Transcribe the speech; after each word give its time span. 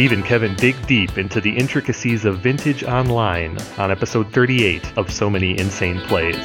Steve 0.00 0.12
and 0.12 0.24
Kevin 0.24 0.54
dig 0.54 0.86
deep 0.86 1.18
into 1.18 1.42
the 1.42 1.54
intricacies 1.54 2.24
of 2.24 2.38
vintage 2.38 2.84
online 2.84 3.58
on 3.76 3.90
episode 3.90 4.32
38 4.32 4.96
of 4.96 5.12
So 5.12 5.28
Many 5.28 5.58
Insane 5.58 6.00
Plays. 6.06 6.36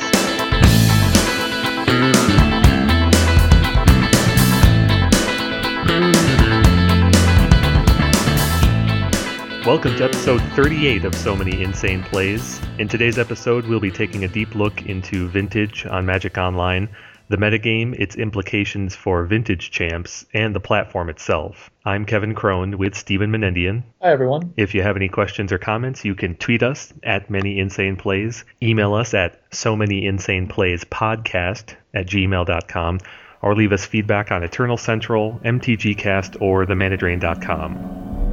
Welcome 9.66 9.96
to 9.96 10.04
episode 10.04 10.42
38 10.58 11.06
of 11.06 11.16
So 11.16 11.34
Many 11.34 11.64
Insane 11.64 12.04
Plays. 12.04 12.60
In 12.78 12.90
today's 12.90 13.18
episode, 13.18 13.66
we'll 13.68 13.80
be 13.80 13.90
taking 13.90 14.26
a 14.26 14.28
deep 14.28 14.54
look 14.54 14.86
into 14.86 15.30
vintage 15.30 15.86
on 15.86 16.06
Magic 16.06 16.38
Online, 16.38 16.90
the 17.28 17.38
metagame, 17.38 17.98
its 18.00 18.16
implications 18.16 18.96
for 18.96 19.26
vintage 19.26 19.72
champs, 19.72 20.26
and 20.34 20.56
the 20.56 20.60
platform 20.60 21.10
itself. 21.10 21.70
I'm 21.86 22.06
Kevin 22.06 22.36
Cron 22.36 22.78
with 22.78 22.96
Stephen 22.96 23.32
Menendian. 23.32 23.84
Hi, 24.02 24.12
everyone. 24.12 24.54
If 24.58 24.76
you 24.76 24.82
have 24.84 24.96
any 24.96 25.10
questions 25.10 25.52
or 25.52 25.58
comments, 25.58 26.06
you 26.06 26.16
can 26.16 26.36
tweet 26.36 26.64
us 26.64 26.94
at 27.04 27.30
Many 27.30 27.60
Insane 27.60 27.96
Plays, 27.96 28.46
email 28.62 28.94
us 28.94 29.14
at 29.14 29.42
So 29.52 29.76
Many 29.76 30.06
Insane 30.06 30.48
Plays 30.48 30.84
Podcast 30.84 31.76
at 31.94 32.08
gmail.com, 32.08 33.00
or 33.42 33.56
leave 33.56 33.72
us 33.72 33.86
feedback 33.86 34.32
on 34.32 34.44
Eternal 34.44 34.78
Central, 34.78 35.40
MTGcast, 35.44 36.42
or 36.42 36.66
themanadrain.com. 36.66 38.25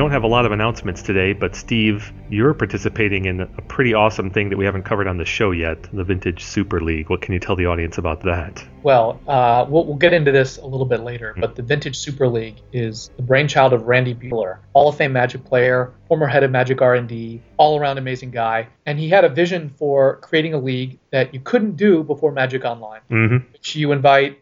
don't 0.00 0.12
have 0.12 0.22
a 0.22 0.26
lot 0.26 0.46
of 0.46 0.52
announcements 0.52 1.02
today, 1.02 1.34
but 1.34 1.54
Steve, 1.54 2.10
you're 2.30 2.54
participating 2.54 3.26
in 3.26 3.42
a 3.42 3.62
pretty 3.68 3.92
awesome 3.92 4.30
thing 4.30 4.48
that 4.48 4.56
we 4.56 4.64
haven't 4.64 4.84
covered 4.84 5.06
on 5.06 5.18
the 5.18 5.26
show 5.26 5.50
yet 5.50 5.82
the 5.92 6.04
Vintage 6.04 6.42
Super 6.42 6.80
League. 6.80 7.10
What 7.10 7.20
can 7.20 7.34
you 7.34 7.38
tell 7.38 7.54
the 7.54 7.66
audience 7.66 7.98
about 7.98 8.22
that? 8.22 8.64
Well, 8.82 9.20
uh, 9.28 9.66
we'll, 9.68 9.84
we'll, 9.84 9.98
get 9.98 10.14
into 10.14 10.32
this 10.32 10.56
a 10.56 10.64
little 10.64 10.86
bit 10.86 11.00
later, 11.00 11.34
but 11.38 11.54
the 11.54 11.62
Vintage 11.62 11.98
Super 11.98 12.26
League 12.26 12.56
is 12.72 13.10
the 13.18 13.22
brainchild 13.22 13.74
of 13.74 13.82
Randy 13.82 14.14
Buehler, 14.14 14.60
Hall 14.72 14.88
of 14.88 14.96
Fame 14.96 15.12
Magic 15.12 15.44
player, 15.44 15.92
former 16.08 16.26
head 16.26 16.44
of 16.44 16.50
Magic 16.50 16.80
R&D, 16.80 17.42
all-around 17.58 17.98
amazing 17.98 18.30
guy, 18.30 18.68
and 18.86 18.98
he 18.98 19.10
had 19.10 19.26
a 19.26 19.28
vision 19.28 19.68
for 19.76 20.16
creating 20.22 20.54
a 20.54 20.58
league 20.58 20.98
that 21.10 21.34
you 21.34 21.40
couldn't 21.40 21.76
do 21.76 22.02
before 22.02 22.32
Magic 22.32 22.64
Online, 22.64 23.02
mm-hmm. 23.10 23.52
which 23.52 23.76
you 23.76 23.92
invite 23.92 24.40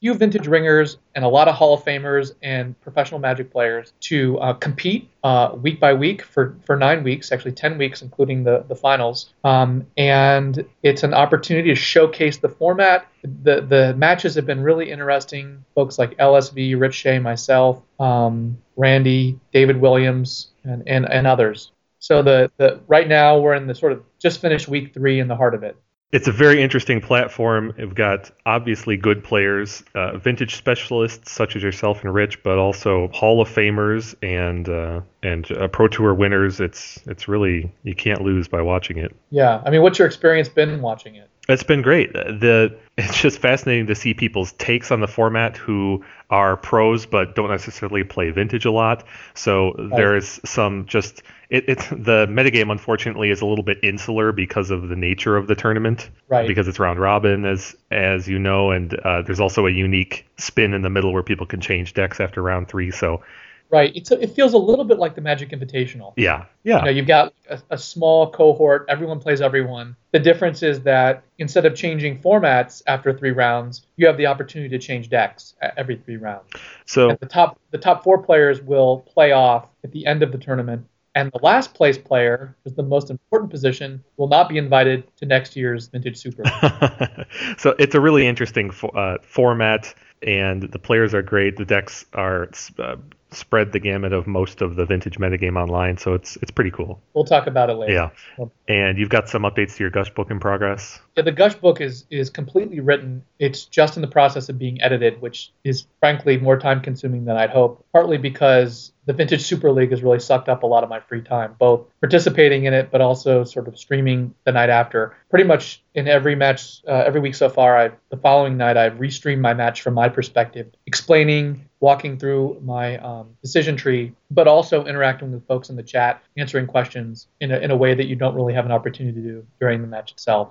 few 0.00 0.14
vintage 0.14 0.46
ringers 0.46 0.98
and 1.14 1.24
a 1.24 1.28
lot 1.28 1.48
of 1.48 1.54
Hall 1.54 1.74
of 1.74 1.84
Famers 1.84 2.32
and 2.42 2.80
professional 2.80 3.18
Magic 3.18 3.50
players 3.50 3.92
to 4.00 4.38
uh, 4.38 4.52
compete 4.52 5.10
uh, 5.24 5.50
week 5.60 5.80
by 5.80 5.92
week 5.92 6.22
for, 6.22 6.56
for 6.64 6.76
nine 6.76 7.02
weeks, 7.02 7.32
actually 7.32 7.52
10 7.52 7.78
weeks, 7.78 8.02
including 8.02 8.44
the, 8.44 8.64
the 8.68 8.76
finals. 8.76 9.32
Um, 9.42 9.86
and 9.96 10.64
it's 10.82 11.02
an 11.02 11.14
opportunity 11.14 11.70
to 11.70 11.74
showcase 11.74 12.38
the 12.38 12.48
format. 12.48 13.08
The, 13.42 13.60
the 13.60 13.94
matches 13.94 14.36
have 14.36 14.46
been 14.46 14.60
really 14.60 14.90
interesting. 14.90 15.64
Folks 15.74 15.98
like 15.98 16.16
LSV, 16.18 16.80
Rich 16.80 16.94
Shea, 16.94 17.18
myself, 17.18 17.82
um, 17.98 18.56
Randy, 18.76 19.40
David 19.52 19.80
Williams, 19.80 20.52
and, 20.62 20.84
and, 20.86 21.10
and 21.10 21.26
others. 21.26 21.72
So 21.98 22.22
the, 22.22 22.50
the 22.56 22.80
right 22.86 23.08
now 23.08 23.38
we're 23.38 23.54
in 23.54 23.66
the 23.66 23.74
sort 23.74 23.92
of 23.92 24.04
just 24.20 24.40
finished 24.40 24.68
week 24.68 24.94
three 24.94 25.18
in 25.18 25.26
the 25.26 25.34
heart 25.34 25.54
of 25.54 25.64
it. 25.64 25.76
It's 26.10 26.26
a 26.26 26.32
very 26.32 26.62
interesting 26.62 27.02
platform. 27.02 27.74
We've 27.76 27.94
got 27.94 28.30
obviously 28.46 28.96
good 28.96 29.22
players, 29.22 29.82
uh, 29.94 30.16
vintage 30.16 30.56
specialists 30.56 31.30
such 31.30 31.54
as 31.54 31.62
yourself 31.62 32.02
and 32.02 32.14
Rich, 32.14 32.42
but 32.42 32.58
also 32.58 33.08
Hall 33.08 33.42
of 33.42 33.48
Famers 33.50 34.14
and 34.22 34.66
uh, 34.70 35.02
and 35.22 35.50
uh, 35.52 35.68
Pro 35.68 35.86
Tour 35.86 36.14
winners. 36.14 36.60
It's 36.60 36.98
it's 37.06 37.28
really 37.28 37.70
you 37.82 37.94
can't 37.94 38.22
lose 38.22 38.48
by 38.48 38.62
watching 38.62 38.96
it. 38.96 39.14
Yeah, 39.30 39.60
I 39.66 39.70
mean, 39.70 39.82
what's 39.82 39.98
your 39.98 40.06
experience 40.06 40.48
been 40.48 40.80
watching 40.80 41.16
it? 41.16 41.28
It's 41.46 41.62
been 41.62 41.82
great. 41.82 42.14
The 42.14 42.74
it's 42.96 43.20
just 43.20 43.38
fascinating 43.38 43.86
to 43.88 43.94
see 43.94 44.14
people's 44.14 44.52
takes 44.52 44.90
on 44.90 45.00
the 45.00 45.08
format 45.08 45.58
who 45.58 46.04
are 46.30 46.56
pros 46.56 47.04
but 47.04 47.34
don't 47.34 47.50
necessarily 47.50 48.02
play 48.02 48.30
vintage 48.30 48.64
a 48.64 48.70
lot. 48.70 49.04
So 49.34 49.74
right. 49.74 49.90
there's 49.96 50.40
some 50.46 50.86
just 50.86 51.22
it, 51.50 51.64
it's 51.68 51.88
the 51.88 52.26
metagame 52.28 52.70
unfortunately 52.70 53.30
is 53.30 53.40
a 53.40 53.46
little 53.46 53.64
bit 53.64 53.78
insular 53.82 54.32
because 54.32 54.70
of 54.70 54.88
the 54.88 54.96
nature 54.96 55.36
of 55.36 55.46
the 55.46 55.54
tournament. 55.54 56.10
Right. 56.28 56.46
Because 56.46 56.68
it's 56.68 56.78
round 56.78 57.00
robin 57.00 57.44
as 57.44 57.76
as 57.90 58.28
you 58.28 58.38
know, 58.38 58.70
and 58.70 58.94
uh, 59.00 59.22
there's 59.22 59.40
also 59.40 59.66
a 59.66 59.70
unique 59.70 60.26
spin 60.36 60.74
in 60.74 60.82
the 60.82 60.90
middle 60.90 61.12
where 61.12 61.22
people 61.22 61.46
can 61.46 61.60
change 61.60 61.94
decks 61.94 62.20
after 62.20 62.42
round 62.42 62.68
three. 62.68 62.90
So 62.90 63.22
Right. 63.70 63.94
It's 63.94 64.10
a, 64.10 64.20
it 64.20 64.30
feels 64.30 64.54
a 64.54 64.58
little 64.58 64.84
bit 64.84 64.98
like 64.98 65.14
the 65.14 65.20
Magic 65.20 65.50
Invitational. 65.50 66.14
Yeah. 66.16 66.46
Yeah. 66.64 66.78
You 66.78 66.84
know, 66.86 66.90
you've 66.90 67.06
got 67.06 67.34
a, 67.50 67.60
a, 67.70 67.78
small 67.78 68.30
cohort. 68.30 68.86
Everyone 68.88 69.20
plays 69.20 69.42
everyone. 69.42 69.94
The 70.12 70.18
difference 70.18 70.62
is 70.62 70.80
that 70.84 71.22
instead 71.36 71.66
of 71.66 71.74
changing 71.74 72.20
formats 72.20 72.82
after 72.86 73.12
three 73.12 73.30
rounds, 73.30 73.82
you 73.96 74.06
have 74.06 74.16
the 74.16 74.26
opportunity 74.26 74.70
to 74.70 74.78
change 74.78 75.10
decks 75.10 75.54
every 75.76 75.96
three 75.96 76.16
rounds. 76.16 76.50
So 76.86 77.10
and 77.10 77.18
the 77.18 77.26
top 77.26 77.58
the 77.70 77.78
top 77.78 78.02
four 78.02 78.22
players 78.22 78.62
will 78.62 79.00
play 79.00 79.32
off 79.32 79.66
at 79.84 79.92
the 79.92 80.06
end 80.06 80.22
of 80.22 80.32
the 80.32 80.38
tournament. 80.38 80.86
And 81.18 81.32
the 81.32 81.40
last 81.42 81.74
place 81.74 81.98
player, 81.98 82.54
is 82.64 82.74
the 82.74 82.84
most 82.84 83.10
important 83.10 83.50
position, 83.50 84.04
will 84.18 84.28
not 84.28 84.48
be 84.48 84.56
invited 84.56 85.02
to 85.16 85.26
next 85.26 85.56
year's 85.56 85.88
Vintage 85.88 86.16
Super. 86.16 86.44
so 87.58 87.74
it's 87.76 87.96
a 87.96 88.00
really 88.00 88.24
interesting 88.24 88.70
fo- 88.70 88.90
uh, 88.90 89.18
format 89.22 89.92
and 90.22 90.62
the 90.62 90.78
players 90.78 91.14
are 91.14 91.22
great. 91.22 91.56
The 91.56 91.64
decks 91.64 92.04
are 92.12 92.48
uh, 92.78 92.96
spread 93.30 93.72
the 93.72 93.80
gamut 93.80 94.12
of 94.12 94.26
most 94.26 94.62
of 94.62 94.76
the 94.76 94.84
vintage 94.84 95.18
metagame 95.18 95.60
online, 95.60 95.96
so 95.96 96.14
it's 96.14 96.36
it's 96.36 96.50
pretty 96.50 96.70
cool. 96.70 97.00
We'll 97.14 97.24
talk 97.24 97.46
about 97.46 97.70
it 97.70 97.74
later. 97.74 98.10
Yeah, 98.38 98.46
and 98.68 98.98
you've 98.98 99.10
got 99.10 99.28
some 99.28 99.42
updates 99.42 99.76
to 99.76 99.84
your 99.84 99.90
Gush 99.90 100.10
book 100.10 100.30
in 100.30 100.40
progress. 100.40 101.00
Yeah, 101.18 101.22
the 101.22 101.32
Gush 101.32 101.56
book 101.56 101.80
is 101.80 102.04
is 102.10 102.30
completely 102.30 102.78
written. 102.78 103.24
It's 103.40 103.64
just 103.64 103.96
in 103.96 104.02
the 104.02 104.06
process 104.06 104.48
of 104.48 104.56
being 104.56 104.80
edited, 104.80 105.20
which 105.20 105.50
is 105.64 105.84
frankly 105.98 106.38
more 106.38 106.56
time 106.56 106.80
consuming 106.80 107.24
than 107.24 107.36
I'd 107.36 107.50
hope. 107.50 107.84
Partly 107.92 108.18
because 108.18 108.92
the 109.04 109.12
Vintage 109.12 109.42
Super 109.42 109.72
League 109.72 109.90
has 109.90 110.00
really 110.00 110.20
sucked 110.20 110.48
up 110.48 110.62
a 110.62 110.66
lot 110.66 110.84
of 110.84 110.88
my 110.88 111.00
free 111.00 111.22
time, 111.22 111.56
both 111.58 111.88
participating 112.00 112.66
in 112.66 112.72
it, 112.72 112.92
but 112.92 113.00
also 113.00 113.42
sort 113.42 113.66
of 113.66 113.76
streaming 113.76 114.32
the 114.44 114.52
night 114.52 114.70
after. 114.70 115.16
Pretty 115.28 115.44
much 115.44 115.82
in 115.92 116.06
every 116.06 116.36
match, 116.36 116.82
uh, 116.86 117.02
every 117.04 117.20
week 117.20 117.34
so 117.34 117.48
far, 117.48 117.76
I 117.76 117.90
the 118.10 118.16
following 118.16 118.56
night 118.56 118.76
I've 118.76 119.00
restreamed 119.00 119.40
my 119.40 119.54
match 119.54 119.82
from 119.82 119.94
my 119.94 120.08
perspective, 120.08 120.68
explaining, 120.86 121.68
walking 121.80 122.16
through 122.16 122.60
my 122.62 122.96
um, 122.98 123.30
decision 123.42 123.74
tree, 123.74 124.12
but 124.30 124.46
also 124.46 124.84
interacting 124.84 125.32
with 125.32 125.44
folks 125.48 125.68
in 125.68 125.74
the 125.74 125.82
chat, 125.82 126.22
answering 126.36 126.68
questions 126.68 127.26
in 127.40 127.50
a, 127.50 127.58
in 127.58 127.72
a 127.72 127.76
way 127.76 127.94
that 127.94 128.06
you 128.06 128.14
don't 128.14 128.36
really 128.36 128.54
have 128.54 128.66
an 128.66 128.70
opportunity 128.70 129.20
to 129.20 129.26
do 129.26 129.46
during 129.58 129.82
the 129.82 129.88
match 129.88 130.12
itself. 130.12 130.50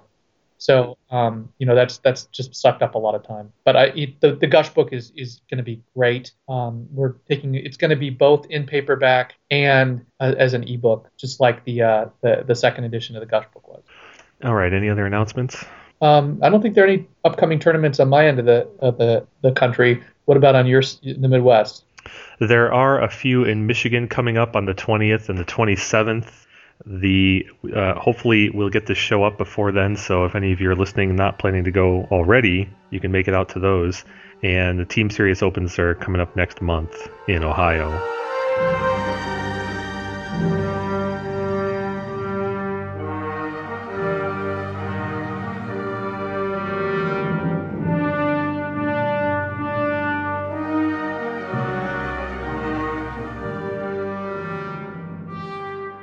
So 0.58 0.98
um, 1.12 1.50
you 1.60 1.66
know 1.66 1.76
that's 1.76 2.00
that's 2.00 2.26
just 2.26 2.56
sucked 2.56 2.82
up 2.82 2.96
a 2.96 2.98
lot 2.98 3.16
of 3.16 3.24
time. 3.24 3.52
But 3.64 3.76
I 3.76 3.84
it, 3.88 4.22
the 4.22 4.36
the 4.36 4.48
Gush 4.48 4.70
book 4.70 4.92
is 4.92 5.12
is 5.16 5.42
going 5.50 5.58
to 5.58 5.64
be 5.64 5.82
great. 5.96 6.32
Um, 6.50 6.88
we're 6.92 7.14
taking 7.30 7.56
it's 7.56 7.78
going 7.78 7.90
to 7.90 7.96
be 7.96 8.10
both 8.10 8.46
in 8.48 8.66
paperback 8.66 9.36
and 9.52 10.06
uh, 10.20 10.34
as 10.38 10.54
an 10.54 10.64
ebook, 10.68 11.10
just 11.18 11.40
like 11.40 11.64
the 11.66 11.82
uh, 11.82 12.06
the 12.22 12.44
the 12.48 12.56
second 12.56 12.86
edition 12.86 13.16
of 13.16 13.20
the 13.20 13.28
Gush 13.28 13.46
book 13.54 13.68
was. 13.68 13.84
All 14.44 14.56
right. 14.56 14.74
Any 14.74 14.90
other 14.90 15.06
announcements? 15.06 15.64
Um, 16.02 16.40
I 16.44 16.50
don't 16.50 16.62
think 16.62 16.76
there 16.76 16.84
are 16.84 16.88
any 16.88 17.08
upcoming 17.26 17.60
tournaments 17.60 18.00
on 18.00 18.10
my 18.10 18.28
end 18.28 18.40
of 18.40 18.46
the 18.46 18.68
of 18.80 18.98
the 18.98 19.26
the 19.42 19.52
country. 19.52 20.04
What 20.26 20.38
about 20.38 20.56
on 20.56 20.68
your 20.68 20.84
in 21.04 21.22
the 21.22 21.28
Midwest? 21.28 21.84
There 22.40 22.72
are 22.74 23.02
a 23.02 23.10
few 23.10 23.44
in 23.44 23.68
Michigan 23.68 24.08
coming 24.08 24.38
up 24.38 24.56
on 24.56 24.66
the 24.66 24.74
20th 24.74 25.28
and 25.28 25.38
the 25.38 25.44
27th 25.44 26.46
the 26.90 27.46
uh, 27.76 27.96
hopefully 27.96 28.50
we'll 28.50 28.70
get 28.70 28.86
this 28.86 28.98
show 28.98 29.24
up 29.24 29.38
before 29.38 29.72
then. 29.72 29.96
So 29.98 30.26
if 30.26 30.36
any 30.36 30.54
of 30.54 30.62
you 30.62 30.72
are 30.72 30.76
listening, 30.76 31.16
not 31.16 31.38
planning 31.38 31.66
to 31.66 31.72
go 31.72 32.08
already, 32.12 32.70
you 32.92 33.00
can 33.00 33.12
make 33.12 33.28
it 33.28 33.34
out 33.34 33.50
to 33.50 33.60
those. 33.60 34.06
And 34.42 34.80
the 34.80 34.86
Team 34.86 35.10
Series 35.10 35.42
Opens 35.42 35.78
are 35.80 35.96
coming 35.96 36.22
up 36.22 36.36
next 36.36 36.62
month 36.62 37.10
in 37.28 37.44
Ohio. 37.44 38.87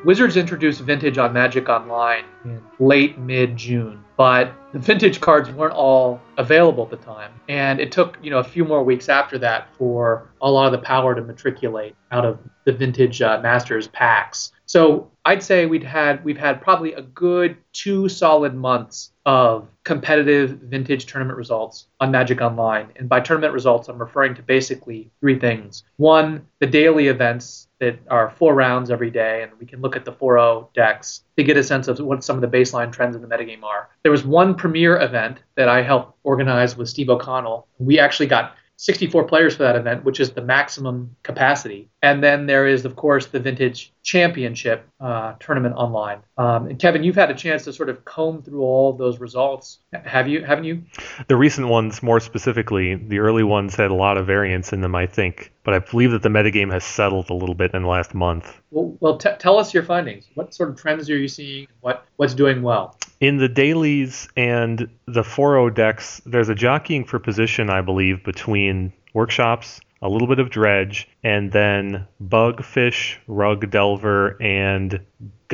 Wizards 0.05 0.37
introduced 0.37 0.81
Vintage 0.83 1.17
on 1.17 1.33
Magic 1.33 1.69
Online 1.71 2.25
in 2.45 2.63
late 2.79 3.19
mid 3.19 3.57
June. 3.57 4.05
But 4.17 4.53
the 4.73 4.79
vintage 4.79 5.21
cards 5.21 5.51
weren't 5.51 5.75
all 5.75 6.21
available 6.37 6.85
at 6.85 6.91
the 6.91 6.97
time. 6.97 7.33
And 7.49 7.81
it 7.81 7.93
took, 7.93 8.19
you 8.23 8.31
know, 8.31 8.39
a 8.39 8.45
few 8.45 8.65
more 8.65 8.83
weeks 8.83 9.09
after 9.09 9.39
that 9.39 9.69
for 9.77 10.29
a 10.41 10.51
lot 10.51 10.67
of 10.67 10.73
the 10.73 10.87
power 10.87 11.15
to 11.15 11.23
matriculate 11.23 11.95
out 12.11 12.25
of 12.25 12.39
the 12.65 12.73
vintage 12.73 13.21
uh, 13.23 13.41
Masters 13.43 13.89
packs. 13.89 14.53
So 14.67 15.11
I'd 15.27 15.43
say 15.43 15.67
we'd 15.67 15.85
had 15.85 16.25
we've 16.25 16.39
had 16.39 16.61
probably 16.61 16.93
a 16.95 17.03
good 17.03 17.57
two 17.73 18.09
solid 18.09 18.55
months 18.55 19.13
of 19.27 19.69
competitive 19.85 20.51
vintage 20.63 21.07
tournament 21.07 21.37
results 21.37 21.87
on 22.01 22.11
Magic 22.11 22.41
Online. 22.41 22.89
And 22.97 23.09
by 23.09 23.21
tournament 23.21 23.53
results, 23.55 23.89
I'm 23.89 23.99
referring 23.99 24.35
to 24.35 24.43
basically 24.43 25.11
three 25.21 25.39
things. 25.39 25.85
One, 25.97 26.47
the 26.61 26.67
daily 26.67 27.09
events 27.09 27.69
that 27.81 27.99
are 28.09 28.31
four 28.31 28.55
rounds 28.55 28.91
every 28.91 29.11
day, 29.11 29.43
and 29.43 29.53
we 29.59 29.67
can 29.67 29.81
look 29.81 29.97
at 29.97 30.05
the 30.05 30.13
4-0 30.13 30.73
decks 30.75 31.23
to 31.37 31.45
get 31.45 31.57
a 31.57 31.63
sense 31.63 31.89
of 31.89 31.99
what 31.99 32.25
some 32.25 32.43
of 32.43 32.43
the 32.43 32.57
baseline 32.57 32.93
trends 32.93 33.17
in 33.17 33.23
the 33.23 33.29
metagame 33.29 33.63
are. 33.63 33.89
There 34.05 34.13
was 34.13 34.23
one 34.23 34.55
premier 34.55 35.01
event 35.01 35.39
that 35.55 35.71
I 35.71 35.81
helped 35.81 36.19
organize 36.25 36.77
with 36.77 36.91
Steve 36.91 37.09
O'Connell. 37.09 37.67
We 37.79 37.99
actually 37.99 38.27
got 38.27 38.55
64 38.77 39.25
players 39.25 39.57
for 39.57 39.63
that 39.63 39.77
event, 39.77 40.05
which 40.05 40.21
is 40.21 40.31
the 40.31 40.43
maximum 40.43 41.17
capacity. 41.23 41.89
And 42.03 42.23
then 42.23 42.45
there 42.45 42.67
is, 42.67 42.85
of 42.85 42.97
course, 42.97 43.27
the 43.27 43.41
Vintage 43.41 43.94
Championship 44.05 44.87
uh, 45.01 45.35
tournament 45.41 45.75
online. 45.77 46.21
Um, 46.39 46.69
and 46.69 46.79
Kevin, 46.79 47.03
you've 47.03 47.17
had 47.17 47.31
a 47.31 47.35
chance 47.35 47.65
to 47.65 47.73
sort 47.73 47.89
of 47.89 48.05
comb 48.05 48.43
through 48.43 48.61
all 48.61 48.91
of 48.91 48.99
those 48.99 49.19
results. 49.19 49.79
Have 49.93 50.29
you? 50.29 50.45
Haven't 50.45 50.65
you? 50.65 50.83
The 51.27 51.37
recent 51.37 51.69
ones, 51.69 52.03
more 52.03 52.21
specifically, 52.21 52.95
the 52.95 53.19
early 53.19 53.43
ones 53.43 53.75
had 53.75 53.91
a 53.91 53.95
lot 53.95 54.19
of 54.19 54.27
variance 54.27 54.73
in 54.73 54.83
them, 54.83 54.95
I 54.95 55.07
think. 55.07 55.53
But 55.65 55.75
I 55.75 55.79
believe 55.79 56.11
that 56.11 56.23
the 56.23 56.29
metagame 56.29 56.71
has 56.71 56.85
settled 56.85 57.31
a 57.31 57.35
little 57.35 57.55
bit 57.55 57.73
in 57.73 57.83
the 57.83 57.89
last 57.89 58.15
month. 58.15 58.61
Well, 58.71 58.97
well 59.01 59.17
t- 59.17 59.31
tell 59.39 59.59
us 59.59 59.73
your 59.73 59.83
findings. 59.83 60.29
What 60.35 60.55
sort 60.55 60.69
of 60.69 60.77
trends 60.77 61.09
are 61.09 61.17
you 61.17 61.29
seeing? 61.29 61.67
What 61.81 62.07
what's 62.17 62.35
doing 62.35 62.63
well? 62.63 62.99
in 63.21 63.39
the 63.39 63.49
dailies 63.49 64.29
and 64.37 64.91
the 65.07 65.23
4.0 65.23 65.75
decks, 65.75 66.21
there's 66.27 66.51
a 66.51 66.55
jockeying 66.55 67.05
for 67.05 67.19
position, 67.19 67.71
I 67.71 67.81
believe, 67.81 68.23
between 68.23 68.93
workshops, 69.15 69.81
a 70.05 70.09
little 70.09 70.29
bit 70.29 70.39
of 70.39 70.51
dredge, 70.51 71.09
and 71.25 71.51
then 71.51 72.07
bugfish, 72.23 73.17
rug 73.27 73.71
delver, 73.71 74.41
and 74.41 75.01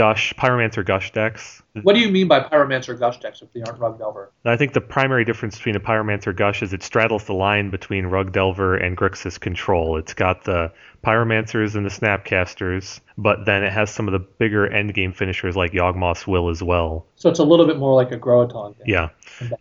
gush, 0.01 0.33
pyromancer 0.33 0.83
gush 0.83 1.13
decks. 1.13 1.63
What 1.83 1.93
do 1.93 2.01
you 2.01 2.09
mean 2.09 2.27
by 2.27 2.41
pyromancer 2.41 2.99
gush 2.99 3.21
decks 3.21 3.43
if 3.43 3.53
they 3.53 3.61
aren't 3.61 3.79
rug 3.79 3.99
delver? 3.99 4.33
I 4.47 4.57
think 4.57 4.73
the 4.73 4.81
primary 4.81 5.27
difference 5.27 5.59
between 5.59 5.77
a 5.77 5.81
pyromancer 5.81 6.35
gush 6.35 6.63
is 6.63 6.73
it 6.73 6.83
straddles 6.83 7.25
the 7.25 7.35
line 7.35 7.69
between 7.69 8.07
rug 8.07 8.33
delver 8.33 8.77
and 8.77 8.97
Grixis 8.97 9.39
control. 9.39 9.99
It's 9.99 10.15
got 10.15 10.45
the 10.45 10.73
pyromancers 11.05 11.77
and 11.77 11.85
the 11.85 11.91
snapcasters, 11.91 13.01
but 13.19 13.45
then 13.45 13.63
it 13.63 13.75
has 13.75 13.91
some 13.91 14.09
of 14.09 14.13
the 14.13 14.19
bigger 14.19 14.67
endgame 14.67 15.15
finishers 15.15 15.55
like 15.55 15.73
Yawgmoth's 15.73 16.27
Will 16.27 16.49
as 16.49 16.63
well. 16.63 17.05
So 17.17 17.29
it's 17.29 17.39
a 17.39 17.45
little 17.45 17.67
bit 17.67 17.77
more 17.77 17.95
like 17.95 18.11
a 18.11 18.17
Groatog. 18.17 18.77
Then. 18.79 18.87
Yeah, 18.89 19.09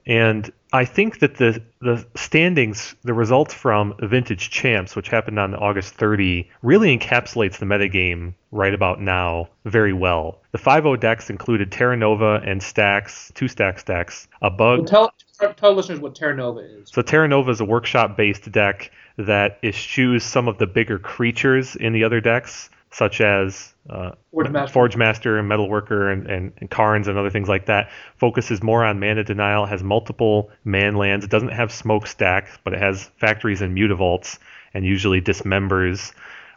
and 0.05 0.49
I 0.71 0.85
think 0.85 1.19
that 1.19 1.35
the 1.35 1.61
the 1.81 2.05
standings, 2.15 2.95
the 3.03 3.13
results 3.13 3.53
from 3.53 3.93
Vintage 3.99 4.49
Champs, 4.49 4.95
which 4.95 5.09
happened 5.09 5.39
on 5.39 5.55
August 5.55 5.95
30, 5.95 6.49
really 6.61 6.97
encapsulates 6.97 7.57
the 7.57 7.65
metagame 7.65 8.33
right 8.51 8.73
about 8.73 8.99
now 8.99 9.49
very 9.65 9.93
well. 9.93 10.39
The 10.51 10.57
5.0 10.57 10.99
decks 10.99 11.29
included 11.29 11.71
Terra 11.71 11.95
Nova 11.95 12.41
and 12.45 12.61
Stax, 12.61 13.33
two 13.33 13.47
stack 13.47 13.83
Stax 13.83 14.27
a 14.41 14.49
bug. 14.49 14.79
Well, 14.79 15.11
tell, 15.39 15.53
tell 15.53 15.73
listeners 15.73 15.99
what 15.99 16.15
Terra 16.15 16.35
Nova 16.35 16.59
is. 16.59 16.89
So 16.91 17.01
Terra 17.01 17.27
Nova 17.27 17.51
is 17.51 17.59
a 17.59 17.65
workshop-based 17.65 18.51
deck 18.51 18.91
that 19.17 19.59
eschews 19.63 20.23
some 20.23 20.47
of 20.47 20.57
the 20.57 20.65
bigger 20.65 20.97
creatures 20.97 21.75
in 21.75 21.93
the 21.93 22.03
other 22.03 22.21
decks, 22.21 22.69
such 22.91 23.21
as 23.21 23.73
uh, 23.89 24.11
Forge 24.31 24.49
Master, 24.49 24.73
Forge 24.73 24.97
Master 24.97 25.37
and 25.37 25.49
Metalworker 25.49 26.11
and, 26.11 26.27
and, 26.27 26.53
and 26.57 26.71
Karns 26.71 27.07
and 27.07 27.17
other 27.17 27.29
things 27.29 27.49
like 27.49 27.67
that. 27.67 27.91
Focuses 28.17 28.63
more 28.63 28.83
on 28.83 28.99
mana 28.99 29.23
denial, 29.23 29.65
has 29.65 29.83
multiple 29.83 30.49
man 30.63 30.95
lands. 30.95 31.25
It 31.25 31.31
doesn't 31.31 31.49
have 31.49 31.71
smokestack, 31.71 32.49
but 32.63 32.73
it 32.73 32.79
has 32.79 33.11
factories 33.17 33.61
and 33.61 33.77
mutavaults, 33.77 34.39
and 34.73 34.85
usually 34.85 35.21
dismembers. 35.21 36.13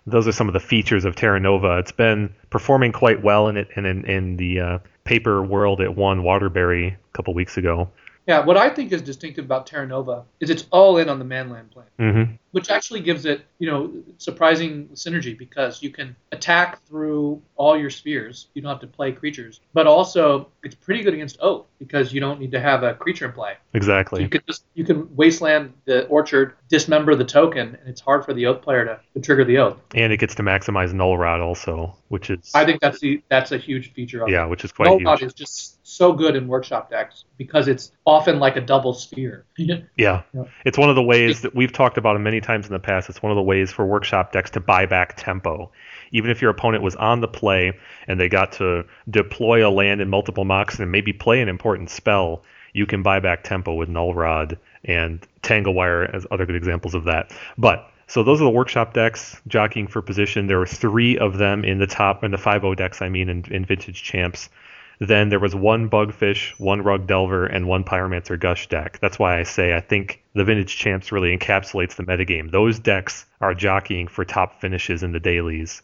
Those 0.07 0.27
are 0.27 0.33
some 0.33 0.49
of 0.49 0.53
the 0.53 0.61
features 0.61 1.05
of 1.05 1.15
Terra 1.15 1.39
Nova. 1.39 1.79
It's 1.79 1.93
been 1.93 2.35
performing 2.51 2.93
quite 2.93 3.23
well 3.23 3.49
in 3.49 3.57
it, 3.57 3.69
and 3.77 3.87
in, 3.87 4.05
in 4.05 4.37
the 4.37 4.61
uh, 4.61 4.79
paper 5.05 5.43
world, 5.43 5.81
it 5.81 5.95
won 5.95 6.23
Waterbury 6.23 6.89
a 6.89 7.17
couple 7.17 7.35
weeks 7.35 7.57
ago. 7.57 7.89
Yeah, 8.27 8.45
what 8.45 8.57
I 8.57 8.69
think 8.69 8.93
is 8.93 9.03
distinctive 9.03 9.45
about 9.45 9.67
Terra 9.67 9.87
Nova 9.87 10.25
is 10.39 10.51
it's 10.51 10.67
all 10.71 10.99
in 10.99 11.09
on 11.09 11.19
the 11.19 11.25
manland 11.25 11.71
plane, 11.71 11.87
mm-hmm. 11.99 12.33
Which 12.53 12.71
actually 12.71 13.01
gives 13.01 13.25
it, 13.25 13.45
you 13.59 13.69
know, 13.69 13.93
surprising 14.19 14.89
synergy 14.95 15.37
because 15.37 15.83
you 15.83 15.91
can 15.91 16.15
attack 16.31 16.85
through 16.87 17.43
all 17.57 17.77
your 17.77 17.91
spheres. 17.91 18.49
You 18.55 18.63
don't 18.63 18.71
have 18.71 18.81
to 18.81 18.87
play 18.87 19.13
creatures, 19.13 19.61
but 19.73 19.87
also 19.87 20.49
it's 20.63 20.75
pretty 20.75 21.03
good 21.03 21.15
against 21.15 21.39
Oath 21.41 21.67
because 21.79 22.13
you 22.13 22.21
don't 22.21 22.39
need 22.39 22.53
to 22.53 22.61
have 22.61 22.83
a 22.83 22.95
creature 22.95 23.27
in 23.27 23.33
play. 23.33 23.55
Exactly. 23.75 24.19
So 24.19 24.23
you 24.23 24.29
can 24.29 24.43
just 24.47 24.65
you 24.75 24.85
can 24.85 25.15
wasteland 25.17 25.73
the 25.87 26.07
orchard, 26.07 26.55
dismember 26.69 27.15
the 27.15 27.25
token, 27.25 27.77
and 27.81 27.89
it's 27.89 28.01
hard 28.01 28.25
for 28.25 28.35
the 28.35 28.47
Oath 28.47 28.63
player 28.63 28.85
to, 28.85 29.01
to 29.15 29.21
trigger 29.21 29.45
the 29.45 29.59
Oath. 29.59 29.79
And 29.95 30.13
it 30.13 30.19
gets 30.19 30.35
to 30.37 30.43
maximize 30.43 30.93
Null 30.93 31.17
Rod 31.17 31.41
also, 31.41 31.97
which 32.09 32.31
is 32.31 32.53
I 32.55 32.65
think 32.67 32.81
that's 32.81 33.01
the 33.01 33.23
that's 33.29 33.53
a 33.53 33.59
huge 33.59 33.93
feature 33.93 34.23
of 34.23 34.29
yeah, 34.29 34.45
it. 34.45 34.51
which 34.51 34.65
is 34.65 34.73
quite 34.73 34.87
Null 34.87 34.99
huge. 34.99 35.07
Rod 35.07 35.23
is 35.23 35.33
just 35.33 35.79
so 35.87 36.13
good 36.13 36.37
in 36.37 36.49
workshop 36.49 36.91
decks 36.91 37.25
because 37.37 37.69
it's 37.69 37.93
often 38.07 38.39
like 38.39 38.57
a 38.57 38.61
double 38.61 38.93
sphere. 38.93 39.47
Yeah. 39.57 40.23
Yeah. 40.33 40.45
It's 40.65 40.77
one 40.77 40.91
of 40.91 40.97
the 40.97 41.03
ways 41.03 41.43
that 41.43 41.55
we've 41.55 41.73
talked 41.73 41.97
about 41.97 42.17
it 42.17 42.19
many 42.19 42.41
times 42.43 42.67
in 42.67 42.73
the 42.73 42.79
past. 42.79 43.09
It's 43.09 43.23
one 43.23 43.33
of 43.33 43.37
the 43.37 43.43
ways 43.43 43.73
for 43.73 43.87
workshop 43.87 44.33
decks 44.33 44.51
to 44.51 44.61
buy 44.61 44.87
back 44.87 45.15
tempo. 45.17 45.71
Even 46.11 46.31
if 46.31 46.43
your 46.43 46.51
opponent 46.51 46.83
was 46.83 46.95
on 46.97 47.21
the 47.21 47.29
play 47.29 47.73
and 48.07 48.21
they 48.21 48.29
got 48.29 48.53
to 48.53 48.85
deploy 49.09 49.67
a 49.67 49.71
land 49.71 50.01
in 50.01 50.11
multiple 50.11 50.45
Mox 50.45 50.79
and 50.79 50.93
maybe 50.93 51.13
play 51.13 51.41
an 51.41 51.49
important 51.49 51.91
spell, 51.91 52.43
you 52.73 52.87
can 52.87 53.03
buy 53.03 53.21
back 53.21 53.45
tempo 53.45 53.75
with 53.75 53.89
Null 53.89 54.15
Rod 54.15 54.59
and 54.85 55.27
Tangle 55.43 55.75
Wire 55.75 56.05
as 56.05 56.27
other 56.31 56.47
good 56.47 56.57
examples 56.57 56.95
of 56.95 57.05
that. 57.05 57.33
But 57.57 57.89
so 58.07 58.23
those 58.23 58.41
are 58.41 58.45
the 58.45 58.51
workshop 58.51 58.93
decks 58.93 59.41
jockeying 59.47 59.87
for 59.87 60.03
position. 60.03 60.47
There 60.47 60.59
were 60.59 60.67
three 60.67 61.17
of 61.17 61.39
them 61.39 61.65
in 61.65 61.79
the 61.79 61.87
top 61.87 62.25
in 62.25 62.31
the 62.31 62.37
5.0 62.37 62.77
decks. 62.77 63.01
I 63.01 63.09
mean, 63.09 63.29
in, 63.29 63.45
in 63.51 63.65
Vintage 63.65 64.03
Champs. 64.03 64.51
Then 64.99 65.29
there 65.29 65.41
was 65.41 65.55
one 65.55 65.89
Bugfish, 65.89 66.59
one 66.59 66.83
Rug 66.83 67.07
Delver, 67.07 67.47
and 67.47 67.67
one 67.67 67.85
Pyromancer 67.85 68.39
Gush 68.39 68.69
deck. 68.69 68.99
That's 69.01 69.19
why 69.19 69.39
I 69.39 69.43
say 69.43 69.75
I 69.75 69.81
think 69.81 70.23
the 70.35 70.45
Vintage 70.45 70.77
Champs 70.77 71.13
really 71.13 71.37
encapsulates 71.37 71.97
the 71.97 72.05
metagame. 72.05 72.51
Those 72.51 72.79
decks 72.79 73.27
are 73.41 73.55
jockeying 73.55 74.09
for 74.09 74.25
top 74.25 74.61
finishes 74.61 75.03
in 75.03 75.13
the 75.13 75.21
dailies. 75.21 75.83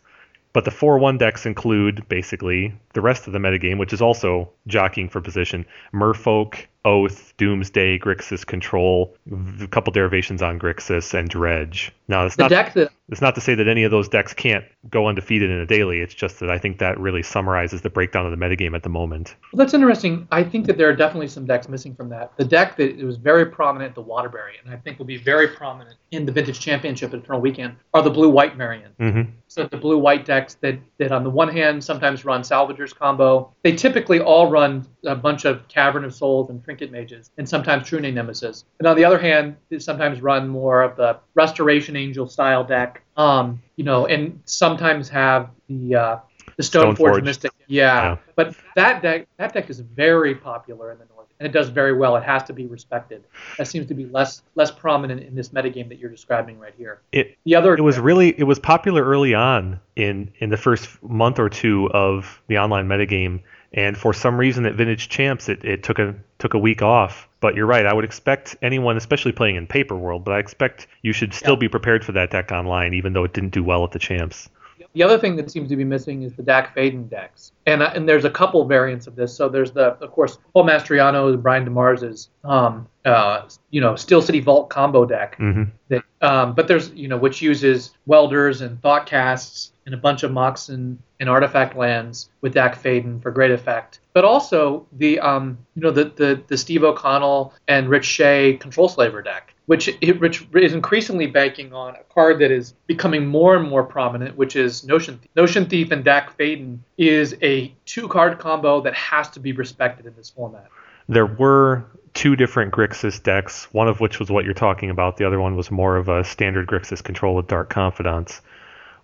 But 0.53 0.65
the 0.65 0.71
4 0.71 0.99
1 0.99 1.19
decks 1.19 1.47
include 1.47 2.09
basically 2.09 2.75
the 2.95 3.01
rest 3.01 3.27
of 3.27 3.33
the 3.33 3.39
metagame, 3.39 3.79
which 3.79 3.93
is 3.93 4.01
also 4.01 4.51
jockeying 4.67 5.09
for 5.09 5.21
position. 5.21 5.67
Merfolk, 5.93 6.67
Oath, 6.85 7.35
Doomsday, 7.37 7.99
Grixis 7.99 8.47
Control, 8.47 9.15
a 9.61 9.67
couple 9.67 9.93
derivations 9.93 10.43
on 10.43 10.59
Grixis, 10.59 11.13
and 11.13 11.29
Dredge. 11.29 11.93
Now, 12.07 12.25
it's 12.25 12.37
The 12.37 12.49
not, 12.49 12.75
that 12.75 12.93
it's 13.11 13.21
not 13.21 13.35
to 13.35 13.41
say 13.41 13.55
that 13.55 13.69
any 13.69 13.85
of 13.85 13.91
those 13.91 14.09
decks 14.09 14.33
can't 14.33 14.65
go 14.89 15.09
undefeated 15.09 15.51
in 15.51 15.59
a 15.59 15.67
daily. 15.67 16.01
It's 16.01 16.15
just 16.15 16.41
that 16.41 16.51
I 16.51 16.59
think 16.59 16.79
that 16.79 16.99
really 16.99 17.23
summarizes 17.23 17.83
the 17.83 17.91
breakdown 17.91 18.25
of 18.25 18.31
the 18.31 18.43
metagame 18.43 18.75
at 18.75 18.83
the 18.83 18.89
moment. 18.89 19.35
Well, 19.53 19.59
that's 19.59 19.75
interesting. 19.75 20.27
I 20.31 20.43
think 20.43 20.67
that 20.67 20.79
there 20.79 20.89
are 20.89 20.97
definitely 20.97 21.29
some 21.29 21.47
decks 21.47 21.69
missing 21.69 21.95
from 21.95 22.09
that. 22.11 22.33
The 22.37 22.45
deck 22.45 22.77
that 22.77 22.97
was 22.99 23.17
very 23.17 23.47
prominent 23.47 23.95
the 23.95 24.03
Waterbury, 24.03 24.55
and 24.65 24.73
I 24.73 24.77
think 24.79 24.99
will 24.99 25.07
be 25.07 25.19
very 25.19 25.49
prominent 25.49 25.97
in 26.11 26.25
the 26.25 26.33
Vintage 26.33 26.61
Championship 26.61 27.13
at 27.13 27.21
Eternal 27.21 27.41
Weekend, 27.41 27.77
are 27.93 28.03
the 28.03 28.11
blue-white 28.11 28.57
variant. 28.57 28.95
hmm 28.99 29.23
So 29.49 29.67
the 29.67 29.77
blue-white 29.77 30.25
decks 30.25 30.55
that, 30.63 30.79
that 30.99 31.13
on 31.13 31.25
the 31.25 31.31
one 31.31 31.49
hand 31.49 31.83
sometimes 31.85 32.25
run 32.25 32.43
Salvagers 32.43 32.95
combo. 32.95 33.53
They 33.63 33.73
typically 33.73 34.21
all 34.21 34.51
run 34.51 34.87
a 35.05 35.17
bunch 35.17 35.45
of 35.45 35.67
Cavern 35.69 36.05
of 36.05 36.15
Souls 36.15 36.51
and 36.51 36.65
Trinket 36.69 36.93
Mages, 36.93 37.31
and 37.39 37.49
sometimes 37.49 37.89
True 37.89 37.99
Name 37.99 38.15
Nemesis. 38.15 38.67
And 38.79 38.87
on 38.87 38.95
the 38.95 39.03
other 39.03 39.19
hand, 39.19 39.57
they 39.71 39.79
sometimes 39.79 40.21
run 40.21 40.47
more 40.47 40.83
of 40.83 40.97
the 40.97 41.19
Restoration 41.35 41.97
Angel 41.97 42.29
style 42.29 42.63
deck. 42.63 43.03
Um, 43.17 43.63
you 43.77 43.85
know, 43.85 44.05
and 44.05 44.43
sometimes 44.45 45.09
have 45.09 45.49
the 45.71 45.95
uh, 45.95 46.17
the 46.59 46.63
Stoneforge 46.63 46.97
Stoneforge. 46.97 47.25
Mystic. 47.25 47.53
Yeah. 47.69 48.03
Yeah. 48.03 48.17
But 48.37 48.55
that 48.77 49.01
deck 49.01 49.29
that 49.39 49.55
deck 49.55 49.71
is 49.71 49.81
very 49.81 50.35
popular 50.35 50.93
in 50.93 50.99
the 50.99 51.07
north, 51.07 51.29
and 51.41 51.47
it 51.47 51.53
does 51.53 51.71
very 51.71 51.95
well. 51.95 52.17
It 52.17 52.25
has 52.25 52.43
to 52.45 52.53
be 52.53 52.67
respected. 52.67 53.25
That 53.57 53.67
seems 53.67 53.87
to 53.87 53.95
be 53.95 54.05
less 54.05 54.43
less 54.55 54.71
prominent 54.71 55.23
in 55.23 55.35
this 55.35 55.49
metagame 55.49 55.89
that 55.89 55.99
you're 55.99 56.11
describing 56.11 56.59
right 56.59 56.75
here. 56.77 57.01
It 57.13 57.39
The 57.45 57.55
other 57.55 57.73
it 57.73 57.81
was 57.81 57.99
really 57.99 58.39
it 58.39 58.45
was 58.45 58.59
popular 58.59 59.03
early 59.03 59.33
on 59.33 59.81
in 59.97 60.31
in 60.41 60.51
the 60.51 60.59
first 60.59 61.03
month 61.03 61.39
or 61.39 61.49
two 61.49 61.91
of 61.93 62.43
the 62.49 62.59
online 62.59 62.87
metagame, 62.87 63.41
and 63.73 63.97
for 63.97 64.13
some 64.13 64.37
reason 64.39 64.67
at 64.67 64.75
Vintage 64.75 65.09
Champs 65.09 65.49
it, 65.49 65.65
it 65.65 65.83
took 65.83 65.99
a 65.99 66.15
took 66.39 66.55
a 66.55 66.59
week 66.59 66.83
off. 66.83 67.29
But 67.41 67.55
you're 67.55 67.67
right. 67.67 67.87
I 67.87 67.93
would 67.93 68.05
expect 68.05 68.57
anyone, 68.63 68.97
especially 68.97 69.33
playing 69.33 69.57
in 69.57 69.67
Paper 69.67 69.97
World, 69.97 70.25
but 70.25 70.35
I 70.35 70.39
expect 70.39 70.87
you 71.03 71.13
should 71.13 71.33
still 71.35 71.55
Yeah. 71.55 71.61
be 71.61 71.69
prepared 71.69 72.05
for 72.05 72.13
that 72.13 72.31
deck 72.31 72.51
online, 72.51 72.95
even 72.95 73.13
though 73.13 73.25
it 73.25 73.33
didn't 73.33 73.51
do 73.51 73.63
well 73.63 73.85
at 73.85 73.93
the 73.93 73.99
Champs. 73.99 74.49
The 74.95 75.03
other 75.03 75.19
thing 75.19 75.37
that 75.37 75.51
seems 75.51 75.69
to 75.69 75.77
be 75.77 75.85
missing 75.85 76.23
is 76.23 76.33
the 76.35 76.43
Dack 76.43 76.75
Fayden 76.75 77.09
decks, 77.11 77.53
and 77.67 77.83
uh, 77.83 77.91
and 77.95 78.09
there's 78.09 78.25
a 78.25 78.31
couple 78.31 78.65
variants 78.65 79.07
of 79.07 79.15
this. 79.17 79.35
So 79.35 79.49
there's 79.49 79.71
the, 79.71 79.93
of 80.01 80.11
course, 80.13 80.39
Paul 80.55 80.65
Mastriano's, 80.65 81.37
Brian 81.37 81.67
DeMars's, 81.67 82.31
um, 82.43 82.89
uh, 83.05 83.43
you 83.71 83.81
know, 83.81 83.95
Steel 83.97 84.23
City 84.23 84.41
Vault 84.41 84.71
combo 84.71 85.05
deck. 85.05 85.37
hmm 85.37 85.65
That, 85.89 86.03
um, 86.23 86.55
but 86.55 86.69
there's, 86.69 86.91
you 86.91 87.07
know, 87.07 87.19
which 87.19 87.43
uses 87.43 87.91
welders 88.07 88.63
and 88.63 88.81
thoughtcasts 88.81 89.71
in 89.89 89.95
a 89.95 89.97
bunch 89.97 90.23
of 90.23 90.31
Moxen 90.31 90.99
and 91.19 91.31
artifact 91.31 91.75
lands 91.75 92.29
with 92.43 92.53
Dack 92.53 92.81
Fayden 92.81 93.23
for 93.23 93.31
great 93.31 93.51
effect. 93.51 94.01
But 94.13 94.25
also 94.25 94.87
the 94.93 95.19
um, 95.19 95.59
you 95.75 95.83
know 95.83 95.91
the, 95.91 96.05
the 96.05 96.43
the 96.47 96.59
Steve 96.59 96.85
O'Connell 96.85 97.55
and 97.67 97.89
Rich 97.89 98.05
Shea 98.05 98.59
control 98.59 98.89
slaver 98.89 99.23
deck, 99.23 99.55
which 99.65 99.89
it, 100.03 100.21
which 100.21 100.47
is 100.55 100.75
increasingly 100.75 101.27
banking 101.27 101.73
on 101.73 101.97
a 101.97 102.03
card 102.13 102.39
that 102.41 102.51
is 102.51 102.75
becoming 102.87 103.27
more 103.27 103.57
and 103.57 103.69
more 103.69 103.83
prominent, 103.83 104.37
which 104.37 104.57
is 104.57 104.85
Notion 104.85 105.19
Thief. 105.19 105.31
Notion 105.35 105.65
Thief 105.65 105.91
and 105.91 106.05
Dack 106.05 106.37
Fayden 106.37 106.81
is 106.99 107.35
a 107.43 107.75
two 107.87 108.09
card 108.09 108.39
combo 108.39 108.83
that 108.83 108.95
has 108.95 109.31
to 109.31 109.41
be 109.41 109.53
respected 109.53 110.05
in 110.05 110.15
this 110.17 110.29
format. 110.29 110.69
There 111.09 111.27
were 111.27 111.87
two 112.13 112.37
different 112.37 112.75
Grixis 112.75 113.23
decks, 113.23 113.65
one 113.73 113.89
of 113.89 114.01
which 114.01 114.19
was 114.19 114.31
what 114.31 114.45
you're 114.45 114.53
talking 114.53 114.91
about. 114.91 115.17
The 115.17 115.27
other 115.27 115.41
one 115.41 115.57
was 115.57 115.71
more 115.71 115.97
of 115.97 116.11
a 116.11 116.25
standard 116.25 116.67
Grixis 116.67 117.03
control 117.03 117.35
with 117.35 117.47
Dark 117.47 117.71
Confidants. 117.71 118.43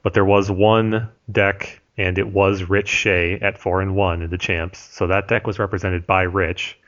But 0.05 0.13
there 0.13 0.25
was 0.25 0.51
one 0.51 1.09
deck, 1.33 1.81
and 1.97 2.19
it 2.19 2.29
was 2.29 2.69
Rich 2.69 2.89
Shea 2.89 3.41
at 3.41 3.59
four 3.59 3.81
and 3.81 3.97
one 3.97 4.23
in 4.23 4.31
the 4.31 4.39
champs. 4.39 4.79
So 4.79 5.07
that 5.07 5.29
deck 5.29 5.47
was 5.47 5.59
represented 5.59 6.07
by 6.07 6.23
Rich. 6.23 6.79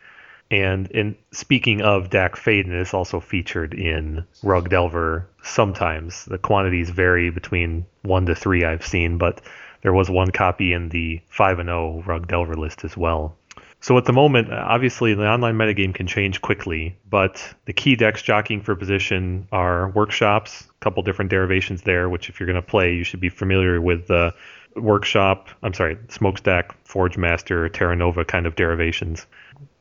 And 0.50 0.88
in 0.90 1.16
speaking 1.32 1.80
of 1.80 2.11
Dack 2.11 2.37
Fayden, 2.37 2.70
it's 2.70 2.94
also 2.94 3.18
featured 3.18 3.75
in 3.75 4.25
Rug 4.44 4.68
Delver 4.68 5.26
sometimes. 5.42 6.26
The 6.26 6.38
quantities 6.38 6.90
vary 6.90 7.30
between 7.30 7.87
one 8.02 8.26
to 8.26 8.35
three 8.35 8.64
I've 8.64 8.87
seen, 8.87 9.18
but 9.18 9.40
there 9.80 9.94
was 9.94 10.11
one 10.11 10.30
copy 10.30 10.73
in 10.73 10.90
the 10.90 11.20
5 11.28 11.58
and 11.58 11.68
0 11.68 12.02
Rug 12.06 12.28
Delver 12.28 12.54
list 12.54 12.85
as 12.85 12.96
well. 12.96 13.37
So 13.80 13.97
at 13.99 14.04
the 14.04 14.12
moment, 14.12 14.52
obviously 14.52 15.14
the 15.14 15.28
online 15.28 15.54
metagame 15.54 15.95
can 15.95 16.06
change 16.06 16.40
quickly, 16.40 16.97
but 17.09 17.54
the 17.66 17.73
key 17.73 17.95
decks 17.95 18.23
jockeying 18.23 18.62
for 18.62 18.75
position 18.75 19.47
are 19.52 19.90
workshops, 19.90 20.66
a 20.68 20.85
couple 20.85 21.02
different 21.02 21.30
derivations 21.30 21.83
there, 21.83 22.09
which 22.09 22.28
if 22.28 22.40
you're 22.40 22.47
going 22.47 22.56
to 22.56 22.62
play, 22.62 22.95
you 22.95 23.04
should 23.04 23.21
be 23.21 23.28
familiar 23.28 23.80
with 23.80 24.06
the 24.09 24.35
workshop, 24.75 25.49
I'm 25.62 25.73
sorry, 25.73 25.99
smokestack, 26.09 26.75
forge 26.85 27.16
master, 27.16 27.68
Terra 27.68 27.97
Nova 27.97 28.25
kind 28.25 28.47
of 28.47 28.56
derivations. 28.56 29.26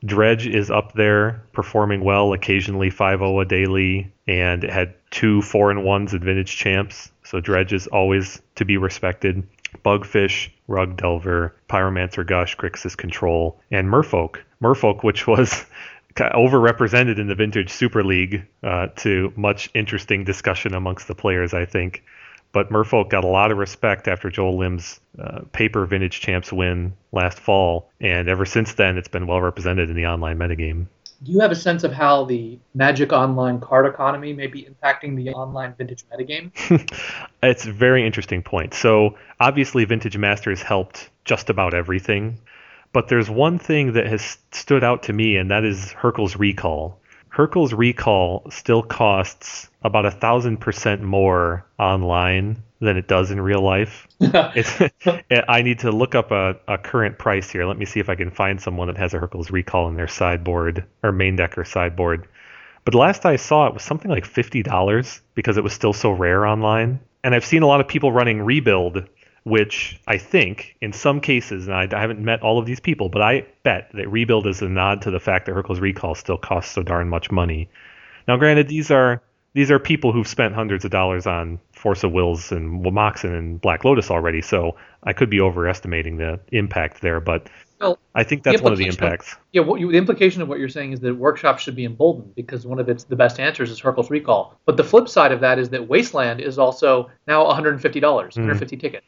Dredge 0.06 0.46
is 0.46 0.70
up 0.70 0.94
there, 0.94 1.44
performing 1.52 2.04
well, 2.04 2.34
occasionally 2.34 2.92
5-0 2.92 3.42
a 3.42 3.46
daily, 3.46 4.14
and 4.28 4.64
it 4.64 4.70
had 4.70 4.94
two 5.10 5.42
4 5.42 5.72
and 5.72 5.80
1s 5.82 6.14
at 6.14 6.22
Vintage 6.22 6.56
Champs. 6.56 7.12
So 7.24 7.40
Dredge 7.40 7.74
is 7.74 7.88
always 7.88 8.42
to 8.56 8.66
be 8.66 8.78
respected. 8.78 9.44
Bugfish, 9.84 10.50
Rug 10.67 10.98
Delver, 10.98 11.55
Pyromancer 11.70 12.25
Gush, 12.25 12.55
Grixis 12.58 12.96
Control, 12.96 13.60
and 13.72 13.88
Merfolk. 13.88 14.38
Merfolk, 14.62 15.03
which 15.03 15.27
was 15.27 15.65
overrepresented 16.15 17.20
in 17.20 17.27
the 17.27 17.36
Vintage 17.36 17.72
Super 17.72 18.03
League 18.03 18.46
uh, 18.63 18.88
to 18.98 19.34
much 19.36 19.70
interesting 19.74 20.24
discussion 20.24 20.74
amongst 20.74 21.08
the 21.08 21.15
players, 21.15 21.53
I 21.53 21.65
think. 21.65 22.03
But 22.51 22.70
Merfolk 22.70 23.10
got 23.10 23.25
a 23.25 23.27
lot 23.27 23.51
of 23.51 23.58
respect 23.58 24.08
after 24.08 24.29
Joel 24.29 24.58
Lim's 24.58 25.01
uh, 25.20 25.41
paper 25.51 25.86
Vintage 25.86 26.22
Champs 26.22 26.53
win 26.53 26.94
last 27.12 27.38
fall, 27.38 27.89
and 28.00 28.29
ever 28.29 28.46
since 28.46 28.75
then, 28.75 28.98
it's 28.98 29.10
been 29.10 29.27
well 29.27 29.41
represented 29.41 29.89
in 29.89 29.96
the 29.96 30.05
online 30.08 30.38
metagame 30.38 30.88
do 31.24 31.32
you 31.32 31.40
have 31.40 31.52
a 31.52 31.56
sense 31.56 31.84
of 31.84 31.94
how 31.94 32.26
the 32.26 32.60
Magic 32.74 33.12
Online 33.12 33.60
card 33.60 33.86
economy 33.86 34.34
may 34.34 34.48
be 34.48 34.68
impacting 34.68 35.16
the 35.16 35.32
online 35.32 35.74
vintage 35.74 36.04
metagame? 36.12 36.52
it's 37.44 37.66
a 37.66 37.72
very 37.72 38.06
interesting 38.06 38.42
point. 38.42 38.74
So, 38.74 39.18
obviously, 39.40 39.86
Vintage 39.86 40.18
Masters 40.18 40.62
helped 40.62 41.10
just 41.24 41.50
about 41.50 41.74
everything, 41.74 42.38
but 42.94 43.08
there's 43.08 43.30
one 43.30 43.58
thing 43.60 43.94
that 43.94 44.08
has 44.08 44.38
stood 44.52 44.84
out 44.84 45.04
to 45.04 45.14
me, 45.14 45.38
and 45.38 45.50
that 45.52 45.64
is 45.64 45.92
Hurkyl's 45.94 46.36
Recall. 46.36 47.00
Hurkyl's 47.30 47.74
Recall 47.74 48.46
still 48.50 48.82
costs 48.82 49.70
about 49.84 50.06
a 50.06 50.12
thousand 50.12 50.58
percent 50.58 51.02
more 51.02 51.66
online 51.78 52.64
than 52.79 52.98
it 52.98 53.08
does 53.08 53.32
in 53.32 53.39
real 53.41 53.62
life. 53.62 54.08
Eh, 55.32 55.41
I 55.48 55.62
need 55.62 55.79
to 55.79 55.91
look 55.91 56.13
up 56.13 56.32
a, 56.32 56.55
a, 56.67 56.77
current 56.77 57.17
price 57.17 57.50
here. 57.50 57.65
Let 57.65 57.77
me 57.77 57.86
see 57.86 58.00
if 58.00 58.10
I 58.10 58.15
can 58.15 58.32
find 58.32 58.62
someone 58.62 58.88
that 58.88 58.98
has 58.98 59.13
a 59.13 59.20
Hurkyl's 59.20 59.50
Recall 59.50 59.88
in 59.88 59.96
their 59.96 60.08
sideboard 60.08 60.86
or 61.03 61.12
main 61.12 61.36
deck 61.36 61.58
or 61.58 61.65
sideboard. 61.65 62.27
But 62.84 62.91
the 62.91 62.98
last 62.98 63.25
I 63.25 63.38
saw 63.38 63.67
it 63.67 63.74
was 63.74 63.84
something 63.84 64.12
like 64.12 64.25
fifty 64.25 64.62
dollars 64.62 65.22
because 65.34 65.58
it 65.58 65.63
was 65.63 65.74
still 65.74 65.94
so 65.94 66.12
rare 66.12 66.46
online. 66.46 67.00
And 67.24 67.34
I've 67.34 67.46
seen 67.46 67.63
a 67.63 67.67
lot 67.67 67.82
of 67.82 67.88
people 67.88 68.12
running 68.12 68.41
rebuild 68.41 69.08
which 69.46 70.01
I 70.08 70.17
think 70.17 70.75
in 70.82 70.91
some 70.91 71.22
cases, 71.22 71.67
and 71.67 71.75
I, 71.75 71.88
I, 71.96 72.01
haven't 72.01 72.20
met 72.20 72.41
all 72.41 72.58
of 72.58 72.65
these 72.65 72.79
people, 72.79 73.10
but 73.10 73.22
I 73.22 73.46
bet 73.62 73.91
that 73.94 74.10
Rebuild 74.10 74.48
is 74.48 74.63
a 74.63 74.67
nod 74.67 75.03
to 75.03 75.12
the 75.12 75.20
fact 75.20 75.46
that 75.46 75.53
Hurkyl's 75.53 75.79
Recall 75.79 76.15
still 76.15 76.38
costs 76.38 76.74
so 76.74 76.82
darn 76.82 77.10
much 77.10 77.32
money. 77.32 77.70
Now, 78.27 78.38
granted, 78.38 78.67
these 78.67 78.89
are 78.89 79.22
these 79.53 79.70
are 79.70 79.77
people 79.77 80.12
who've 80.12 80.27
spent 80.27 80.55
hundreds 80.55 80.84
of 80.84 80.91
dollars 80.91 81.27
on 81.27 81.60
Force 81.86 82.04
of 82.04 82.13
Wills 82.13 82.51
and 82.51 82.84
Wamoxin 82.84 83.38
and 83.38 83.62
Black 83.62 83.86
Lotus 83.86 84.10
already, 84.10 84.42
so 84.42 84.75
I 85.04 85.13
could 85.13 85.30
be 85.30 85.39
overestimating 85.39 86.18
the 86.18 86.39
impact 86.51 87.01
there, 87.01 87.20
but 87.20 87.48
well, 87.80 88.00
I 88.15 88.24
think 88.24 88.42
that's 88.42 88.60
one 88.60 88.72
of 88.72 88.80
the 88.80 88.88
impacts. 88.88 89.36
Yeah, 89.51 89.62
what 89.62 89.80
you, 89.80 89.92
the 89.92 89.98
implication 90.00 90.42
of 90.42 90.48
what 90.48 90.58
you're 90.58 90.68
saying 90.68 90.94
is 90.94 91.00
that 91.01 91.13
workshops 91.13 91.62
should 91.62 91.75
be 91.75 91.86
emboldened 91.86 92.34
because 92.34 92.65
one 92.65 92.80
of 92.80 92.89
its 92.89 93.04
the 93.04 93.15
best 93.15 93.39
answers 93.39 93.70
is 93.70 93.80
Hurkyl's 93.80 94.10
Recall. 94.10 94.60
But 94.65 94.77
the 94.77 94.84
flip 94.84 95.08
side 95.08 95.32
of 95.32 95.42
that 95.42 95.60
is 95.60 95.70
that 95.70 95.88
Wasteland 95.88 96.42
is 96.42 96.58
also 96.58 97.12
now 97.27 97.44
$150, 97.44 97.80
mm. 97.80 98.01
150 98.01 98.77
ticket. 98.77 99.04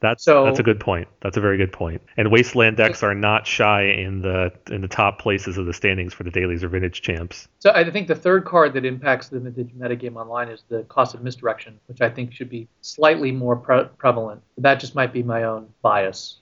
That's 0.00 0.24
so, 0.24 0.44
that's 0.44 0.58
a 0.58 0.62
good 0.62 0.80
point. 0.80 1.08
That's 1.20 1.36
a 1.36 1.40
very 1.40 1.58
good 1.58 1.72
point. 1.72 2.00
And 2.16 2.30
Wasteland 2.30 2.78
decks 2.78 3.02
are 3.02 3.14
not 3.14 3.46
shy 3.46 3.82
in 3.82 4.22
the 4.22 4.50
in 4.70 4.80
the 4.80 4.88
top 4.88 5.20
places 5.20 5.58
of 5.58 5.66
the 5.66 5.74
standings 5.74 6.14
for 6.14 6.22
the 6.22 6.30
dailies 6.30 6.64
or 6.64 6.68
vintage 6.68 7.02
champs. 7.02 7.48
So 7.58 7.70
I 7.70 7.88
think 7.90 8.08
the 8.08 8.14
third 8.14 8.46
card 8.46 8.72
that 8.74 8.86
impacts 8.86 9.28
the 9.28 9.40
vintage 9.40 9.72
metagame 9.74 10.16
online 10.16 10.48
is 10.48 10.64
the 10.68 10.84
cost 10.84 11.14
of 11.14 11.22
misdirection, 11.22 11.78
which 11.86 12.00
I 12.00 12.08
think 12.08 12.32
should 12.32 12.48
be 12.48 12.66
slightly 12.80 13.30
more 13.30 13.56
pre- 13.56 13.84
prevalent. 13.98 14.42
That 14.56 14.80
just 14.80 14.94
might 14.94 15.12
be 15.12 15.22
my 15.22 15.44
own 15.44 15.68
bias. 15.82 16.38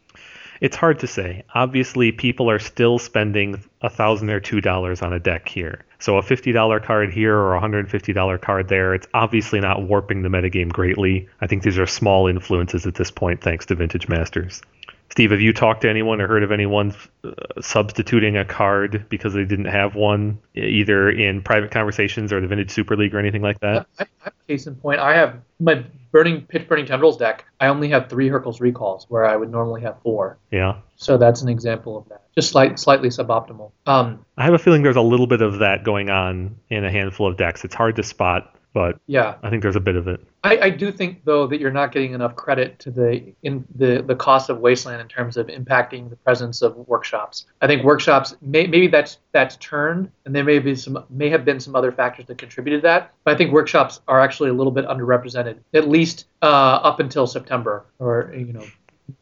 It's 0.61 0.77
hard 0.77 1.01
to 1.01 1.07
say. 1.07 1.45
Obviously, 1.55 2.13
people 2.13 2.51
are 2.51 2.59
still 2.59 2.99
spending 2.99 3.63
a 3.81 3.91
thousand 3.91 4.31
or 4.31 4.41
two 4.41 4.61
dollars 4.61 5.03
on 5.03 5.13
a 5.13 5.21
deck 5.21 5.49
here. 5.49 5.85
So 6.01 6.17
a 6.17 6.23
fifty 6.23 6.53
dollar 6.53 6.79
card 6.81 7.13
here 7.13 7.37
or 7.37 7.55
a 7.55 7.61
hundred 7.61 7.81
and 7.81 7.91
fifty 7.91 8.13
dollar 8.13 8.39
card 8.39 8.69
there, 8.69 8.95
it's 8.95 9.09
obviously 9.15 9.61
not 9.61 9.83
warping 9.83 10.23
the 10.23 10.29
metagame 10.29 10.73
greatly. 10.73 11.29
I 11.41 11.47
think 11.47 11.63
these 11.63 11.79
are 11.79 11.87
small 11.87 12.29
influences 12.29 12.87
at 12.87 12.95
this 12.95 13.11
point, 13.11 13.41
thanks 13.41 13.67
to 13.67 13.75
Vintage 13.75 14.09
Masters. 14.09 14.63
Steve, 15.11 15.31
have 15.31 15.41
you 15.41 15.53
talked 15.53 15.83
to 15.83 15.89
anyone 15.89 16.21
or 16.21 16.29
heard 16.29 16.43
of 16.43 16.53
anyone 16.53 16.95
uh, 17.25 17.31
substituting 17.61 18.37
a 18.37 18.45
card 18.45 19.07
because 19.09 19.33
they 19.33 19.45
didn't 19.45 19.65
have 19.67 19.95
one, 19.95 20.39
either 20.55 21.11
in 21.11 21.43
private 21.43 21.71
conversations 21.71 22.33
or 22.33 22.41
the 22.41 22.47
Vintage 22.47 22.71
Super 22.71 22.97
League 22.97 23.15
or 23.15 23.19
anything 23.19 23.43
like 23.43 23.59
that? 23.61 23.87
I, 23.99 24.07
I, 24.25 24.31
case 24.47 24.67
in 24.67 24.77
point, 24.77 25.01
I 25.01 25.17
have 25.17 25.41
my 25.61 25.85
burning 26.13 26.43
pitch 26.43 26.69
burning 26.69 26.87
tendrils 26.87 27.17
deck. 27.17 27.45
I 27.59 27.69
only 27.69 27.89
have 27.91 28.09
three 28.09 28.29
Hurkyl's 28.29 28.61
recalls 28.61 29.07
where 29.09 29.25
I 29.25 29.37
would 29.37 29.51
normally 29.51 29.81
have 29.83 30.01
four. 30.03 30.39
Yeah. 30.51 30.77
So 30.97 31.17
that's 31.17 31.43
an 31.43 31.49
example 31.49 31.97
of 31.97 32.09
that. 32.11 32.23
Just 32.35 32.51
slight, 32.51 32.79
slightly 32.79 33.09
suboptimal. 33.09 33.73
Um, 33.87 34.25
I 34.37 34.45
have 34.45 34.55
a 34.55 34.59
feeling 34.59 34.83
there's 34.83 34.97
a 34.97 35.01
little 35.01 35.27
bit 35.27 35.43
of 35.43 35.61
that 35.61 35.85
going 35.85 36.11
on 36.11 36.57
in 36.69 36.85
a 36.85 36.91
handful 36.91 37.27
of 37.27 37.37
decks. 37.37 37.65
It's 37.65 37.75
hard 37.75 37.97
to 37.97 38.03
spot 38.03 38.55
but 38.79 39.01
yeah, 39.09 39.35
I 39.43 39.51
think 39.51 39.65
there's 39.65 39.75
a 39.75 39.81
bit 39.81 39.97
of 39.97 40.07
it. 40.07 40.21
I, 40.45 40.59
I, 40.59 40.71
do 40.71 40.93
think 40.93 41.25
though 41.25 41.49
that 41.49 41.59
you're 41.59 41.73
not 41.73 41.91
getting 41.91 42.13
enough 42.13 42.37
credit 42.37 42.79
to 42.79 42.93
the 42.93 43.35
in 43.43 43.65
the 43.75 44.03
the 44.03 44.15
cost 44.15 44.51
of 44.51 44.61
Wasteland 44.61 45.01
in 45.01 45.09
terms 45.09 45.37
of 45.37 45.49
impacting 45.49 46.09
the 46.09 46.15
presence 46.15 46.63
of 46.63 46.77
workshops. 46.87 47.47
I 47.61 47.67
think 47.67 47.83
workshops 47.83 48.37
may, 48.41 48.69
maybe 48.69 48.87
that's 48.87 49.19
that's 49.33 49.57
turned, 49.57 50.13
and 50.25 50.33
there 50.33 50.45
may 50.45 50.61
be 50.61 50.77
some 50.77 51.05
may 51.11 51.29
have 51.29 51.45
been 51.45 51.59
some 51.59 51.75
other 51.75 51.91
factors 51.91 52.27
that 52.27 52.39
contributed 52.39 52.83
to 52.83 52.87
that. 52.87 53.15
But 53.25 53.35
I 53.35 53.37
think 53.37 53.51
workshops 53.51 54.01
are 54.07 54.21
actually 54.21 54.51
a 54.51 54.55
little 54.55 54.71
bit 54.71 54.87
underrepresented, 54.87 55.57
at 55.75 55.89
least 55.89 56.27
uh, 56.43 56.47
up 56.47 57.01
until 57.01 57.27
September 57.27 57.85
or 57.99 58.33
you 58.33 58.53
know 58.53 58.65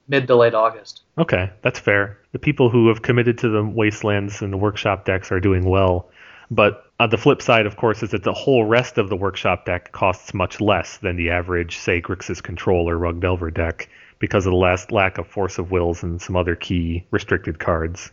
mid 0.06 0.26
to 0.26 0.36
late 0.36 0.52
August. 0.52 1.04
Okay, 1.16 1.50
that's 1.62 1.78
fair. 1.78 2.18
The 2.32 2.38
people 2.38 2.68
who 2.68 2.88
have 2.88 3.00
committed 3.00 3.38
to 3.38 3.48
the 3.48 3.64
wastelands 3.64 4.42
and 4.42 4.52
the 4.52 4.58
workshop 4.58 5.06
decks 5.06 5.32
are 5.32 5.40
doing 5.40 5.64
well. 5.64 6.10
But 6.50 6.85
on 6.98 7.10
the 7.10 7.18
flip 7.18 7.42
side, 7.42 7.66
of 7.66 7.76
course, 7.76 8.02
is 8.02 8.10
that 8.10 8.22
the 8.22 8.32
whole 8.32 8.64
rest 8.64 8.96
of 8.98 9.08
the 9.08 9.16
workshop 9.16 9.66
deck 9.66 9.92
costs 9.92 10.32
much 10.32 10.60
less 10.60 10.96
than 10.98 11.16
the 11.16 11.30
average, 11.30 11.76
say, 11.78 12.00
Grixis 12.00 12.42
Control 12.42 12.88
or 12.88 12.96
Rug 12.96 13.20
Delver 13.20 13.50
deck 13.50 13.88
because 14.18 14.46
of 14.46 14.52
the 14.52 14.56
last 14.56 14.92
lack 14.92 15.18
of 15.18 15.26
Force 15.26 15.58
of 15.58 15.70
Wills 15.70 16.02
and 16.02 16.20
some 16.20 16.36
other 16.36 16.56
key 16.56 17.04
restricted 17.10 17.58
cards. 17.58 18.12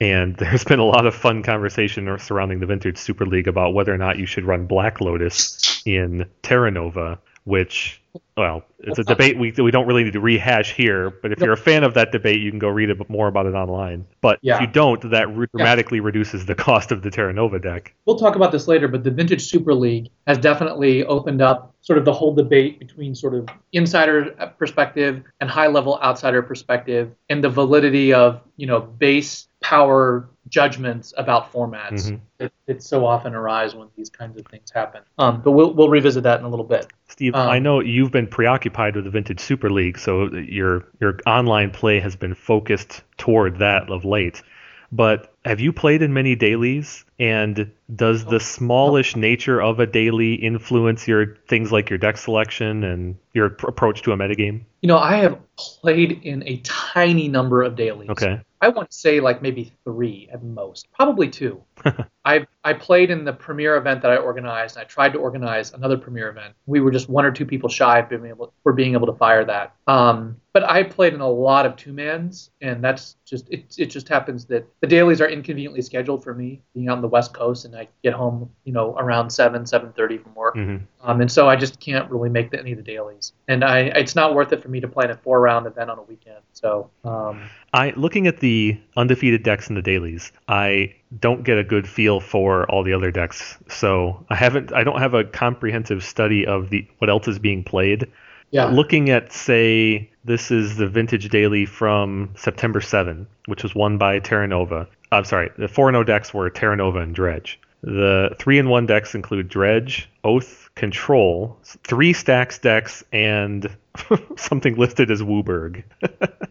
And 0.00 0.36
there's 0.38 0.64
been 0.64 0.80
a 0.80 0.84
lot 0.84 1.06
of 1.06 1.14
fun 1.14 1.42
conversation 1.44 2.18
surrounding 2.18 2.58
the 2.58 2.66
Vintage 2.66 2.98
Super 2.98 3.24
League 3.24 3.46
about 3.46 3.74
whether 3.74 3.94
or 3.94 3.98
not 3.98 4.18
you 4.18 4.26
should 4.26 4.44
run 4.44 4.66
Black 4.66 5.00
Lotus 5.00 5.82
in 5.86 6.26
Terra 6.42 6.72
Nova, 6.72 7.18
which 7.44 8.00
well, 8.36 8.64
it's 8.78 8.98
a 8.98 9.04
debate 9.04 9.38
we 9.38 9.52
we 9.52 9.70
don't 9.70 9.86
really 9.86 10.04
need 10.04 10.12
to 10.12 10.20
rehash 10.20 10.72
here. 10.72 11.10
But 11.10 11.32
if 11.32 11.40
you're 11.40 11.52
a 11.52 11.56
fan 11.56 11.84
of 11.84 11.94
that 11.94 12.12
debate, 12.12 12.40
you 12.40 12.50
can 12.50 12.58
go 12.58 12.68
read 12.68 12.90
a 12.90 12.94
bit 12.94 13.08
more 13.10 13.28
about 13.28 13.46
it 13.46 13.54
online. 13.54 14.06
But 14.20 14.38
yeah. 14.42 14.56
if 14.56 14.60
you 14.62 14.66
don't, 14.68 15.10
that 15.10 15.26
dramatically 15.52 15.98
yeah. 15.98 16.04
reduces 16.04 16.46
the 16.46 16.54
cost 16.54 16.92
of 16.92 17.02
the 17.02 17.10
Terra 17.10 17.32
Nova 17.32 17.58
deck. 17.58 17.94
We'll 18.06 18.18
talk 18.18 18.36
about 18.36 18.52
this 18.52 18.68
later, 18.68 18.88
but 18.88 19.04
the 19.04 19.10
Vintage 19.10 19.42
Super 19.42 19.74
League 19.74 20.10
has 20.26 20.38
definitely 20.38 21.04
opened 21.04 21.42
up 21.42 21.74
sort 21.80 21.98
of 21.98 22.04
the 22.04 22.12
whole 22.12 22.34
debate 22.34 22.78
between 22.78 23.14
sort 23.14 23.34
of 23.34 23.48
insider 23.72 24.30
perspective 24.58 25.22
and 25.40 25.50
high 25.50 25.68
level 25.68 25.98
outsider 26.02 26.42
perspective, 26.42 27.12
and 27.28 27.42
the 27.42 27.50
validity 27.50 28.12
of 28.12 28.40
you 28.56 28.66
know 28.66 28.80
base 28.80 29.48
power 29.60 30.28
judgments 30.48 31.14
about 31.16 31.50
formats 31.52 32.12
mm-hmm. 32.38 32.78
so 32.78 33.06
often 33.06 33.34
arise 33.34 33.74
when 33.74 33.88
these 33.96 34.10
kinds 34.10 34.38
of 34.38 34.46
things 34.46 34.70
happen. 34.70 35.02
Um, 35.18 35.40
but 35.40 35.52
we'll 35.52 35.72
we'll 35.72 35.88
revisit 35.88 36.22
that 36.24 36.38
in 36.40 36.44
a 36.44 36.48
little 36.48 36.66
bit. 36.66 36.86
Steve, 37.14 37.36
Um, 37.36 37.48
I 37.48 37.60
know 37.60 37.78
you've 37.78 38.10
been 38.10 38.26
preoccupied 38.26 38.96
with 38.96 39.04
the 39.04 39.10
Vintage 39.10 39.38
Super 39.38 39.70
League, 39.70 39.98
so 39.98 40.32
your 40.34 40.84
your 41.00 41.20
online 41.26 41.70
play 41.70 42.00
has 42.00 42.16
been 42.16 42.34
focused 42.34 43.04
toward 43.18 43.60
that 43.60 43.88
of 43.88 44.04
late. 44.04 44.42
But 44.90 45.32
have 45.44 45.60
you 45.60 45.72
played 45.72 46.02
in 46.02 46.12
many 46.12 46.34
dailies? 46.34 47.04
And 47.18 47.70
does 47.94 48.24
the 48.24 48.40
smallish 48.40 49.14
nature 49.14 49.62
of 49.62 49.78
a 49.78 49.86
daily 49.86 50.34
influence 50.34 51.06
your 51.06 51.36
things 51.48 51.70
like 51.70 51.88
your 51.88 51.98
deck 51.98 52.16
selection 52.16 52.82
and 52.82 53.16
your 53.34 53.50
pr- 53.50 53.68
approach 53.68 54.02
to 54.02 54.12
a 54.12 54.16
metagame? 54.16 54.62
You 54.80 54.88
know, 54.88 54.98
I 54.98 55.16
have 55.16 55.38
played 55.56 56.20
in 56.24 56.46
a 56.46 56.58
tiny 56.58 57.28
number 57.28 57.62
of 57.62 57.76
dailies. 57.76 58.10
Okay. 58.10 58.40
I 58.64 58.68
want 58.68 58.90
to 58.90 58.96
say 58.96 59.20
like 59.20 59.42
maybe 59.42 59.72
three 59.84 60.28
at 60.32 60.42
most, 60.42 60.90
probably 60.92 61.28
two. 61.28 61.62
I 62.24 62.46
I 62.64 62.72
played 62.72 63.10
in 63.10 63.24
the 63.24 63.32
premiere 63.32 63.76
event 63.76 64.00
that 64.00 64.10
I 64.10 64.16
organized. 64.16 64.76
And 64.76 64.82
I 64.82 64.86
tried 64.86 65.12
to 65.12 65.18
organize 65.18 65.74
another 65.74 65.98
premiere 65.98 66.30
event. 66.30 66.54
We 66.64 66.80
were 66.80 66.90
just 66.90 67.10
one 67.10 67.26
or 67.26 67.30
two 67.30 67.44
people 67.44 67.68
shy 67.68 67.98
of 67.98 68.08
being 68.08 68.24
able 68.24 68.54
for 68.62 68.72
being 68.72 68.94
able 68.94 69.06
to 69.06 69.12
fire 69.12 69.44
that. 69.44 69.74
Um, 69.86 70.40
but 70.54 70.64
I 70.64 70.82
played 70.82 71.12
in 71.12 71.20
a 71.20 71.28
lot 71.28 71.66
of 71.66 71.76
two 71.76 71.92
mans, 71.92 72.50
and 72.62 72.82
that's 72.82 73.16
just 73.26 73.50
it. 73.50 73.74
It 73.76 73.86
just 73.86 74.08
happens 74.08 74.46
that 74.46 74.66
the 74.80 74.86
dailies 74.86 75.20
are 75.20 75.28
inconveniently 75.28 75.82
scheduled 75.82 76.24
for 76.24 76.32
me, 76.32 76.62
being 76.74 76.88
on 76.88 77.02
the 77.02 77.03
West 77.08 77.34
Coast, 77.34 77.64
and 77.64 77.76
I 77.76 77.88
get 78.02 78.12
home, 78.12 78.50
you 78.64 78.72
know, 78.72 78.94
around 78.96 79.30
seven 79.30 79.66
seven 79.66 79.92
thirty 79.92 80.18
from 80.18 80.34
work. 80.34 80.54
hmm 80.54 80.76
Um, 81.02 81.20
and 81.20 81.30
so 81.30 81.48
I 81.48 81.56
just 81.56 81.80
can't 81.80 82.10
really 82.10 82.28
make 82.28 82.50
the, 82.50 82.58
any 82.58 82.72
of 82.72 82.78
the 82.78 82.84
dailies, 82.84 83.32
and 83.48 83.64
I 83.64 83.80
it's 83.80 84.14
not 84.14 84.34
worth 84.34 84.52
it 84.52 84.62
for 84.62 84.68
me 84.68 84.80
to 84.80 84.88
play 84.88 85.04
in 85.04 85.10
a 85.10 85.16
four 85.16 85.40
round 85.40 85.66
event 85.66 85.90
on 85.90 85.98
a 85.98 86.02
weekend. 86.02 86.40
So 86.52 86.90
um, 87.04 87.42
I 87.72 87.92
looking 87.96 88.26
at 88.26 88.40
the 88.40 88.78
undefeated 88.96 89.42
decks 89.42 89.68
in 89.68 89.74
the 89.74 89.82
dailies, 89.82 90.32
I 90.48 90.94
don't 91.20 91.44
get 91.44 91.58
a 91.58 91.64
good 91.64 91.88
feel 91.88 92.20
for 92.20 92.68
all 92.70 92.82
the 92.82 92.92
other 92.92 93.10
decks. 93.10 93.56
So 93.68 94.24
I 94.30 94.34
haven't 94.34 94.72
I 94.72 94.84
don't 94.84 94.98
have 95.00 95.14
a 95.14 95.24
comprehensive 95.24 96.02
study 96.04 96.46
of 96.46 96.70
the 96.70 96.86
what 96.98 97.10
else 97.10 97.28
is 97.28 97.38
being 97.38 97.62
played. 97.64 98.10
yeah, 98.50 98.66
Looking 98.66 99.10
at 99.10 99.32
say 99.32 100.10
this 100.24 100.50
is 100.50 100.76
the 100.76 100.88
vintage 100.88 101.28
daily 101.28 101.66
from 101.66 102.30
September 102.34 102.80
7, 102.80 103.26
which 103.46 103.62
was 103.62 103.74
won 103.74 103.98
by 103.98 104.18
Terra 104.20 104.48
Nova. 104.48 104.88
I'm 105.14 105.24
sorry, 105.24 105.50
the 105.58 105.68
4 105.68 105.90
0 105.92 106.04
decks 106.04 106.34
were 106.34 106.50
Terra 106.50 106.76
Nova 106.76 107.00
and 107.00 107.14
Dredge. 107.14 107.60
The 107.82 108.34
3 108.38 108.58
in 108.58 108.68
1 108.68 108.86
decks 108.86 109.14
include 109.14 109.48
Dredge, 109.48 110.08
Oath, 110.24 110.70
Control, 110.74 111.58
3 111.62 112.12
Stax 112.14 112.60
decks, 112.60 113.04
and 113.12 113.68
something 114.36 114.76
listed 114.76 115.10
as 115.10 115.22
Wooburg. 115.22 115.84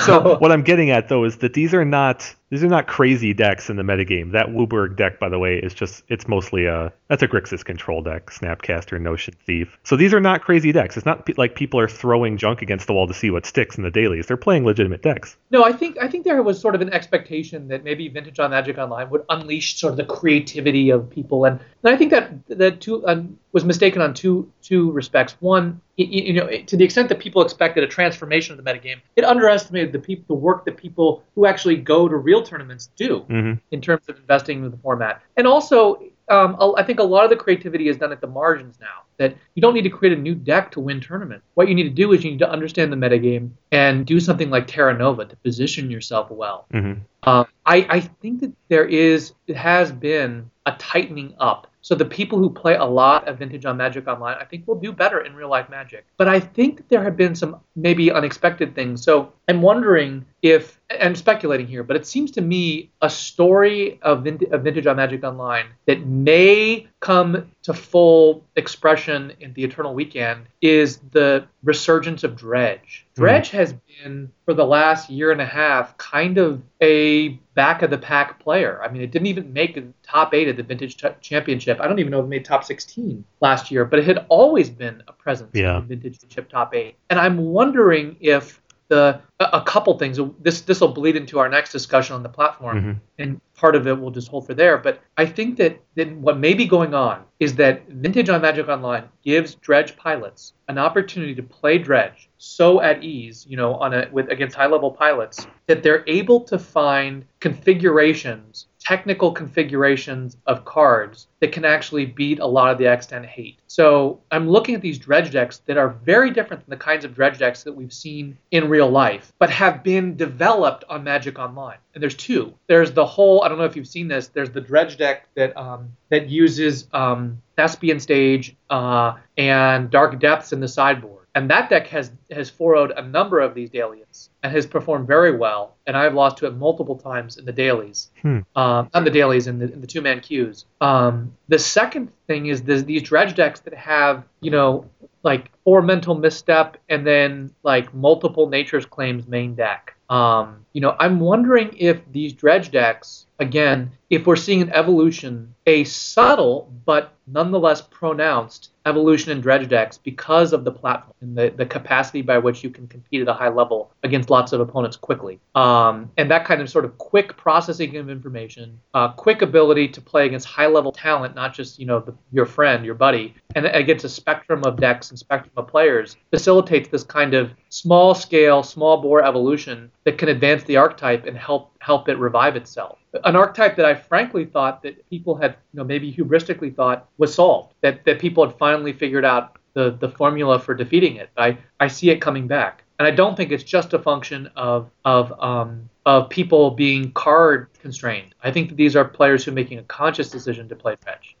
So 0.00 0.36
what 0.38 0.50
I'm 0.50 0.62
getting 0.62 0.90
at 0.90 1.08
though 1.08 1.24
is 1.24 1.38
that 1.38 1.54
these 1.54 1.74
are 1.74 1.84
not 1.84 2.34
these 2.50 2.62
are 2.62 2.68
not 2.68 2.86
crazy 2.86 3.32
decks 3.32 3.70
in 3.70 3.76
the 3.76 3.82
metagame. 3.82 4.32
That 4.32 4.48
Wooburg 4.48 4.96
deck, 4.96 5.18
by 5.18 5.28
the 5.28 5.38
way, 5.38 5.58
is 5.58 5.74
just 5.74 6.04
it's 6.08 6.28
mostly 6.28 6.66
a 6.66 6.92
that's 7.08 7.22
a 7.22 7.28
Grixis 7.28 7.64
control 7.64 8.02
deck, 8.02 8.26
Snapcaster, 8.30 9.00
Notion 9.00 9.34
Thief. 9.46 9.76
So 9.82 9.96
these 9.96 10.12
are 10.14 10.20
not 10.20 10.42
crazy 10.42 10.70
decks. 10.72 10.96
It's 10.96 11.06
not 11.06 11.28
like 11.38 11.54
people 11.54 11.80
are 11.80 11.88
throwing 11.88 12.36
junk 12.36 12.62
against 12.62 12.86
the 12.86 12.92
wall 12.92 13.06
to 13.06 13.14
see 13.14 13.30
what 13.30 13.46
sticks 13.46 13.76
in 13.76 13.82
the 13.82 13.90
dailies. 13.90 14.26
They're 14.26 14.36
playing 14.36 14.64
legitimate 14.64 15.02
decks. 15.02 15.36
No, 15.50 15.64
I 15.64 15.72
think 15.72 15.96
I 16.00 16.08
think 16.08 16.24
there 16.24 16.42
was 16.42 16.60
sort 16.60 16.74
of 16.74 16.80
an 16.80 16.92
expectation 16.92 17.68
that 17.68 17.82
maybe 17.82 18.08
Vintage 18.08 18.38
on 18.38 18.50
Magic 18.50 18.78
Online 18.78 19.08
would 19.10 19.24
unleash 19.30 19.78
sort 19.78 19.92
of 19.92 19.96
the 19.96 20.04
creativity 20.04 20.90
of 20.90 21.08
people, 21.10 21.44
and, 21.46 21.58
and 21.82 21.94
I 21.94 21.96
think 21.96 22.10
that 22.10 22.46
that 22.48 22.88
um, 23.06 23.38
was 23.52 23.64
mistaken 23.64 24.02
on 24.02 24.14
two 24.14 24.50
two 24.62 24.90
respects. 24.92 25.36
One, 25.40 25.80
y- 25.98 26.08
y- 26.10 26.22
you 26.26 26.32
know, 26.34 26.48
to 26.48 26.76
the 26.76 26.84
extent 26.84 27.08
that 27.08 27.20
people 27.20 27.42
expected 27.42 27.84
a 27.84 27.86
transformation 27.86 28.58
of 28.58 28.64
the 28.64 28.70
metagame, 28.70 29.00
it 29.16 29.24
underestimated 29.24 29.92
the 29.92 29.98
people 29.98 30.24
the 30.28 30.40
work 30.40 30.64
that 30.64 30.76
people 30.76 31.22
who 31.34 31.46
actually 31.46 31.76
go 31.76 32.08
to 32.08 32.16
real 32.16 32.33
tournaments 32.42 32.90
do 32.96 33.20
hmm 33.20 33.52
in 33.70 33.80
terms 33.80 34.08
of 34.08 34.16
investing 34.18 34.64
in 34.64 34.70
the 34.70 34.76
format, 34.78 35.22
and 35.36 35.46
also. 35.46 36.02
Um, 36.26 36.56
I 36.78 36.82
think 36.82 37.00
a 37.00 37.02
lot 37.02 37.24
of 37.24 37.28
the 37.28 37.36
creativity 37.36 37.88
is 37.88 37.98
done 37.98 38.10
at 38.10 38.22
the 38.22 38.26
margins 38.26 38.80
now. 38.80 39.02
That 39.18 39.36
you 39.54 39.60
don't 39.60 39.74
need 39.74 39.82
to 39.82 39.90
create 39.90 40.16
a 40.16 40.20
new 40.20 40.34
deck 40.34 40.70
to 40.70 40.80
win 40.80 40.98
tournaments. 40.98 41.44
What 41.52 41.68
you 41.68 41.74
need 41.74 41.82
to 41.82 41.90
do 41.90 42.14
is 42.14 42.24
you 42.24 42.30
need 42.30 42.38
to 42.38 42.50
understand 42.50 42.90
the 42.90 42.96
metagame 42.96 43.50
and 43.72 44.06
do 44.06 44.18
something 44.18 44.48
like 44.48 44.66
Terra 44.66 44.96
Nova 44.96 45.26
to 45.26 45.36
position 45.36 45.90
yourself 45.90 46.30
well. 46.30 46.64
hmm 46.72 46.94
Um, 47.24 47.46
I, 47.66 47.86
I 47.90 48.00
think 48.00 48.40
that 48.40 48.52
there 48.70 48.86
is, 48.86 49.34
it 49.46 49.56
has 49.56 49.92
been 49.92 50.50
a 50.64 50.72
tightening 50.78 51.34
up. 51.38 51.66
So 51.82 51.94
the 51.94 52.06
people 52.06 52.38
who 52.38 52.48
play 52.48 52.76
a 52.76 52.84
lot 52.84 53.28
of 53.28 53.38
Vintage 53.38 53.66
on 53.66 53.76
Magic 53.76 54.08
Online, 54.08 54.38
I 54.40 54.46
think 54.46 54.66
will 54.66 54.80
do 54.80 54.92
better 54.92 55.20
in 55.20 55.34
real 55.34 55.50
life 55.50 55.68
Magic. 55.68 56.06
But 56.16 56.28
I 56.28 56.40
think 56.40 56.78
that 56.78 56.88
there 56.88 57.04
have 57.04 57.18
been 57.18 57.34
some 57.34 57.60
maybe 57.76 58.10
unexpected 58.10 58.74
things. 58.74 59.02
So 59.02 59.34
I'm 59.48 59.60
wondering 59.60 60.24
if, 60.44 60.78
and 60.90 61.16
speculating 61.16 61.66
here, 61.66 61.82
but 61.82 61.96
it 61.96 62.06
seems 62.06 62.30
to 62.32 62.42
me 62.42 62.90
a 63.00 63.08
story 63.08 63.98
of 64.02 64.24
Vintage, 64.24 64.50
of 64.50 64.62
Vintage 64.62 64.86
on 64.86 64.96
Magic 64.96 65.24
Online 65.24 65.64
that 65.86 66.06
may 66.06 66.86
come 67.00 67.50
to 67.62 67.72
full 67.72 68.44
expression 68.54 69.32
in 69.40 69.54
the 69.54 69.64
Eternal 69.64 69.94
Weekend 69.94 70.42
is 70.60 70.98
the 71.12 71.46
resurgence 71.62 72.24
of 72.24 72.36
Dredge. 72.36 73.06
Hmm. 73.16 73.22
Dredge 73.22 73.50
has 73.50 73.72
been, 74.02 74.30
for 74.44 74.52
the 74.52 74.66
last 74.66 75.08
year 75.08 75.32
and 75.32 75.40
a 75.40 75.46
half, 75.46 75.96
kind 75.96 76.36
of 76.36 76.60
a 76.82 77.28
back 77.54 77.80
of 77.80 77.88
the 77.88 77.96
pack 77.96 78.38
player. 78.38 78.82
I 78.82 78.90
mean, 78.90 79.00
it 79.00 79.12
didn't 79.12 79.28
even 79.28 79.50
make 79.50 79.74
the 79.76 79.86
top 80.02 80.34
eight 80.34 80.48
of 80.48 80.58
the 80.58 80.62
Vintage 80.62 80.98
Ch- 80.98 81.04
Championship. 81.22 81.80
I 81.80 81.88
don't 81.88 82.00
even 82.00 82.10
know 82.10 82.18
if 82.18 82.26
it 82.26 82.28
made 82.28 82.44
top 82.44 82.64
16 82.64 83.24
last 83.40 83.70
year, 83.70 83.86
but 83.86 83.98
it 83.98 84.04
had 84.04 84.26
always 84.28 84.68
been 84.68 85.02
a 85.08 85.12
presence 85.12 85.52
Yeah. 85.54 85.78
in 85.78 85.88
the 85.88 85.96
Vintage 85.96 86.18
Chip 86.28 86.50
top 86.50 86.74
eight. 86.74 86.96
And 87.08 87.18
I'm 87.18 87.38
wondering 87.38 88.16
if 88.20 88.60
the 88.88 89.20
a, 89.40 89.62
couple 89.62 89.98
things. 89.98 90.18
This 90.40 90.60
this 90.62 90.80
will 90.80 90.88
bleed 90.92 91.16
into 91.16 91.38
our 91.38 91.48
next 91.48 91.72
discussion 91.72 92.14
on 92.14 92.22
the 92.22 92.28
platform 92.28 92.76
Mhm. 92.82 93.00
and 93.18 93.40
part 93.54 93.76
of 93.76 93.86
it 93.86 93.98
we'll 93.98 94.10
just 94.10 94.28
hold 94.28 94.46
for 94.46 94.54
there. 94.54 94.78
But 94.78 95.00
I 95.16 95.26
think 95.26 95.56
that, 95.58 95.80
that 95.96 96.10
what 96.16 96.38
may 96.38 96.54
be 96.54 96.66
going 96.66 96.92
on 96.94 97.22
is 97.40 97.54
that 97.56 97.88
Vintage 97.88 98.28
on 98.28 98.42
Magic 98.42 98.68
Online 98.68 99.04
gives 99.24 99.54
Dredge 99.56 99.96
pilots 99.96 100.52
an 100.68 100.78
opportunity 100.78 101.34
to 101.34 101.42
play 101.42 101.78
Dredge 101.78 102.28
so 102.38 102.80
at 102.80 103.02
ease, 103.02 103.46
you 103.48 103.56
know, 103.56 103.74
on 103.74 103.94
a 103.94 104.08
with 104.12 104.28
against 104.30 104.56
high 104.56 104.66
level 104.66 104.90
pilots 104.90 105.46
that 105.66 105.82
they're 105.82 106.04
able 106.06 106.40
to 106.40 106.58
find 106.58 107.24
configurations, 107.40 108.66
technical 108.84 109.32
configurations 109.32 110.36
of 110.46 110.64
cards 110.64 111.26
that 111.40 111.52
can 111.52 111.64
actually 111.64 112.04
beat 112.04 112.38
a 112.38 112.46
lot 112.46 112.70
of 112.70 112.78
the 112.78 112.84
extent 112.84 113.24
hate. 113.24 113.58
So 113.66 114.20
I'm 114.30 114.48
looking 114.48 114.74
at 114.74 114.82
these 114.82 114.98
dredge 114.98 115.30
decks 115.30 115.58
that 115.66 115.78
are 115.78 115.88
very 115.88 116.30
different 116.30 116.64
than 116.64 116.78
the 116.78 116.84
kinds 116.84 117.04
of 117.04 117.14
dredge 117.14 117.38
decks 117.38 117.62
that 117.64 117.72
we've 117.72 117.92
seen 117.92 118.36
in 118.50 118.68
real 118.68 118.90
life, 118.90 119.32
but 119.38 119.50
have 119.50 119.82
been 119.82 120.16
developed 120.16 120.84
on 120.88 121.02
Magic 121.02 121.38
Online. 121.38 121.78
And 121.94 122.02
there's 122.02 122.14
two. 122.14 122.54
There's 122.66 122.92
the 122.92 123.06
whole 123.06 123.42
I 123.42 123.48
don't 123.48 123.58
know 123.58 123.64
if 123.64 123.76
you've 123.76 123.88
seen 123.88 124.08
this. 124.08 124.28
There's 124.28 124.50
the 124.50 124.60
dredge 124.60 124.98
deck 124.98 125.28
that 125.34 125.56
um, 125.56 125.96
that 126.10 126.28
uses 126.28 126.86
um, 126.92 127.40
Thespian 127.56 128.00
Stage 128.00 128.54
uh, 128.68 129.14
and 129.36 129.90
Dark 129.90 130.20
Depths 130.20 130.52
in 130.52 130.60
the 130.60 130.68
sideboard. 130.68 131.13
And 131.34 131.50
that 131.50 131.68
deck 131.68 131.88
has 131.88 132.12
has 132.30 132.48
4 132.48 132.92
a 132.96 133.02
number 133.02 133.40
of 133.40 133.54
these 133.54 133.70
dailies 133.70 134.30
and 134.42 134.52
has 134.52 134.66
performed 134.66 135.06
very 135.08 135.36
well. 135.36 135.74
And 135.86 135.96
I've 135.96 136.14
lost 136.14 136.36
to 136.38 136.46
it 136.46 136.54
multiple 136.54 136.96
times 136.96 137.36
in 137.38 137.44
the 137.44 137.52
dailies, 137.52 138.10
Hmm. 138.22 138.40
um, 138.54 138.88
not 138.94 139.04
the 139.04 139.10
dailies 139.10 139.46
in 139.46 139.58
the, 139.58 139.72
in 139.72 139.80
the 139.80 139.86
two 139.86 140.00
man 140.00 140.20
queues. 140.20 140.64
Um, 140.80 141.34
the 141.48 141.58
second 141.58 142.10
thing 142.28 142.46
is 142.46 142.62
this, 142.62 142.82
these 142.82 143.02
dredge 143.02 143.34
decks 143.34 143.60
that 143.60 143.74
have 143.74 144.24
you 144.40 144.50
know 144.50 144.88
like 145.24 145.50
four 145.64 145.82
mental 145.82 146.14
misstep 146.14 146.76
and 146.88 147.06
then 147.06 147.50
like 147.62 147.92
multiple 147.94 148.48
nature's 148.48 148.86
claims 148.86 149.26
main 149.26 149.54
deck. 149.54 149.94
Um, 150.10 150.63
you 150.74 150.80
know, 150.80 150.96
I'm 150.98 151.20
wondering 151.20 151.74
if 151.78 152.00
these 152.10 152.32
dredge 152.32 152.72
decks, 152.72 153.26
again, 153.38 153.92
if 154.10 154.26
we're 154.26 154.36
seeing 154.36 154.60
an 154.60 154.72
evolution, 154.72 155.54
a 155.66 155.84
subtle 155.84 156.70
but 156.84 157.14
nonetheless 157.26 157.80
pronounced 157.80 158.70
evolution 158.84 159.32
in 159.32 159.40
dredge 159.40 159.68
decks 159.68 159.96
because 159.96 160.52
of 160.52 160.64
the 160.64 160.70
platform 160.70 161.14
and 161.22 161.38
the, 161.38 161.54
the 161.56 161.64
capacity 161.64 162.20
by 162.20 162.36
which 162.36 162.62
you 162.62 162.68
can 162.70 162.86
compete 162.86 163.22
at 163.22 163.28
a 163.28 163.32
high 163.32 163.48
level 163.48 163.90
against 164.02 164.28
lots 164.28 164.52
of 164.52 164.60
opponents 164.60 164.96
quickly. 164.96 165.40
Um, 165.54 166.10
and 166.18 166.30
that 166.30 166.44
kind 166.44 166.60
of 166.60 166.68
sort 166.68 166.84
of 166.84 166.98
quick 166.98 167.36
processing 167.36 167.96
of 167.96 168.10
information, 168.10 168.78
uh, 168.92 169.08
quick 169.12 169.42
ability 169.42 169.88
to 169.88 170.00
play 170.00 170.26
against 170.26 170.46
high 170.46 170.66
level 170.66 170.92
talent, 170.92 171.34
not 171.34 171.54
just, 171.54 171.78
you 171.78 171.86
know, 171.86 172.00
the, 172.00 172.14
your 172.32 172.46
friend, 172.46 172.84
your 172.84 172.94
buddy, 172.94 173.34
and 173.54 173.64
against 173.66 174.04
a 174.04 174.08
spectrum 174.08 174.62
of 174.64 174.76
decks 174.76 175.10
and 175.10 175.18
spectrum 175.18 175.52
of 175.56 175.66
players 175.66 176.16
facilitates 176.30 176.88
this 176.88 177.04
kind 177.04 177.32
of 177.32 177.52
small 177.70 178.14
scale, 178.14 178.62
small 178.62 179.00
bore 179.00 179.24
evolution 179.24 179.90
that 180.04 180.18
can 180.18 180.28
advance 180.28 180.62
the 180.64 180.76
archetype 180.76 181.26
and 181.26 181.36
help 181.36 181.72
help 181.80 182.08
it 182.08 182.18
revive 182.18 182.56
itself. 182.56 182.98
An 183.24 183.36
archetype 183.36 183.76
that 183.76 183.86
I 183.86 183.94
frankly 183.94 184.44
thought 184.44 184.82
that 184.82 185.08
people 185.08 185.34
had, 185.34 185.56
you 185.72 185.78
know, 185.78 185.84
maybe 185.84 186.12
hubristically 186.12 186.74
thought 186.74 187.08
was 187.18 187.34
solved, 187.34 187.74
that, 187.80 188.04
that 188.04 188.18
people 188.18 188.46
had 188.46 188.56
finally 188.58 188.92
figured 188.92 189.24
out 189.24 189.56
the, 189.74 189.96
the 190.00 190.08
formula 190.08 190.58
for 190.58 190.74
defeating 190.74 191.16
it. 191.16 191.30
I, 191.36 191.58
I 191.80 191.88
see 191.88 192.10
it 192.10 192.20
coming 192.20 192.46
back. 192.46 192.82
And 192.98 193.08
I 193.08 193.10
don't 193.10 193.36
think 193.36 193.50
it's 193.50 193.64
just 193.64 193.92
a 193.92 193.98
function 193.98 194.48
of 194.54 194.88
of 195.04 195.32
um, 195.42 195.88
of 196.06 196.30
people 196.30 196.70
being 196.70 197.10
card 197.12 197.68
constrained. 197.80 198.34
I 198.42 198.52
think 198.52 198.68
that 198.68 198.76
these 198.76 198.94
are 198.94 199.04
players 199.04 199.44
who 199.44 199.50
are 199.50 199.54
making 199.54 199.78
a 199.78 199.82
conscious 199.84 200.30
decision 200.30 200.68
to 200.68 200.76
play 200.76 200.96
fetch. 201.04 201.34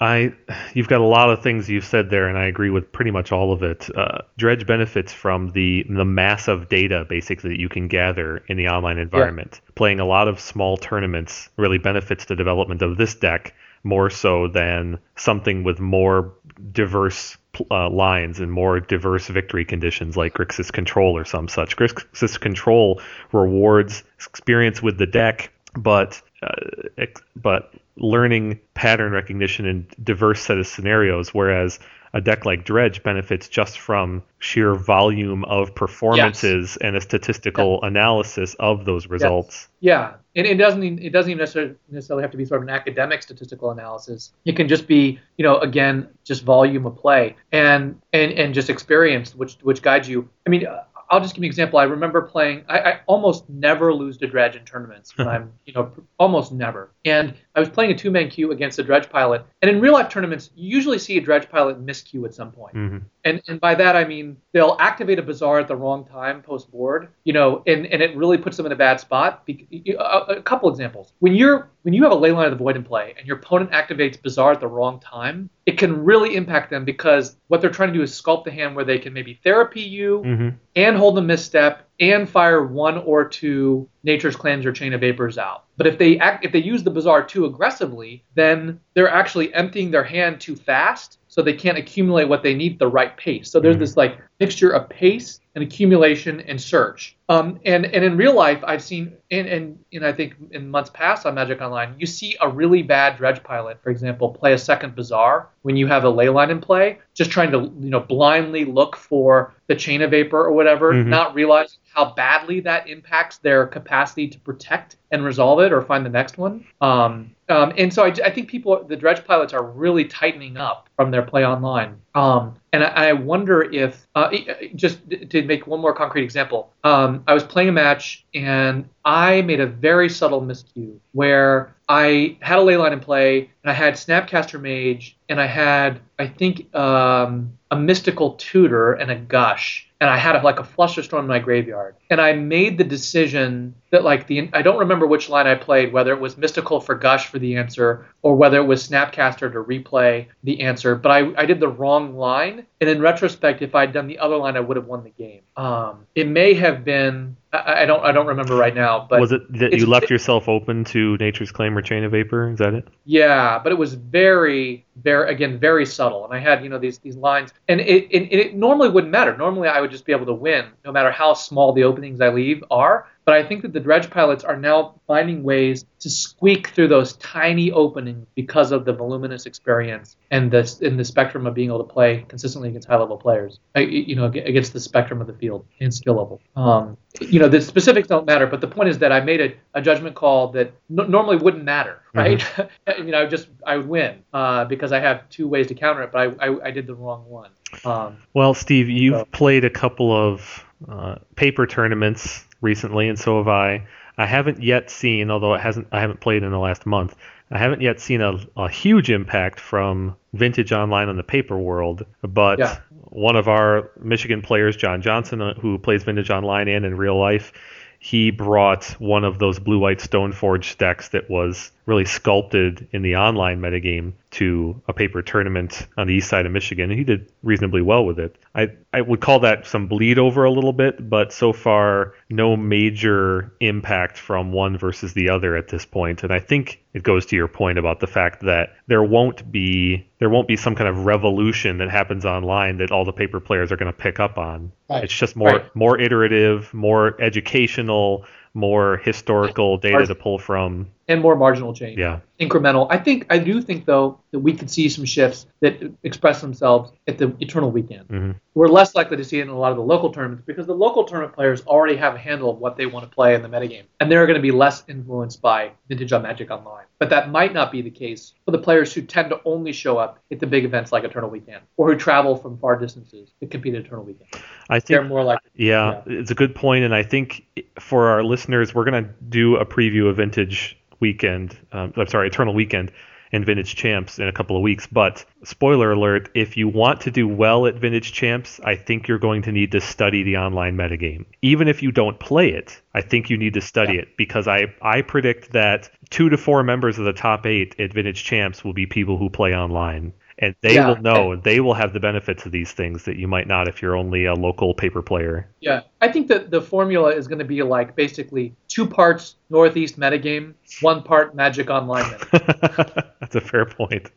I, 0.00 0.32
you've 0.74 0.88
got 0.88 1.00
a 1.00 1.06
lot 1.06 1.30
of 1.30 1.42
things 1.42 1.68
you've 1.68 1.84
said 1.84 2.10
there, 2.10 2.28
and 2.28 2.36
I 2.36 2.46
agree 2.46 2.70
with 2.70 2.90
pretty 2.90 3.10
much 3.10 3.30
all 3.30 3.52
of 3.52 3.62
it. 3.62 3.88
Uh, 3.96 4.22
Dredge 4.36 4.66
benefits 4.66 5.12
from 5.12 5.50
the 5.52 5.84
the 5.88 6.04
mass 6.04 6.48
of 6.48 6.68
data 6.68 7.04
basically 7.08 7.50
that 7.50 7.60
you 7.60 7.68
can 7.68 7.88
gather 7.88 8.38
in 8.48 8.56
the 8.56 8.68
online 8.68 8.98
environment. 8.98 9.60
Playing 9.74 10.00
a 10.00 10.04
lot 10.04 10.28
of 10.28 10.40
small 10.40 10.76
tournaments 10.76 11.50
really 11.56 11.78
benefits 11.78 12.24
the 12.24 12.36
development 12.36 12.82
of 12.82 12.96
this 12.96 13.14
deck 13.14 13.54
more 13.84 14.10
so 14.10 14.48
than 14.48 14.98
something 15.16 15.64
with 15.64 15.80
more 15.80 16.32
diverse 16.72 17.36
uh, 17.70 17.90
lines 17.90 18.40
and 18.40 18.50
more 18.50 18.80
diverse 18.80 19.28
victory 19.28 19.64
conditions 19.64 20.16
like 20.16 20.34
Grixis 20.34 20.72
Control 20.72 21.16
or 21.16 21.24
some 21.24 21.48
such. 21.48 21.76
Grixis 21.76 22.40
Control 22.40 23.00
rewards 23.32 24.02
experience 24.20 24.82
with 24.82 24.98
the 24.98 25.06
deck, 25.06 25.52
but 25.74 26.20
uh, 26.42 26.54
ex- 26.98 27.22
but 27.36 27.74
learning 27.96 28.60
pattern 28.74 29.12
recognition 29.12 29.66
in 29.66 29.86
diverse 30.02 30.40
set 30.40 30.58
of 30.58 30.66
scenarios, 30.66 31.34
whereas 31.34 31.78
a 32.14 32.20
deck 32.20 32.44
like 32.44 32.64
Dredge 32.64 33.02
benefits 33.02 33.48
just 33.48 33.78
from 33.78 34.22
sheer 34.38 34.74
volume 34.74 35.44
of 35.44 35.74
performances 35.74 36.70
yes. 36.70 36.76
and 36.82 36.96
a 36.96 37.00
statistical 37.00 37.80
yes. 37.82 37.88
analysis 37.88 38.54
of 38.60 38.84
those 38.84 39.06
results. 39.06 39.68
Yes. 39.80 39.92
Yeah, 39.92 40.14
and 40.36 40.46
it 40.46 40.56
doesn't 40.56 40.82
it 40.82 41.10
doesn't 41.10 41.30
even 41.30 41.40
necessarily 41.40 41.74
necessarily 41.90 42.22
have 42.22 42.30
to 42.32 42.36
be 42.36 42.44
sort 42.44 42.62
of 42.62 42.68
an 42.68 42.74
academic 42.74 43.22
statistical 43.22 43.70
analysis. 43.70 44.32
It 44.44 44.56
can 44.56 44.68
just 44.68 44.86
be, 44.86 45.18
you 45.38 45.42
know, 45.42 45.58
again, 45.58 46.08
just 46.24 46.44
volume 46.44 46.86
of 46.86 46.96
play 46.96 47.36
and 47.50 48.00
and 48.12 48.32
and 48.32 48.54
just 48.54 48.68
experience, 48.68 49.34
which 49.34 49.56
which 49.62 49.80
guides 49.80 50.08
you. 50.08 50.28
I 50.46 50.50
mean, 50.50 50.66
I'll 51.12 51.20
just 51.20 51.34
give 51.34 51.44
you 51.44 51.48
an 51.48 51.50
example. 51.50 51.78
I 51.78 51.82
remember 51.82 52.22
playing. 52.22 52.64
I, 52.70 52.78
I 52.80 53.00
almost 53.06 53.46
never 53.50 53.92
lose 53.92 54.16
to 54.16 54.26
dredge 54.26 54.56
in 54.56 54.64
tournaments. 54.64 55.12
I'm, 55.18 55.52
you 55.66 55.74
know, 55.74 55.92
almost 56.18 56.52
never. 56.52 56.90
And 57.04 57.34
I 57.54 57.60
was 57.60 57.68
playing 57.68 57.90
a 57.90 57.94
two-man 57.94 58.30
queue 58.30 58.50
against 58.50 58.78
a 58.78 58.82
dredge 58.82 59.10
pilot. 59.10 59.44
And 59.60 59.70
in 59.70 59.78
real 59.78 59.92
life 59.92 60.08
tournaments, 60.08 60.50
you 60.56 60.74
usually 60.74 60.98
see 60.98 61.18
a 61.18 61.20
dredge 61.20 61.50
pilot 61.50 61.84
miscue 61.84 62.24
at 62.24 62.32
some 62.32 62.50
point. 62.50 62.74
Mm-hmm. 62.74 62.98
And 63.24 63.42
and 63.46 63.60
by 63.60 63.74
that 63.74 63.94
I 63.94 64.04
mean 64.04 64.38
they'll 64.52 64.76
activate 64.80 65.18
a 65.18 65.22
bazaar 65.22 65.60
at 65.60 65.68
the 65.68 65.76
wrong 65.76 66.06
time 66.06 66.40
post 66.40 66.72
board. 66.72 67.08
You 67.24 67.34
know, 67.34 67.62
and 67.66 67.84
and 67.86 68.02
it 68.02 68.16
really 68.16 68.38
puts 68.38 68.56
them 68.56 68.64
in 68.64 68.72
a 68.72 68.76
bad 68.76 68.98
spot. 68.98 69.42
A, 69.48 69.94
a 69.98 70.42
couple 70.42 70.70
examples. 70.70 71.12
When 71.18 71.34
you're 71.34 71.68
when 71.82 71.94
you 71.94 72.02
have 72.04 72.12
a 72.12 72.16
Leyline 72.16 72.44
of 72.44 72.50
the 72.50 72.56
Void 72.56 72.76
in 72.76 72.84
play 72.84 73.14
and 73.18 73.26
your 73.26 73.36
opponent 73.36 73.72
activates 73.72 74.20
bazaar 74.20 74.52
at 74.52 74.60
the 74.60 74.66
wrong 74.66 75.00
time, 75.00 75.50
it 75.66 75.78
can 75.78 76.04
really 76.04 76.36
impact 76.36 76.70
them 76.70 76.84
because 76.84 77.36
what 77.48 77.60
they're 77.60 77.70
trying 77.70 77.92
to 77.92 77.94
do 77.94 78.02
is 78.02 78.12
sculpt 78.12 78.44
the 78.44 78.50
hand 78.50 78.74
where 78.74 78.84
they 78.84 78.98
can 78.98 79.12
maybe 79.12 79.40
therapy 79.42 79.82
you 79.82 80.22
mm-hmm. 80.24 80.48
and 80.76 80.96
hold 80.96 81.18
a 81.18 81.22
misstep 81.22 81.88
and 82.00 82.28
fire 82.28 82.64
one 82.64 82.98
or 82.98 83.28
two 83.28 83.88
Nature's 84.02 84.36
Claims 84.36 84.66
or 84.66 84.72
Chain 84.72 84.92
of 84.92 85.00
Vapors 85.00 85.38
out. 85.38 85.64
But 85.76 85.86
if 85.86 85.98
they 85.98 86.18
act, 86.18 86.44
if 86.44 86.52
they 86.52 86.58
use 86.58 86.82
the 86.82 86.90
Bazaar 86.90 87.24
too 87.24 87.44
aggressively, 87.44 88.24
then 88.34 88.80
they're 88.94 89.08
actually 89.08 89.52
emptying 89.54 89.90
their 89.90 90.04
hand 90.04 90.40
too 90.40 90.56
fast, 90.56 91.18
so 91.28 91.42
they 91.42 91.52
can't 91.52 91.78
accumulate 91.78 92.28
what 92.28 92.42
they 92.42 92.54
need 92.54 92.78
the 92.78 92.88
right 92.88 93.16
pace. 93.16 93.50
So 93.50 93.60
there's 93.60 93.74
mm-hmm. 93.74 93.80
this 93.80 93.96
like 93.96 94.18
mixture 94.40 94.70
of 94.70 94.88
pace 94.88 95.40
and 95.54 95.62
accumulation 95.62 96.40
and 96.40 96.60
search. 96.60 97.16
Um, 97.28 97.60
and 97.64 97.86
and 97.86 98.04
in 98.04 98.16
real 98.16 98.34
life, 98.34 98.62
I've 98.64 98.82
seen, 98.82 99.12
and, 99.30 99.46
and 99.46 99.78
and 99.92 100.04
I 100.04 100.12
think 100.12 100.34
in 100.50 100.70
months 100.70 100.90
past 100.90 101.26
on 101.26 101.34
Magic 101.34 101.60
Online, 101.60 101.94
you 101.98 102.06
see 102.06 102.36
a 102.40 102.48
really 102.48 102.82
bad 102.82 103.16
dredge 103.16 103.42
pilot, 103.42 103.82
for 103.82 103.90
example, 103.90 104.30
play 104.30 104.52
a 104.52 104.58
second 104.58 104.94
Bazaar 104.94 105.48
when 105.62 105.76
you 105.76 105.86
have 105.86 106.04
a 106.04 106.12
Leyline 106.12 106.50
in 106.50 106.60
play, 106.60 106.98
just 107.14 107.30
trying 107.30 107.50
to 107.52 107.58
you 107.80 107.90
know 107.90 108.00
blindly 108.00 108.64
look 108.64 108.96
for 108.96 109.54
the 109.66 109.76
chain 109.76 110.02
of 110.02 110.10
vapor 110.10 110.38
or 110.38 110.52
whatever, 110.52 110.92
mm-hmm. 110.92 111.10
not 111.10 111.34
realizing 111.34 111.78
how 111.94 112.12
badly 112.14 112.60
that 112.60 112.88
impacts 112.88 113.38
their 113.38 113.66
capacity 113.66 114.28
to 114.28 114.38
protect 114.40 114.96
and 115.10 115.24
resolve 115.24 115.60
it 115.60 115.72
or 115.72 115.82
find 115.82 116.04
the 116.04 116.10
next 116.10 116.38
one. 116.38 116.64
Um, 116.80 117.34
um, 117.48 117.72
and 117.76 117.92
so 117.92 118.04
I, 118.04 118.08
I, 118.24 118.30
think 118.30 118.48
people, 118.48 118.82
the 118.84 118.96
dredge 118.96 119.24
pilots, 119.24 119.52
are 119.52 119.62
really 119.62 120.06
tightening 120.06 120.56
up 120.56 120.88
from 120.96 121.10
their 121.10 121.22
play 121.22 121.44
online. 121.44 122.00
Um, 122.14 122.56
and 122.72 122.84
I, 122.84 123.08
I, 123.08 123.12
wonder 123.14 123.62
if, 123.62 124.06
uh, 124.14 124.30
just 124.74 124.98
to 125.30 125.42
make 125.42 125.66
one 125.66 125.80
more 125.80 125.94
concrete 125.94 126.24
example, 126.24 126.70
um, 126.84 127.24
I 127.26 127.32
was 127.32 127.42
playing 127.42 127.70
a 127.70 127.72
match 127.72 128.24
and 128.34 128.86
I 129.04 129.40
made 129.42 129.60
a 129.60 129.66
very 129.66 130.10
subtle 130.10 130.42
miscue 130.42 130.98
where 131.12 131.74
I 131.88 132.36
had 132.40 132.58
a 132.58 132.62
Leyline 132.62 132.92
in 132.92 133.00
play 133.00 133.50
and 133.62 133.70
I 133.70 133.72
had 133.72 133.94
Snapcaster 133.94 134.60
Mage 134.60 135.16
and 135.30 135.40
I 135.40 135.46
had, 135.46 136.00
I 136.18 136.26
think, 136.26 136.74
um, 136.74 137.58
a 137.70 137.76
Mystical 137.76 138.34
Tutor 138.34 138.92
and 138.92 139.10
a 139.10 139.16
Gush 139.16 139.88
and 140.00 140.10
I 140.10 140.18
had 140.18 140.36
a, 140.36 140.42
like 140.42 140.58
a 140.58 140.64
Flusterstorm 140.64 141.20
in 141.20 141.26
my 141.28 141.38
graveyard. 141.38 141.94
And 142.10 142.20
I 142.20 142.32
made 142.32 142.76
the 142.76 142.84
decision 142.84 143.74
that 143.92 144.02
like 144.04 144.26
the 144.26 144.50
I 144.52 144.62
don't 144.62 144.78
remember 144.78 145.06
which 145.06 145.28
line 145.28 145.46
I 145.46 145.54
played, 145.54 145.92
whether 145.92 146.12
it 146.12 146.20
was 146.20 146.36
Mystical 146.36 146.80
for 146.80 146.94
Gush 146.94 147.26
for 147.28 147.38
the 147.38 147.56
answer 147.56 148.06
or 148.22 148.34
whether 148.34 148.56
it 148.56 148.64
was 148.64 148.88
Snapcaster 148.88 149.52
to 149.52 149.62
replay 149.62 150.26
the 150.42 150.62
answer. 150.62 150.96
But 150.96 151.12
I, 151.12 151.32
I 151.36 151.46
did 151.46 151.60
the 151.60 151.68
wrong 151.68 152.16
line, 152.16 152.66
and 152.80 152.90
in 152.90 153.00
retrospect, 153.00 153.62
if 153.62 153.74
I'd 153.74 153.92
done 153.92 154.06
the 154.06 154.18
other 154.18 154.36
line, 154.36 154.56
I 154.56 154.60
would 154.60 154.76
have 154.76 154.86
won 154.86 155.04
the 155.04 155.10
game. 155.10 155.42
Um, 155.56 156.06
it 156.14 156.26
may 156.26 156.54
have 156.54 156.84
been 156.84 157.36
I, 157.52 157.82
I 157.82 157.86
don't 157.86 158.02
I 158.02 158.12
don't 158.12 158.26
remember 158.26 158.56
right 158.56 158.74
now, 158.74 159.06
but 159.08 159.20
was 159.20 159.32
it 159.32 159.42
that 159.58 159.74
you 159.74 159.86
left 159.86 160.08
yourself 160.08 160.48
open 160.48 160.84
to 160.84 161.16
Nature's 161.18 161.52
Claim 161.52 161.76
or 161.76 161.82
Chain 161.82 162.02
of 162.02 162.12
Vapor? 162.12 162.50
Is 162.50 162.58
that 162.58 162.72
it? 162.72 162.88
Yeah, 163.04 163.58
but 163.58 163.72
it 163.72 163.78
was 163.78 163.94
very 163.94 164.86
very 164.96 165.30
again 165.30 165.58
very 165.58 165.84
subtle, 165.84 166.24
and 166.24 166.32
I 166.32 166.38
had 166.38 166.62
you 166.62 166.70
know 166.70 166.78
these 166.78 166.98
these 166.98 167.16
lines, 167.16 167.52
and 167.68 167.80
it, 167.80 168.08
it 168.10 168.32
it 168.32 168.54
normally 168.54 168.88
wouldn't 168.88 169.10
matter. 169.10 169.36
Normally, 169.36 169.68
I 169.68 169.80
would 169.80 169.90
just 169.90 170.06
be 170.06 170.12
able 170.12 170.26
to 170.26 170.32
win, 170.32 170.66
no 170.84 170.92
matter 170.92 171.10
how 171.10 171.34
small 171.34 171.72
the 171.72 171.84
openings 171.84 172.20
I 172.20 172.30
leave 172.30 172.64
are. 172.70 173.06
But 173.24 173.34
I 173.34 173.44
think 173.44 173.62
that 173.62 173.72
the 173.72 173.80
dredge 173.80 174.10
pilots 174.10 174.42
are 174.42 174.56
now 174.56 175.00
finding 175.06 175.42
ways 175.44 175.84
to 176.00 176.10
squeak 176.10 176.68
through 176.68 176.88
those 176.88 177.14
tiny 177.14 177.70
openings 177.70 178.26
because 178.34 178.72
of 178.72 178.84
the 178.84 178.92
voluminous 178.92 179.46
experience 179.46 180.16
and 180.30 180.50
the 180.50 180.78
in 180.80 180.96
the 180.96 181.04
spectrum 181.04 181.46
of 181.46 181.54
being 181.54 181.68
able 181.68 181.84
to 181.84 181.92
play 181.92 182.24
consistently 182.28 182.68
against 182.70 182.88
high 182.88 182.96
level 182.96 183.16
players. 183.16 183.60
You 183.76 184.16
know, 184.16 184.24
against 184.24 184.72
the 184.72 184.80
spectrum 184.80 185.20
of 185.20 185.28
the 185.28 185.34
field 185.34 185.66
and 185.80 185.94
skill 185.94 186.14
level. 186.14 186.40
Um, 186.56 186.96
you 187.20 187.38
know, 187.38 187.48
the 187.48 187.60
specifics 187.60 188.08
don't 188.08 188.26
matter, 188.26 188.46
but 188.46 188.60
the 188.60 188.66
point 188.66 188.88
is 188.88 188.98
that 188.98 189.12
I 189.12 189.20
made 189.20 189.40
a, 189.40 189.54
a 189.74 189.82
judgment 189.82 190.16
call 190.16 190.48
that 190.52 190.72
n- 190.90 191.10
normally 191.10 191.36
wouldn't 191.36 191.64
matter, 191.64 192.02
mm-hmm. 192.08 192.18
right? 192.18 192.38
Mm-hmm. 192.40 193.04
you 193.06 193.12
know, 193.12 193.22
I 193.22 193.26
just 193.26 193.48
I 193.64 193.76
would 193.76 193.88
win 193.88 194.22
uh, 194.32 194.64
because 194.64 194.92
I 194.92 194.98
have 194.98 195.28
two 195.28 195.46
ways 195.46 195.68
to 195.68 195.74
counter 195.74 196.02
it, 196.02 196.10
but 196.10 196.18
I 196.40 196.46
I, 196.46 196.66
I 196.68 196.70
did 196.72 196.86
the 196.86 196.94
wrong 196.94 197.24
one. 197.28 197.50
Um, 197.84 198.18
well, 198.34 198.54
Steve, 198.54 198.88
you've 198.88 199.20
so. 199.20 199.24
played 199.26 199.64
a 199.64 199.70
couple 199.70 200.12
of 200.12 200.64
uh, 200.88 201.16
paper 201.36 201.66
tournaments 201.66 202.44
recently, 202.60 203.08
and 203.08 203.18
so 203.18 203.38
have 203.38 203.48
I. 203.48 203.86
I 204.18 204.26
haven't 204.26 204.62
yet 204.62 204.90
seen, 204.90 205.30
although 205.30 205.54
it 205.54 205.60
hasn't, 205.60 205.88
I 205.90 206.00
haven't 206.00 206.20
played 206.20 206.42
in 206.42 206.50
the 206.50 206.58
last 206.58 206.86
month. 206.86 207.16
I 207.50 207.58
haven't 207.58 207.82
yet 207.82 208.00
seen 208.00 208.20
a, 208.20 208.38
a 208.56 208.68
huge 208.68 209.10
impact 209.10 209.60
from 209.60 210.16
Vintage 210.32 210.72
Online 210.72 211.08
on 211.08 211.16
the 211.16 211.22
paper 211.22 211.58
world, 211.58 212.04
but 212.22 212.58
yeah. 212.58 212.78
one 213.04 213.36
of 213.36 213.48
our 213.48 213.90
Michigan 214.00 214.40
players, 214.40 214.76
John 214.76 215.02
Johnson, 215.02 215.42
uh, 215.42 215.54
who 215.54 215.78
plays 215.78 216.02
Vintage 216.02 216.30
Online 216.30 216.68
and 216.68 216.84
in 216.86 216.96
real 216.96 217.18
life, 217.18 217.52
he 217.98 218.30
brought 218.30 218.84
one 218.98 219.24
of 219.24 219.38
those 219.38 219.58
blue 219.58 219.78
white 219.78 219.98
Stoneforge 219.98 220.76
decks 220.78 221.10
that 221.10 221.30
was 221.30 221.70
really 221.86 222.04
sculpted 222.04 222.88
in 222.92 223.02
the 223.02 223.16
online 223.16 223.60
metagame 223.60 224.12
to 224.30 224.80
a 224.88 224.92
paper 224.92 225.20
tournament 225.20 225.86
on 225.96 226.06
the 226.06 226.14
east 226.14 226.28
side 226.28 226.46
of 226.46 226.52
Michigan, 226.52 226.90
and 226.90 226.98
he 226.98 227.04
did 227.04 227.30
reasonably 227.42 227.82
well 227.82 228.04
with 228.04 228.18
it. 228.18 228.36
I, 228.54 228.70
I 228.92 229.00
would 229.00 229.20
call 229.20 229.40
that 229.40 229.66
some 229.66 229.88
bleed 229.88 230.18
over 230.18 230.44
a 230.44 230.50
little 230.50 230.72
bit, 230.72 231.08
but 231.10 231.32
so 231.32 231.52
far 231.52 232.14
no 232.30 232.56
major 232.56 233.52
impact 233.60 234.16
from 234.16 234.52
one 234.52 234.78
versus 234.78 235.12
the 235.12 235.30
other 235.30 235.56
at 235.56 235.68
this 235.68 235.84
point. 235.84 236.22
And 236.22 236.32
I 236.32 236.38
think 236.38 236.82
it 236.94 237.02
goes 237.02 237.26
to 237.26 237.36
your 237.36 237.48
point 237.48 237.78
about 237.78 238.00
the 238.00 238.06
fact 238.06 238.42
that 238.42 238.74
there 238.86 239.02
won't 239.02 239.50
be 239.50 240.06
there 240.18 240.30
won't 240.30 240.46
be 240.46 240.56
some 240.56 240.76
kind 240.76 240.88
of 240.88 241.04
revolution 241.04 241.78
that 241.78 241.90
happens 241.90 242.24
online 242.24 242.78
that 242.78 242.92
all 242.92 243.04
the 243.04 243.12
paper 243.12 243.40
players 243.40 243.72
are 243.72 243.76
going 243.76 243.92
to 243.92 243.98
pick 243.98 244.20
up 244.20 244.38
on. 244.38 244.72
Right. 244.88 245.04
It's 245.04 245.14
just 245.14 245.34
more 245.36 245.48
right. 245.48 245.76
more 245.76 245.98
iterative, 245.98 246.72
more 246.72 247.20
educational, 247.20 248.24
more 248.54 248.98
historical 248.98 249.78
data 249.78 250.06
to 250.06 250.14
pull 250.14 250.38
from 250.38 250.88
and 251.12 251.20
more 251.20 251.36
marginal 251.36 251.74
change. 251.74 251.98
Yeah. 251.98 252.20
Incremental. 252.40 252.86
I 252.90 252.98
think 252.98 253.26
I 253.30 253.38
do 253.38 253.60
think 253.60 253.84
though 253.84 254.18
that 254.32 254.40
we 254.40 254.54
could 254.54 254.70
see 254.70 254.88
some 254.88 255.04
shifts 255.04 255.46
that 255.60 255.92
express 256.02 256.40
themselves 256.40 256.90
at 257.06 257.18
the 257.18 257.36
eternal 257.38 257.70
weekend. 257.70 258.08
Mm-hmm. 258.08 258.30
We're 258.54 258.68
less 258.68 258.94
likely 258.94 259.18
to 259.18 259.24
see 259.24 259.38
it 259.38 259.42
in 259.42 259.48
a 259.48 259.58
lot 259.58 259.70
of 259.70 259.76
the 259.76 259.84
local 259.84 260.12
tournaments 260.12 260.44
because 260.46 260.66
the 260.66 260.74
local 260.74 261.04
tournament 261.04 261.34
players 261.34 261.64
already 261.66 261.96
have 261.96 262.14
a 262.14 262.18
handle 262.18 262.50
of 262.50 262.58
what 262.58 262.76
they 262.76 262.86
want 262.86 263.08
to 263.08 263.14
play 263.14 263.34
in 263.34 263.42
the 263.42 263.48
metagame. 263.48 263.84
And 264.00 264.10
they're 264.10 264.26
going 264.26 264.36
to 264.36 264.42
be 264.42 264.50
less 264.50 264.82
influenced 264.88 265.40
by 265.40 265.72
vintage 265.88 266.12
on 266.12 266.22
Magic 266.22 266.50
Online. 266.50 266.84
But 266.98 267.10
that 267.10 267.30
might 267.30 267.52
not 267.52 267.70
be 267.70 267.82
the 267.82 267.90
case 267.90 268.34
for 268.44 268.50
the 268.50 268.58
players 268.58 268.92
who 268.92 269.02
tend 269.02 269.30
to 269.30 269.40
only 269.44 269.72
show 269.72 269.98
up 269.98 270.18
at 270.30 270.40
the 270.40 270.46
big 270.46 270.64
events 270.64 270.92
like 270.92 271.04
Eternal 271.04 271.30
Weekend 271.30 271.62
or 271.76 271.92
who 271.92 271.98
travel 271.98 272.36
from 272.36 272.58
far 272.58 272.76
distances 272.76 273.30
to 273.40 273.46
compete 273.46 273.74
at 273.74 273.84
Eternal 273.84 274.04
Weekend. 274.04 274.28
I 274.68 274.80
think 274.80 274.88
they're 274.88 275.04
more 275.04 275.24
likely. 275.24 275.50
Yeah, 275.54 276.02
yeah, 276.06 276.20
it's 276.20 276.30
a 276.30 276.34
good 276.34 276.54
point, 276.54 276.84
and 276.84 276.94
I 276.94 277.02
think 277.02 277.46
for 277.78 278.08
our 278.08 278.24
listeners, 278.24 278.74
we're 278.74 278.84
going 278.84 279.04
to 279.04 279.10
do 279.28 279.56
a 279.56 279.66
preview 279.66 280.08
of 280.08 280.16
Vintage 280.16 280.78
weekend. 281.02 281.58
Um, 281.72 281.92
I'm 281.96 282.06
sorry, 282.06 282.28
Eternal 282.28 282.54
Weekend 282.54 282.92
and 283.32 283.46
Vintage 283.46 283.74
Champs 283.74 284.18
in 284.18 284.28
a 284.28 284.32
couple 284.32 284.56
of 284.56 284.62
weeks. 284.62 284.86
But 284.86 285.24
spoiler 285.42 285.92
alert: 285.92 286.30
if 286.34 286.56
you 286.56 286.68
want 286.68 287.02
to 287.02 287.10
do 287.10 287.26
well 287.26 287.66
at 287.66 287.74
Vintage 287.74 288.12
Champs, 288.12 288.60
I 288.64 288.76
think 288.76 289.08
you're 289.08 289.18
going 289.18 289.42
to 289.42 289.52
need 289.52 289.72
to 289.72 289.80
study 289.80 290.22
the 290.22 290.36
online 290.36 290.76
metagame. 290.76 291.24
Even 291.42 291.68
if 291.68 291.82
you 291.82 291.92
don't 291.92 292.18
play 292.18 292.50
it, 292.50 292.80
I 292.94 293.00
think 293.00 293.28
you 293.28 293.36
need 293.36 293.54
to 293.54 293.60
study 293.60 293.94
yeah. 293.94 294.02
it 294.02 294.16
because 294.16 294.46
I 294.48 294.74
I 294.80 295.02
predict 295.02 295.52
that 295.52 295.90
two 296.10 296.30
to 296.30 296.38
four 296.38 296.62
members 296.62 296.98
of 296.98 297.04
the 297.04 297.12
top 297.12 297.44
eight 297.46 297.74
at 297.78 297.92
Vintage 297.92 298.24
Champs 298.24 298.64
will 298.64 298.74
be 298.74 298.86
people 298.86 299.18
who 299.18 299.28
play 299.28 299.54
online 299.54 300.12
and 300.38 300.54
they 300.60 300.74
yeah. 300.74 300.88
will 300.88 300.96
know 300.96 301.36
they 301.36 301.60
will 301.60 301.74
have 301.74 301.92
the 301.92 302.00
benefits 302.00 302.46
of 302.46 302.52
these 302.52 302.72
things 302.72 303.04
that 303.04 303.16
you 303.16 303.28
might 303.28 303.46
not 303.46 303.68
if 303.68 303.82
you're 303.82 303.96
only 303.96 304.24
a 304.24 304.34
local 304.34 304.74
paper 304.74 305.02
player 305.02 305.48
yeah 305.60 305.80
i 306.00 306.10
think 306.10 306.28
that 306.28 306.50
the 306.50 306.60
formula 306.60 307.10
is 307.10 307.26
going 307.28 307.38
to 307.38 307.44
be 307.44 307.62
like 307.62 307.94
basically 307.96 308.54
two 308.68 308.86
parts 308.86 309.36
northeast 309.50 309.98
metagame 309.98 310.54
one 310.80 311.02
part 311.02 311.34
magic 311.34 311.70
online 311.70 312.10
that's 312.32 313.34
a 313.34 313.40
fair 313.40 313.64
point 313.64 314.10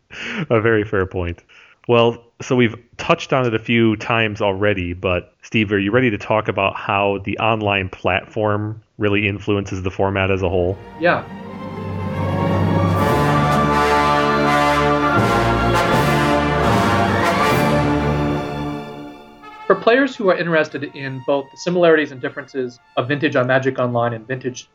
a 0.50 0.62
very 0.62 0.84
fair 0.84 1.06
point 1.06 1.44
Well, 1.88 2.24
so 2.42 2.56
we've 2.56 2.76
touched 2.98 3.32
on 3.32 3.46
it 3.46 3.54
a 3.54 3.60
few 3.60 3.96
times 3.98 4.42
already, 4.42 4.94
but 4.94 5.36
Steve, 5.44 5.72
are 5.72 5.78
you 5.78 5.92
ready 5.92 6.10
to 6.10 6.18
talk 6.18 6.48
about 6.48 6.76
how 6.76 7.20
the 7.26 7.38
online 7.38 7.90
platform 7.90 8.82
really 8.98 9.28
influences 9.28 9.84
the 9.84 9.92
format 9.92 10.32
as 10.32 10.42
a 10.42 10.50
whole? 10.50 10.78
Yeah. 11.00 11.24
For 19.66 19.74
players 19.74 20.16
who 20.16 20.30
are 20.30 20.38
interested 20.38 20.84
in 20.84 21.20
both 21.26 21.50
the 21.50 21.58
similarities 21.58 22.12
and 22.12 22.22
differences 22.22 22.80
of 22.98 23.08
vintage 23.08 23.36
on 23.36 23.48
Magic 23.48 23.80
Online 23.80 24.14
and 24.14 24.28
vintage 24.28 24.70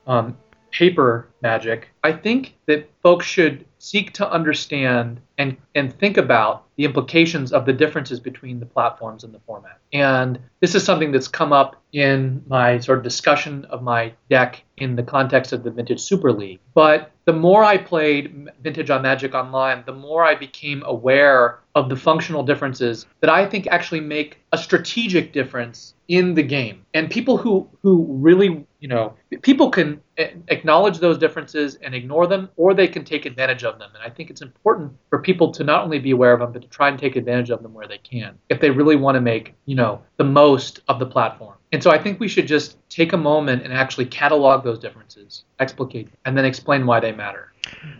paper 0.72 1.29
Magic, 1.42 1.90
I 2.03 2.12
think 2.12 2.57
that 2.66 2.90
folks 3.00 3.24
should 3.24 3.64
seek 3.79 4.12
to 4.14 4.29
understand 4.29 5.20
and, 5.38 5.57
and 5.76 5.96
think 5.96 6.16
about 6.16 6.64
the 6.80 6.86
implications 6.86 7.52
of 7.52 7.66
the 7.66 7.74
differences 7.74 8.18
between 8.18 8.58
the 8.58 8.64
platforms 8.64 9.22
and 9.22 9.34
the 9.34 9.40
format. 9.40 9.78
And 9.92 10.38
this 10.60 10.74
is 10.74 10.82
something 10.82 11.12
that's 11.12 11.28
come 11.28 11.52
up 11.52 11.76
in 11.92 12.42
my 12.48 12.78
sort 12.78 12.96
of 12.96 13.04
discussion 13.04 13.66
of 13.66 13.82
my 13.82 14.14
deck 14.30 14.64
in 14.78 14.96
the 14.96 15.02
context 15.02 15.52
of 15.52 15.62
the 15.62 15.70
Vintage 15.70 16.00
Super 16.00 16.32
League. 16.32 16.58
But 16.72 17.12
the 17.26 17.34
more 17.34 17.62
I 17.62 17.76
played 17.76 18.48
Vintage 18.62 18.88
on 18.88 19.02
Magic 19.02 19.34
Online, 19.34 19.82
the 19.84 19.92
more 19.92 20.24
I 20.24 20.34
became 20.34 20.82
aware 20.86 21.58
of 21.74 21.88
the 21.88 21.96
functional 21.96 22.42
differences 22.42 23.06
that 23.20 23.30
I 23.30 23.46
think 23.46 23.66
actually 23.68 24.00
make 24.00 24.38
a 24.52 24.58
strategic 24.58 25.32
difference 25.32 25.94
in 26.08 26.34
the 26.34 26.42
game. 26.42 26.84
And 26.92 27.08
people 27.08 27.36
who 27.36 27.68
who 27.82 28.04
really, 28.08 28.66
you 28.80 28.88
know, 28.88 29.14
people 29.42 29.70
can 29.70 30.00
acknowledge 30.48 30.98
those 30.98 31.18
differences 31.18 31.76
and 31.76 31.94
ignore 31.94 32.26
them 32.26 32.48
or 32.56 32.74
they 32.74 32.88
can 32.88 33.04
take 33.04 33.26
advantage 33.26 33.62
of 33.62 33.78
them. 33.78 33.90
And 33.94 34.02
I 34.02 34.10
think 34.12 34.28
it's 34.28 34.42
important 34.42 34.92
for 35.08 35.20
people 35.20 35.52
to 35.52 35.62
not 35.62 35.84
only 35.84 36.00
be 36.00 36.10
aware 36.10 36.32
of 36.32 36.40
them 36.40 36.52
but 36.52 36.64
try 36.70 36.88
and 36.88 36.98
take 36.98 37.16
advantage 37.16 37.50
of 37.50 37.62
them 37.62 37.74
where 37.74 37.87
they 37.87 37.98
can 37.98 38.38
if 38.48 38.61
they 38.61 38.70
really 38.70 38.96
want 38.96 39.16
to 39.16 39.20
make, 39.20 39.54
you 39.66 39.74
know, 39.74 40.00
the 40.16 40.24
most 40.24 40.80
of 40.88 40.98
the 40.98 41.06
platform. 41.06 41.56
And 41.72 41.83
so 41.83 41.90
I 41.90 41.98
think 41.98 42.18
we 42.18 42.28
should 42.28 42.48
just 42.48 42.76
take 42.88 43.12
a 43.12 43.16
moment 43.16 43.62
and 43.62 43.72
actually 43.72 44.06
catalog 44.06 44.64
those 44.64 44.78
differences, 44.78 45.44
explicate, 45.61 46.09
and 46.24 46.37
then 46.37 46.44
explain 46.44 46.87
why 46.87 47.00
they 47.00 47.12
matter. 47.12 47.52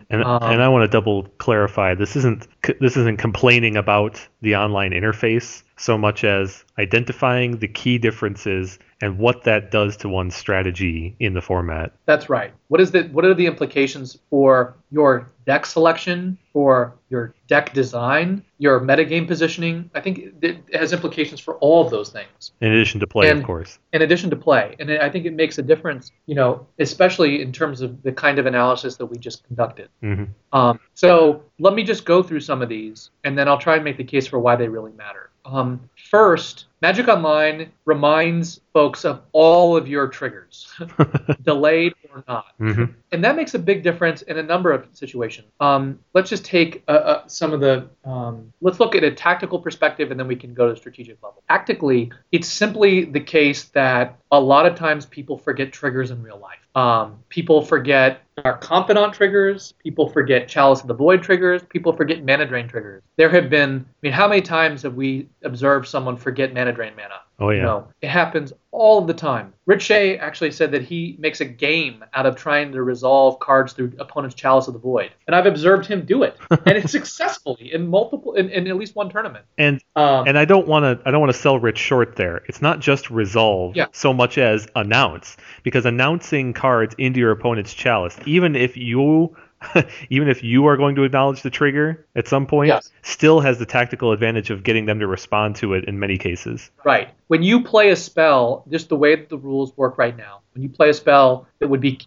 And, 0.09 0.25
um, 0.25 0.43
and 0.43 0.63
I 0.63 0.69
want 0.69 0.83
to 0.83 0.89
double 0.89 1.25
clarify. 1.39 1.95
This 1.95 2.17
isn't 2.17 2.49
this 2.81 2.97
isn't 2.97 3.19
complaining 3.19 3.77
about 3.77 4.27
the 4.41 4.57
online 4.57 4.93
interface 4.93 5.63
so 5.81 5.97
much 5.97 6.25
as 6.25 6.65
identifying 6.79 7.59
the 7.59 7.69
key 7.69 7.97
differences 7.97 8.79
and 9.01 9.17
what 9.19 9.45
that 9.45 9.71
does 9.71 9.97
to 9.97 10.09
one's 10.11 10.37
strategy 10.37 11.17
in 11.21 11.33
the 11.33 11.41
format. 11.41 11.93
That's 12.05 12.29
right. 12.29 12.53
What 12.69 12.83
is 12.83 12.91
the 12.91 13.05
what 13.05 13.25
are 13.25 13.33
the 13.33 13.47
implications 13.47 14.19
for 14.29 14.75
your 14.91 15.31
deck 15.47 15.65
selection, 15.65 16.37
for 16.53 16.95
your 17.09 17.35
deck 17.49 17.73
design, 17.73 18.45
your 18.59 18.79
metagame 18.81 19.27
positioning? 19.27 19.91
I 19.95 20.01
think 20.01 20.35
it 20.43 20.59
has 20.75 20.93
implications 20.93 21.41
for 21.41 21.55
all 21.57 21.83
of 21.83 21.91
those 21.91 22.11
things. 22.11 22.53
In 22.61 22.73
addition 22.73 23.01
to 23.01 23.07
play, 23.07 23.31
and, 23.31 23.39
of 23.39 23.47
course. 23.47 23.79
In 23.95 24.03
addition 24.03 24.29
to 24.31 24.37
play, 24.37 24.77
and 24.79 24.91
I 24.91 25.09
think 25.09 25.25
it 25.25 25.33
makes 25.33 25.57
a 25.57 25.63
difference. 25.63 26.13
You 26.27 26.35
know, 26.35 26.67
especially 26.79 27.41
in 27.41 27.53
terms 27.53 27.81
of 27.81 28.03
the 28.03 28.13
kind 28.13 28.39
of 28.39 28.45
analysis 28.45 28.97
that 28.97 29.07
we 29.07 29.17
just 29.17 29.45
conducted. 29.47 29.89
Mm-hmm. 30.03 30.25
Um, 30.53 30.79
so 30.95 31.43
let 31.59 31.73
me 31.73 31.85
just 31.85 32.05
go 32.05 32.23
through 32.23 32.41
some 32.41 32.61
of 32.61 32.69
these, 32.69 33.11
and 33.25 33.39
then 33.39 33.49
I'll 33.49 33.59
try 33.59 33.77
and 33.77 33.85
make 33.85 33.97
the 33.97 34.05
case 34.05 34.27
for 34.27 34.39
why 34.39 34.57
they 34.57 34.69
really 34.69 34.93
matter. 34.93 35.30
Um, 35.45 35.81
first, 36.11 36.67
Magic 36.83 37.09
Online 37.09 37.71
reminds 37.85 38.61
folks 38.73 39.05
of 39.05 39.23
all 39.33 39.77
of 39.77 39.87
your 39.87 40.09
triggers, 40.09 40.73
delayed 41.43 41.93
or 42.11 42.25
not. 42.27 42.47
Mm-hmm. 42.59 42.85
And 43.13 43.25
that 43.25 43.37
makes 43.37 43.55
a 43.55 43.59
big 43.59 43.83
difference 43.83 44.23
in 44.23 44.39
a 44.39 44.43
number 44.43 44.73
of 44.73 44.87
situations. 44.93 45.49
Um, 45.61 45.99
let's 46.15 46.31
just 46.31 46.45
take 46.45 46.83
uh, 46.89 46.93
uh, 46.93 47.27
some 47.27 47.53
of 47.53 47.61
the, 47.61 47.89
um, 48.05 48.53
let's 48.61 48.81
look 48.81 48.95
at 48.95 49.05
a 49.05 49.11
tactical 49.11 49.59
perspective 49.59 50.11
and 50.11 50.19
then 50.19 50.27
we 50.27 50.37
can 50.37 50.55
go 50.55 50.69
to 50.69 50.75
the 50.75 50.79
strategic 50.79 51.23
level. 51.23 51.43
Tactically, 51.49 52.13
it's 52.33 52.49
simply 52.49 53.05
the 53.05 53.21
case 53.21 53.65
that 53.65 54.19
a 54.33 54.41
lot 54.41 54.65
of 54.65 54.75
times 54.75 55.05
people 55.07 55.37
forget 55.37 55.73
triggers 55.73 56.11
in 56.11 56.23
real 56.23 56.39
life. 56.39 56.61
Um, 56.77 57.19
people 57.29 57.63
forget 57.63 58.23
our 58.45 58.57
confidant 58.59 59.13
triggers. 59.13 59.75
People 59.83 60.09
forget 60.09 60.47
Chalice 60.47 60.81
of 60.81 60.87
the 60.87 60.95
Void 60.95 61.23
triggers. 61.23 61.63
People 61.69 61.93
forget 61.93 62.25
mana 62.25 62.47
drain 62.47 62.69
triggers. 62.69 63.03
There 63.17 63.29
have 63.29 63.51
been, 63.51 63.85
I 63.89 63.95
mean, 64.03 64.13
how 64.13 64.29
many 64.29 64.41
times 64.41 64.83
have 64.83 64.95
we 64.95 65.29
observed 65.43 65.89
someone 65.89 66.17
forget 66.17 66.55
mana 66.55 66.70
drain 66.73 66.93
mana? 66.97 67.15
Oh 67.39 67.51
yeah. 67.51 67.63
Know, 67.63 67.89
it 68.03 68.09
happens 68.09 68.53
all 68.71 68.99
of 68.99 69.07
the 69.07 69.15
time. 69.15 69.55
Rich 69.67 69.83
Shea 69.83 70.19
actually 70.19 70.51
said 70.51 70.73
that 70.73 70.83
he 70.83 71.17
makes 71.19 71.41
a 71.41 71.45
game 71.45 72.05
out 72.13 72.27
of 72.27 72.37
trying 72.37 72.73
to 72.73 72.83
resolve 72.83 73.39
cards 73.41 73.73
through 73.73 73.93
opponent's 73.99 74.35
Chalice 74.35 74.67
of 74.69 74.75
the 74.75 74.79
Void, 74.81 75.11
and 75.27 75.35
I've 75.35 75.47
observed 75.47 75.87
him 75.87 76.05
do 76.05 76.23
it, 76.23 76.37
and 76.51 76.77
it's 76.77 76.93
successfully 76.93 77.73
in 77.73 77.89
multiple, 77.89 78.35
in, 78.35 78.51
in 78.51 78.67
at 78.69 78.77
least 78.77 78.95
one 78.95 79.09
tournament. 79.09 79.45
And 79.59 79.81
Um, 79.97 80.29
and 80.29 80.39
I 80.39 80.45
don't 80.45 80.67
want 80.69 80.85
to 80.85 81.09
I 81.09 81.11
don't 81.11 81.21
want 81.21 81.33
to 81.33 81.39
sell 81.39 81.59
Rich 81.59 81.79
short 81.79 82.17
there. 82.17 82.43
It's 82.49 82.61
not 82.61 82.81
just 82.81 83.11
resolve 83.11 83.75
Yeah. 83.77 83.87
so 83.93 84.13
much 84.13 84.37
as 84.39 84.69
announce 84.77 85.37
because 85.63 85.87
announcing 85.87 86.53
cards 86.53 86.95
into 86.99 87.21
your 87.21 87.31
opponent's 87.31 87.73
chalice, 87.75 88.19
even 88.27 88.55
if 88.57 88.77
you 88.77 89.35
even 90.11 90.29
if 90.29 90.43
you 90.43 90.67
are 90.67 90.77
going 90.77 90.95
to 90.97 91.03
acknowledge 91.05 91.43
the 91.43 91.51
trigger 91.51 92.07
at 92.17 92.27
some 92.27 92.47
point, 92.47 92.69
Yes. 92.69 92.91
still 93.03 93.41
has 93.41 93.59
the 93.59 93.67
tactical 93.67 94.13
advantage 94.13 94.51
of 94.51 94.63
getting 94.63 94.87
them 94.87 94.99
to 95.01 95.07
respond 95.07 95.57
to 95.57 95.75
it 95.75 95.85
in 95.85 95.99
many 95.99 96.17
cases. 96.19 96.71
Right. 96.85 97.11
When 97.29 97.43
you 97.43 97.63
play 97.63 97.91
a 97.91 97.97
spell, 97.97 98.65
just 98.71 98.89
the 98.89 98.97
way 98.97 99.15
that 99.17 99.29
the 99.29 99.39
rules 99.39 99.77
work 99.77 99.99
right 99.99 100.17
now, 100.17 100.41
when 100.53 100.63
you 100.63 100.69
play 100.69 100.91
a 100.91 100.95
spell 100.95 101.47
that 101.61 101.69
would 101.69 101.81
be 101.81 102.01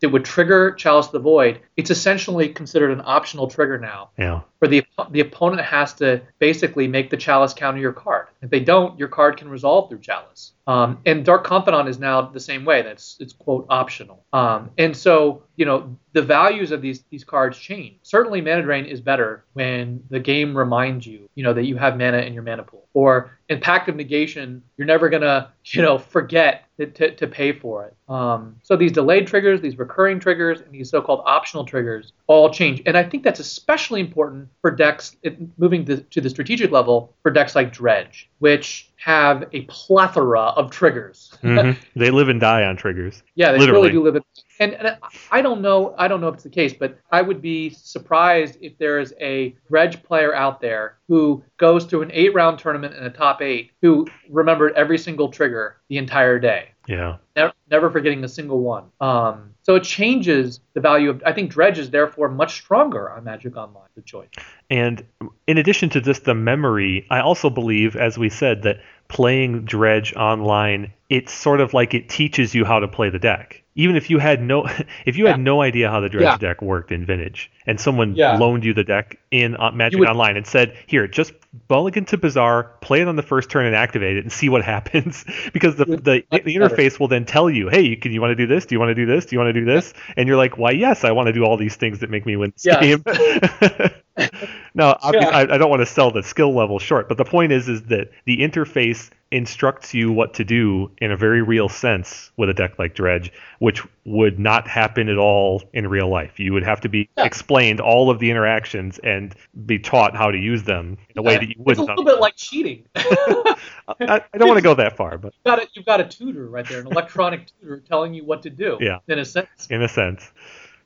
that 0.00 0.08
would 0.08 0.24
trigger 0.24 0.72
Chalice 0.72 1.06
of 1.06 1.12
the 1.12 1.18
Void, 1.18 1.60
it's 1.76 1.90
essentially 1.90 2.48
considered 2.48 2.90
an 2.90 3.02
optional 3.04 3.48
trigger 3.48 3.78
now. 3.78 4.10
Yeah. 4.18 4.40
Where 4.58 4.68
the 4.68 4.84
the 5.10 5.20
opponent 5.20 5.62
has 5.62 5.94
to 5.94 6.22
basically 6.38 6.88
make 6.88 7.10
the 7.10 7.16
Chalice 7.16 7.52
counter 7.52 7.80
your 7.80 7.92
card. 7.92 8.28
If 8.40 8.50
they 8.50 8.60
don't, 8.60 8.98
your 8.98 9.08
card 9.08 9.36
can 9.36 9.48
resolve 9.48 9.88
through 9.88 10.00
Chalice. 10.00 10.52
Um, 10.66 10.98
and 11.04 11.24
Dark 11.24 11.44
Confidant 11.44 11.88
is 11.88 11.98
now 11.98 12.22
the 12.22 12.40
same 12.40 12.64
way. 12.64 12.82
That's 12.82 13.16
it's 13.20 13.32
quote 13.32 13.66
optional. 13.68 14.24
Um, 14.32 14.70
and 14.78 14.96
so 14.96 15.42
you 15.56 15.66
know 15.66 15.96
the 16.12 16.22
values 16.22 16.70
of 16.70 16.80
these 16.82 17.02
these 17.10 17.24
cards 17.24 17.58
change. 17.58 17.98
Certainly, 18.02 18.40
Mana 18.42 18.62
Drain 18.62 18.86
is 18.86 19.00
better 19.00 19.44
when 19.52 20.02
the 20.10 20.20
game 20.20 20.56
reminds 20.56 21.06
you, 21.06 21.28
you 21.34 21.44
know, 21.44 21.52
that 21.52 21.64
you 21.64 21.76
have 21.76 21.98
mana 21.98 22.18
in 22.18 22.34
your 22.34 22.42
mana 22.42 22.62
pool. 22.62 22.86
Or 22.94 23.38
in 23.50 23.58
Pact 23.58 23.88
of 23.88 23.96
Negation, 23.96 24.62
you're 24.76 24.86
never 24.86 25.08
gonna, 25.08 25.50
you 25.64 25.82
know, 25.82 25.98
forget 25.98 26.64
to, 26.78 26.86
to, 26.86 27.14
to 27.16 27.26
pay 27.26 27.52
for 27.52 27.84
it. 27.84 27.96
Um, 28.08 28.56
so 28.62 28.76
these 28.76 28.92
delayed 28.92 29.26
triggers, 29.26 29.60
these 29.60 29.76
recurring 29.76 30.20
triggers, 30.20 30.60
and 30.60 30.72
these 30.72 30.88
so-called 30.88 31.22
optional 31.26 31.64
triggers 31.64 32.12
all 32.28 32.48
change. 32.50 32.80
And 32.86 32.96
I 32.96 33.02
think 33.02 33.24
that's 33.24 33.40
especially 33.40 34.00
important 34.00 34.48
for 34.60 34.70
decks 34.70 35.16
it, 35.24 35.36
moving 35.58 35.84
to, 35.86 35.96
to 36.00 36.20
the 36.20 36.30
strategic 36.30 36.70
level 36.70 37.12
for 37.22 37.32
decks 37.32 37.56
like 37.56 37.72
Dredge, 37.72 38.30
which 38.38 38.88
have 39.00 39.48
a 39.52 39.62
plethora 39.62 40.40
of 40.40 40.70
triggers. 40.70 41.32
Mhm. 41.42 41.74
they 41.96 42.10
live 42.10 42.28
and 42.28 42.38
die 42.38 42.64
on 42.64 42.76
triggers. 42.76 43.22
Yeah, 43.34 43.50
they 43.52 43.58
Literally. 43.58 43.88
really 43.88 43.92
do 43.92 44.02
live 44.02 44.16
it. 44.16 44.24
And, 44.58 44.74
and 44.74 44.98
I 45.30 45.40
don't 45.40 45.62
know. 45.62 45.94
I 45.96 46.06
don't 46.06 46.20
know 46.20 46.28
if 46.28 46.34
it's 46.34 46.42
the 46.42 46.50
case, 46.50 46.74
but 46.78 46.98
I 47.10 47.22
would 47.22 47.40
be 47.40 47.70
surprised 47.70 48.58
if 48.60 48.76
there 48.76 49.00
is 49.00 49.14
a 49.18 49.56
reg 49.70 50.02
player 50.02 50.34
out 50.34 50.60
there 50.60 50.98
who 51.08 51.42
goes 51.56 51.86
through 51.86 52.02
an 52.02 52.10
eight-round 52.12 52.58
tournament 52.58 52.94
in 52.94 53.04
a 53.04 53.10
top 53.10 53.40
eight 53.40 53.70
who 53.80 54.06
remembered 54.28 54.74
every 54.74 54.98
single 54.98 55.28
trigger 55.30 55.78
the 55.88 55.96
entire 55.96 56.38
day, 56.38 56.68
Yeah. 56.90 57.18
never, 57.36 57.52
never 57.70 57.90
forgetting 57.90 58.24
a 58.24 58.28
single 58.28 58.60
one. 58.60 58.84
Um, 59.00 59.54
so 59.62 59.76
it 59.76 59.84
changes 59.84 60.60
the 60.74 60.80
value 60.80 61.10
of. 61.10 61.22
I 61.24 61.32
think 61.32 61.52
dredge 61.52 61.78
is 61.78 61.90
therefore 61.90 62.28
much 62.28 62.54
stronger 62.54 63.10
on 63.10 63.22
Magic 63.22 63.56
Online. 63.56 63.86
The 63.94 64.02
choice. 64.02 64.28
And 64.70 65.04
in 65.46 65.58
addition 65.58 65.90
to 65.90 66.00
just 66.00 66.24
the 66.24 66.34
memory, 66.34 67.06
I 67.10 67.20
also 67.20 67.48
believe, 67.48 67.94
as 67.94 68.18
we 68.18 68.28
said, 68.28 68.62
that 68.62 68.80
playing 69.06 69.64
Dredge 69.64 70.14
online, 70.14 70.92
it's 71.08 71.32
sort 71.32 71.60
of 71.60 71.74
like 71.74 71.94
it 71.94 72.08
teaches 72.08 72.54
you 72.54 72.64
how 72.64 72.80
to 72.80 72.88
play 72.88 73.10
the 73.10 73.18
deck. 73.18 73.62
Even 73.76 73.94
if 73.96 74.10
you 74.10 74.18
had 74.18 74.42
no, 74.42 74.66
if 75.06 75.16
you 75.16 75.24
Yeah. 75.24 75.32
had 75.32 75.40
no 75.40 75.62
idea 75.62 75.90
how 75.90 76.00
the 76.00 76.08
Dredge 76.08 76.24
Yeah. 76.24 76.36
deck 76.38 76.60
worked 76.60 76.90
in 76.90 77.06
Vintage, 77.06 77.50
and 77.66 77.78
someone 77.80 78.14
Yeah. 78.16 78.36
loaned 78.36 78.64
you 78.64 78.74
the 78.74 78.82
deck 78.84 79.18
in 79.30 79.56
uh, 79.56 79.70
Magic 79.70 80.00
would- 80.00 80.08
Online 80.08 80.36
and 80.36 80.46
said, 80.46 80.74
"Here, 80.86 81.06
just 81.06 81.32
mulligan 81.68 82.04
to 82.06 82.18
Bazaar, 82.18 82.64
play 82.80 83.00
it 83.00 83.06
on 83.08 83.14
the 83.16 83.22
first 83.22 83.48
turn 83.48 83.66
and 83.66 83.74
activate 83.76 84.16
it, 84.16 84.24
and 84.24 84.32
see 84.32 84.48
what 84.48 84.64
happens," 84.74 85.24
because 85.52 85.76
the 85.76 85.84
the, 85.84 85.96
the 85.96 86.24
better. 86.30 86.44
interface 86.50 86.98
will 86.98 87.08
then 87.08 87.24
tell 87.24 87.48
you, 87.48 87.68
"Hey, 87.68 87.94
can 87.96 88.12
you 88.12 88.20
want 88.20 88.32
to 88.32 88.34
do 88.34 88.46
this? 88.46 88.66
Do 88.66 88.74
you 88.74 88.80
want 88.80 88.90
to 88.90 88.94
do 88.94 89.06
this? 89.06 89.26
Do 89.26 89.36
you 89.36 89.40
want 89.40 89.54
to 89.54 89.60
do 89.60 89.64
this?" 89.64 89.94
And 90.16 90.26
you're 90.28 90.36
like, 90.36 90.58
"Why, 90.58 90.72
yes, 90.72 91.04
I 91.04 91.12
want 91.12 91.28
to 91.28 91.32
do 91.32 91.44
all 91.44 91.56
these 91.56 91.76
things 91.76 92.00
that 92.00 92.10
make 92.10 92.26
me 92.26 92.34
win 92.36 92.52
this 92.56 92.66
Yeah. 92.66 92.80
game." 92.80 93.04
no, 94.74 94.96
Yeah. 95.12 95.28
I, 95.28 95.40
I 95.54 95.58
don't 95.58 95.70
want 95.70 95.80
to 95.80 95.86
sell 95.86 96.10
the 96.10 96.22
skill 96.22 96.54
level 96.54 96.78
short, 96.78 97.08
but 97.08 97.18
the 97.18 97.24
point 97.24 97.52
is, 97.52 97.68
is 97.68 97.82
that 97.84 98.10
the 98.26 98.38
interface 98.38 99.10
instructs 99.32 99.94
you 99.94 100.10
what 100.10 100.34
to 100.34 100.42
do 100.44 100.90
in 100.98 101.12
a 101.12 101.16
very 101.16 101.40
real 101.40 101.68
sense 101.68 102.32
with 102.36 102.48
a 102.50 102.54
deck 102.54 102.76
like 102.80 102.94
Dredge, 102.96 103.32
which 103.60 103.80
would 104.04 104.40
not 104.40 104.66
happen 104.66 105.08
at 105.08 105.18
all 105.18 105.62
in 105.72 105.86
real 105.86 106.08
life. 106.08 106.40
You 106.40 106.52
would 106.52 106.64
have 106.64 106.80
to 106.80 106.88
be 106.88 107.08
Yeah. 107.16 107.26
explained 107.26 107.80
all 107.80 108.10
of 108.10 108.18
the 108.18 108.28
interactions 108.28 108.98
and 109.04 109.32
be 109.66 109.78
taught 109.78 110.16
how 110.16 110.32
to 110.32 110.38
use 110.38 110.64
them 110.64 110.98
in 111.10 111.18
a 111.18 111.22
way 111.22 111.36
that 111.38 111.48
you 111.48 111.54
would. 111.58 111.78
it's 111.78 111.80
a 111.80 111.84
little 111.84 112.04
bit 112.04 112.18
like 112.18 112.34
cheating. 112.34 112.84
I, 112.96 113.54
I 113.98 114.38
don't 114.38 114.48
want 114.48 114.58
to 114.58 114.62
go 114.62 114.74
that 114.74 114.96
far, 114.96 115.16
but 115.16 115.32
you've, 115.32 115.44
got 115.44 115.58
a, 115.60 115.68
you've 115.74 115.86
got 115.86 116.00
a 116.00 116.04
tutor 116.04 116.48
right 116.48 116.66
there, 116.68 116.80
an 116.80 116.88
electronic 116.88 117.46
tutor 117.60 117.78
telling 117.78 118.14
you 118.14 118.24
what 118.24 118.42
to 118.42 118.50
do. 118.50 118.78
Yeah. 118.80 118.98
In 119.06 119.20
a 119.20 119.24
sense. 119.24 119.68
in 119.70 119.82
a 119.82 119.88
sense, 119.88 120.28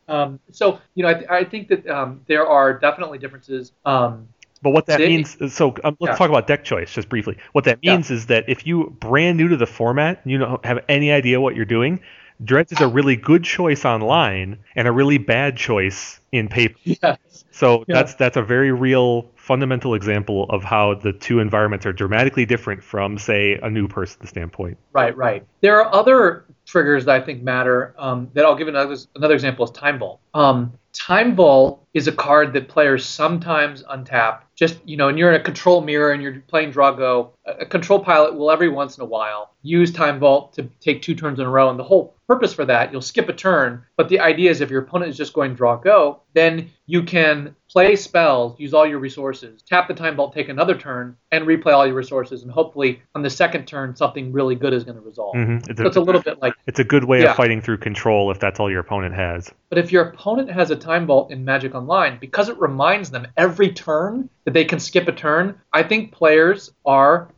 Um, 0.09 0.39
so 0.51 0.79
you 0.95 1.03
know, 1.03 1.11
I, 1.11 1.15
th- 1.15 1.31
I 1.31 1.45
think 1.45 1.69
that 1.69 1.87
um, 1.89 2.21
there 2.27 2.47
are 2.47 2.79
definitely 2.79 3.19
differences 3.19 3.73
um, 3.85 4.29
But 4.63 4.71
what 4.71 4.87
that 4.87 4.99
They- 4.99 5.09
means, 5.09 5.37
so 5.55 5.75
um, 5.85 5.97
let's 6.01 6.13
Yeah. 6.13 6.17
talk 6.17 6.29
about 6.31 6.47
deck 6.47 6.65
choice 6.65 6.93
just 6.93 7.09
briefly. 7.09 7.37
What 7.53 7.65
that 7.65 7.79
Yeah. 7.83 7.95
means 7.97 8.11
is 8.11 8.27
that 8.27 8.45
if 8.49 8.67
you 8.67 8.97
brand 9.01 9.37
new 9.39 9.49
to 9.49 9.57
the 9.57 9.67
format, 9.67 10.21
you 10.25 10.39
don't 10.39 10.65
have 10.65 10.83
any 10.89 11.13
idea 11.13 11.41
what 11.41 11.55
you're 11.55 11.65
doing. 11.67 12.01
Dredge 12.43 12.73
is 12.73 12.81
a 12.81 12.89
really 12.89 13.17
good 13.17 13.45
choice 13.45 13.85
online 13.85 14.59
and 14.75 14.89
a 14.89 14.93
really 14.93 15.19
bad 15.19 15.57
choice 15.57 16.21
in 16.33 16.49
paper. 16.49 16.79
Yes. 16.85 17.19
So 17.51 17.85
Yeah. 17.87 17.97
that's 17.97 18.15
that's 18.15 18.37
a 18.37 18.43
very 18.43 18.73
real 18.73 19.31
fundamental 19.37 19.95
example 19.95 20.47
of 20.51 20.65
how 20.65 20.95
the 20.95 21.13
two 21.13 21.39
environments 21.39 21.87
are 21.87 21.93
dramatically 21.93 22.45
different 22.47 22.83
from, 22.83 23.19
say, 23.19 23.59
a 23.63 23.71
new 23.71 23.87
person 23.87 24.27
standpoint. 24.27 24.79
Right, 24.93 25.17
right. 25.17 25.47
There 25.61 25.81
are 25.81 25.95
other 25.95 26.45
triggers 26.67 27.05
that 27.05 27.15
I 27.15 27.25
think 27.25 27.43
matter. 27.43 27.95
Um, 27.99 28.31
that 28.35 28.45
I'll 28.45 28.57
give 28.57 28.69
another 28.69 28.97
another 29.15 29.35
example 29.35 29.65
is 29.65 29.71
Time 29.71 29.99
Vault. 29.99 30.21
Um, 30.33 30.73
Time 30.93 31.37
Vault 31.37 31.87
is 31.95 32.09
a 32.09 32.13
card 32.13 32.53
that 32.55 32.69
players 32.69 33.05
sometimes 33.05 33.83
untap. 33.85 34.41
Just 34.57 34.79
you 34.85 34.97
know, 34.97 35.09
and 35.09 35.19
you're 35.19 35.31
in 35.33 35.41
a 35.41 35.45
control 35.45 35.81
mirror 35.81 36.13
and 36.13 36.23
you're 36.23 36.41
playing 36.47 36.71
draw 36.71 36.93
go. 36.93 37.33
A, 37.45 37.53
a 37.63 37.67
control 37.67 37.99
pilot 37.99 38.37
will 38.37 38.51
every 38.53 38.69
once 38.69 38.97
in 38.97 39.03
a 39.03 39.07
while 39.07 39.51
use 39.63 39.91
Time 39.91 40.19
Vault 40.21 40.53
to 40.55 40.63
take 40.81 41.03
two 41.03 41.15
turns 41.15 41.41
in 41.41 41.47
a 41.47 41.51
row, 41.51 41.71
and 41.71 41.79
the 41.79 41.85
whole 41.85 42.15
purpose 42.29 42.55
for 42.55 42.65
that, 42.65 42.91
you'll 42.93 43.03
skip 43.03 43.29
a 43.29 43.33
turn. 43.33 43.83
But 43.97 44.09
the 44.09 44.21
idea 44.21 44.51
is 44.51 44.61
if 44.61 44.71
your 44.71 44.83
opponent 44.83 45.11
is 45.11 45.17
just 45.17 45.33
going 45.33 45.55
draw 45.55 45.77
go, 45.77 46.21
then 46.35 46.71
you 46.87 47.03
can 47.03 47.55
play 47.69 47.97
spells, 47.97 48.59
use 48.59 48.73
all 48.73 48.87
your 48.87 48.99
resources, 48.99 49.63
tap 49.63 49.89
the 49.89 49.95
Time 49.95 50.17
Vault, 50.17 50.33
take 50.33 50.49
another 50.49 50.77
turn, 50.77 51.17
and 51.33 51.47
replay 51.47 51.73
all 51.75 51.87
your 51.87 51.97
resources, 51.97 52.43
and 52.43 52.51
hopefully 52.53 53.03
on 53.15 53.23
the 53.23 53.31
second 53.31 53.67
turn 53.67 53.97
something 53.97 54.33
really 54.33 54.55
good 54.55 54.73
is 54.73 54.85
going 54.85 54.97
to 54.97 55.03
resolve. 55.03 55.35
Mhm. 55.35 55.69
It's, 55.69 55.81
So 55.81 55.87
it's 55.87 55.97
a 55.97 56.01
little 56.01 56.23
bit 56.23 56.41
like 56.41 56.55
it's 56.67 56.79
a 56.79 56.85
good 56.85 57.05
way 57.05 57.23
Yeah. 57.23 57.31
of 57.31 57.37
fighting 57.37 57.61
through 57.61 57.79
control 57.79 58.31
if 58.31 58.39
that's 58.39 58.61
all 58.61 58.71
your 58.71 58.81
opponent 58.81 59.15
has. 59.15 59.53
But 59.69 59.79
if 59.79 59.91
your 59.91 60.05
opponent 60.05 60.51
has 60.51 60.71
a 60.71 60.77
time 60.77 61.07
vault 61.07 61.31
in 61.33 61.45
Magic 61.45 61.75
Online, 61.75 62.19
because 62.21 62.49
it 62.49 62.59
reminds 62.59 63.11
them 63.11 63.27
every 63.37 63.71
turn 63.71 64.29
that 64.45 64.53
they 64.55 64.65
can 64.65 64.79
skip 64.79 65.09
a 65.09 65.13
turn, 65.13 65.59
I 65.73 65.83
think 65.83 66.13
players 66.13 66.73
are 66.85 67.29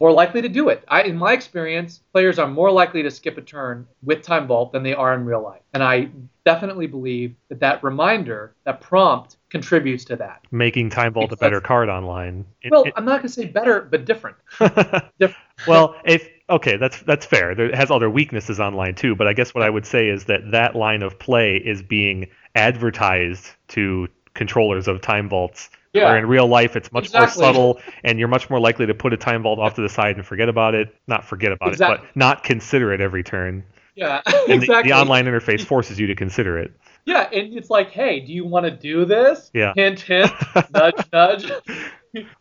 more 0.00 0.10
likely 0.12 0.42
to 0.42 0.48
do 0.48 0.68
it. 0.70 0.84
I, 0.88 1.02
in 1.02 1.16
my 1.16 1.32
experience, 1.32 2.00
players 2.12 2.38
are 2.38 2.48
more 2.48 2.70
likely 2.70 3.02
to 3.04 3.10
skip 3.10 3.38
a 3.38 3.40
turn 3.40 3.86
with 4.02 4.22
Time 4.22 4.46
Vault 4.48 4.72
than 4.72 4.82
they 4.82 4.92
are 4.92 5.14
in 5.14 5.24
real 5.24 5.40
life. 5.42 5.62
And 5.72 5.82
I 5.84 6.08
definitely 6.44 6.88
believe 6.88 7.36
that 7.48 7.60
that 7.60 7.82
reminder, 7.82 8.54
that 8.64 8.80
prompt, 8.80 9.36
contributes 9.50 10.04
to 10.06 10.16
that. 10.16 10.40
Making 10.50 10.90
Time 10.90 11.12
Vault 11.12 11.30
a 11.32 11.36
better 11.36 11.60
card 11.60 11.88
online. 11.88 12.44
It- 12.60 12.72
Well, 12.72 12.82
it- 12.84 12.92
I'm 12.96 13.04
not 13.04 13.18
going 13.20 13.22
to 13.22 13.28
say 13.28 13.46
better, 13.46 13.82
but 13.82 14.04
different. 14.04 14.36
Different. 14.58 15.36
well, 15.68 15.94
if 16.04 16.28
okay, 16.50 16.76
that's 16.76 17.00
that's 17.02 17.24
fair. 17.24 17.54
There 17.54 17.66
it 17.66 17.74
has 17.76 17.90
other 17.92 18.10
weaknesses 18.10 18.58
online 18.58 18.96
too, 18.96 19.14
but 19.14 19.28
I 19.28 19.32
guess 19.32 19.54
what 19.54 19.62
I 19.62 19.70
would 19.70 19.86
say 19.86 20.08
is 20.08 20.24
that 20.24 20.50
that 20.50 20.74
line 20.74 21.02
of 21.02 21.18
play 21.20 21.56
is 21.56 21.82
being 21.82 22.26
advertised 22.56 23.46
to 23.68 24.08
controllers 24.34 24.88
of 24.88 25.00
time 25.00 25.28
vaults. 25.28 25.70
Yeah. 25.94 26.06
Where 26.06 26.18
in 26.18 26.26
real 26.26 26.48
life 26.48 26.74
it's 26.76 26.92
much 26.92 27.04
Exactly. 27.06 27.42
more 27.42 27.52
subtle, 27.52 27.80
and 28.02 28.18
you're 28.18 28.28
much 28.28 28.50
more 28.50 28.58
likely 28.60 28.84
to 28.86 28.94
put 28.94 29.12
a 29.12 29.16
time 29.16 29.42
vault 29.44 29.58
off 29.60 29.74
to 29.74 29.80
the 29.80 29.88
side 29.88 30.16
and 30.16 30.26
forget 30.26 30.48
about 30.48 30.74
it. 30.74 30.94
Not 31.06 31.24
forget 31.24 31.52
about 31.52 31.68
Exactly. 31.70 31.96
it, 31.96 32.08
but 32.08 32.16
not 32.16 32.42
consider 32.42 32.92
it 32.92 33.00
every 33.00 33.22
turn. 33.22 33.64
Yeah, 33.94 34.20
And 34.26 34.62
exactly. 34.62 34.66
the, 34.66 34.82
the 34.88 34.92
online 34.92 35.26
interface 35.26 35.64
forces 35.64 36.00
you 36.00 36.08
to 36.08 36.16
consider 36.16 36.58
it. 36.58 36.72
Yeah, 37.04 37.28
and 37.32 37.56
it's 37.56 37.70
like, 37.70 37.90
hey, 37.90 38.18
do 38.18 38.32
you 38.32 38.44
want 38.44 38.64
to 38.64 38.70
do 38.72 39.04
this? 39.04 39.50
Yeah. 39.54 39.72
Hint, 39.76 40.00
hint, 40.00 40.32
nudge, 40.72 40.94
nudge. 41.12 41.52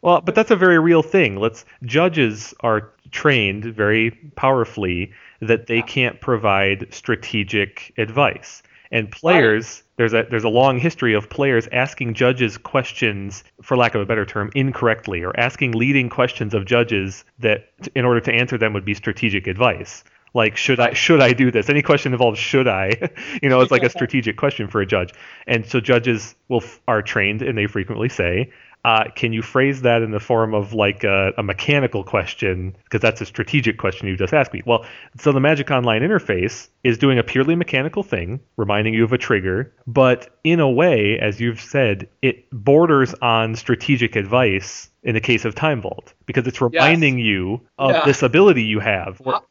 Well, 0.01 0.21
but 0.21 0.33
that's 0.35 0.51
a 0.51 0.55
very 0.55 0.79
real 0.79 1.03
thing. 1.03 1.35
Let's 1.35 1.65
judges 1.83 2.53
are 2.61 2.91
trained 3.11 3.65
very 3.65 4.11
powerfully 4.35 5.11
that 5.41 5.67
they 5.67 5.81
can't 5.81 6.19
provide 6.21 6.87
strategic 6.91 7.93
advice. 7.97 8.63
And 8.91 9.11
players, 9.11 9.83
there's 9.95 10.13
a 10.13 10.25
there's 10.29 10.43
a 10.43 10.49
long 10.49 10.79
history 10.79 11.13
of 11.13 11.29
players 11.29 11.67
asking 11.71 12.15
judges 12.15 12.58
questions, 12.58 13.43
for 13.62 13.77
lack 13.77 13.95
of 13.95 14.01
a 14.01 14.06
better 14.06 14.25
term, 14.25 14.51
incorrectly, 14.56 15.23
or 15.23 15.38
asking 15.39 15.73
leading 15.73 16.10
questions 16.10 16.53
of 16.53 16.65
judges 16.65 17.25
that, 17.39 17.69
in 17.95 18.06
order 18.06 18.19
to 18.21 18.34
answer 18.34 18.58
them, 18.58 18.73
would 18.73 18.86
be 18.86 18.93
strategic 18.93 19.47
advice. 19.47 20.03
Like 20.34 20.58
should 20.58 20.79
I 20.79 20.93
should 20.93 21.21
I 21.21 21.34
do 21.34 21.51
this? 21.51 21.69
Any 21.69 21.84
question 21.84 22.12
involves 22.12 22.39
should 22.39 22.67
I? 22.67 23.12
you 23.41 23.49
know, 23.49 23.62
it's 23.62 23.71
like 23.71 23.84
a 23.84 23.89
strategic 23.97 24.36
question 24.36 24.67
for 24.67 24.82
a 24.82 24.86
judge. 24.86 25.13
And 25.45 25.65
so 25.65 25.79
judges 25.79 26.36
will 26.47 26.63
are 26.88 27.01
trained, 27.01 27.41
and 27.43 27.58
they 27.58 27.67
frequently 27.67 28.10
say, 28.10 28.51
uh, 28.86 29.06
"Can 29.15 29.34
you 29.34 29.41
phrase 29.41 29.82
that 29.82 30.02
in 30.02 30.12
the 30.12 30.19
form 30.19 30.54
of 30.54 30.74
like 30.74 31.04
a, 31.04 31.34
a 31.38 31.43
mechanical 31.43 32.04
question? 32.04 32.76
Because 32.84 33.02
that's 33.02 33.22
a 33.22 33.26
strategic 33.26 33.78
question 33.78 34.08
you 34.08 34.17
just 34.17 34.34
asked 34.34 34.54
me." 34.54 34.62
Well, 34.65 34.86
so 35.17 35.32
the 35.32 35.39
Magic 35.39 35.72
Online 35.72 36.02
interface 36.02 36.69
is 36.84 36.98
doing 36.98 37.19
a 37.19 37.24
purely 37.24 37.56
mechanical 37.56 38.04
thing, 38.04 38.39
reminding 38.58 38.93
you 38.93 39.04
of 39.04 39.13
a 39.13 39.17
trigger, 39.17 39.74
but 39.88 40.30
in 40.43 40.60
a 40.60 40.69
way, 40.69 41.19
as 41.19 41.39
you've 41.39 41.62
said, 41.62 42.08
it 42.22 42.50
borders 42.52 43.13
on 43.22 43.56
strategic 43.56 44.15
advice 44.15 44.89
in 45.03 45.13
the 45.15 45.21
case 45.21 45.43
of 45.45 45.53
Time 45.53 45.81
Vault 45.81 46.13
because 46.25 46.47
it's 46.47 46.61
reminding 46.61 47.19
you 47.19 47.59
of 47.77 47.91
Yeah. 47.91 48.05
this 48.05 48.23
ability 48.23 48.63
you 48.63 48.79
have. 48.79 49.21
Or- 49.23 49.41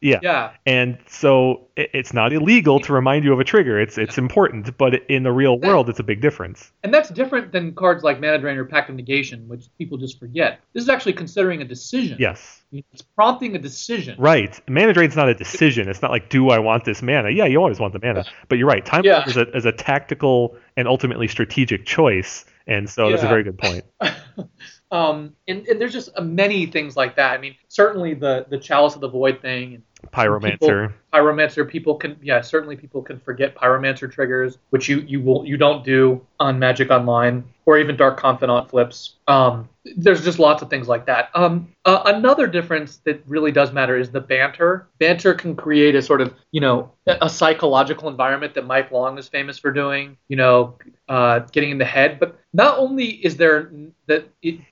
yeah. 0.00 0.20
Yeah. 0.22 0.52
And 0.66 0.98
so 1.08 1.66
it, 1.76 1.90
it's 1.92 2.12
not 2.14 2.32
illegal 2.32 2.78
to 2.80 2.92
remind 2.92 3.24
you 3.24 3.32
of 3.32 3.40
a 3.40 3.44
trigger. 3.44 3.78
It's 3.80 3.98
it's 3.98 4.18
important, 4.18 4.76
but 4.78 4.94
in 5.10 5.24
the 5.24 5.32
real 5.32 5.58
world, 5.58 5.88
it's 5.90 5.98
a 5.98 6.04
big 6.04 6.20
difference. 6.20 6.70
And 6.84 6.94
that's 6.94 7.10
different 7.10 7.50
than 7.52 7.74
cards 7.74 8.02
like 8.04 8.20
Mana 8.20 8.38
Drain 8.38 8.56
or 8.56 8.64
Pact 8.64 8.88
of 8.88 8.96
Negation, 8.96 9.48
which 9.48 9.66
people 9.78 9.98
just 9.98 10.18
forget. 10.18 10.60
This 10.72 10.84
is 10.84 10.88
actually 10.88 11.14
considering 11.14 11.60
a 11.60 11.64
decision. 11.64 12.16
Yes. 12.20 12.62
It's 12.72 13.02
prompting 13.02 13.56
a 13.56 13.58
decision. 13.58 14.14
Right. 14.18 14.60
Mana 14.68 14.92
drain's 14.92 15.16
not 15.16 15.28
a 15.28 15.34
decision. 15.34 15.88
It's 15.88 16.02
not 16.02 16.12
like, 16.12 16.28
do 16.30 16.50
I 16.50 16.60
want 16.60 16.84
this 16.84 17.02
mana? 17.02 17.30
Yeah, 17.30 17.46
you 17.46 17.58
always 17.58 17.80
want 17.80 17.92
the 17.94 18.00
mana. 18.00 18.24
But 18.48 18.58
you're 18.58 18.68
right. 18.68 18.86
Time 18.86 19.02
Yeah. 19.04 19.26
is 19.26 19.36
a 19.36 19.50
is 19.56 19.64
a 19.66 19.72
tactical 19.72 20.56
and 20.76 20.86
ultimately 20.86 21.26
strategic 21.26 21.84
choice. 21.84 22.44
And 22.68 22.88
so 22.88 23.10
that's 23.10 23.24
a 23.24 23.28
very 23.28 23.42
good 23.42 23.58
point. 23.58 23.84
um, 24.90 25.34
and, 25.48 25.66
and 25.68 25.80
there's 25.80 25.92
just 25.92 26.10
uh, 26.16 26.22
many 26.22 26.66
things 26.66 26.96
like 26.96 27.16
that. 27.16 27.32
I 27.32 27.38
mean, 27.38 27.54
certainly 27.68 28.14
the 28.14 28.46
the 28.50 28.58
Chalice 28.58 28.94
of 28.94 29.00
the 29.00 29.08
Void 29.08 29.40
thing 29.40 29.74
and 29.74 29.82
Pyromancer. 30.12 30.92
Pyromancer. 31.12 31.68
People 31.68 31.94
can, 31.94 32.16
yeah, 32.22 32.40
certainly 32.40 32.76
people 32.76 33.02
can 33.02 33.18
forget 33.20 33.54
Pyromancer 33.54 34.10
triggers, 34.10 34.58
which 34.70 34.88
you 34.88 35.00
you 35.00 35.20
will 35.20 35.44
you 35.46 35.56
don't 35.56 35.84
do 35.84 36.24
on 36.38 36.58
Magic 36.58 36.90
Online 36.90 37.44
or 37.66 37.78
even 37.78 37.96
Dark 37.96 38.18
Confidant 38.18 38.68
flips. 38.68 39.16
Um, 39.28 39.68
there's 39.96 40.24
just 40.24 40.38
lots 40.38 40.62
of 40.62 40.70
things 40.70 40.88
like 40.88 41.06
that. 41.06 41.30
Um, 41.34 41.72
uh, 41.84 42.02
another 42.06 42.46
difference 42.46 42.98
that 43.04 43.22
really 43.26 43.52
does 43.52 43.72
matter 43.72 43.96
is 43.96 44.10
the 44.10 44.20
banter. 44.20 44.88
Banter 44.98 45.34
can 45.34 45.54
create 45.54 45.94
a 45.94 46.02
sort 46.02 46.20
of 46.20 46.34
you 46.52 46.60
know 46.60 46.90
a 47.06 47.18
a 47.22 47.30
psychological 47.30 48.08
environment 48.08 48.54
that 48.54 48.66
Mike 48.66 48.90
Long 48.90 49.18
is 49.18 49.28
famous 49.28 49.58
for 49.58 49.70
doing. 49.72 50.16
You 50.28 50.36
know, 50.36 50.76
uh, 51.08 51.40
getting 51.52 51.70
in 51.70 51.78
the 51.78 51.84
head. 51.84 52.18
But 52.18 52.38
not 52.52 52.78
only 52.78 53.06
is 53.24 53.36
there 53.36 53.70
that 54.06 54.28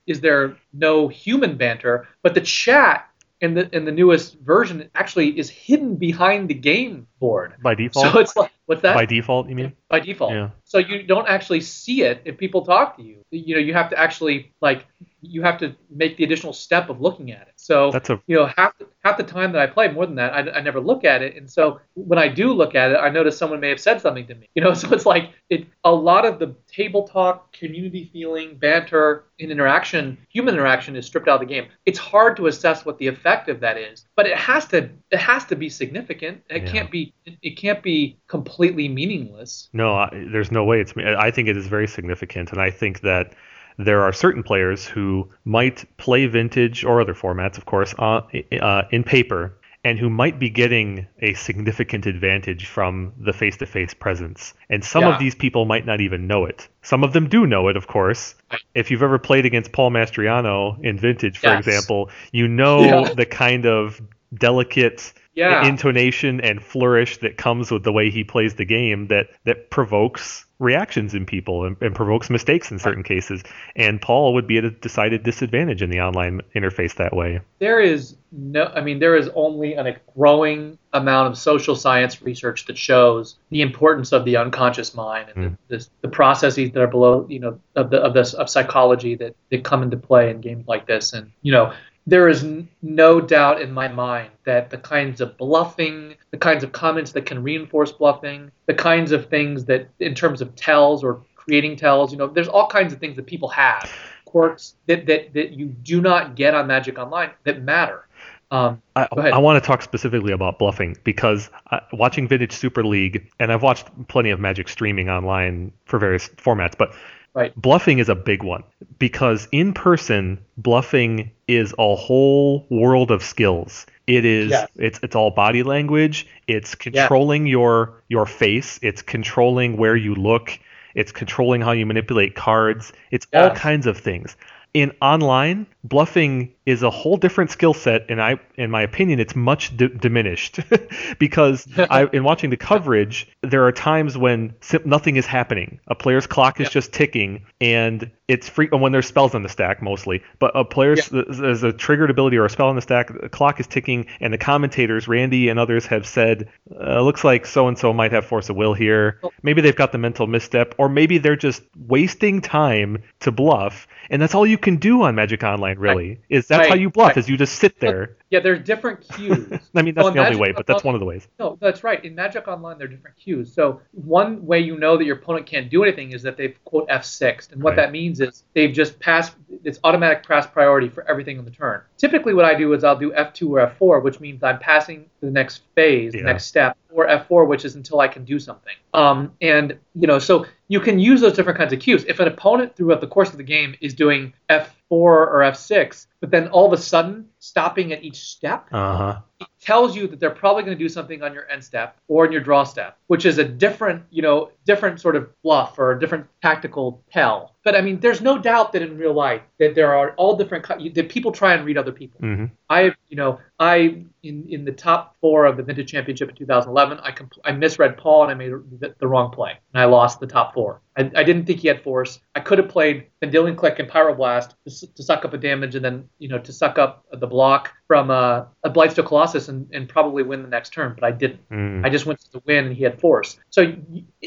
is 0.07 0.21
there 0.21 0.57
no 0.73 1.09
human 1.09 1.57
banter, 1.57 2.09
but 2.23 2.35
the 2.35 2.41
chat 2.41 3.09
in 3.41 3.55
the 3.55 3.75
in 3.75 3.85
the 3.85 3.93
newest 3.93 4.39
version 4.41 4.91
actually 4.95 5.39
is 5.39 5.49
hidden 5.49 5.97
behind 5.97 6.49
the 6.49 6.55
game 6.55 7.07
board. 7.19 7.55
By 7.63 7.75
default. 7.75 8.13
So 8.13 8.19
it's 8.19 8.37
like 8.37 8.53
what's 8.67 8.83
that? 8.83 8.95
By 8.95 9.07
default, 9.07 9.49
you 9.49 9.55
mean? 9.55 9.73
By 9.89 10.01
default. 10.01 10.33
Yeah. 10.33 10.51
So 10.65 10.79
you 10.79 11.03
don't 11.03 11.29
actually 11.29 11.61
see 11.61 12.03
it 12.03 12.23
if 12.25 12.37
people 12.37 12.65
talk 12.65 12.97
to 12.97 13.03
you. 13.03 13.25
You 13.31 13.57
know, 13.57 13.61
you 13.61 13.73
have 13.75 13.91
to 13.91 13.99
actually 13.99 14.53
like 14.61 14.87
you 15.21 15.43
have 15.43 15.59
to 15.59 15.75
make 15.91 16.17
the 16.17 16.25
additional 16.25 16.53
step 16.53 16.89
of 16.89 17.01
looking 17.01 17.33
at 17.33 17.43
it. 17.43 17.55
So 17.57 17.91
That's 17.91 18.11
a 18.11 18.21
you 18.27 18.37
know 18.37 18.47
half 18.57 18.79
the, 18.79 18.87
half 19.05 19.17
the 19.17 19.25
time 19.25 19.53
that 19.53 19.63
I 19.63 19.67
play, 19.67 19.89
more 19.89 20.07
than 20.07 20.15
that, 20.17 20.33
I, 20.33 20.59
I 20.59 20.61
never 20.61 20.81
look 20.81 21.05
at 21.05 21.23
it. 21.23 21.37
And 21.37 21.51
so 21.51 21.81
when 21.95 22.19
I 22.19 22.29
do 22.29 22.53
look 22.53 22.75
at 22.75 22.93
it, 22.93 22.97
I 22.97 23.09
notice 23.09 23.37
someone 23.37 23.61
may 23.61 23.69
have 23.71 23.81
said 23.81 24.01
something 24.01 24.27
to 24.27 24.35
me. 24.35 24.49
You 24.55 24.63
know, 24.63 24.75
so 24.81 24.93
it's 24.93 25.07
like 25.07 25.31
it 25.51 25.67
a 25.85 25.93
lot 25.93 26.25
of 26.25 26.39
the 26.39 26.55
table 26.71 27.09
talk, 27.09 27.53
community 27.53 28.11
feeling, 28.13 28.57
banter, 28.57 29.25
and 29.41 29.51
interaction, 29.51 30.19
human 30.29 30.55
interaction 30.55 30.97
is 30.97 31.07
stripped 31.07 31.29
out 31.29 31.41
of 31.41 31.49
the 31.49 31.55
game. 31.55 31.69
It's 31.87 31.99
hard 31.99 32.37
to 32.37 32.47
assess 32.47 32.85
what 32.85 32.99
the 32.99 33.07
effect 33.07 33.49
of 33.49 33.61
that 33.61 33.79
is, 33.79 34.05
but 34.17 34.27
it 34.27 34.37
has 34.37 34.67
to 34.67 34.91
it 35.11 35.19
has 35.19 35.45
to 35.47 35.57
be 35.57 35.69
significant. 35.69 36.43
It 36.51 36.63
Yeah. 36.65 36.71
can't 36.73 36.91
be 36.91 37.13
it, 37.43 37.57
can't 37.57 37.83
be 37.83 38.19
completely 38.27 38.89
meaningless. 38.89 39.69
No, 39.73 39.95
I, 39.95 40.09
there's 40.33 40.51
no 40.53 40.65
way 40.65 40.81
it's. 40.81 40.93
I 40.97 41.31
think 41.31 41.49
it 41.49 41.57
is 41.57 41.67
very 41.67 41.89
significant, 41.89 42.53
and 42.53 42.61
I 42.61 42.71
think 42.71 43.01
that 43.01 43.35
there 43.79 44.03
are 44.03 44.13
certain 44.13 44.43
players 44.43 44.87
who 44.87 45.31
might 45.45 45.85
play 45.99 46.27
vintage 46.27 46.85
or 46.85 47.01
other 47.01 47.15
formats, 47.15 47.57
of 47.59 47.65
course, 47.67 47.95
uh, 47.99 48.21
uh, 48.61 48.83
in 48.91 49.05
paper, 49.05 49.57
and 49.85 49.99
who 50.01 50.11
might 50.11 50.41
be 50.41 50.51
getting 50.51 51.07
a 51.23 51.33
significant 51.35 52.05
advantage 52.05 52.67
from 52.67 53.13
the 53.21 53.33
face-to-face 53.33 53.95
presence. 53.95 54.53
And 54.69 54.85
some 54.85 55.05
Yeah. 55.05 55.13
of 55.13 55.21
these 55.21 55.37
people 55.37 55.65
might 55.65 55.87
not 55.87 56.01
even 56.01 56.27
know 56.27 56.45
it. 56.45 56.69
Some 56.83 57.05
of 57.05 57.13
them 57.13 57.29
do 57.29 57.47
know 57.47 57.69
it, 57.69 57.77
of 57.77 57.87
course. 57.87 58.35
If 58.75 58.91
you've 58.91 59.03
ever 59.05 59.19
played 59.19 59.47
against 59.47 59.71
Paul 59.73 59.93
Mastriano 59.93 60.77
in 60.83 60.99
vintage, 60.99 61.39
for 61.39 61.51
Yes. 61.51 61.61
example, 61.61 62.11
you 62.33 62.49
know 62.49 62.81
Yeah. 62.83 63.15
the 63.15 63.27
kind 63.27 63.65
of 63.65 64.03
delicate 64.35 65.13
yeah. 65.35 65.67
intonation 65.67 66.41
and 66.41 66.63
flourish 66.63 67.19
that 67.19 67.37
comes 67.37 67.71
with 67.71 67.85
the 67.85 67.93
way 67.93 68.11
he 68.11 68.25
plays 68.25 68.55
the 68.55 68.65
game 68.65 69.07
that 69.09 69.29
that 69.45 69.71
provokes 69.71 70.45
reactions 70.59 71.15
in 71.15 71.25
people 71.25 71.65
and, 71.65 71.77
and 71.81 71.95
provokes 71.95 72.29
mistakes 72.29 72.73
in 72.73 72.81
certain 72.81 73.05
cases. 73.05 73.45
And 73.77 74.03
Paul 74.03 74.35
would 74.35 74.49
be 74.49 74.59
at 74.59 74.65
a 74.65 74.71
decided 74.73 75.23
disadvantage 75.23 75.83
in 75.83 75.91
the 75.91 76.01
online 76.01 76.41
interface 76.57 76.97
that 76.97 77.15
way. 77.15 77.41
there 77.61 77.81
is 77.81 78.17
no 78.31 78.65
i 78.75 78.81
mean 78.81 78.99
there 78.99 79.17
is 79.17 79.31
only 79.35 79.73
a 79.73 79.97
growing 80.15 80.77
amount 80.93 81.29
of 81.29 81.39
social 81.39 81.75
science 81.75 82.21
research 82.21 82.67
that 82.67 82.77
shows 82.77 83.37
the 83.51 83.63
importance 83.63 84.13
of 84.13 84.25
the 84.27 84.37
unconscious 84.37 84.95
mind 84.95 85.31
and 85.35 85.45
Mm. 85.45 85.57
the, 85.69 85.77
this, 85.77 85.91
the 86.03 86.09
processes 86.09 86.71
that 86.73 86.83
are 86.83 86.87
below 86.89 87.25
you 87.31 87.39
know 87.39 87.59
of 87.75 87.89
the 87.89 87.99
of 87.99 88.13
this 88.13 88.35
of 88.35 88.51
psychology 88.51 89.15
that, 89.15 89.35
that 89.51 89.65
come 89.65 89.83
into 89.83 89.97
play 89.97 90.31
in 90.31 90.41
games 90.43 90.67
like 90.69 90.87
this 90.87 91.13
and 91.15 91.31
you 91.43 91.53
know 91.53 91.73
there 92.09 92.27
is 92.27 92.43
n- 92.43 92.67
no 92.81 93.21
doubt 93.21 93.61
in 93.61 93.71
my 93.71 93.87
mind 93.87 94.31
that 94.45 94.71
the 94.71 94.79
kinds 94.79 95.21
of 95.21 95.37
bluffing, 95.37 96.15
the 96.31 96.39
kinds 96.39 96.65
of 96.65 96.73
comments 96.73 97.13
that 97.13 97.27
can 97.27 97.43
reinforce 97.43 97.93
bluffing, 97.93 98.51
the 98.65 98.73
kinds 98.73 99.13
of 99.13 99.29
things 99.29 99.67
that, 99.67 99.89
in 100.01 100.15
terms 100.15 100.41
of 100.41 100.55
tells 100.57 101.05
or 101.05 101.21
creating 101.37 101.77
tells, 101.77 102.11
you 102.11 102.17
know, 102.17 102.27
there's 102.27 102.49
all 102.49 102.67
kinds 102.67 102.95
of 102.95 102.99
things 102.99 103.15
that 103.17 103.27
people 103.27 103.49
have, 103.51 103.93
quirks 104.25 104.75
that, 104.87 105.05
that, 105.05 105.35
that 105.35 105.53
you 105.53 105.67
do 105.67 106.01
not 106.01 106.35
get 106.35 106.55
on 106.55 106.67
Magic 106.67 106.99
Online 106.99 107.31
that 107.45 107.63
matter. 107.63 108.07
Um, 108.51 108.81
I. 108.97 109.07
I 109.13 109.39
want 109.39 109.63
to 109.63 109.67
talk 109.67 109.83
specifically 109.83 110.33
about 110.33 110.59
bluffing 110.59 110.97
because 111.05 111.51
uh, 111.71 111.81
watching 111.93 112.27
Vintage 112.27 112.53
Super 112.53 112.83
League, 112.83 113.31
and 113.39 113.53
I've 113.53 113.63
watched 113.63 113.87
plenty 114.09 114.31
of 114.31 114.41
Magic 114.41 114.71
streaming 114.71 115.11
online 115.11 115.71
for 115.85 115.99
various 115.99 116.29
formats, 116.31 116.73
but 116.79 116.95
Right. 117.39 117.55
bluffing 117.57 117.99
is 118.01 118.09
a 118.09 118.15
big 118.17 118.43
one 118.43 118.65
because 118.99 119.47
in 119.53 119.73
person, 119.73 120.39
bluffing 120.57 121.31
is 121.47 121.73
a 121.79 121.95
whole 121.95 122.67
world 122.69 123.11
of 123.11 123.23
skills. 123.23 123.87
It 124.09 124.25
is 124.25 124.51
Yes. 124.51 124.69
it's 124.77 125.01
it's 125.03 125.15
all 125.15 125.31
body 125.31 125.63
language. 125.63 126.27
It's 126.49 126.75
controlling 126.75 127.47
your 127.47 128.03
your 128.09 128.27
face. 128.27 128.79
It's 128.83 129.03
controlling 129.03 129.77
where 129.77 129.97
you 129.97 130.15
look. 130.15 130.59
It's 130.95 131.13
controlling 131.13 131.61
how 131.61 131.73
you 131.73 131.87
manipulate 131.87 132.35
cards. 132.35 132.93
It's 133.13 133.27
all 133.33 133.51
kinds 133.51 133.87
of 133.87 133.97
things. 133.97 134.37
In 134.75 134.93
online, 135.01 135.67
bluffing 135.85 136.53
is 136.69 136.83
a 136.83 136.91
whole 136.91 137.17
different 137.17 137.51
skill 137.51 137.73
set, 137.73 138.05
and 138.11 138.21
I, 138.21 138.39
in 138.57 138.71
my 138.71 138.83
opinion, 138.83 139.21
it's 139.21 139.35
much 139.35 139.75
d- 139.75 139.89
diminished 139.89 140.61
because 141.19 141.67
I, 141.79 142.05
in 142.13 142.25
watching 142.25 142.51
the 142.51 142.59
coverage, 142.59 143.27
there 143.43 143.65
are 143.67 143.73
times 143.73 144.19
when 144.19 144.55
sim- 144.61 144.83
nothing 144.85 145.17
is 145.17 145.25
happening. 145.25 145.81
A 145.89 145.95
player's 145.95 146.27
clock 146.27 146.61
is 146.61 146.67
Yeah. 146.67 146.73
just 146.73 146.93
ticking, 146.93 147.47
and 147.59 148.11
it's 148.29 148.51
free 148.51 148.69
when 148.71 148.93
there's 148.93 149.07
spells 149.07 149.35
on 149.35 149.43
the 149.43 149.49
stack 149.49 149.81
mostly. 149.81 150.23
But 150.39 150.53
a 150.55 150.63
player's 150.63 151.09
there's 151.09 151.63
a 151.63 151.73
triggered 151.73 152.11
ability 152.11 152.37
or 152.37 152.45
a 152.45 152.51
spell 152.51 152.69
on 152.69 152.77
the 152.77 152.83
stack, 152.83 153.19
the 153.19 153.31
clock 153.31 153.59
is 153.61 153.67
ticking, 153.67 154.07
and 154.21 154.31
the 154.31 154.39
commentators, 154.39 155.09
Randy 155.09 155.49
and 155.49 155.59
others, 155.59 155.87
have 155.87 156.07
said, 156.07 156.51
uh, 156.79 157.01
looks 157.01 157.25
like 157.25 157.47
so 157.47 157.67
and 157.69 157.79
so 157.79 157.95
might 157.95 158.13
have 158.13 158.27
force 158.27 158.51
of 158.51 158.57
will 158.57 158.75
here. 158.75 159.21
Oh. 159.23 159.31
Maybe 159.43 159.63
they've 159.63 159.75
got 159.75 159.93
the 159.93 159.99
mental 159.99 160.27
misstep, 160.27 160.75
or 160.77 160.91
maybe 160.91 161.17
they're 161.17 161.35
just 161.37 161.63
wasting 161.87 162.43
time 162.43 163.03
to 163.21 163.33
bluff, 163.33 163.89
and 164.11 164.21
that's 164.21 164.35
all 164.35 164.47
you 164.47 164.59
can 164.59 164.77
do 164.77 165.03
on 165.05 165.15
Magic 165.15 165.43
Online. 165.43 165.79
Really, 165.79 166.21
is 166.29 166.49
that's 166.59 166.69
how 166.69 166.75
you 166.75 166.91
bluff? 166.91 167.09
Right. 167.09 167.17
Is 167.17 167.29
you 167.29 167.37
just 167.37 167.57
sit 167.57 167.81
there. 167.81 168.17
yeah, 168.31 168.41
there's 168.41 168.61
different 168.65 169.01
cues. 169.15 169.47
I 169.75 169.83
mean, 169.83 169.95
that's 169.95 170.05
Well, 170.05 170.13
the 170.13 170.25
only 170.27 170.37
way, 170.37 170.53
but 170.53 170.67
that's 170.67 170.85
one 170.85 170.95
of 170.95 171.01
the 171.01 171.07
ways. 171.07 171.27
No, 171.39 171.57
that's 171.61 171.83
right. 171.85 172.05
In 172.05 172.15
Magic 172.15 172.47
Online, 172.49 172.77
there 172.79 172.87
are 172.87 172.91
different 172.91 173.17
cues. 173.17 173.53
So 173.53 173.81
one 173.93 174.45
way 174.47 174.61
you 174.61 174.77
know 174.79 174.97
that 174.97 175.05
your 175.05 175.17
opponent 175.17 175.47
can't 175.47 175.71
do 175.71 175.83
anything 175.83 176.13
is 176.13 176.23
that 176.23 176.37
they've 176.37 176.57
quote 176.65 176.89
F6, 176.89 177.53
and 177.53 177.63
what 177.63 177.71
Right. 177.71 177.77
that 177.77 177.93
means 177.93 178.21
is 178.21 178.45
they've 178.55 178.73
just 178.73 178.99
passed. 179.01 179.35
It's 179.65 179.81
automatic 179.85 180.27
pass 180.27 180.47
priority 180.47 180.89
for 180.89 181.09
everything 181.09 181.39
on 181.39 181.45
the 181.45 181.51
turn. 181.51 181.81
Typically, 181.97 182.35
what 182.35 182.45
I 182.45 182.55
do 182.55 182.73
is 182.75 182.85
I'll 182.85 182.99
do 182.99 183.13
F2 183.13 183.49
or 183.51 183.67
F4, 183.67 184.03
which 184.03 184.21
means 184.21 184.43
I'm 184.43 184.59
passing 184.59 185.05
to 185.21 185.27
the 185.27 185.31
next 185.33 185.63
phase, 185.75 186.15
Yeah. 186.15 186.21
the 186.21 186.27
next 186.27 186.45
step, 186.47 186.77
or 186.93 187.07
F4, 187.09 187.47
which 187.47 187.65
is 187.65 187.75
until 187.75 188.01
I 188.01 188.09
can 188.09 188.25
do 188.25 188.39
something. 188.39 188.75
Um, 188.95 189.33
and 189.41 189.77
you 189.95 190.07
know, 190.07 190.19
so 190.19 190.47
you 190.69 190.81
can 190.81 190.99
use 190.99 191.21
those 191.21 191.33
different 191.33 191.59
kinds 191.59 191.73
of 191.73 191.81
cues. 191.81 192.05
If 192.07 192.21
an 192.21 192.29
opponent 192.29 192.77
throughout 192.77 193.01
the 193.01 193.07
course 193.07 193.31
of 193.31 193.39
the 193.39 193.43
game 193.43 193.75
is 193.81 193.95
doing 193.95 194.35
F4 194.51 194.69
or 194.91 195.41
F6, 195.41 196.07
but 196.21 196.31
then 196.31 196.49
all 196.49 196.67
of 196.67 196.79
a 196.79 196.83
sudden 196.83 197.27
stopping 197.39 197.93
at 197.93 198.03
each 198.03 198.17
step, 198.17 198.67
Uh 198.73 198.97
huh. 198.97 199.19
it 199.41 199.47
tells 199.61 199.95
you 199.97 200.07
that 200.09 200.19
they're 200.21 200.31
probably 200.31 200.63
going 200.63 200.77
to 200.77 200.85
do 200.85 200.89
something 200.89 201.23
on 201.23 201.33
your 201.33 201.49
end 201.51 201.63
step 201.63 201.97
or 202.09 202.27
in 202.27 202.33
your 202.33 202.41
draw 202.41 202.65
step, 202.65 202.97
which 203.07 203.25
is 203.27 203.39
a 203.39 203.45
different, 203.45 204.03
you 204.11 204.23
know, 204.23 204.51
different 204.65 205.01
sort 205.01 205.17
of 205.17 205.29
bluff 205.43 205.79
or 205.79 205.93
a 205.93 206.01
different 206.01 206.27
tactical 206.43 207.03
tell. 207.13 207.55
But 207.65 207.75
I 207.77 207.81
mean, 207.81 208.01
there's 208.01 208.21
no 208.21 208.39
doubt 208.39 208.73
that 208.73 208.83
in 208.83 208.97
real 208.99 209.13
life 209.15 209.43
that 209.59 209.75
there 209.75 209.95
are 209.95 210.13
all 210.13 210.37
different 210.37 210.67
that 210.95 211.09
people 211.09 211.33
try 211.33 211.55
and 211.55 211.65
read 211.65 211.77
other 211.79 211.93
people. 211.93 212.21
hmm 212.21 212.47
I, 212.71 212.93
you 213.09 213.17
know, 213.17 213.39
I 213.59 214.05
in 214.23 214.47
in 214.49 214.65
the 214.65 214.73
top 214.73 215.17
four 215.21 215.47
of 215.47 215.57
the 215.57 215.63
Vintage 215.63 215.91
Championship 215.91 216.29
in 216.31 216.35
2011, 216.37 216.99
I 217.03 217.13
compl- 217.13 217.39
I 217.45 217.53
misread 217.53 217.97
Paul 217.97 218.23
and 218.25 218.31
I 218.31 218.35
made 218.35 218.53
the, 218.81 218.95
the 218.99 219.07
wrong 219.07 219.31
play 219.33 219.53
and 219.73 219.81
I 219.81 219.87
lost 219.87 220.21
the 220.21 220.27
top 220.27 220.55
four. 220.55 220.81
I, 220.99 221.11
I 221.15 221.23
didn't 221.23 221.47
think 221.47 221.61
he 221.61 221.69
had 221.69 221.83
force. 221.83 222.21
I 222.35 222.41
could 222.41 222.59
have 222.59 222.69
played 222.69 223.07
Vendilion 223.23 223.57
Clique 223.57 223.79
and 223.79 223.89
Pyroblast 223.89 224.55
to, 224.67 224.95
to 224.95 225.03
suck 225.03 225.25
up 225.25 225.33
a 225.33 225.39
damage 225.39 225.75
and 225.75 225.85
then 225.85 226.09
you 226.19 226.29
know 226.29 226.39
to 226.39 226.53
suck 226.53 226.79
up 226.79 227.05
the 227.13 227.27
block 227.27 227.73
from 227.89 228.11
uh, 228.11 228.45
a 228.63 228.71
Blightsteel 228.71 229.07
Colossus 229.07 229.49
and, 229.49 229.67
and 229.73 229.89
probably 229.89 230.23
win 230.23 230.43
the 230.43 230.49
next 230.49 230.75
turn, 230.75 230.95
but 230.95 231.05
I 231.05 231.11
didn't. 231.11 231.41
mm 231.49 231.85
I 231.85 231.89
just 231.89 232.07
went 232.07 232.21
to 232.21 232.33
the 232.33 232.43
win 232.45 232.67
and 232.67 232.77
he 232.77 232.83
had 232.85 233.01
force. 233.01 233.39
So, 233.51 233.63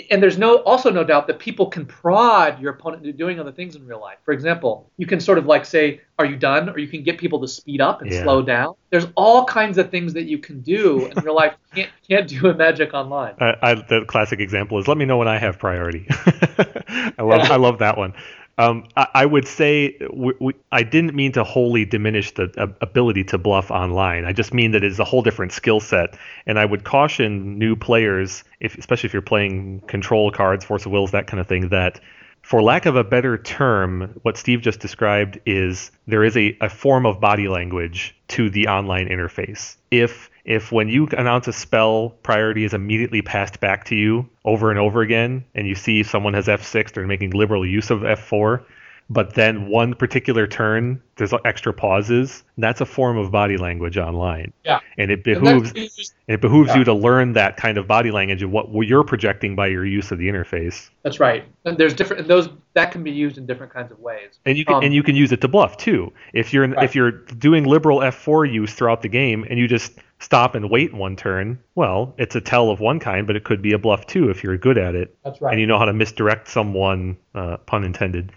and 0.09 0.23
there's 0.23 0.37
no 0.37 0.57
also 0.63 0.89
no 0.89 1.03
doubt 1.03 1.27
that 1.27 1.37
people 1.37 1.67
can 1.67 1.85
prod 1.85 2.59
your 2.59 2.71
opponent 2.71 3.05
into 3.05 3.15
doing 3.15 3.39
other 3.39 3.51
things 3.51 3.75
in 3.75 3.85
real 3.85 3.99
life. 4.01 4.17
For 4.25 4.31
example, 4.31 4.89
you 4.97 5.05
can 5.05 5.19
sort 5.19 5.37
of 5.37 5.45
like 5.45 5.65
say, 5.65 6.01
"Are 6.17 6.25
you 6.25 6.37
done?" 6.37 6.69
or 6.69 6.79
you 6.79 6.87
can 6.87 7.03
get 7.03 7.19
people 7.19 7.39
to 7.41 7.47
speed 7.47 7.81
up 7.81 8.01
and 8.01 8.11
Yeah. 8.11 8.23
slow 8.23 8.41
down. 8.41 8.73
There's 8.89 9.07
all 9.15 9.45
kinds 9.45 9.77
of 9.77 9.91
things 9.91 10.13
that 10.13 10.23
you 10.23 10.39
can 10.39 10.61
do 10.61 11.05
in 11.05 11.19
real 11.23 11.35
life 11.35 11.53
you 11.75 11.83
can't 11.83 11.91
can't 12.09 12.27
do 12.27 12.47
in 12.49 12.57
Magic 12.57 12.93
Online. 12.93 13.35
I, 13.39 13.53
I, 13.61 13.73
the 13.75 14.05
classic 14.07 14.39
example 14.39 14.79
is 14.79 14.87
let 14.87 14.97
me 14.97 15.05
know 15.05 15.17
when 15.17 15.27
I 15.27 15.37
have 15.37 15.59
priority. 15.59 16.07
I 16.09 17.13
love 17.19 17.51
I 17.51 17.57
love 17.57 17.79
that 17.79 17.97
one. 17.97 18.13
Um, 18.61 18.83
I, 18.95 19.07
I 19.15 19.25
would 19.25 19.47
say 19.47 19.97
we, 20.13 20.33
we, 20.39 20.53
I 20.71 20.83
didn't 20.83 21.15
mean 21.15 21.31
to 21.31 21.43
wholly 21.43 21.83
diminish 21.83 22.31
the 22.35 22.53
uh, 22.57 22.67
ability 22.81 23.23
to 23.25 23.39
bluff 23.39 23.71
online. 23.71 24.23
I 24.25 24.33
just 24.33 24.53
mean 24.53 24.69
that 24.71 24.83
it's 24.83 24.99
a 24.99 25.03
whole 25.03 25.23
different 25.23 25.51
skill 25.51 25.79
set, 25.79 26.15
and 26.45 26.59
I 26.59 26.65
would 26.65 26.83
caution 26.83 27.57
new 27.57 27.75
players, 27.75 28.43
if, 28.59 28.77
especially 28.77 29.07
if 29.07 29.13
you're 29.13 29.23
playing 29.23 29.79
control 29.87 30.29
cards, 30.29 30.63
force 30.63 30.85
of 30.85 30.91
wills, 30.91 31.09
that 31.09 31.25
kind 31.25 31.41
of 31.41 31.47
thing, 31.47 31.69
that 31.69 31.99
for 32.41 32.61
lack 32.61 32.85
of 32.85 32.95
a 32.95 33.03
better 33.03 33.37
term, 33.37 34.19
what 34.23 34.37
Steve 34.37 34.61
just 34.61 34.79
described 34.79 35.39
is 35.45 35.91
there 36.07 36.23
is 36.23 36.35
a, 36.35 36.57
a 36.61 36.69
form 36.69 37.05
of 37.05 37.19
body 37.19 37.47
language 37.47 38.15
to 38.29 38.49
the 38.49 38.67
online 38.67 39.07
interface. 39.07 39.77
If 39.89 40.29
if 40.43 40.71
when 40.71 40.89
you 40.89 41.07
announce 41.15 41.47
a 41.47 41.53
spell, 41.53 42.09
priority 42.23 42.63
is 42.63 42.73
immediately 42.73 43.21
passed 43.21 43.59
back 43.59 43.85
to 43.85 43.95
you 43.95 44.27
over 44.43 44.71
and 44.71 44.79
over 44.79 45.01
again, 45.01 45.45
and 45.53 45.67
you 45.67 45.75
see 45.75 46.01
someone 46.01 46.33
has 46.33 46.47
F6, 46.47 46.93
they're 46.93 47.05
making 47.05 47.31
liberal 47.31 47.65
use 47.65 47.91
of 47.91 47.99
F4, 47.99 48.63
but 49.11 49.33
then 49.33 49.67
one 49.67 49.93
particular 49.93 50.47
turn, 50.47 51.01
there's 51.17 51.33
extra 51.43 51.73
pauses, 51.73 52.43
that's 52.57 52.79
a 52.79 52.85
form 52.85 53.17
of 53.17 53.29
body 53.29 53.57
language 53.57 53.97
online. 53.97 54.53
Yeah. 54.63 54.79
And 54.97 55.11
it 55.11 55.15
And 55.15 55.23
behooves 55.41 55.73
that's, 55.73 56.13
it 56.27 56.39
behooves 56.39 56.69
Yeah. 56.69 56.77
you 56.77 56.83
to 56.85 56.93
learn 56.93 57.33
that 57.33 57.57
kind 57.57 57.77
of 57.77 57.87
body 57.87 58.09
language 58.09 58.41
of 58.41 58.51
what 58.51 58.69
you're 58.87 59.03
projecting 59.03 59.53
by 59.55 59.67
your 59.67 59.85
use 59.85 60.11
of 60.11 60.17
the 60.17 60.29
interface. 60.29 60.89
that's 61.03 61.19
right. 61.19 61.43
And 61.65 61.77
there's 61.77 61.93
different 61.93 62.27
those 62.27 62.47
that 62.73 62.91
can 62.93 63.03
be 63.03 63.11
used 63.11 63.37
in 63.37 63.45
different 63.45 63.73
kinds 63.73 63.91
of 63.91 63.99
ways. 63.99 64.39
And 64.45 64.57
you 64.57 64.63
can 64.63 64.75
Um, 64.75 64.83
and 64.85 64.93
you 64.93 65.03
can 65.03 65.15
use 65.17 65.33
it 65.33 65.41
to 65.41 65.47
bluff 65.49 65.75
too. 65.75 66.13
If 66.33 66.53
you're 66.53 66.67
Right. 66.69 66.83
if 66.83 66.95
you're 66.95 67.11
doing 67.11 67.65
liberal 67.65 67.99
F4 68.01 68.45
use 68.45 68.73
throughout 68.73 69.01
the 69.01 69.09
game 69.09 69.45
and 69.49 69.59
you 69.59 69.67
just 69.67 69.99
stop 70.19 70.55
and 70.55 70.69
wait 70.69 70.93
one 70.93 71.17
turn, 71.17 71.59
well, 71.75 72.13
it's 72.17 72.35
a 72.35 72.41
tell 72.41 72.69
of 72.69 72.79
one 72.79 72.99
kind, 72.99 73.27
but 73.27 73.35
it 73.35 73.43
could 73.43 73.61
be 73.61 73.73
a 73.73 73.77
bluff 73.77 74.07
too 74.07 74.29
if 74.29 74.41
you're 74.43 74.55
good 74.57 74.77
at 74.77 74.95
it 74.95 75.13
That's 75.25 75.41
right. 75.41 75.51
and 75.51 75.59
you 75.59 75.67
know 75.67 75.77
how 75.79 75.85
to 75.85 75.93
misdirect 75.93 76.47
someone, 76.47 77.17
uh, 77.35 77.57
pun 77.65 77.83
intended. 77.83 78.31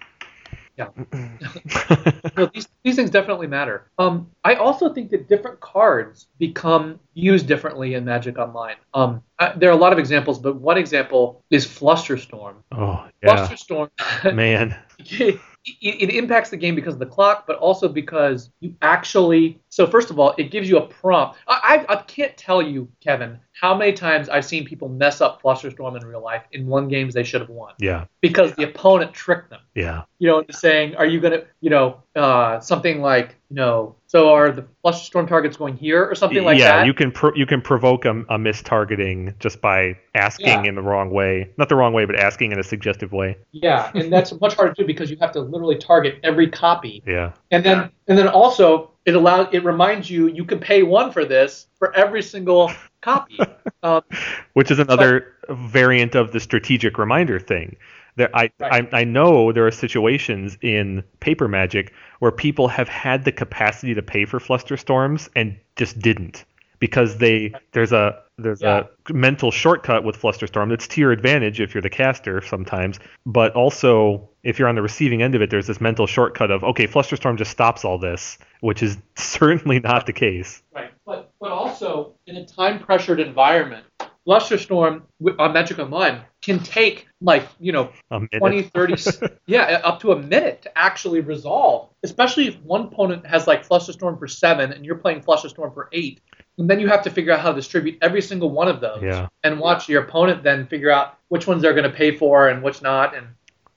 Yeah. 0.76 0.88
no, 2.36 2.50
these, 2.52 2.68
these 2.82 2.96
things 2.96 3.10
definitely 3.10 3.46
matter. 3.46 3.90
Um, 3.98 4.30
I 4.42 4.54
also 4.54 4.92
think 4.92 5.10
that 5.10 5.28
different 5.28 5.60
cards 5.60 6.26
become 6.38 6.98
used 7.14 7.46
differently 7.46 7.94
in 7.94 8.04
Magic 8.04 8.38
Online. 8.38 8.76
Um, 8.92 9.22
I, 9.38 9.52
there 9.56 9.70
are 9.70 9.72
a 9.72 9.76
lot 9.76 9.92
of 9.92 9.98
examples, 9.98 10.38
but 10.38 10.56
one 10.56 10.76
example 10.76 11.44
is 11.50 11.64
Flusterstorm. 11.66 12.56
oh 12.72 13.06
yeah, 13.22 13.46
Flusterstorm, 13.46 13.90
man. 14.34 14.76
it, 15.66 16.10
it 16.10 16.14
impacts 16.14 16.50
the 16.50 16.56
game 16.56 16.74
because 16.74 16.94
of 16.94 17.00
the 17.00 17.06
clock, 17.06 17.46
but 17.46 17.56
also 17.56 17.88
because 17.88 18.50
you 18.60 18.74
actually. 18.82 19.60
So 19.70 19.86
first 19.86 20.10
of 20.10 20.18
all, 20.18 20.34
it 20.38 20.50
gives 20.50 20.68
you 20.68 20.78
a 20.78 20.86
prompt. 20.86 21.38
I, 21.48 21.84
I, 21.88 21.94
I 21.94 22.02
can't 22.02 22.36
tell 22.36 22.62
you, 22.62 22.88
Kevin, 23.02 23.38
how 23.52 23.74
many 23.74 23.92
times 23.92 24.28
I've 24.28 24.44
seen 24.44 24.64
people 24.64 24.88
mess 24.88 25.20
up 25.20 25.42
Flusterstorm 25.42 26.00
in 26.00 26.06
real 26.06 26.22
life 26.22 26.42
in 26.52 26.66
one 26.66 26.88
games 26.88 27.14
they 27.14 27.24
should 27.24 27.40
have 27.40 27.50
won 27.50 27.74
Yeah. 27.78 28.04
because 28.20 28.54
the 28.54 28.64
opponent 28.64 29.12
tricked 29.14 29.50
them. 29.50 29.60
Yeah. 29.74 30.02
You 30.18 30.28
know, 30.28 30.44
saying, 30.50 30.96
"Are 30.96 31.06
you 31.06 31.20
gonna, 31.20 31.42
you 31.60 31.70
know, 31.70 32.02
uh, 32.14 32.60
something 32.60 33.00
like, 33.00 33.36
you 33.48 33.56
know, 33.56 33.96
so 34.14 34.32
are 34.32 34.52
the 34.52 34.64
Flusterstorm 34.84 35.26
targets 35.26 35.56
going 35.56 35.76
here 35.76 36.04
or 36.08 36.14
something 36.14 36.44
like 36.44 36.56
yeah, 36.58 36.68
that?" 36.68 36.78
Yeah, 36.80 36.84
you 36.84 36.94
can 36.94 37.10
pro- 37.10 37.34
you 37.34 37.46
can 37.46 37.60
provoke 37.60 38.04
a, 38.04 38.10
a 38.10 38.38
mistargeting 38.38 39.36
just 39.40 39.60
by 39.60 39.96
asking 40.14 40.46
Yeah. 40.46 40.62
in 40.64 40.74
the 40.76 40.82
wrong 40.82 41.10
way, 41.10 41.50
not 41.56 41.68
the 41.68 41.74
wrong 41.74 41.92
way, 41.92 42.04
but 42.04 42.14
asking 42.16 42.52
in 42.52 42.60
a 42.60 42.62
suggestive 42.62 43.12
way. 43.12 43.36
yeah, 43.50 43.90
and 43.94 44.12
that's 44.12 44.32
much 44.40 44.54
harder 44.54 44.72
to 44.72 44.82
do 44.82 44.86
because 44.86 45.10
you 45.10 45.16
have 45.20 45.32
to 45.32 45.40
literally 45.40 45.76
target 45.78 46.20
every 46.22 46.48
copy 46.48 47.02
Yeah, 47.06 47.32
And 47.50 47.64
then 47.64 47.90
and 48.06 48.16
then 48.16 48.28
also 48.28 48.92
it 49.04 49.16
allows 49.16 49.48
it 49.52 49.64
reminds 49.64 50.08
you 50.08 50.28
you 50.28 50.44
can 50.44 50.60
pay 50.60 50.82
one 50.84 51.10
for 51.10 51.24
this 51.24 51.66
for 51.78 51.94
every 51.96 52.22
single 52.22 52.70
copy. 53.00 53.38
um, 53.82 54.02
which 54.52 54.70
is 54.70 54.78
another 54.78 55.32
variant 55.50 56.14
of 56.14 56.30
the 56.32 56.40
strategic 56.40 56.98
reminder 56.98 57.38
thing. 57.40 57.76
There, 58.16 58.30
I, 58.34 58.50
Right. 58.60 58.88
I 58.92 59.00
I 59.00 59.04
know 59.04 59.52
there 59.52 59.66
are 59.66 59.72
situations 59.72 60.56
in 60.62 61.02
paper 61.20 61.48
magic 61.48 61.92
where 62.20 62.30
people 62.30 62.68
have 62.68 62.88
had 62.88 63.24
the 63.24 63.32
capacity 63.32 63.94
to 63.94 64.02
pay 64.02 64.24
for 64.24 64.38
Flusterstorms 64.38 65.28
and 65.34 65.56
just 65.76 65.98
didn't 65.98 66.44
because 66.78 67.18
they 67.18 67.52
there's 67.72 67.92
a 67.92 68.22
there's 68.36 68.62
a 68.62 68.88
mental 69.10 69.50
shortcut 69.50 70.02
with 70.04 70.20
Flusterstorm 70.20 70.68
that's 70.68 70.88
to 70.88 71.00
your 71.00 71.12
advantage 71.12 71.60
if 71.60 71.72
you're 71.74 71.82
the 71.82 71.90
caster 71.90 72.42
sometimes, 72.42 72.98
but 73.24 73.54
also 73.54 74.28
if 74.42 74.58
you're 74.58 74.68
on 74.68 74.74
the 74.74 74.82
receiving 74.82 75.22
end 75.22 75.34
of 75.34 75.42
it, 75.42 75.50
there's 75.50 75.66
this 75.66 75.80
mental 75.80 76.06
shortcut 76.06 76.50
of 76.50 76.64
okay, 76.64 76.86
Flusterstorm 76.86 77.38
just 77.38 77.50
stops 77.50 77.84
all 77.84 77.98
this, 77.98 78.38
which 78.60 78.82
is 78.82 78.98
certainly 79.16 79.80
not 79.80 80.06
the 80.06 80.12
case. 80.12 80.62
right. 80.74 80.90
But 81.06 81.32
but 81.40 81.52
also 81.52 82.14
in 82.26 82.36
a 82.36 82.46
time 82.46 82.80
pressured 82.80 83.20
environment, 83.20 83.84
Flusterstorm 84.26 85.02
on 85.38 85.52
Magic 85.52 85.78
Online 85.78 86.22
can 86.42 86.58
take 86.58 87.06
like 87.24 87.48
you 87.58 87.72
know 87.72 87.90
A 88.10 88.20
20 88.38 88.62
30 88.62 88.92
s- 88.92 89.20
yeah 89.46 89.80
up 89.82 90.00
to 90.00 90.12
a 90.12 90.18
minute 90.18 90.62
to 90.62 90.78
actually 90.78 91.20
resolve 91.20 91.88
especially 92.04 92.46
if 92.48 92.60
one 92.60 92.82
opponent 92.82 93.26
has 93.26 93.46
like 93.46 93.66
flusterstorm 93.66 94.18
for 94.18 94.28
seven 94.28 94.72
and 94.72 94.84
you're 94.84 94.96
playing 94.96 95.20
flusterstorm 95.22 95.72
for 95.74 95.88
eight 95.92 96.20
and 96.58 96.68
then 96.70 96.78
you 96.78 96.86
have 96.88 97.02
to 97.02 97.10
figure 97.10 97.32
out 97.32 97.40
how 97.40 97.50
to 97.50 97.56
distribute 97.56 97.98
every 98.02 98.22
single 98.22 98.50
one 98.50 98.68
of 98.68 98.80
those 98.80 99.02
Yeah. 99.02 99.28
and 99.42 99.58
watch 99.58 99.88
your 99.88 100.02
opponent 100.04 100.42
then 100.42 100.66
figure 100.66 100.90
out 100.90 101.18
which 101.28 101.46
ones 101.46 101.62
they're 101.62 101.72
going 101.74 101.90
to 101.90 101.96
pay 101.96 102.16
for 102.16 102.48
and 102.48 102.62
which 102.62 102.82
not 102.82 103.16
and 103.16 103.26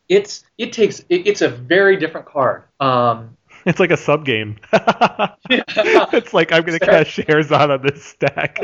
it's 0.09 0.43
it 0.57 0.73
takes 0.73 0.99
it, 1.09 1.27
it's 1.27 1.41
a 1.41 1.49
very 1.49 1.97
different 1.97 2.27
card 2.27 2.63
um 2.79 3.35
It's 3.65 3.81
like 3.81 3.91
a 3.91 3.97
sub 3.97 4.23
game. 4.23 4.55
it's 5.49 6.33
like 6.33 6.53
I'm 6.53 6.63
gonna 6.63 6.79
cast 6.79 7.09
shares 7.11 7.51
out 7.51 7.69
of 7.69 7.81
this 7.81 8.01
stack. 8.05 8.59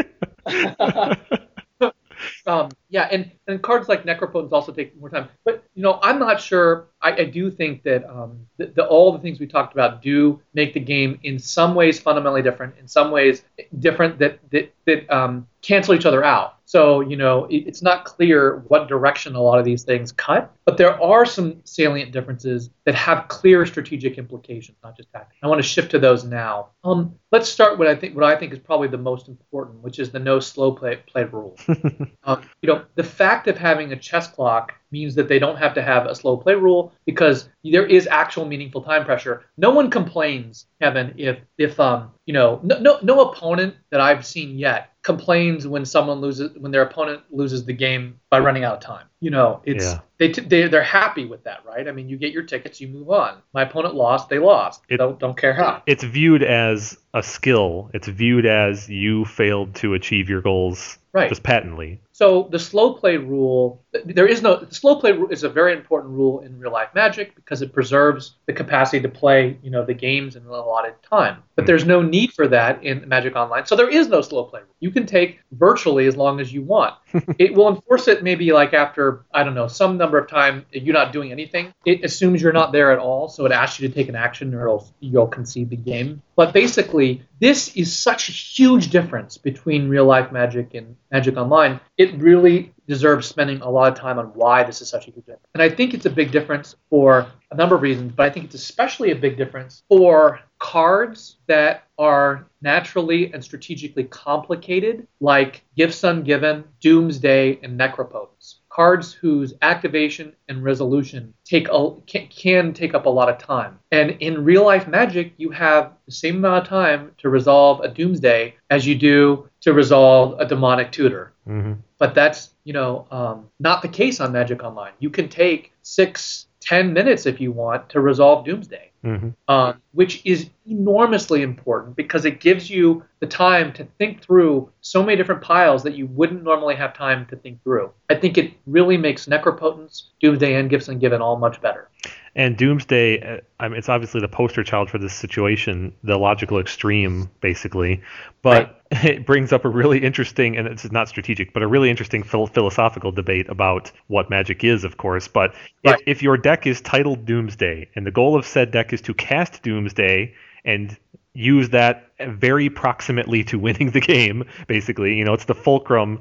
Um, 2.45 2.69
yeah, 2.89 3.07
and, 3.11 3.31
and 3.47 3.61
cards 3.61 3.87
like 3.87 4.03
Necropotence 4.03 4.51
also 4.51 4.71
take 4.71 4.99
more 4.99 5.09
time. 5.09 5.29
But 5.45 5.63
you 5.75 5.83
know, 5.83 5.99
I'm 6.03 6.19
not 6.19 6.41
sure. 6.41 6.87
I, 7.01 7.11
I 7.13 7.23
do 7.25 7.49
think 7.49 7.83
that 7.83 8.09
um, 8.09 8.45
the, 8.57 8.67
the, 8.67 8.85
all 8.85 9.11
the 9.13 9.19
things 9.19 9.39
we 9.39 9.47
talked 9.47 9.73
about 9.73 10.01
do 10.01 10.41
make 10.53 10.73
the 10.73 10.79
game 10.79 11.19
in 11.23 11.39
some 11.39 11.73
ways 11.73 11.99
fundamentally 11.99 12.41
different. 12.41 12.75
In 12.79 12.87
some 12.87 13.11
ways, 13.11 13.43
different 13.79 14.19
that 14.19 14.39
that 14.51 14.73
that 14.85 15.09
um, 15.09 15.47
cancel 15.61 15.93
each 15.93 16.05
other 16.05 16.23
out. 16.23 16.57
So 16.73 17.01
you 17.01 17.17
know, 17.17 17.45
it, 17.51 17.67
it's 17.67 17.83
not 17.83 18.03
clear 18.03 18.63
what 18.67 18.87
direction 18.87 19.35
a 19.35 19.39
lot 19.39 19.59
of 19.59 19.63
these 19.63 19.83
things 19.83 20.11
cut. 20.11 20.51
But 20.65 20.77
there 20.77 20.99
are 20.99 21.23
some 21.23 21.61
salient 21.65 22.11
differences 22.11 22.71
that 22.85 22.95
have 22.95 23.27
clear 23.27 23.63
strategic 23.67 24.17
implications, 24.17 24.79
not 24.81 24.97
just 24.97 25.11
tactical. 25.11 25.37
I 25.43 25.49
want 25.49 25.61
to 25.61 25.67
shift 25.67 25.91
to 25.91 25.99
those 25.99 26.23
now. 26.23 26.69
Um, 26.83 27.13
let's 27.31 27.47
start 27.47 27.77
with 27.77 27.87
I 27.87 27.95
think 27.95 28.15
what 28.15 28.23
I 28.23 28.35
think 28.35 28.53
is 28.53 28.57
probably 28.57 28.87
the 28.87 28.97
most 28.97 29.27
important, 29.27 29.83
which 29.83 29.99
is 29.99 30.09
the 30.09 30.17
no 30.17 30.39
slow 30.39 30.71
play, 30.71 30.95
play 31.05 31.25
rule. 31.25 31.55
Um, 32.25 32.41
you 32.61 32.69
know, 32.69 32.85
the 32.95 33.03
fact 33.03 33.49
of 33.49 33.57
having 33.57 33.91
a 33.91 33.97
chess 33.97 34.29
clock 34.29 34.73
means 34.91 35.13
that 35.15 35.27
they 35.27 35.39
don't 35.39 35.57
have 35.57 35.73
to 35.73 35.81
have 35.81 36.05
a 36.05 36.15
slow 36.15 36.37
play 36.37 36.55
rule 36.55 36.93
because 37.05 37.49
there 37.65 37.85
is 37.85 38.07
actual 38.07 38.45
meaningful 38.45 38.81
time 38.81 39.03
pressure. 39.03 39.43
No 39.57 39.71
one 39.71 39.89
complains, 39.89 40.67
Kevin, 40.81 41.13
if 41.17 41.39
if 41.57 41.77
um 41.81 42.11
you 42.25 42.33
know 42.33 42.61
no 42.63 42.79
no, 42.79 42.99
no 43.01 43.29
opponent 43.29 43.75
that 43.89 43.99
I've 43.99 44.25
seen 44.25 44.57
yet 44.57 44.92
complains 45.03 45.67
when 45.67 45.85
someone 45.85 46.21
loses 46.21 46.57
when 46.57 46.71
their 46.71 46.81
opponent 46.81 47.21
loses 47.29 47.65
the 47.65 47.73
game 47.73 48.19
by 48.29 48.39
running 48.39 48.63
out 48.63 48.75
of 48.75 48.79
time. 48.79 49.05
You 49.19 49.31
know, 49.31 49.61
it's 49.65 49.85
Yeah. 49.85 49.99
they 50.17 50.29
t- 50.29 50.41
they 50.41 50.67
they're 50.67 50.81
happy 50.81 51.25
with 51.25 51.43
that, 51.43 51.59
right? 51.65 51.87
I 51.87 51.91
mean, 51.91 52.09
you 52.09 52.17
get 52.17 52.31
your 52.31 52.43
tickets, 52.43 52.79
you 52.81 52.87
move 52.87 53.09
on. 53.09 53.37
My 53.53 53.63
opponent 53.63 53.95
lost, 53.95 54.29
they 54.29 54.39
lost. 54.39 54.81
It- 54.89 54.97
don't 54.97 55.19
don't 55.19 55.37
care 55.37 55.53
how. 55.53 55.83
it's 55.85 56.03
viewed 56.03 56.41
as 56.43 56.97
a 57.13 57.21
skill. 57.21 57.91
It's 57.93 58.07
viewed 58.07 58.45
as 58.45 58.89
you 58.89 59.25
failed 59.25 59.75
to 59.75 59.93
achieve 59.93 60.29
your 60.29 60.41
goals 60.41 60.97
Right. 61.13 61.29
just 61.29 61.43
patently. 61.43 61.99
So 62.13 62.47
the 62.51 62.59
slow 62.59 62.93
play 62.93 63.17
rule, 63.17 63.83
there 64.05 64.27
is 64.27 64.43
no 64.43 64.65
slow 64.69 64.97
play 64.97 65.13
rule 65.13 65.29
is 65.29 65.43
a 65.43 65.49
very 65.49 65.73
important 65.73 66.13
rule 66.13 66.41
in 66.41 66.59
real 66.59 66.71
life 66.71 66.89
Magic 66.93 67.35
because 67.35 67.63
it 67.63 67.73
preserves 67.73 68.35
the 68.45 68.53
capacity 68.53 69.01
to 69.01 69.09
play, 69.09 69.57
you 69.63 69.71
know, 69.71 69.83
the 69.83 69.95
games 69.95 70.35
in 70.35 70.45
a 70.45 70.49
allotted 70.49 70.93
time. 71.01 71.41
But 71.55 71.63
Hmm. 71.63 71.67
there's 71.67 71.85
no 71.85 72.03
need 72.03 72.31
for 72.33 72.47
that 72.47 72.83
in 72.83 73.07
Magic 73.09 73.35
Online. 73.35 73.65
So 73.65 73.75
there 73.75 73.89
is 73.89 74.07
no 74.09 74.21
slow 74.21 74.43
play 74.43 74.59
rule. 74.61 74.69
You 74.79 74.91
can 74.91 75.07
take 75.07 75.39
virtually 75.53 76.05
as 76.05 76.15
long 76.15 76.39
as 76.39 76.53
you 76.53 76.61
want. 76.61 76.93
it 77.39 77.55
will 77.55 77.67
enforce 77.69 78.07
it 78.07 78.21
maybe 78.23 78.51
like 78.53 78.73
after 78.73 79.25
I 79.33 79.43
don't 79.43 79.55
know 79.55 79.67
some 79.67 79.97
number 79.97 80.19
of 80.19 80.27
time 80.27 80.65
you're 80.71 80.93
not 80.93 81.13
doing 81.13 81.31
anything. 81.31 81.73
It 81.83 82.03
assumes 82.03 82.43
you're 82.43 82.53
not 82.53 82.71
there 82.73 82.91
at 82.91 82.99
all, 82.99 83.27
so 83.27 83.45
it 83.47 83.51
asks 83.51 83.79
you 83.79 83.87
to 83.87 83.93
take 83.93 84.07
an 84.09 84.15
action 84.15 84.53
or 84.53 84.69
else 84.69 84.91
you'll 84.99 85.27
concede 85.27 85.71
the 85.71 85.77
game. 85.77 86.21
But 86.35 86.53
basically, 86.53 87.23
this 87.39 87.75
is 87.75 87.95
such 87.97 88.29
a 88.29 88.31
huge 88.31 88.89
difference 88.89 89.37
between 89.37 89.89
real 89.89 90.05
life 90.05 90.31
Magic 90.31 90.73
and 90.75 90.95
Magic 91.11 91.37
Online. 91.37 91.79
It 91.97 92.13
really 92.19 92.73
deserves 92.87 93.27
spending 93.27 93.61
a 93.61 93.69
lot 93.69 93.91
of 93.91 93.97
time 93.97 94.19
on 94.19 94.25
why 94.27 94.63
this 94.63 94.81
is 94.81 94.89
such 94.89 95.07
a 95.07 95.11
huge 95.11 95.25
difference. 95.25 95.47
And 95.53 95.61
I 95.61 95.69
think 95.69 95.93
it's 95.93 96.05
a 96.05 96.09
big 96.09 96.31
difference 96.31 96.75
for 96.89 97.27
a 97.51 97.55
number 97.55 97.75
of 97.75 97.81
reasons, 97.81 98.13
but 98.15 98.25
I 98.25 98.29
think 98.29 98.45
it's 98.45 98.55
especially 98.55 99.11
a 99.11 99.15
big 99.15 99.37
difference 99.37 99.83
for 99.87 100.39
cards 100.59 101.37
that 101.47 101.83
are 101.97 102.47
naturally 102.61 103.31
and 103.31 103.43
strategically 103.43 104.05
complicated, 104.05 105.07
like 105.19 105.63
Gifts 105.77 106.01
Ungiven, 106.01 106.63
Doomsday, 106.79 107.59
and 107.61 107.79
Necropotence. 107.79 108.55
Cards 108.73 109.13
whose 109.13 109.53
activation 109.61 110.33
and 110.49 110.63
resolution 110.63 111.33
take 111.45 111.67
a, 111.69 111.91
can, 112.07 112.27
can 112.27 112.73
take 112.73 112.95
up 112.95 113.05
a 113.05 113.09
lot 113.09 113.29
of 113.29 113.37
time. 113.37 113.77
And 113.91 114.11
in 114.19 114.43
real 114.43 114.65
life 114.65 114.87
Magic, 114.87 115.33
you 115.37 115.51
have 115.51 115.91
the 116.05 116.11
same 116.11 116.37
amount 116.37 116.63
of 116.63 116.69
time 116.69 117.11
to 117.19 117.29
resolve 117.29 117.81
a 117.81 117.87
Doomsday 117.87 118.55
as 118.69 118.87
you 118.87 118.95
do 118.95 119.47
to 119.61 119.73
resolve 119.73 120.39
a 120.39 120.45
Demonic 120.45 120.91
Tutor 120.91 121.33
hmm 121.45 121.73
but 122.03 122.13
that's 122.13 122.49
you 122.65 122.73
know 122.73 123.07
um, 123.11 123.47
not 123.61 123.81
the 123.81 123.87
case 123.87 124.19
on 124.19 124.33
Magic 124.33 124.61
Online. 124.61 124.91
You 124.99 125.09
can 125.09 125.29
take 125.29 125.71
six, 125.83 126.47
ten 126.63 126.93
minutes 126.93 127.25
if 127.25 127.39
you 127.41 127.51
want 127.51 127.89
to 127.89 127.99
resolve 127.99 128.45
Doomsday, 128.45 128.91
hmm 129.03 129.29
um, 129.47 129.81
which 129.91 130.25
is 130.25 130.49
enormously 130.65 131.41
important 131.41 131.95
because 131.95 132.25
it 132.25 132.39
gives 132.39 132.69
you 132.69 133.03
the 133.19 133.27
time 133.27 133.73
to 133.73 133.85
think 133.97 134.21
through 134.21 134.69
so 134.81 135.03
many 135.03 135.15
different 135.15 135.41
piles 135.41 135.83
that 135.83 135.95
you 135.95 136.07
wouldn't 136.07 136.43
normally 136.43 136.75
have 136.75 136.93
time 136.93 137.25
to 137.27 137.35
think 137.35 137.61
through. 137.63 137.91
I 138.09 138.15
think 138.15 138.37
it 138.37 138.53
really 138.65 138.97
makes 138.97 139.25
Necropotence, 139.25 140.03
Doomsday, 140.21 140.55
and 140.55 140.69
Gifts 140.69 140.87
Ungiven 140.87 141.19
all 141.19 141.37
much 141.37 141.61
better. 141.61 141.89
And 142.35 142.57
Doomsday, 142.57 143.21
uh, 143.21 143.41
I 143.59 143.67
mean, 143.67 143.77
it's 143.77 143.89
obviously 143.89 144.21
the 144.21 144.27
poster 144.27 144.63
child 144.63 144.89
for 144.89 144.97
this 144.97 145.13
situation, 145.13 145.93
the 146.03 146.17
logical 146.17 146.59
extreme, 146.59 147.29
basically. 147.41 148.01
But 148.41 148.82
it 149.03 149.25
brings 149.25 149.51
up 149.51 149.65
a 149.65 149.69
really 149.69 149.99
interesting, 150.03 150.57
and 150.57 150.67
it's 150.67 150.89
not 150.91 151.07
strategic, 151.09 151.53
but 151.53 151.63
a 151.63 151.67
really 151.67 151.89
interesting 151.89 152.23
phil- 152.23 152.47
philosophical 152.47 153.11
debate 153.11 153.47
about 153.49 153.91
what 154.07 154.29
magic 154.29 154.63
is, 154.63 154.83
of 154.83 154.97
course. 154.97 155.27
But 155.27 155.53
Right. 155.85 155.99
if, 156.05 156.17
if 156.17 156.23
your 156.23 156.37
deck 156.37 156.67
is 156.67 156.81
titled 156.81 157.25
Doomsday, 157.25 157.89
and 157.95 158.05
the 158.05 158.11
goal 158.11 158.35
of 158.35 158.45
said 158.45 158.71
deck 158.71 158.93
is 158.93 159.01
to 159.01 159.13
cast 159.13 159.63
Doomsday 159.63 160.33
and 160.65 160.95
use 161.33 161.69
that 161.69 162.07
very 162.19 162.69
proximately 162.69 163.43
to 163.45 163.57
winning 163.59 163.91
the 163.91 163.99
game, 164.01 164.43
basically, 164.67 165.15
you 165.17 165.23
know, 165.25 165.33
it's 165.33 165.45
the 165.45 165.55
fulcrum 165.55 166.19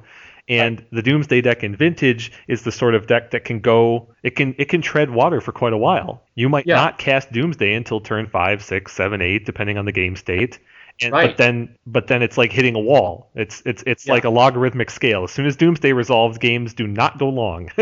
and 0.49 0.85
the 0.91 1.03
Doomsday 1.03 1.41
deck 1.41 1.63
in 1.63 1.77
Vintage 1.77 2.33
is 2.49 2.63
the 2.63 2.73
sort 2.73 2.97
of 2.97 3.07
deck 3.07 3.31
that 3.31 3.45
can 3.45 3.61
go 3.61 4.09
it 4.25 4.35
can 4.35 4.57
it 4.59 4.69
can 4.69 4.83
tread 4.83 5.11
water 5.11 5.41
for 5.41 5.53
quite 5.53 5.73
a 5.73 5.77
while. 5.79 6.21
You 6.35 6.49
might 6.49 6.67
Yeah. 6.67 6.75
not 6.75 6.99
cast 6.99 7.31
Doomsday 7.31 7.73
until 7.75 8.01
turn 8.01 8.27
five, 8.27 8.63
six, 8.63 8.93
seven, 8.93 9.23
eight, 9.23 9.47
depending 9.47 9.79
on 9.79 9.85
the 9.85 9.93
game 9.93 10.17
state. 10.17 10.59
And, 11.01 11.13
Right. 11.13 11.29
But 11.31 11.37
then 11.39 11.77
but 11.87 12.07
then 12.07 12.23
it's 12.23 12.37
like 12.39 12.53
hitting 12.53 12.75
a 12.75 12.81
wall. 12.81 13.31
It's 13.35 13.63
it's 13.67 13.83
it's 13.87 14.07
Yeah. 14.07 14.13
like 14.15 14.25
a 14.25 14.31
logarithmic 14.31 14.91
scale. 14.91 15.25
As 15.25 15.31
soon 15.33 15.47
as 15.47 15.57
Doomsday 15.57 15.93
resolves, 15.93 16.39
games 16.39 16.75
do 16.75 16.87
not 16.87 17.19
go 17.19 17.29
long. 17.29 17.71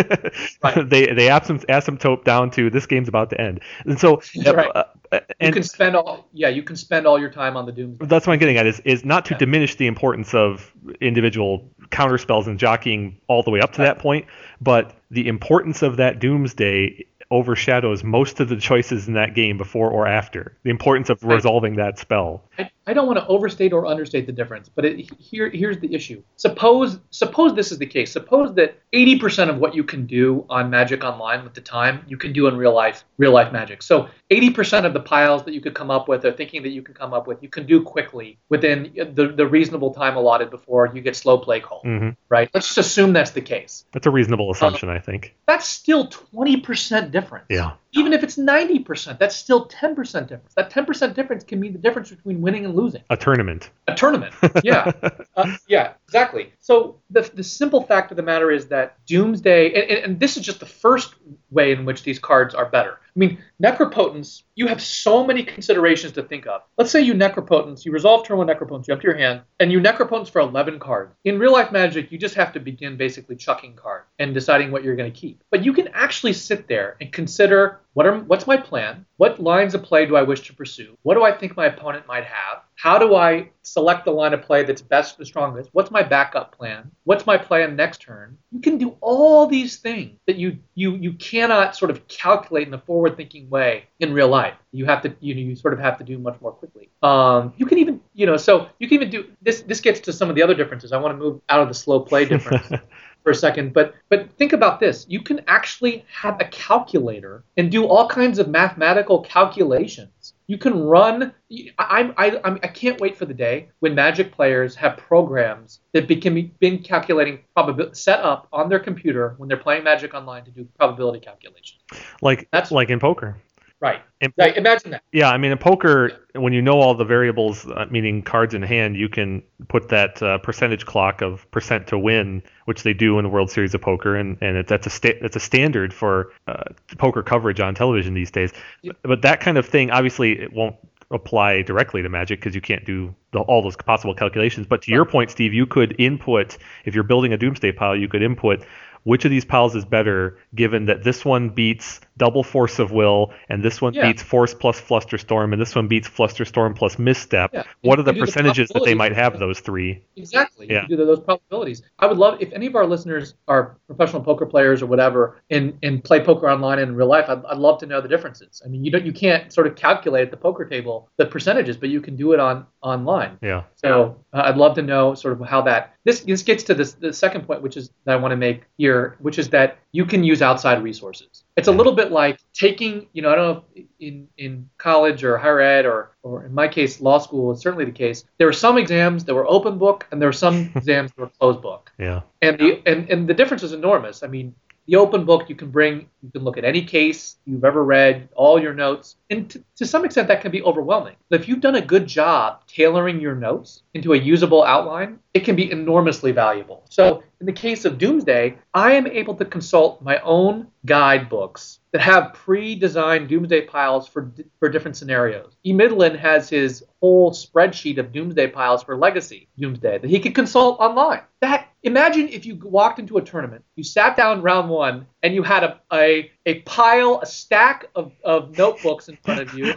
Right. 0.63 0.89
they 0.89 1.07
they 1.07 1.29
asymptote, 1.29 1.67
asymptote 1.67 2.25
down 2.25 2.51
to 2.53 2.71
this 2.71 2.87
game's 2.87 3.09
about 3.09 3.31
to 3.31 3.41
end. 3.41 3.61
And 3.85 3.99
so 3.99 4.23
Right. 4.47 4.71
uh, 4.75 4.85
uh, 5.13 5.21
You 5.41 5.53
can 5.53 5.63
spend 5.63 5.97
all 5.97 6.29
yeah, 6.33 6.49
you 6.49 6.63
can 6.63 6.77
spend 6.77 7.07
all 7.07 7.19
your 7.19 7.31
time 7.31 7.57
on 7.57 7.67
the 7.67 7.73
Doomsday. 7.73 8.07
that's 8.07 8.27
what 8.27 8.33
I'm 8.35 8.39
getting 8.39 8.57
at 8.59 8.67
is 8.67 8.81
is 8.81 9.05
not 9.05 9.25
to 9.27 9.35
Yeah. 9.35 9.39
diminish 9.39 9.75
the 9.77 9.87
importance 9.87 10.35
of 10.35 10.73
individual 11.01 11.69
counter 11.91 12.19
spells 12.19 12.47
and 12.47 12.59
jockeying 12.59 13.17
all 13.27 13.43
the 13.43 13.51
way 13.51 13.61
up 13.61 13.73
to 13.73 13.79
that 13.83 13.99
point, 13.99 14.27
but 14.61 14.95
the 15.11 15.27
importance 15.29 15.83
of 15.83 15.97
that 15.97 16.21
Doomsday 16.21 17.05
overshadows 17.33 18.03
most 18.03 18.41
of 18.41 18.49
the 18.49 18.57
choices 18.57 19.07
in 19.07 19.15
that 19.15 19.35
game 19.37 19.57
before 19.57 19.89
or 19.89 20.05
after. 20.07 20.57
The 20.65 20.71
importance 20.71 21.11
of 21.11 21.23
resolving 21.25 21.77
that 21.77 21.97
spell. 21.99 22.43
I, 22.59 22.69
I 22.91 22.93
don't 22.93 23.07
want 23.07 23.21
to 23.21 23.27
overstate 23.29 23.73
or 23.73 23.87
understate 23.87 24.27
the 24.27 24.33
difference, 24.33 24.69
but 24.69 24.85
it, 24.85 25.09
here 25.21 25.49
here's 25.49 25.79
the 25.79 25.95
issue. 25.95 26.25
Suppose 26.35 26.99
suppose 27.11 27.55
this 27.55 27.71
is 27.71 27.79
the 27.79 27.87
case. 27.87 28.11
Suppose 28.11 28.53
that 28.55 28.77
80% 28.93 29.49
of 29.49 29.59
what 29.59 29.77
you 29.77 29.85
can 29.85 30.07
do 30.07 30.45
on 30.51 30.71
Magic 30.71 31.05
Online 31.05 31.45
with 31.45 31.55
the 31.55 31.61
time 31.61 32.05
you 32.09 32.17
can 32.17 32.33
do 32.33 32.49
in 32.49 32.57
real 32.57 32.75
life 32.75 33.05
real 33.17 33.31
life 33.31 33.53
Magic. 33.53 33.81
So 33.85 34.09
80% 34.33 34.87
of 34.87 34.93
the 34.93 34.99
piles 34.99 35.45
that 35.45 35.55
you 35.55 35.61
could 35.61 35.75
come 35.75 35.89
up 35.89 36.09
with 36.09 36.25
or 36.25 36.33
thinking 36.33 36.65
that 36.65 36.71
you 36.71 36.83
can 36.83 36.95
come 36.95 37.15
up 37.15 37.29
with, 37.29 37.41
you 37.45 37.49
can 37.49 37.65
do 37.65 37.81
quickly 37.81 38.39
within 38.49 38.93
the, 39.15 39.29
the 39.29 39.47
reasonable 39.47 39.95
time 39.95 40.17
allotted 40.17 40.51
before 40.51 40.91
you 40.93 41.01
get 41.01 41.15
slow 41.15 41.39
play 41.39 41.61
called. 41.61 41.85
Mhm. 41.85 42.17
Right? 42.29 42.51
Let's 42.53 42.67
just 42.67 42.79
assume 42.79 43.13
that's 43.13 43.31
the 43.31 43.41
case. 43.41 43.85
That's 43.93 44.09
a 44.09 44.11
reasonable 44.11 44.51
assumption, 44.51 44.89
I 44.89 44.99
think. 44.99 45.37
That's 45.47 45.69
still 45.69 46.09
20% 46.09 47.13
difference. 47.13 47.47
Yeah. 47.51 47.73
Even 47.93 48.13
if 48.13 48.23
it's 48.23 48.37
90%, 48.37 49.19
that's 49.19 49.35
still 49.35 49.67
10% 49.69 49.97
difference. 50.29 50.55
That 50.55 50.71
10% 50.71 51.15
difference 51.15 51.43
can 51.43 51.59
mean 51.59 51.73
the 51.73 51.79
difference 51.79 52.11
between 52.11 52.41
winning 52.41 52.65
and 52.65 52.77
losing. 52.77 53.03
A 53.11 53.17
tournament. 53.17 53.71
A 53.89 53.95
tournament. 53.95 54.33
Yeah. 54.63 54.93
uh, 55.37 55.57
yeah, 55.67 55.95
exactly. 56.07 56.53
So 56.61 57.01
the, 57.11 57.29
the 57.35 57.43
simple 57.43 57.83
fact 57.83 58.13
of 58.13 58.17
the 58.17 58.23
matter 58.23 58.51
is 58.51 58.69
that 58.69 59.05
Doomsday, 59.07 59.73
and, 59.75 59.91
and, 59.91 60.05
and 60.05 60.21
this 60.21 60.37
is 60.37 60.45
just 60.45 60.61
the 60.61 60.67
first 60.67 61.15
way 61.51 61.73
in 61.73 61.85
which 61.85 62.05
these 62.05 62.21
cards 62.21 62.55
are 62.55 62.67
better. 62.67 63.00
I 63.17 63.19
mean, 63.19 63.39
Necropotence, 63.63 64.43
you 64.55 64.69
have 64.69 64.81
so 64.81 65.27
many 65.27 65.43
considerations 65.43 66.13
to 66.13 66.23
think 66.23 66.47
of. 66.47 66.63
Let's 66.79 66.91
say 66.91 67.01
you 67.01 67.15
Necropotence, 67.15 67.85
you 67.85 67.93
resolve 67.93 68.27
turn 68.27 68.39
one 68.39 68.47
Necropotence, 68.47 68.87
you 68.87 68.93
empty 68.93 69.09
your 69.09 69.17
hand, 69.17 69.43
and 69.59 69.73
you 69.73 69.81
Necropotence 69.81 70.31
for 70.31 70.41
11 70.41 70.79
cards. 70.79 71.15
In 71.25 71.39
real 71.39 71.53
life 71.53 71.73
Magic, 71.73 72.13
you 72.13 72.19
just 72.19 72.37
have 72.37 72.53
to 72.53 72.61
begin 72.61 72.97
basically 72.97 73.37
chucking 73.37 73.75
cards 73.75 74.07
and 74.19 74.33
deciding 74.33 74.71
what 74.71 74.85
you're 74.85 74.97
going 74.97 75.13
to 75.13 75.19
keep. 75.19 75.43
But 75.51 75.65
you 75.65 75.73
can 75.73 75.89
actually 75.89 76.35
sit 76.35 76.69
there 76.69 76.97
and 77.01 77.13
consider 77.13 77.81
what 77.95 78.07
are 78.07 78.19
what's 78.21 78.47
my 78.47 78.57
plan? 78.57 79.05
What 79.17 79.41
lines 79.41 79.75
of 79.75 79.83
play 79.83 80.07
do 80.07 80.17
I 80.17 80.23
wish 80.23 80.47
to 80.47 80.55
pursue? 80.55 80.97
What 81.03 81.15
do 81.15 81.25
I 81.25 81.37
think 81.37 81.57
my 81.57 81.67
opponent 81.67 82.07
might 82.07 82.25
have? 82.25 82.63
How 82.77 82.99
do 82.99 83.15
I 83.15 83.51
select 83.63 84.05
the 84.05 84.11
line 84.11 84.33
of 84.33 84.43
play 84.43 84.63
that's 84.63 84.81
best, 84.81 85.19
the 85.19 85.27
strongest? 85.27 85.69
What's 85.73 85.91
my 85.91 86.03
backup 86.03 86.57
plan? 86.57 86.91
What's 87.05 87.27
my 87.27 87.37
plan 87.37 87.77
next 87.77 88.01
turn? 88.01 88.39
You 88.53 88.61
can 88.61 88.79
do 88.79 88.97
all 89.01 89.47
these 89.47 89.79
things 89.79 90.19
that 90.27 90.37
you 90.37 90.59
you 90.75 90.95
you 90.97 91.13
cannot 91.15 91.77
sort 91.77 91.91
of 91.91 92.07
calculate 92.09 92.69
in 92.69 92.75
a 92.75 92.79
forward-thinking 92.79 93.51
way 93.51 93.85
in 93.99 94.13
real 94.13 94.29
life. 94.29 94.55
You 94.73 94.87
have 94.87 95.03
to 95.03 95.15
you 95.21 95.35
know 95.35 95.41
you 95.41 95.57
sort 95.57 95.75
of 95.75 95.81
have 95.81 95.99
to 95.99 96.05
do 96.05 96.19
much 96.19 96.41
more 96.41 96.53
quickly. 96.53 96.89
Um, 97.03 97.53
you 97.57 97.67
can 97.67 97.79
even 97.79 98.01
you 98.15 98.27
know 98.27 98.37
so 98.37 98.69
you 98.79 98.89
can 98.89 98.95
even 98.95 99.11
do 99.11 99.31
this. 99.43 99.63
This 99.63 99.81
gets 99.81 100.01
to 100.01 100.13
some 100.13 100.31
of 100.31 100.37
the 100.37 100.43
other 100.43 100.55
differences. 100.55 100.93
I 100.93 100.99
want 100.99 101.19
to 101.19 101.19
move 101.19 101.41
out 101.49 101.61
of 101.61 101.69
the 101.69 101.75
slow 101.75 102.01
play 102.01 102.25
difference 102.25 102.71
for 103.23 103.31
a 103.31 103.35
second, 103.35 103.73
but 103.73 103.95
but 104.09 104.31
think 104.39 104.53
about 104.53 104.81
this. 104.81 105.07
You 105.09 105.23
can 105.23 105.41
actually 105.47 106.05
have 106.13 106.41
a 106.41 106.45
calculator 106.47 107.45
and 107.57 107.71
do 107.71 107.87
all 107.87 108.09
kinds 108.09 108.39
of 108.39 108.49
mathematical 108.49 109.21
calculations. 109.21 110.35
You 110.47 110.59
can 110.59 110.83
run. 110.83 111.33
I 111.79 112.13
I 112.17 112.41
I'm, 112.45 112.59
I 112.63 112.69
can't 112.69 113.01
wait 113.01 113.17
for 113.17 113.25
the 113.27 113.35
day 113.35 113.69
when 113.81 113.95
Magic 113.95 114.33
players 114.33 114.75
have 114.77 114.97
programs 114.97 115.81
that 115.93 116.09
can 116.21 116.35
be 116.35 116.53
been 116.61 116.79
calculating 116.79 117.41
probability 117.55 117.95
set 117.95 118.21
up 118.21 118.49
on 118.53 118.69
their 118.69 118.81
computer 118.81 119.35
when 119.39 119.49
they're 119.49 119.59
playing 119.59 119.85
Magic 119.85 120.15
Online 120.15 120.45
to 120.45 120.51
do 120.51 120.67
probability 120.79 121.21
calculations. 121.21 121.81
Like 122.23 122.49
That's- 122.53 122.73
like 122.73 122.91
in 122.91 123.01
poker. 123.01 123.37
Right. 123.81 124.03
Right. 124.37 124.55
Imagine 124.57 124.91
that. 124.91 125.03
Yeah, 125.13 125.31
I 125.31 125.39
mean, 125.39 125.53
in 125.53 125.59
poker, 125.59 126.13
when 126.35 126.53
you 126.53 126.61
know 126.61 126.79
all 126.81 126.95
the 126.95 127.05
variables, 127.05 127.67
uh, 127.67 127.87
meaning 127.91 128.23
cards 128.23 128.53
in 128.53 128.61
hand, 128.61 128.97
you 128.97 129.09
can 129.09 129.43
put 129.69 129.89
that 129.89 130.23
uh, 130.23 130.37
percentage 130.39 130.85
clock 130.85 131.23
of 131.23 131.51
percent 131.51 131.87
to 131.87 131.99
win, 131.99 132.43
which 132.67 132.83
they 132.83 132.93
do 132.93 133.19
in 133.19 133.23
the 133.25 133.31
World 133.31 133.51
Series 133.51 133.75
of 133.75 133.81
Poker, 133.81 134.17
and 134.17 134.37
and 134.43 134.59
it, 134.59 134.67
that's 134.67 134.87
a 134.87 134.91
sta- 134.91 135.19
that's 135.23 135.37
a 135.37 135.41
standard 135.41 135.95
for 135.95 136.31
uh, 136.47 136.65
poker 136.99 137.23
coverage 137.23 137.59
on 137.59 137.75
television 137.75 138.13
these 138.13 138.31
days. 138.31 138.53
Yeah. 138.83 138.93
But 139.03 139.23
that 139.23 139.41
kind 139.41 139.57
of 139.57 139.67
thing, 139.67 139.91
obviously, 139.91 140.39
it 140.39 140.53
won't 140.53 140.77
apply 141.11 141.63
directly 141.63 142.03
to 142.03 142.09
Magic 142.09 142.39
because 142.41 142.55
you 142.55 142.61
can't 142.61 142.85
do 142.85 143.15
the, 143.33 143.41
all 143.41 143.63
those 143.63 143.77
possible 143.77 144.15
calculations. 144.15 144.67
But 144.67 144.83
to 144.83 144.93
your 144.93 145.05
point, 145.07 145.31
Steve, 145.31 145.55
you 145.55 145.67
could 145.67 145.97
input 145.99 146.59
if 146.85 146.95
you're 146.95 147.03
building 147.05 147.33
a 147.33 147.39
Doomsday 147.39 147.73
pile, 147.73 147.97
you 147.97 148.09
could 148.09 148.23
input 148.23 148.65
which 149.05 149.25
of 149.25 149.31
these 149.31 149.45
piles 149.45 149.75
is 149.75 149.85
better 149.85 150.39
given 150.55 150.87
that 150.87 151.03
this 151.05 151.25
one 151.25 151.49
beats 151.49 152.01
double 152.19 152.43
force 152.43 152.79
of 152.79 152.93
will 152.93 153.33
and 153.49 153.63
this 153.63 153.81
one 153.81 153.95
Yeah. 153.95 154.07
beats 154.09 154.23
force 154.23 154.53
plus 154.55 154.81
flusterstorm 154.81 155.53
and 155.53 155.61
this 155.61 155.75
one 155.75 155.89
beats 155.89 156.09
flusterstorm 156.09 156.77
plus 156.77 156.99
misstep 156.99 157.51
Yeah. 157.53 157.63
what 157.83 157.99
are 157.99 158.03
the 158.03 158.13
do 158.13 158.21
the 158.21 158.27
percentages 158.27 158.69
that 158.71 158.85
they 158.85 158.95
might 158.95 159.13
have 159.15 159.39
those 159.39 159.61
three 159.61 160.03
Exactly. 160.17 160.67
You 160.69 160.75
Yeah. 160.75 160.87
do 160.87 160.97
those 160.97 161.21
probabilities. 161.21 161.83
I 161.99 162.07
would 162.07 162.19
love 162.19 162.37
if 162.41 162.53
any 162.53 162.67
of 162.67 162.75
our 162.77 162.87
listeners 162.87 163.35
are 163.49 163.79
professional 163.87 164.23
poker 164.23 164.45
players 164.45 164.83
or 164.83 164.87
whatever 164.87 165.37
and, 165.51 165.79
and 165.83 166.05
play 166.05 166.21
poker 166.23 166.49
online 166.51 166.79
and 166.79 166.91
in 166.91 166.95
real 166.97 167.07
life. 167.09 167.25
I'd, 167.29 167.43
I'd 167.47 167.57
love 167.59 167.79
to 167.81 167.87
know 167.87 168.01
the 168.03 168.09
differences. 168.09 168.61
I 168.65 168.69
mean, 168.69 168.85
you 168.85 168.91
don't 168.91 169.07
you 169.07 169.13
can't 169.13 169.51
sort 169.53 169.67
of 169.67 169.77
calculate 169.77 170.25
at 170.27 170.31
the 170.31 170.37
poker 170.37 170.65
table 170.67 171.09
the 171.17 171.25
percentages, 171.27 171.77
but 171.79 171.89
you 171.89 172.01
can 172.03 172.17
do 172.17 172.33
it 172.33 172.41
on 172.41 172.67
online. 172.83 173.39
yeah 173.43 173.63
So 173.77 174.17
uh, 174.33 174.43
I'd 174.45 174.57
love 174.57 174.75
to 174.75 174.83
know 174.83 175.15
sort 175.15 175.41
of 175.41 175.47
how 175.49 175.63
that 175.63 175.95
this 176.05 176.21
this 176.21 176.43
gets 176.43 176.63
to 176.65 176.75
this 176.75 176.93
the 176.93 177.13
second 177.13 177.47
point, 177.47 177.63
which 177.63 177.77
is 177.77 177.91
that 178.05 178.13
I 178.13 178.17
want 178.17 178.33
to 178.33 178.37
make 178.37 178.65
here, 178.79 179.17
which 179.21 179.39
is 179.39 179.51
that 179.51 179.79
you 179.93 180.07
can 180.07 180.25
use 180.25 180.41
outside 180.41 180.83
resources. 180.83 181.45
It's 181.57 181.69
a 181.69 181.73
little 181.73 181.93
bit 181.93 182.11
like 182.11 182.41
taking, 182.55 183.09
you 183.13 183.23
know, 183.23 183.31
I 183.31 183.35
don't 183.35 183.55
know 183.55 183.65
if 183.75 183.85
in 183.99 184.29
in 184.39 184.71
college 184.79 185.25
or 185.25 185.37
higher 185.37 185.61
ed 185.61 185.85
or 185.85 186.17
or 186.23 186.47
in 186.47 186.55
my 186.55 186.69
case 186.69 187.01
law 187.01 187.19
school 187.19 187.53
is 187.53 187.61
certainly 187.61 187.85
the 187.85 187.93
case. 187.93 188.25
There 188.39 188.47
were 188.47 188.53
some 188.53 188.79
exams 188.79 189.25
that 189.25 189.35
were 189.35 189.49
open 189.51 189.77
book 189.79 190.07
and 190.11 190.21
there 190.21 190.29
were 190.29 190.33
some 190.33 190.73
exams 190.77 191.13
that 191.13 191.21
were 191.21 191.31
closed 191.39 191.61
book 191.61 191.93
yeah 191.99 192.23
and 192.43 192.59
the 192.59 192.83
and, 192.87 193.09
and 193.11 193.29
the 193.29 193.35
difference 193.35 193.63
is 193.63 193.73
enormous. 193.73 194.23
I 194.23 194.27
mean, 194.27 194.55
the 194.91 194.97
open 194.97 195.25
book 195.25 195.49
you 195.49 195.55
can 195.55 195.71
bring, 195.71 196.09
you 196.21 196.33
can 196.33 196.43
look 196.43 196.59
at 196.59 196.65
any 196.65 196.83
case 196.83 197.37
you've 197.47 197.65
ever 197.65 197.85
read, 197.85 198.29
all 198.35 198.61
your 198.61 198.75
notes, 198.75 199.15
and 199.31 199.49
to, 199.49 199.63
to 199.77 199.87
some 199.87 200.05
extent 200.05 200.27
that 200.27 200.41
can 200.41 200.51
be 200.51 200.61
overwhelming. 200.65 201.15
But 201.29 201.41
if 201.41 201.47
you've 201.47 201.61
done 201.61 201.77
a 201.77 201.81
good 201.81 202.09
job 202.09 202.67
tailoring 202.67 203.21
your 203.21 203.37
notes 203.37 203.85
into 203.95 204.15
a 204.15 204.19
usable 204.19 204.65
outline, 204.65 205.21
it 205.33 205.45
can 205.45 205.55
be 205.55 205.71
enormously 205.71 206.33
valuable. 206.33 206.83
So 206.91 207.23
in 207.41 207.47
the 207.47 207.53
case 207.53 207.87
of 207.87 207.97
Doomsday, 207.97 208.59
I 208.75 208.93
am 208.93 209.07
able 209.07 209.35
to 209.37 209.47
consult 209.47 210.03
my 210.03 210.19
own 210.21 210.69
guidebooks 210.85 211.79
that 211.93 212.03
have 212.03 212.35
pre-designed 212.35 213.29
Doomsday 213.29 213.63
piles 213.63 214.07
for 214.07 214.31
for 214.59 214.69
different 214.69 214.97
scenarios. 214.97 215.57
E. 215.65 215.73
Midland 215.73 216.17
has 216.17 216.49
his 216.49 216.85
whole 217.01 217.33
spreadsheet 217.33 217.99
of 217.99 218.13
Doomsday 218.13 218.49
piles 218.49 218.83
for 218.83 218.97
Legacy 218.97 219.49
Doomsday 219.59 219.99
that 219.99 220.11
he 220.11 220.21
could 220.21 220.35
consult 220.35 220.79
online. 220.81 221.23
That 221.41 221.69
imagine 221.83 222.29
if 222.29 222.45
you 222.45 222.57
walked 222.57 222.99
into 222.99 223.17
a 223.17 223.23
tournament, 223.23 223.65
you 223.75 223.85
sat 223.85 224.17
down 224.17 224.43
round 224.43 224.69
one, 224.69 225.07
and 225.23 225.35
you 225.35 225.43
had 225.43 225.65
a 225.65 225.81
a, 225.93 226.31
a 226.45 226.61
pile, 226.61 227.21
a 227.23 227.27
stack 227.27 227.87
of, 227.95 228.13
of 228.23 228.57
notebooks 228.57 229.09
in 229.09 229.17
front 229.25 229.41
of 229.41 229.55
you, 229.55 229.75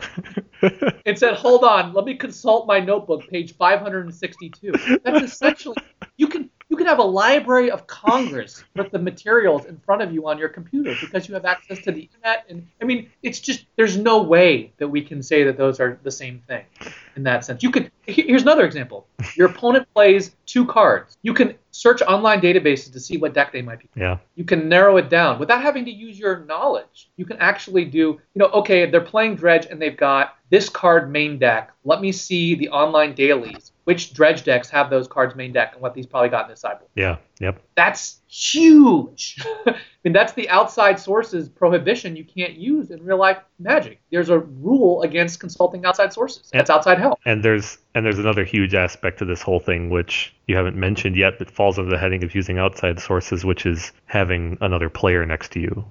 and 1.05 1.17
said, 1.17 1.35
"Hold 1.35 1.63
on, 1.63 1.93
let 1.93 2.03
me 2.03 2.15
consult 2.15 2.67
my 2.67 2.79
notebook, 2.81 3.27
page 3.29 3.55
562." 3.55 4.99
That's 5.03 5.23
essentially 5.23 5.77
you 6.17 6.27
can 6.27 6.49
you 6.73 6.77
can 6.77 6.87
have 6.87 6.97
a 6.97 7.03
Library 7.03 7.69
of 7.69 7.85
Congress 7.85 8.63
with 8.75 8.89
the 8.89 8.97
materials 8.97 9.65
in 9.65 9.77
front 9.85 10.01
of 10.01 10.11
you 10.11 10.27
on 10.27 10.39
your 10.39 10.49
computer 10.49 10.95
because 10.99 11.27
you 11.27 11.35
have 11.35 11.45
access 11.45 11.77
to 11.83 11.91
the 11.91 12.01
internet. 12.01 12.45
And 12.49 12.65
I 12.81 12.85
mean, 12.85 13.11
it's 13.21 13.39
just 13.39 13.67
there's 13.75 13.95
no 13.95 14.23
way 14.23 14.73
that 14.77 14.87
we 14.87 15.03
can 15.03 15.21
say 15.21 15.43
that 15.43 15.55
those 15.55 15.79
are 15.79 15.99
the 16.01 16.09
same 16.09 16.41
thing 16.47 16.65
in 17.15 17.21
that 17.21 17.45
sense. 17.45 17.61
You 17.61 17.69
could 17.69 17.91
here's 18.07 18.41
another 18.41 18.65
example. 18.65 19.05
Your 19.35 19.51
opponent 19.51 19.87
plays 19.93 20.35
two 20.47 20.65
cards. 20.65 21.15
You 21.21 21.35
can 21.35 21.53
search 21.69 22.01
online 22.01 22.41
databases 22.41 22.91
to 22.93 22.99
see 22.99 23.17
what 23.17 23.35
deck 23.35 23.51
they 23.51 23.61
might 23.61 23.79
be 23.79 23.89
yeah 23.95 24.17
you 24.35 24.43
can 24.43 24.69
narrow 24.69 24.97
it 24.97 25.09
down 25.09 25.39
without 25.39 25.61
having 25.61 25.85
to 25.85 25.91
use 25.91 26.17
your 26.17 26.39
knowledge. 26.45 27.11
You 27.17 27.25
can 27.25 27.37
actually 27.37 27.85
do, 27.85 27.99
you 27.99 28.19
know, 28.39 28.47
okay, 28.47 28.89
they're 28.89 29.01
playing 29.01 29.35
Dredge 29.35 29.67
and 29.67 29.79
they've 29.79 29.95
got 29.95 30.37
this 30.49 30.69
card 30.69 31.11
main 31.11 31.37
deck. 31.37 31.71
Let 31.83 32.01
me 32.01 32.11
see 32.11 32.55
the 32.55 32.69
online 32.69 33.13
dailies. 33.13 33.72
Which 33.85 34.13
Dredge 34.13 34.43
decks 34.43 34.69
have 34.69 34.89
those 34.89 35.07
cards 35.07 35.35
main 35.35 35.51
deck 35.51 35.73
and 35.73 35.81
what 35.81 35.93
these 35.93 36.05
probably 36.05 36.29
got 36.29 36.45
in 36.45 36.51
the 36.51 36.55
sideboard. 36.57 36.89
yeah 36.95 37.17
yep 37.39 37.61
That's 37.75 38.21
huge. 38.27 39.37
I 39.65 39.75
mean, 40.03 40.13
that's 40.13 40.33
the 40.33 40.49
outside 40.49 40.99
sources 40.99 41.47
prohibition 41.49 42.15
you 42.15 42.25
can't 42.25 42.53
use 42.55 42.91
in 42.91 43.03
real 43.03 43.17
life 43.17 43.37
magic. 43.59 44.01
There's 44.11 44.29
a 44.29 44.39
rule 44.39 45.01
against 45.01 45.39
consulting 45.39 45.85
outside 45.85 46.11
sources. 46.13 46.49
That's 46.51 46.69
outside 46.69 46.99
help. 46.99 47.19
and 47.25 47.43
there's 47.43 47.77
and 47.95 48.05
there's 48.05 48.19
another 48.19 48.43
huge 48.43 48.73
aspect 48.73 49.19
to 49.19 49.25
this 49.25 49.41
whole 49.41 49.59
thing 49.59 49.89
which 49.89 50.35
you 50.47 50.55
haven't 50.55 50.75
mentioned 50.75 51.15
yet 51.15 51.33
but 51.39 51.49
falls 51.51 51.77
under 51.77 51.89
the 51.91 51.97
heading 51.97 52.23
of 52.23 52.33
using 52.35 52.57
outside 52.59 52.99
sources 52.99 53.45
which 53.45 53.65
is 53.65 53.91
having 54.05 54.57
another 54.61 54.89
player 54.89 55.25
next 55.25 55.51
to 55.53 55.59
you 55.59 55.85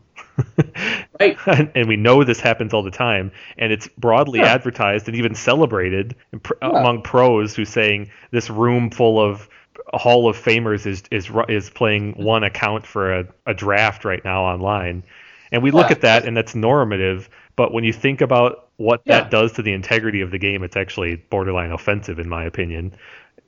Right. 1.20 1.36
and 1.74 1.88
we 1.88 1.96
know 1.96 2.24
this 2.24 2.40
happens 2.40 2.72
all 2.72 2.82
the 2.82 2.90
time 2.90 3.32
and 3.58 3.72
it's 3.72 3.88
broadly 3.98 4.40
Yeah. 4.40 4.46
advertised 4.54 5.06
and 5.08 5.16
even 5.16 5.34
celebrated 5.34 6.16
pr- 6.42 6.54
Yeah. 6.62 6.70
among 6.70 7.02
pros 7.02 7.54
who 7.54 7.64
saying 7.64 8.10
this 8.30 8.50
room 8.50 8.90
full 8.90 9.20
of 9.20 9.48
hall 9.94 10.28
of 10.28 10.36
famers 10.36 10.86
is 10.86 11.02
is 11.10 11.30
is 11.48 11.70
playing 11.70 12.14
mm-hmm. 12.14 12.22
one 12.24 12.44
account 12.44 12.86
for 12.86 13.12
a, 13.20 13.26
a 13.46 13.54
draft 13.54 14.04
right 14.04 14.24
now 14.24 14.42
online 14.44 15.02
and 15.50 15.62
we 15.62 15.70
look 15.70 15.90
at 15.90 16.00
that 16.00 16.24
and 16.24 16.36
that's 16.36 16.54
normative 16.54 17.28
but 17.56 17.72
when 17.72 17.84
you 17.84 17.92
think 17.92 18.20
about 18.20 18.68
what 18.76 19.02
Yeah. 19.04 19.20
that 19.20 19.30
does 19.30 19.52
to 19.52 19.62
the 19.62 19.72
integrity 19.72 20.22
of 20.22 20.30
the 20.30 20.38
game 20.38 20.62
it's 20.62 20.76
actually 20.76 21.16
borderline 21.16 21.72
offensive 21.72 22.18
in 22.18 22.28
my 22.28 22.44
opinion 22.44 22.92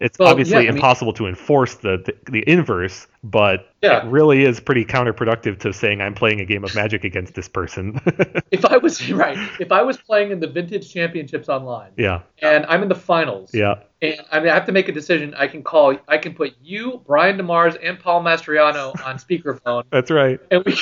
It's 0.00 0.18
Well, 0.18 0.28
obviously 0.28 0.54
yeah, 0.54 0.58
I 0.58 0.62
mean- 0.62 0.74
impossible 0.74 1.12
to 1.14 1.26
enforce 1.26 1.76
the, 1.76 1.98
the 2.04 2.30
the 2.32 2.48
inverse, 2.48 3.06
but 3.22 3.68
Yeah. 3.80 4.04
it 4.04 4.10
really 4.10 4.44
is 4.44 4.58
pretty 4.60 4.84
counterproductive 4.84 5.58
to 5.60 5.72
saying 5.72 6.00
I'm 6.00 6.14
playing 6.14 6.40
a 6.40 6.44
game 6.44 6.64
of 6.64 6.74
Magic 6.74 7.04
against 7.04 7.34
this 7.34 7.48
person. 7.48 8.00
If 8.50 8.64
I 8.64 8.76
was 8.76 9.10
right, 9.12 9.38
if 9.60 9.70
I 9.72 9.82
was 9.82 9.96
playing 9.96 10.30
in 10.32 10.40
the 10.40 10.46
Vintage 10.48 10.92
Championships 10.92 11.48
online 11.48 11.92
yeah, 11.96 12.20
and 12.42 12.66
I'm 12.66 12.82
in 12.82 12.88
the 12.88 12.94
finals, 12.94 13.50
yeah, 13.54 13.74
and 14.02 14.16
I 14.32 14.40
mean 14.40 14.48
I 14.48 14.54
have 14.54 14.66
to 14.66 14.72
make 14.72 14.88
a 14.88 14.92
decision, 14.92 15.34
I 15.36 15.46
can 15.46 15.62
call, 15.62 15.96
I 16.08 16.18
can 16.18 16.34
put 16.34 16.54
you, 16.62 17.00
Brian 17.06 17.38
DeMars, 17.38 17.78
and 17.82 17.98
Paul 17.98 18.22
Mastriano 18.22 18.92
on 19.06 19.16
speakerphone, 19.18 19.84
that's 19.90 20.10
right. 20.10 20.38
and 20.50 20.64
we 20.64 20.76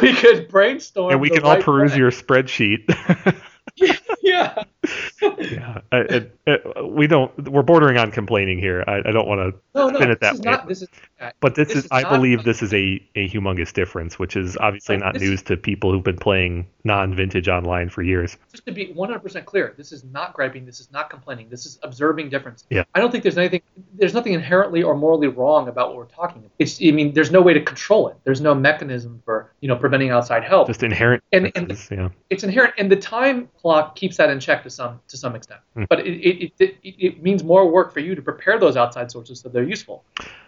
we 0.00 0.14
could 0.14 0.48
brainstorm. 0.48 1.12
And 1.12 1.20
we 1.20 1.28
can 1.30 1.42
all 1.42 1.54
right 1.54 1.62
peruse 1.62 1.90
plan. 1.90 2.00
your 2.00 2.10
spreadsheet. 2.10 2.80
yeah. 4.22 4.62
Yeah, 5.22 5.80
I, 5.92 5.96
it, 5.98 6.38
it, 6.46 6.62
we 6.92 7.06
don't. 7.06 7.32
We're 7.50 7.62
bordering 7.62 7.96
on 7.98 8.10
complaining 8.10 8.58
here. 8.58 8.84
I, 8.86 8.98
I 8.98 9.12
don't 9.12 9.26
want 9.26 9.40
to 9.54 9.58
No, 9.74 9.88
no, 9.88 9.96
spin 9.98 10.10
it 10.10 10.20
this 10.20 10.28
that 10.30 10.34
is 10.34 10.40
way. 10.40 10.50
not. 10.50 10.68
This 10.68 10.82
is. 10.82 10.88
Uh, 11.20 11.30
but 11.40 11.54
this, 11.54 11.68
This 11.68 11.76
is, 11.78 11.84
is 11.84 11.90
I 11.92 12.02
not- 12.02 12.12
believe 12.12 12.44
this 12.44 12.62
is 12.62 12.72
a, 12.74 13.00
a 13.14 13.28
humongous 13.28 13.72
difference, 13.72 14.18
which 14.18 14.36
is 14.36 14.56
obviously 14.58 14.96
not 14.96 15.14
news 15.16 15.42
to 15.44 15.56
people 15.56 15.90
who've 15.92 16.02
been 16.04 16.18
playing 16.18 16.66
non-vintage 16.84 17.48
online 17.48 17.88
for 17.88 18.02
years. 18.02 18.36
just 18.52 18.66
to 18.66 18.72
be 18.72 18.88
100% 18.88 19.44
clear, 19.46 19.74
this 19.76 19.90
is 19.92 20.04
not 20.04 20.34
griping. 20.34 20.66
This 20.66 20.80
is 20.80 20.90
not 20.92 21.08
complaining. 21.08 21.48
This 21.48 21.64
is 21.66 21.78
observing 21.82 22.28
difference. 22.28 22.64
Yeah. 22.70 22.84
I 22.94 23.00
don't 23.00 23.10
think 23.10 23.22
there's 23.22 23.38
anything. 23.38 23.62
There's 23.94 24.12
nothing 24.14 24.34
inherently 24.34 24.82
or 24.82 24.94
morally 24.96 25.28
wrong 25.28 25.68
about 25.68 25.88
what 25.88 25.96
we're 25.96 26.04
talking 26.06 26.38
about. 26.38 26.50
It's. 26.58 26.80
I 26.82 26.90
mean, 26.90 27.12
there's 27.14 27.30
no 27.30 27.40
way 27.40 27.54
to 27.54 27.60
control 27.62 28.08
it. 28.08 28.16
There's 28.24 28.40
no 28.40 28.54
mechanism 28.54 29.22
for 29.24 29.52
you 29.60 29.68
know 29.68 29.76
preventing 29.76 30.10
outside 30.10 30.44
help. 30.44 30.66
Just 30.66 30.82
inherent 30.82 31.22
And- 31.32 31.50
and- 31.54 31.72
yeah. 31.90 32.08
it's 32.30 32.44
inherent, 32.44 32.74
and 32.78 32.90
the 32.90 32.96
time 32.96 33.48
clock 33.60 33.96
keeps 33.96 34.16
that 34.18 34.28
in 34.30 34.40
check 34.40 34.62
to 34.64 34.70
some 34.74 35.00
to 35.08 35.16
some 35.16 35.34
extent. 35.34 35.60
Hmm. 35.74 35.84
But 35.88 36.00
it, 36.00 36.12
it, 36.12 36.52
it, 36.58 36.76
it, 36.82 37.22
means 37.22 37.42
more 37.44 37.70
work 37.70 37.92
for 37.92 38.00
you 38.00 38.14
to 38.14 38.22
prepare 38.22 38.58
those 38.58 38.76
outside 38.76 39.10
sources 39.10 39.40
so 39.40 39.48
they're 39.48 39.62
useful. 39.62 40.04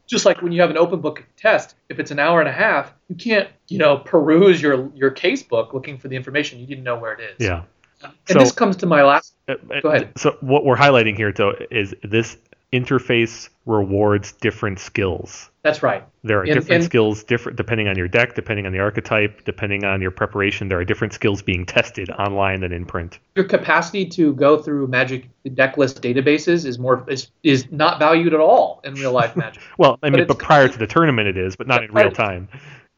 Just 0.07 0.25
like 0.25 0.43
when 0.43 0.53
you 0.53 0.61
have 0.61 0.71
an 0.71 0.79
open 0.79 1.01
book 1.01 1.25
test, 1.37 1.77
if 1.89 1.99
it's 1.99 2.11
an 2.11 2.19
hour 2.19 2.41
and 2.41 2.49
a 2.49 2.53
half, 2.53 2.93
you 3.09 3.17
can't 3.17 3.49
you 3.69 3.79
know 3.79 3.99
peruse 3.99 4.61
your 4.61 4.91
your 4.95 5.11
case 5.11 5.43
book 5.43 5.73
looking 5.75 5.99
for 5.99 6.09
the 6.09 6.17
information 6.17 6.59
you 6.59 6.67
didn't 6.67 6.85
know 6.85 6.99
where 6.99 7.13
it 7.13 7.21
is. 7.21 7.47
Yeah. 7.47 7.63
And 8.03 8.13
So- 8.29 8.39
this 8.39 8.53
comes 8.53 8.77
to 8.77 8.87
my 8.87 9.03
last. 9.03 9.35
Uh, 9.49 9.55
Go 9.83 9.91
ahead. 9.91 10.13
So 10.17 10.37
what 10.41 10.65
we're 10.65 10.77
highlighting 10.77 11.17
here, 11.17 11.33
though, 11.33 11.55
is 11.71 11.95
this 12.03 12.37
interface 12.73 13.49
rewards 13.65 14.33
different 14.33 14.79
skills. 14.79 15.51
That's 15.67 15.83
right. 15.83 16.05
There 16.23 16.39
are 16.39 16.43
And- 16.43 16.55
different 16.55 16.71
and- 16.71 16.85
skills, 16.85 17.25
different 17.25 17.57
depending 17.57 17.89
on 17.89 17.99
your 17.99 18.07
deck, 18.07 18.37
depending 18.37 18.67
on 18.67 18.73
the 18.73 18.79
archetype, 18.79 19.45
depending 19.45 19.85
on 19.85 20.01
your 20.01 20.13
preparation. 20.13 20.69
There 20.69 20.79
are 20.79 20.85
different 20.85 21.13
skills 21.13 21.43
being 21.43 21.67
tested 21.67 22.09
online 22.11 22.61
than 22.61 22.73
in 22.73 22.85
print. 22.85 23.19
Your 23.35 23.47
capacity 23.47 24.07
to 24.11 24.33
go 24.35 24.59
through 24.63 24.87
Magic 24.87 25.29
deck 25.55 25.77
list 25.77 26.03
databases 26.03 26.65
is 26.65 26.79
more 26.79 27.05
is, 27.09 27.33
is 27.43 27.67
not 27.73 27.99
valued 27.99 28.33
at 28.33 28.39
all 28.39 28.81
in 28.85 28.95
real 28.95 29.11
life 29.13 29.35
Magic. 29.45 29.61
Well, 29.77 29.99
I 30.05 30.11
mean, 30.11 30.21
it's- 30.21 30.29
but 30.29 30.39
prior 30.39 30.69
to 30.69 30.79
the 30.79 30.87
tournament, 30.87 31.27
it 31.27 31.37
is, 31.37 31.57
but 31.57 31.67
not 31.67 31.83
in 31.83 31.93
real 31.93 32.13
time. 32.13 32.49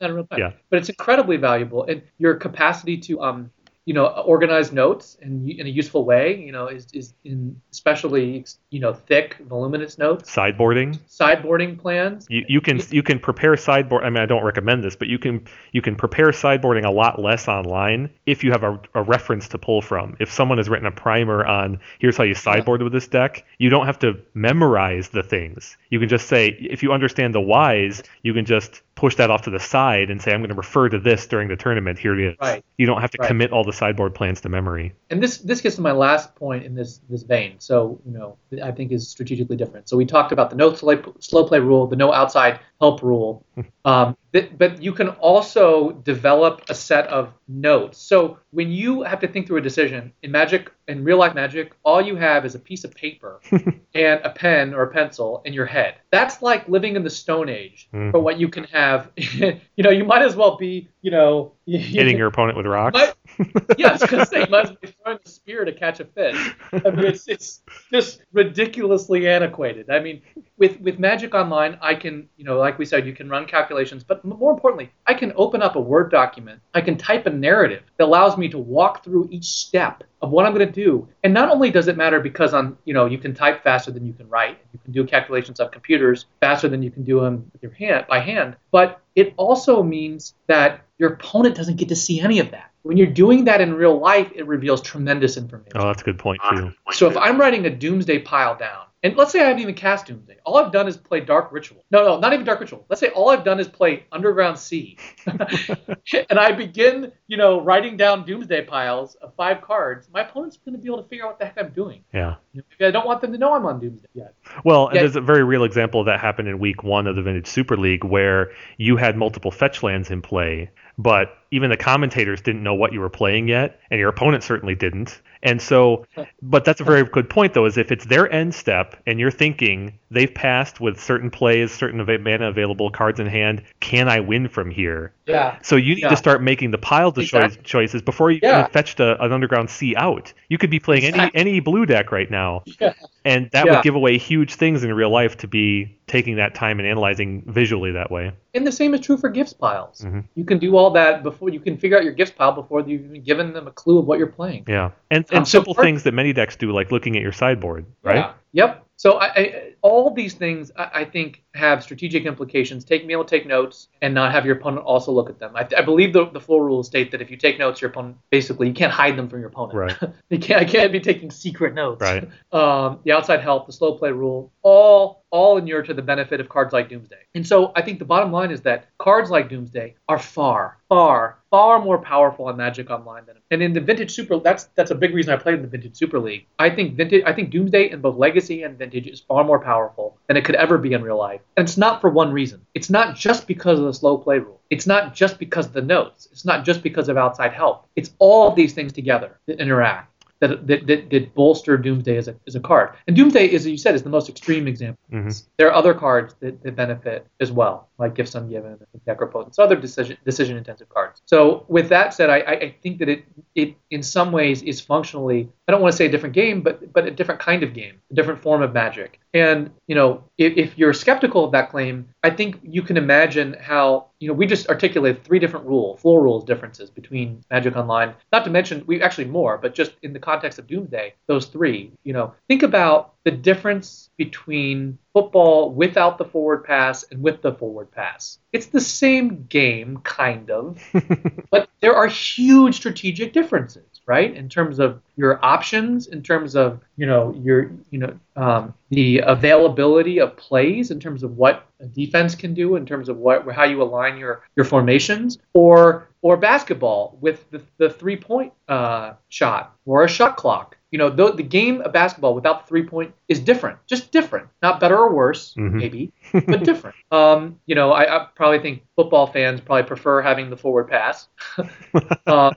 not 0.03 0.11
in 0.11 0.16
real 0.16 0.27
time. 0.27 0.39
Yeah. 0.39 0.51
But 0.69 0.81
it's 0.81 0.91
incredibly 0.91 1.39
valuable, 1.39 1.85
and 1.87 2.03
your 2.19 2.35
capacity 2.35 2.99
to 2.99 3.23
um, 3.23 3.51
you 3.89 3.95
know, 3.95 4.05
organize 4.05 4.70
notes 4.70 5.16
in, 5.22 5.49
in 5.49 5.66
a 5.66 5.70
useful 5.70 6.05
way, 6.05 6.36
you 6.39 6.53
know, 6.53 6.66
is, 6.66 6.89
is 6.93 7.14
in 7.24 7.59
especially 7.72 8.45
you 8.68 8.80
know 8.80 8.93
thick, 8.93 9.39
voluminous 9.49 9.97
notes, 9.97 10.30
Sideboarding. 10.30 10.99
sideboarding 11.09 11.78
plans. 11.78 12.26
You, 12.28 12.45
you 12.49 12.61
can 12.61 12.82
you 12.91 13.03
can 13.03 13.18
prepare 13.18 13.57
sideboard. 13.57 14.05
I 14.05 14.11
mean, 14.11 14.22
I 14.22 14.26
don't 14.26 14.45
recommend 14.45 14.84
this, 14.84 14.95
but 14.95 15.09
you 15.09 15.18
can 15.18 15.47
you 15.72 15.80
can 15.80 15.97
prepare 15.97 16.26
sideboarding 16.26 16.84
a 16.84 16.91
lot 16.91 17.18
less 17.18 17.49
online 17.49 18.11
if 18.26 18.45
you 18.45 18.53
have 18.53 18.62
a, 18.62 18.78
a 18.95 19.03
reference 19.03 19.49
to 19.49 19.59
pull 19.59 19.80
from. 19.80 20.18
If 20.20 20.30
someone 20.30 20.59
has 20.59 20.68
written 20.68 20.86
a 20.86 20.93
primer 20.93 21.47
on 21.47 21.80
here's 21.99 22.18
how 22.18 22.24
you 22.24 22.34
sideboard 22.34 22.82
with 22.82 22.93
this 22.93 23.09
deck, 23.09 23.47
you 23.57 23.70
don't 23.70 23.86
have 23.86 23.99
to 24.01 24.20
memorize 24.34 25.09
the 25.09 25.22
things. 25.22 25.78
You 25.89 25.99
can 25.99 26.11
just 26.11 26.28
say 26.28 26.49
if 26.61 26.82
you 26.82 26.93
understand 26.93 27.34
the 27.34 27.41
whys, 27.41 28.03
you 28.22 28.34
can 28.34 28.45
just 28.45 28.82
push 28.99 29.15
that 29.15 29.31
off 29.31 29.43
to 29.43 29.51
the 29.51 29.61
side 29.61 30.11
and 30.11 30.21
say 30.21 30.33
I'm 30.35 30.41
going 30.41 30.49
to 30.49 30.57
refer 30.57 30.89
to 30.89 30.99
this 30.99 31.25
during 31.29 31.47
the 31.47 31.55
tournament. 31.57 32.01
Here 32.01 32.19
it 32.19 32.33
is. 32.33 32.37
Right. 32.41 32.65
You 32.79 32.87
don't 32.87 33.01
have 33.01 33.13
to 33.13 33.19
Right. 33.21 33.29
commit 33.29 33.53
all 33.53 33.63
the 33.63 33.73
sideboard 33.73 34.13
plans 34.13 34.41
to 34.41 34.49
memory. 34.49 34.93
and 35.11 35.23
this 35.23 35.39
this 35.39 35.61
gets 35.61 35.77
to 35.77 35.83
my 35.83 35.93
last 35.93 36.35
point 36.35 36.65
in 36.65 36.75
this 36.75 37.01
this 37.09 37.23
vein. 37.23 37.55
So 37.61 38.01
you 38.05 38.13
know, 38.13 38.37
I 38.63 38.73
think 38.73 38.91
is 38.91 39.09
strategically 39.09 39.57
different. 39.57 39.89
So 39.89 39.97
we 39.97 40.05
talked 40.05 40.33
about 40.33 40.51
the 40.51 40.57
no 40.57 40.75
slow, 40.75 41.01
slow 41.21 41.45
play 41.45 41.61
rule, 41.61 41.87
the 41.87 41.97
no 41.97 42.13
outside 42.13 42.59
help 42.81 43.03
rule, 43.03 43.45
um, 43.85 44.17
th- 44.33 44.51
but 44.59 44.83
you 44.83 44.93
can 44.93 45.09
also 45.09 45.93
develop 46.05 46.62
a 46.68 46.74
set 46.74 47.07
of 47.09 47.33
notes. 47.49 47.99
So 47.99 48.39
when 48.51 48.70
you 48.70 49.03
have 49.03 49.20
to 49.20 49.29
think 49.29 49.47
through 49.47 49.59
a 49.59 49.62
decision 49.62 50.12
in 50.22 50.31
Magic, 50.31 50.70
in 50.87 51.05
real 51.05 51.18
life 51.18 51.35
Magic, 51.35 51.72
all 51.85 52.01
you 52.01 52.16
have 52.16 52.45
is 52.45 52.55
a 52.55 52.59
piece 52.59 52.85
of 52.85 52.95
paper 52.95 53.41
and 53.95 54.20
a 54.24 54.31
pen 54.31 54.74
or 54.74 54.83
a 54.83 54.91
pencil 54.91 55.43
in 55.45 55.53
your 55.53 55.66
head. 55.66 55.95
That's 56.11 56.43
like 56.43 56.68
living 56.68 56.97
in 56.97 57.05
the 57.05 57.11
Stone 57.11 57.49
Age 57.49 57.89
Mhm. 57.93 58.11
for 58.11 58.20
what 58.20 58.39
you 58.39 58.49
can 58.49 58.64
have. 58.64 59.11
you 59.16 59.83
know, 59.85 59.91
you 59.91 60.05
might 60.05 60.22
as 60.22 60.37
well 60.37 60.57
be, 60.57 60.89
you 61.03 61.11
know, 61.11 61.53
Hitting 61.77 62.16
your 62.16 62.29
opponent 62.29 62.57
with 62.57 62.66
rocks. 62.66 62.95
might- 62.95 63.14
yeah, 63.79 63.89
I 63.91 63.93
was 63.93 64.03
gonna 64.03 64.27
say, 64.27 64.41
you 64.41 64.47
might 64.51 64.64
as 64.64 64.71
well 64.71 64.79
be 64.83 64.89
throwing 64.89 65.19
a 65.25 65.29
spear 65.29 65.64
to 65.64 65.73
catch 65.73 66.01
a 66.01 66.05
fish. 66.07 66.55
I 66.73 66.91
mean, 66.91 67.05
it's 67.05 67.29
it's 67.29 67.62
just 67.93 68.23
ridiculously 68.33 69.29
antiquated. 69.29 69.91
I 69.91 70.01
mean, 70.01 70.23
with 70.57 70.81
with 70.81 70.99
Magic 70.99 71.35
Online, 71.35 71.79
I 71.81 71.95
can, 71.95 72.29
you 72.37 72.45
know, 72.45 72.59
like 72.59 72.79
we 72.79 72.85
said, 72.85 73.07
you 73.07 73.12
can 73.12 73.29
run 73.29 73.47
calculations, 73.47 74.03
but 74.03 74.25
more 74.25 74.51
importantly, 74.51 74.91
I 75.07 75.14
can 75.14 75.33
open 75.37 75.62
up 75.62 75.77
a 75.77 75.81
Word 75.81 76.11
document. 76.11 76.61
I 76.75 76.81
can 76.81 76.97
type 76.97 77.27
a 77.27 77.31
narrative 77.31 77.85
that 77.99 78.05
allows 78.07 78.37
me 78.37 78.49
to 78.49 78.59
walk 78.59 79.05
through 79.05 79.29
each 79.31 79.45
step 79.45 80.03
of 80.21 80.31
what 80.31 80.47
I'm 80.47 80.55
going 80.55 80.66
to 80.66 80.73
do. 80.73 81.09
And 81.23 81.33
not 81.33 81.51
only 81.51 81.71
does 81.71 81.89
it 81.89 81.97
matter 81.97 82.21
because 82.21 82.55
on, 82.55 82.77
you 82.85 82.95
know, 82.95 83.07
you 83.07 83.19
can 83.19 83.35
type 83.35 83.62
faster 83.62 83.91
than 83.91 84.07
you 84.07 84.12
can 84.12 84.29
write, 84.29 84.59
you 84.73 84.79
can 84.83 84.93
do 84.93 85.05
calculations 85.05 85.61
on 85.61 85.71
computers 85.71 86.27
faster 86.41 86.69
than 86.69 86.83
you 86.83 86.91
can 86.91 87.05
do 87.05 87.21
them 87.21 87.49
with 87.53 87.62
your 87.62 87.73
hand 87.73 88.07
by 88.09 88.19
hand, 88.19 88.57
but 88.71 89.01
it 89.14 89.35
also 89.37 89.83
means 89.83 90.35
that 90.47 90.81
your 90.99 91.12
opponent 91.12 91.57
doesn't 91.57 91.77
get 91.77 91.89
to 91.89 91.97
see 91.97 92.21
any 92.21 92.41
of 92.41 92.51
that. 92.51 92.71
When 92.83 92.97
you're 92.97 93.07
doing 93.07 93.45
that 93.45 93.61
in 93.61 93.75
real 93.75 93.99
life, 93.99 94.31
it 94.35 94.47
reveals 94.47 94.81
tremendous 94.81 95.37
information. 95.37 95.73
Oh, 95.77 95.87
that's 95.87 96.03
a 96.03 96.05
good 96.05 96.19
point 96.19 96.41
too. 96.51 96.73
So 96.93 97.09
if 97.09 97.16
I'm 97.16 97.39
writing 97.39 97.66
a 97.66 97.71
Doomsday 97.71 98.21
pile 98.21 98.57
down, 98.57 98.87
and 99.03 99.17
let's 99.17 99.31
say 99.31 99.41
I 99.41 99.45
haven't 99.45 99.63
even 99.63 99.75
cast 99.75 100.07
Doomsday, 100.07 100.39
all 100.45 100.57
I've 100.57 100.73
done 100.73 100.89
is 100.89 100.97
play 100.97 101.21
Dark 101.21 101.53
Ritual. 101.53 101.85
No, 101.91 102.05
no, 102.05 102.19
not 102.19 102.33
even 102.33 102.45
Dark 102.45 102.61
Ritual. 102.61 102.85
Let's 102.89 103.01
say 103.01 103.09
all 103.11 103.31
I've 103.31 103.45
done 103.45 103.61
is 103.61 103.69
play 103.69 104.07
Underground 104.11 104.59
Sea, 104.59 104.99
and 105.27 106.39
I 106.39 106.53
begin, 106.53 107.13
you 107.29 107.37
know, 107.37 107.61
writing 107.61 107.97
down 107.97 108.25
Doomsday 108.25 108.65
piles 108.65 109.15
of 109.17 109.35
five 109.37 109.61
cards. 109.61 110.09
My 110.13 110.23
opponent's 110.23 110.57
going 110.57 110.75
to 110.75 110.81
be 110.81 110.89
able 110.89 111.03
to 111.03 111.09
figure 111.09 111.25
out 111.25 111.31
what 111.31 111.39
the 111.39 111.45
heck 111.45 111.59
I'm 111.59 111.71
doing. 111.71 112.03
Yeah. 112.13 112.37
You 112.53 112.61
know, 112.61 112.65
maybe 112.79 112.89
I 112.89 112.91
don't 112.91 113.07
want 113.07 113.21
them 113.21 113.33
to 113.33 113.39
know 113.39 113.55
I'm 113.55 113.67
on 113.67 113.79
Doomsday 113.79 114.09
yet. 114.15 114.35
Well, 114.65 114.89
and 114.89 114.97
there's 114.99 115.17
a 115.17 115.21
very 115.21 115.45
real 115.45 115.65
example 115.65 116.01
of 116.01 116.07
that 116.07 116.19
happened 116.19 116.49
in 116.49 116.59
week 116.59 116.83
one 116.83 117.07
of 117.07 117.15
the 117.15 117.23
Vintage 117.23 117.47
Super 117.47 117.77
League 117.77 118.05
where 118.05 118.51
you 118.79 118.97
had 118.97 119.17
multiple 119.17 119.51
fetch 119.51 119.83
lands 119.83 120.11
in 120.11 120.23
play, 120.23 120.71
but 120.97 121.39
even 121.51 121.71
the 121.71 121.77
commentators 121.77 122.41
didn't 122.41 122.63
know 122.63 122.75
what 122.75 122.93
you 122.93 123.01
were 123.01 123.09
playing 123.09 123.49
yet, 123.49 123.81
and 123.91 123.99
your 123.99 124.09
opponent 124.09 124.43
certainly 124.45 124.75
didn't. 124.75 125.21
And 125.43 125.63
so, 125.63 126.05
but 126.43 126.65
that's 126.65 126.81
a 126.81 126.85
very 126.85 127.05
good 127.05 127.31
point, 127.31 127.55
though, 127.55 127.65
is 127.67 127.79
if 127.79 127.93
it's 127.93 128.05
their 128.07 128.31
end 128.33 128.55
step 128.55 128.97
and 129.07 129.21
you're 129.21 129.31
thinking 129.31 129.97
they've 130.11 130.35
passed 130.35 130.81
with 130.81 131.01
certain 131.01 131.31
plays, 131.31 131.71
certain 131.71 132.05
mana 132.05 132.49
available 132.49 132.91
cards 132.91 133.21
in 133.21 133.29
hand, 133.29 133.63
can 133.79 134.09
I 134.09 134.19
win 134.19 134.49
from 134.49 134.71
here? 134.71 135.13
Yeah. 135.27 135.59
So 135.63 135.77
you 135.77 135.95
need 135.95 136.03
Yeah. 136.03 136.09
to 136.09 136.17
start 136.17 136.43
making 136.43 136.73
the 136.73 136.79
piles 136.79 137.17
of 137.19 137.23
Exactly. 137.23 137.63
choices 137.63 138.03
before 138.03 138.33
you 138.33 138.41
Yeah. 138.43 138.67
fetched 138.67 138.99
a, 138.99 139.23
an 139.23 139.33
underground 139.33 139.71
sea 139.71 139.95
out. 139.97 140.33
You 140.49 140.59
could 140.59 140.71
be 140.71 140.81
playing 140.81 141.05
Exactly. 141.05 141.39
any 141.39 141.51
any 141.51 141.61
blue 141.61 141.87
deck 141.87 142.11
right 142.11 142.31
now, 142.31 142.63
Yeah. 142.81 142.95
and 143.25 143.49
that 143.53 143.67
would 143.69 143.83
give 143.83 143.95
away 143.95 144.19
huge 144.19 144.55
things 144.55 144.83
in 144.83 144.93
real 144.93 145.11
life 145.11 145.37
to 145.39 145.47
be 145.47 145.95
taking 146.09 146.37
that 146.37 146.55
time 146.55 146.79
and 146.81 146.89
analyzing 146.89 147.43
visually 147.47 147.93
that 147.93 148.11
way. 148.11 148.33
And 148.55 148.67
the 148.67 148.73
same 148.73 148.93
is 148.95 149.01
true 149.01 149.17
for 149.19 149.29
gifts 149.29 149.53
piles. 149.53 150.01
Mhm. 150.05 150.25
You 150.35 150.45
can 150.45 150.59
do 150.59 150.77
all 150.77 150.91
that 150.93 151.23
before 151.23 151.38
you 151.41 151.61
can 151.61 151.76
figure 151.78 151.97
out 151.97 152.05
your 152.05 152.12
gifts 152.12 152.32
pile 152.32 152.53
before 152.53 152.80
you've 152.80 153.05
even 153.05 153.22
given 153.22 153.53
them 153.53 153.66
a 153.68 153.70
clue 153.70 153.99
of 153.99 154.07
what 154.07 154.18
you're 154.18 154.26
playing. 154.26 154.64
Yeah, 154.66 154.91
and 155.11 155.24
Um, 155.30 155.39
and 155.39 155.49
so 155.49 155.59
simple 155.59 155.74
part- 155.74 155.84
things 155.84 156.03
that 156.03 156.14
many 156.14 156.32
decks 156.32 156.57
do, 156.57 156.72
like 156.72 156.91
looking 156.91 157.16
at 157.16 157.22
your 157.22 157.32
sideboard, 157.32 157.86
right? 158.03 158.16
Yeah. 158.16 158.32
Yep. 158.53 158.84
So 158.97 159.12
I, 159.18 159.26
I, 159.26 159.72
all 159.82 160.12
these 160.12 160.34
things 160.34 160.72
I, 160.76 160.91
I 160.95 161.05
think 161.05 161.45
have 161.55 161.83
strategic 161.83 162.25
implications. 162.25 162.85
Take 162.85 163.05
able 163.09 163.25
to 163.25 163.31
take 163.31 163.47
notes 163.47 163.89
and 164.03 164.15
not 164.15 164.33
have 164.33 164.45
your 164.45 164.57
opponent 164.57 164.85
also 164.85 165.13
look 165.13 165.31
at 165.31 165.39
them. 165.39 165.53
I, 165.55 165.67
I 165.77 165.83
believe 165.83 166.13
the, 166.13 166.27
the 166.31 166.41
floor 166.41 166.65
rules 166.65 166.87
state 166.87 167.11
that 167.11 167.23
if 167.23 167.31
you 167.31 167.37
take 167.37 167.59
notes, 167.59 167.81
your 167.81 167.91
opponent 167.91 168.19
basically 168.31 168.69
you 168.69 168.75
can't 168.75 168.93
hide 168.93 169.17
them 169.17 169.29
from 169.29 169.41
your 169.41 169.49
opponent. 169.49 169.79
Right. 170.01 170.13
you 170.31 170.39
can't. 170.39 170.61
I 170.61 170.65
can't 170.65 170.93
be 170.93 171.01
taking 171.01 171.31
secret 171.31 171.75
notes. 171.75 172.01
Right. 172.01 172.29
Um, 172.51 173.01
the 173.05 173.13
outside 173.13 173.41
help, 173.41 173.67
the 173.67 173.73
slow 173.73 173.95
play 173.95 174.11
rule, 174.11 174.51
all 174.63 175.23
all 175.31 175.59
inure 175.59 175.83
to 175.83 175.93
the 175.93 176.03
benefit 176.03 176.41
of 176.41 176.49
cards 176.49 176.73
like 176.73 176.89
Doomsday. 176.89 177.21
And 177.35 177.47
so 177.47 177.73
I 177.77 177.83
think 177.83 177.99
the 177.99 178.05
bottom 178.05 178.33
line 178.33 178.51
is 178.51 178.63
that 178.63 178.87
cards 178.99 179.31
like 179.31 179.51
Doomsday 179.51 179.95
are 180.09 180.19
far, 180.19 180.79
far, 180.89 181.39
far 181.51 181.83
more 181.83 181.99
powerful 181.99 182.47
on 182.47 182.57
Magic 182.57 182.91
Online 182.91 183.25
than 183.27 183.37
and 183.51 183.63
in 183.63 183.73
the 183.73 183.81
Vintage 183.81 184.11
Super. 184.11 184.39
That's 184.39 184.65
that's 184.75 184.91
a 184.91 184.95
big 184.95 185.15
reason 185.15 185.33
I 185.33 185.37
played 185.37 185.57
in 185.57 185.63
the 185.63 185.69
Vintage 185.69 185.97
Super 185.97 186.19
League. 186.19 186.47
I 186.59 186.71
think 186.71 186.95
Vintage, 186.95 187.23
I 187.27 187.33
think 187.33 187.51
Doomsday 187.51 187.91
in 187.91 188.01
both 188.01 188.17
Legacy 188.17 188.63
and 188.63 188.79
Vintage 188.79 189.07
is 189.07 189.21
far 189.21 189.45
more 189.45 189.59
powerful 189.59 190.19
than 190.27 190.37
it 190.37 190.45
could 190.45 190.55
ever 190.55 190.79
be 190.79 190.93
in 190.93 191.03
real 191.03 191.19
life. 191.19 191.41
And 191.57 191.67
it's 191.67 191.77
not 191.77 192.01
for 192.01 192.11
one 192.11 192.33
reason. 192.33 192.65
It's 192.75 192.91
not 192.91 193.17
just 193.17 193.47
because 193.47 193.79
of 193.79 193.87
the 193.87 193.95
slow 193.95 194.19
play 194.19 194.39
rule. 194.39 194.61
It's 194.71 194.87
not 194.87 195.15
just 195.15 195.39
because 195.39 195.67
of 195.67 195.73
the 195.73 195.83
notes. 195.83 196.29
It's 196.31 196.45
not 196.45 196.65
just 196.65 196.83
because 196.83 197.09
of 197.09 197.17
outside 197.17 197.53
help. 197.53 197.87
It's 197.97 198.11
all 198.19 198.49
of 198.49 198.55
these 198.55 198.75
things 198.75 198.93
together 198.93 199.41
that 199.47 199.59
interact. 199.61 200.13
that 200.41 200.67
that, 200.67 200.87
that, 200.87 201.11
that 201.11 201.35
bolster 201.35 201.77
Doomsday 201.77 202.17
as 202.17 202.29
a, 202.29 202.37
as 202.47 202.55
a 202.55 202.61
card. 202.61 202.95
And 203.07 203.17
Doomsday, 203.17 203.55
as 203.55 203.67
you 203.67 203.77
said, 203.77 203.95
is 203.95 204.03
the 204.03 204.11
most 204.11 204.29
extreme 204.29 204.69
example. 204.69 205.03
Mm-hmm. 205.13 205.31
There 205.57 205.69
are 205.69 205.75
other 205.75 205.95
cards 205.95 206.35
that, 206.41 206.63
that 206.63 206.77
benefit 206.77 207.27
as 207.41 207.51
well, 207.51 207.89
like 207.99 208.15
Gifts 208.15 208.35
Ungiven, 208.35 208.79
Necropotence, 209.07 209.59
other 209.59 209.77
decision 209.77 210.17
decision 210.25 210.57
intensive 210.57 210.89
cards. 210.89 211.23
So 211.27 211.65
with 211.69 211.89
that 211.89 212.15
said, 212.15 212.31
I, 212.31 212.39
I 212.39 212.77
think 212.83 212.99
that 212.99 213.09
it 213.09 213.25
it 213.55 213.75
in 213.91 214.03
some 214.03 214.33
ways 214.33 214.63
is 214.63 214.81
functionally 214.81 215.49
I 215.69 215.71
don't 215.71 215.83
want 215.83 215.93
to 215.93 215.97
say 215.97 216.07
a 216.07 216.11
different 216.11 216.35
game, 216.35 216.62
but 216.62 216.95
but 216.95 217.07
a 217.07 217.11
different 217.11 217.41
kind 217.43 217.62
of 217.62 217.75
game, 217.75 218.01
a 218.11 218.14
different 218.14 218.41
form 218.41 218.62
of 218.62 218.73
Magic. 218.73 219.21
And 219.35 219.71
you 219.87 219.95
know, 219.95 220.25
if, 220.39 220.57
if 220.57 220.79
you're 220.79 220.95
skeptical 220.95 221.45
of 221.45 221.53
that 221.53 221.69
claim, 221.69 222.09
I 222.25 222.31
think 222.31 222.59
you 222.62 222.81
can 222.81 222.97
imagine 222.97 223.55
how 223.61 224.07
you 224.19 224.29
know 224.29 224.35
we 224.35 224.47
just 224.47 224.69
articulated 224.69 225.23
three 225.23 225.39
different 225.39 225.66
rule, 225.66 225.99
floor 225.99 226.23
rules 226.23 226.45
differences 226.45 226.89
between 226.89 227.43
Magic 227.51 227.77
Online. 227.77 228.14
Not 228.33 228.45
to 228.45 228.51
mention 228.51 228.83
we 228.87 229.03
actually 229.03 229.27
more, 229.27 229.59
but 229.59 229.75
just 229.75 229.93
in 230.03 230.14
the 230.14 230.19
context 230.19 230.59
of 230.59 230.66
Doomsday, 230.66 231.12
those 231.27 231.47
three. 231.47 231.93
You 232.03 232.14
know, 232.14 232.33
think 232.49 232.62
about 232.62 233.12
the 233.29 233.37
difference 233.37 234.09
between 234.16 234.97
football 235.12 235.70
without 235.70 236.16
the 236.16 236.24
forward 236.24 236.64
pass 236.64 237.05
and 237.11 237.22
with 237.22 237.43
the 237.43 237.53
forward 237.53 237.91
pass. 237.91 238.39
It's 238.55 238.68
the 238.68 238.81
same 238.81 239.45
game, 239.51 239.99
kind 239.99 240.51
of, 240.51 240.83
but 241.51 241.68
there 241.81 241.95
are 241.95 242.07
huge 242.07 242.76
strategic 242.76 243.35
differences, 243.35 244.01
right? 244.07 244.35
In 244.35 244.49
terms 244.49 244.79
of 244.79 245.03
your 245.16 245.45
options, 245.45 246.07
in 246.07 246.22
terms 246.22 246.57
of 246.57 246.81
you 246.97 247.05
know 247.05 247.35
your 247.35 247.70
you 247.91 247.99
know 247.99 248.18
um, 248.35 248.72
the 248.89 249.18
availability 249.18 250.20
of 250.20 250.35
plays, 250.39 250.91
in 250.91 250.99
terms 250.99 251.22
of 251.22 251.37
what 251.37 251.66
a 251.81 251.87
defense 251.87 252.35
can 252.35 252.55
do, 252.55 252.76
in 252.76 252.87
terms 252.87 253.11
of 253.11 253.18
what 253.18 253.47
how 253.53 253.64
you 253.64 253.83
align 253.83 254.16
your 254.16 254.41
your 254.57 254.64
formations, 254.64 255.37
or 255.53 256.09
or 256.22 256.39
basketball 256.39 257.18
with 257.20 257.45
the, 257.51 257.61
the 257.76 257.91
three 257.91 258.16
point 258.16 258.55
uh, 258.68 259.12
shot 259.29 259.76
or 259.85 260.05
a 260.05 260.09
shot 260.09 260.39
clock 260.39 260.78
you 260.91 260.99
know, 260.99 261.11
the, 261.11 261.32
the 261.32 261.43
game 261.43 261.80
of 261.82 261.93
basketball 261.93 262.34
without 262.34 262.62
the 262.62 262.68
three 262.68 262.84
point 262.84 263.14
is 263.28 263.41
different, 263.41 263.78
just 263.86 264.11
different, 264.11 264.49
not 264.62 264.80
better 264.80 264.97
or 264.97 265.12
worse, 265.14 265.55
Mhm. 265.57 265.72
maybe, 265.74 266.12
but 266.32 266.64
different. 266.64 266.97
Um, 267.11 267.61
you 267.66 267.74
know, 267.74 267.93
I, 267.93 268.16
I 268.16 268.26
probably 268.34 268.61
think 268.61 268.82
football 268.97 269.26
fans 269.26 269.61
probably 269.61 269.84
prefer 269.84 270.22
having 270.22 270.51
the 270.51 270.57
forward 270.57 270.89
pass. 270.89 271.28
um, 272.26 272.55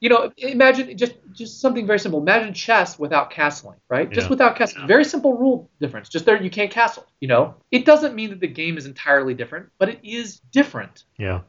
you 0.00 0.08
know, 0.08 0.32
imagine 0.36 0.96
just 0.96 1.14
just 1.32 1.60
something 1.60 1.84
very 1.86 1.98
simple. 1.98 2.20
Imagine 2.20 2.54
chess 2.54 2.96
without 2.98 3.32
castling, 3.32 3.74
right? 3.88 4.08
Just 4.12 4.30
without 4.30 4.56
castling. 4.56 4.86
Very 4.86 5.04
simple 5.04 5.32
rule 5.34 5.68
difference. 5.80 6.08
Just 6.08 6.26
there, 6.26 6.40
you 6.40 6.50
can't 6.50 6.70
castle. 6.70 7.04
You 7.24 7.28
know, 7.28 7.54
it 7.70 7.86
doesn't 7.86 8.14
mean 8.14 8.28
that 8.28 8.40
the 8.40 8.46
game 8.46 8.76
is 8.76 8.84
entirely 8.84 9.32
different, 9.32 9.70
but 9.78 9.88
it 9.88 9.98
is 10.04 10.40
different. 10.52 11.04
Yeah. 11.16 11.40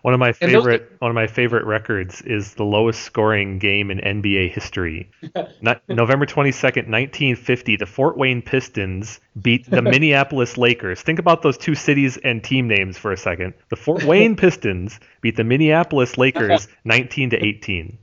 One 0.00 0.14
of 0.14 0.20
my 0.20 0.32
favorite 0.32 0.90
one 1.00 1.10
of 1.10 1.14
my 1.14 1.26
favorite 1.26 1.66
records 1.66 2.22
is 2.22 2.54
the 2.54 2.64
lowest 2.64 3.02
scoring 3.02 3.58
game 3.58 3.90
in 3.90 3.98
NBA 3.98 4.50
history. 4.50 5.10
Not, 5.60 5.82
November 5.86 6.24
22nd, 6.24 6.88
1950, 6.88 7.76
the 7.76 7.84
Fort 7.84 8.16
Wayne 8.16 8.40
Pistons 8.40 9.20
beat 9.42 9.68
the 9.70 9.82
Minneapolis 9.92 10.56
Lakers. 10.56 11.02
Think 11.02 11.18
about 11.18 11.42
those 11.42 11.58
two 11.58 11.74
cities 11.74 12.16
and 12.16 12.42
team 12.42 12.66
names 12.66 12.96
for 12.96 13.12
a 13.12 13.16
second. 13.18 13.52
The 13.68 13.76
Fort 13.76 14.04
Wayne 14.04 14.34
Pistons 14.44 14.98
beat 15.20 15.36
the 15.36 15.44
Minneapolis 15.44 16.16
Lakers 16.16 16.68
19 16.86 17.30
to 17.30 17.44
18. 17.44 17.98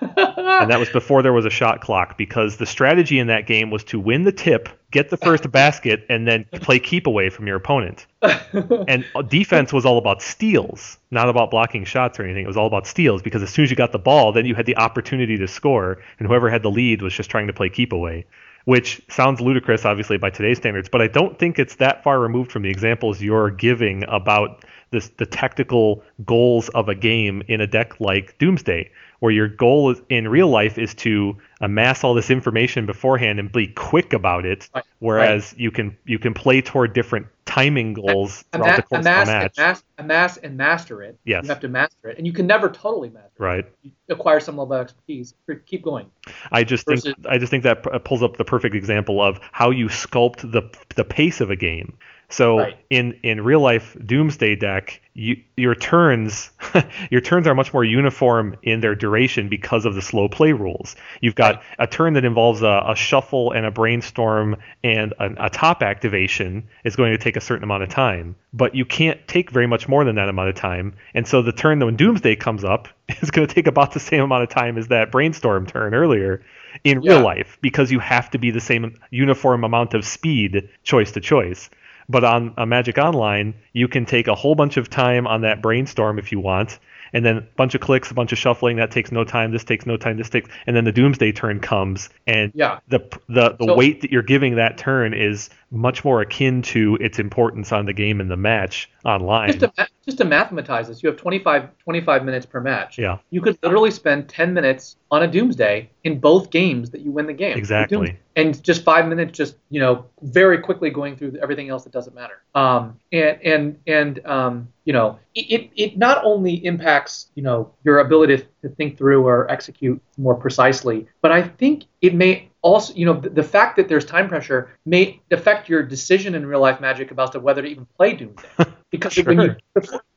And 0.00 0.70
that 0.70 0.78
was 0.78 0.88
before 0.88 1.22
there 1.22 1.32
was 1.32 1.44
a 1.44 1.50
shot 1.50 1.80
clock 1.80 2.16
because 2.16 2.56
the 2.56 2.66
strategy 2.66 3.18
in 3.18 3.26
that 3.26 3.46
game 3.46 3.70
was 3.70 3.84
to 3.84 4.00
win 4.00 4.22
the 4.22 4.32
tip, 4.32 4.68
get 4.90 5.10
the 5.10 5.16
first 5.16 5.50
basket, 5.52 6.06
and 6.08 6.26
then 6.26 6.46
play 6.52 6.78
keep 6.78 7.06
away 7.06 7.28
from 7.28 7.46
your 7.46 7.56
opponent. 7.56 8.06
And 8.22 9.04
defense 9.28 9.72
was 9.72 9.84
all 9.84 9.98
about 9.98 10.22
steals, 10.22 10.98
not 11.10 11.28
about 11.28 11.50
blocking 11.50 11.84
shots 11.84 12.18
or 12.18 12.24
anything. 12.24 12.44
It 12.44 12.48
was 12.48 12.56
all 12.56 12.66
about 12.66 12.86
steals 12.86 13.20
because 13.22 13.42
as 13.42 13.50
soon 13.50 13.64
as 13.64 13.70
you 13.70 13.76
got 13.76 13.92
the 13.92 13.98
ball, 13.98 14.32
then 14.32 14.46
you 14.46 14.54
had 14.54 14.66
the 14.66 14.76
opportunity 14.76 15.36
to 15.36 15.46
score, 15.46 15.98
and 16.18 16.26
whoever 16.26 16.48
had 16.48 16.62
the 16.62 16.70
lead 16.70 17.02
was 17.02 17.12
just 17.12 17.30
trying 17.30 17.46
to 17.46 17.52
play 17.52 17.68
keep 17.68 17.92
away. 17.92 18.24
Which 18.66 19.00
sounds 19.08 19.40
ludicrous, 19.40 19.86
obviously, 19.86 20.18
by 20.18 20.28
today's 20.28 20.58
standards, 20.58 20.88
but 20.90 21.00
I 21.00 21.06
don't 21.06 21.38
think 21.38 21.58
it's 21.58 21.76
that 21.76 22.02
far 22.04 22.20
removed 22.20 22.52
from 22.52 22.62
the 22.62 22.68
examples 22.68 23.22
you're 23.22 23.50
giving 23.50 24.04
about 24.06 24.64
this, 24.90 25.08
the 25.18 25.26
tactical 25.26 26.02
goals 26.24 26.68
of 26.70 26.88
a 26.88 26.94
game 26.94 27.42
in 27.48 27.60
a 27.60 27.66
deck 27.66 28.00
like 28.00 28.36
Doomsday, 28.38 28.90
where 29.20 29.32
your 29.32 29.48
goal 29.48 29.90
is, 29.90 30.00
in 30.08 30.28
real 30.28 30.48
life 30.48 30.78
is 30.78 30.94
to 30.94 31.36
amass 31.60 32.02
all 32.02 32.14
this 32.14 32.30
information 32.30 32.86
beforehand 32.86 33.38
and 33.38 33.52
be 33.52 33.68
quick 33.68 34.12
about 34.12 34.44
it, 34.46 34.68
Right. 34.74 34.84
whereas 34.98 35.54
you 35.56 35.70
can 35.70 35.96
you 36.06 36.18
can 36.18 36.34
play 36.34 36.60
toward 36.60 36.92
different 36.92 37.26
timing 37.44 37.94
goals 37.94 38.44
throughout 38.52 38.76
the 38.76 38.82
course 38.82 39.00
amass, 39.00 39.28
of 39.28 39.34
a 39.34 39.38
match. 39.38 39.58
amass, 39.58 39.82
amass 39.98 40.36
and 40.38 40.56
master 40.56 41.02
it. 41.02 41.18
Yes. 41.24 41.42
You 41.44 41.48
have 41.50 41.60
to 41.60 41.68
master 41.68 42.08
it, 42.08 42.16
and 42.18 42.26
you 42.26 42.32
can 42.32 42.46
never 42.46 42.68
totally 42.68 43.10
master 43.10 43.30
it. 43.38 43.42
Right. 43.42 43.66
You 43.82 43.90
acquire 44.08 44.40
some 44.40 44.56
level 44.56 44.74
of 44.76 44.82
expertise. 44.82 45.34
Keep 45.66 45.82
going. 45.82 46.06
I 46.52 46.64
just 46.64 46.86
think 46.86 47.02
I 47.28 47.38
just 47.38 47.50
think 47.50 47.64
that 47.64 48.04
pulls 48.04 48.22
up 48.22 48.36
the 48.38 48.44
perfect 48.44 48.74
example 48.74 49.20
of 49.22 49.38
how 49.52 49.70
you 49.70 49.86
sculpt 49.86 50.50
the 50.50 50.62
the 50.96 51.04
pace 51.04 51.40
of 51.40 51.50
a 51.50 51.56
game. 51.56 51.96
So 52.30 52.56
Right. 52.58 52.76
in 52.90 53.18
in 53.22 53.42
real 53.42 53.60
life 53.60 53.96
Doomsday 54.06 54.56
deck, 54.56 55.00
you, 55.14 55.36
your 55.56 55.74
turns 55.74 56.50
your 57.10 57.20
turns 57.20 57.46
are 57.46 57.54
much 57.54 57.72
more 57.74 57.84
uniform 57.84 58.56
in 58.62 58.80
their 58.80 58.94
duration 58.94 59.48
because 59.48 59.84
of 59.84 59.94
the 59.94 60.02
slow 60.02 60.28
play 60.28 60.52
rules. 60.52 60.96
You've 61.20 61.34
got 61.34 61.56
Right. 61.56 61.64
a 61.80 61.86
turn 61.86 62.14
that 62.14 62.24
involves 62.24 62.62
a, 62.62 62.82
a 62.88 62.94
shuffle 62.96 63.52
and 63.52 63.66
a 63.66 63.70
brainstorm 63.70 64.56
and 64.84 65.12
a, 65.18 65.46
a 65.46 65.50
top 65.50 65.82
activation 65.82 66.68
is 66.84 66.96
going 66.96 67.12
to 67.12 67.18
take 67.18 67.36
a 67.36 67.40
certain 67.40 67.64
amount 67.64 67.82
of 67.82 67.88
time, 67.88 68.36
but 68.52 68.74
you 68.74 68.84
can't 68.84 69.26
take 69.28 69.50
very 69.50 69.66
much 69.66 69.88
more 69.88 70.04
than 70.04 70.14
that 70.16 70.28
amount 70.28 70.48
of 70.48 70.54
time. 70.54 70.94
And 71.14 71.26
so 71.26 71.42
the 71.42 71.52
turn 71.52 71.78
that 71.80 71.86
when 71.86 71.96
Doomsday 71.96 72.36
comes 72.36 72.64
up 72.64 72.88
is 73.22 73.30
going 73.30 73.46
to 73.48 73.54
take 73.54 73.66
about 73.66 73.92
the 73.92 74.00
same 74.00 74.22
amount 74.22 74.44
of 74.44 74.48
time 74.48 74.78
as 74.78 74.88
that 74.88 75.10
brainstorm 75.10 75.66
turn 75.66 75.94
earlier 75.94 76.42
in 76.84 77.02
Yeah. 77.02 77.14
real 77.14 77.20
life 77.24 77.58
because 77.60 77.90
you 77.90 77.98
have 77.98 78.30
to 78.30 78.38
be 78.38 78.50
the 78.50 78.60
same 78.60 78.96
uniform 79.10 79.64
amount 79.64 79.94
of 79.94 80.04
speed 80.04 80.68
choice 80.84 81.12
to 81.12 81.20
choice. 81.20 81.68
But 82.10 82.24
on 82.24 82.52
a 82.56 82.66
Magic 82.66 82.98
Online, 82.98 83.54
you 83.72 83.86
can 83.86 84.04
take 84.04 84.26
a 84.26 84.34
whole 84.34 84.56
bunch 84.56 84.76
of 84.76 84.90
time 84.90 85.28
on 85.28 85.42
that 85.42 85.62
brainstorm 85.62 86.18
if 86.18 86.32
you 86.32 86.40
want, 86.40 86.80
and 87.12 87.24
then 87.24 87.36
a 87.36 87.40
bunch 87.40 87.76
of 87.76 87.80
clicks, 87.80 88.10
a 88.10 88.14
bunch 88.14 88.32
of 88.32 88.38
shuffling. 88.38 88.78
That 88.78 88.90
takes 88.90 89.12
no 89.12 89.22
time. 89.22 89.52
This 89.52 89.62
takes 89.62 89.86
no 89.86 89.96
time. 89.96 90.16
This 90.16 90.28
takes, 90.28 90.50
and 90.66 90.74
then 90.74 90.84
the 90.84 90.90
Doomsday 90.92 91.30
turn 91.30 91.60
comes, 91.60 92.08
and 92.26 92.50
Yeah. 92.52 92.80
the 92.88 92.98
the 93.28 93.50
the 93.60 93.66
So- 93.66 93.76
weight 93.76 94.00
that 94.00 94.10
you're 94.10 94.22
giving 94.24 94.56
that 94.56 94.76
turn 94.76 95.14
is 95.14 95.50
much 95.70 96.04
more 96.04 96.20
akin 96.20 96.62
to 96.62 96.96
its 97.00 97.18
importance 97.18 97.70
on 97.70 97.86
the 97.86 97.92
game 97.92 98.20
and 98.20 98.30
the 98.30 98.36
match 98.36 98.90
online. 99.04 99.52
Just 99.58 99.76
to, 99.76 99.88
just 100.04 100.18
to 100.18 100.24
mathematize 100.24 100.88
this, 100.88 101.02
you 101.02 101.08
have 101.08 101.16
25, 101.16 101.68
25 101.78 102.24
minutes 102.24 102.44
per 102.44 102.60
match. 102.60 102.98
Yeah. 102.98 103.18
You 103.30 103.40
could 103.40 103.56
literally 103.62 103.92
spend 103.92 104.28
10 104.28 104.52
minutes 104.52 104.96
on 105.12 105.22
a 105.22 105.28
Doomsday 105.28 105.88
in 106.02 106.18
both 106.18 106.50
games 106.50 106.90
that 106.90 107.02
you 107.02 107.12
win 107.12 107.26
the 107.26 107.32
game. 107.32 107.56
Exactly. 107.56 108.18
And 108.34 108.62
just 108.64 108.82
five 108.82 109.06
minutes, 109.06 109.36
just 109.36 109.56
you 109.70 109.80
know, 109.80 110.06
very 110.22 110.58
quickly 110.58 110.90
going 110.90 111.16
through 111.16 111.36
everything 111.40 111.68
else 111.68 111.84
that 111.84 111.92
doesn't 111.92 112.14
matter. 112.14 112.42
Um, 112.54 112.98
and 113.12 113.38
and 113.42 113.78
and 113.86 114.26
um, 114.26 114.68
you 114.84 114.92
know, 114.92 115.18
it, 115.34 115.40
it 115.50 115.70
it 115.76 115.98
not 115.98 116.24
only 116.24 116.64
impacts 116.64 117.28
you 117.34 117.42
know 117.42 117.72
your 117.84 117.98
ability 117.98 118.44
to 118.62 118.68
think 118.70 118.96
through 118.96 119.26
or 119.26 119.50
execute 119.50 120.00
more 120.16 120.34
precisely, 120.34 121.06
but 121.22 121.32
I 121.32 121.42
think 121.42 121.84
it 122.00 122.14
may 122.14 122.49
also, 122.62 122.94
you 122.94 123.06
know, 123.06 123.14
the, 123.14 123.30
the 123.30 123.42
fact 123.42 123.76
that 123.76 123.88
there's 123.88 124.04
time 124.04 124.28
pressure 124.28 124.76
may 124.84 125.20
affect 125.30 125.68
your 125.68 125.82
decision 125.82 126.34
in 126.34 126.46
real 126.46 126.60
life 126.60 126.80
magic 126.80 127.10
about 127.10 127.40
whether 127.42 127.62
to 127.62 127.68
even 127.68 127.86
play 127.96 128.14
Doomsday. 128.14 128.48
Because 128.90 129.16
when 129.24 129.40
you, 129.40 129.54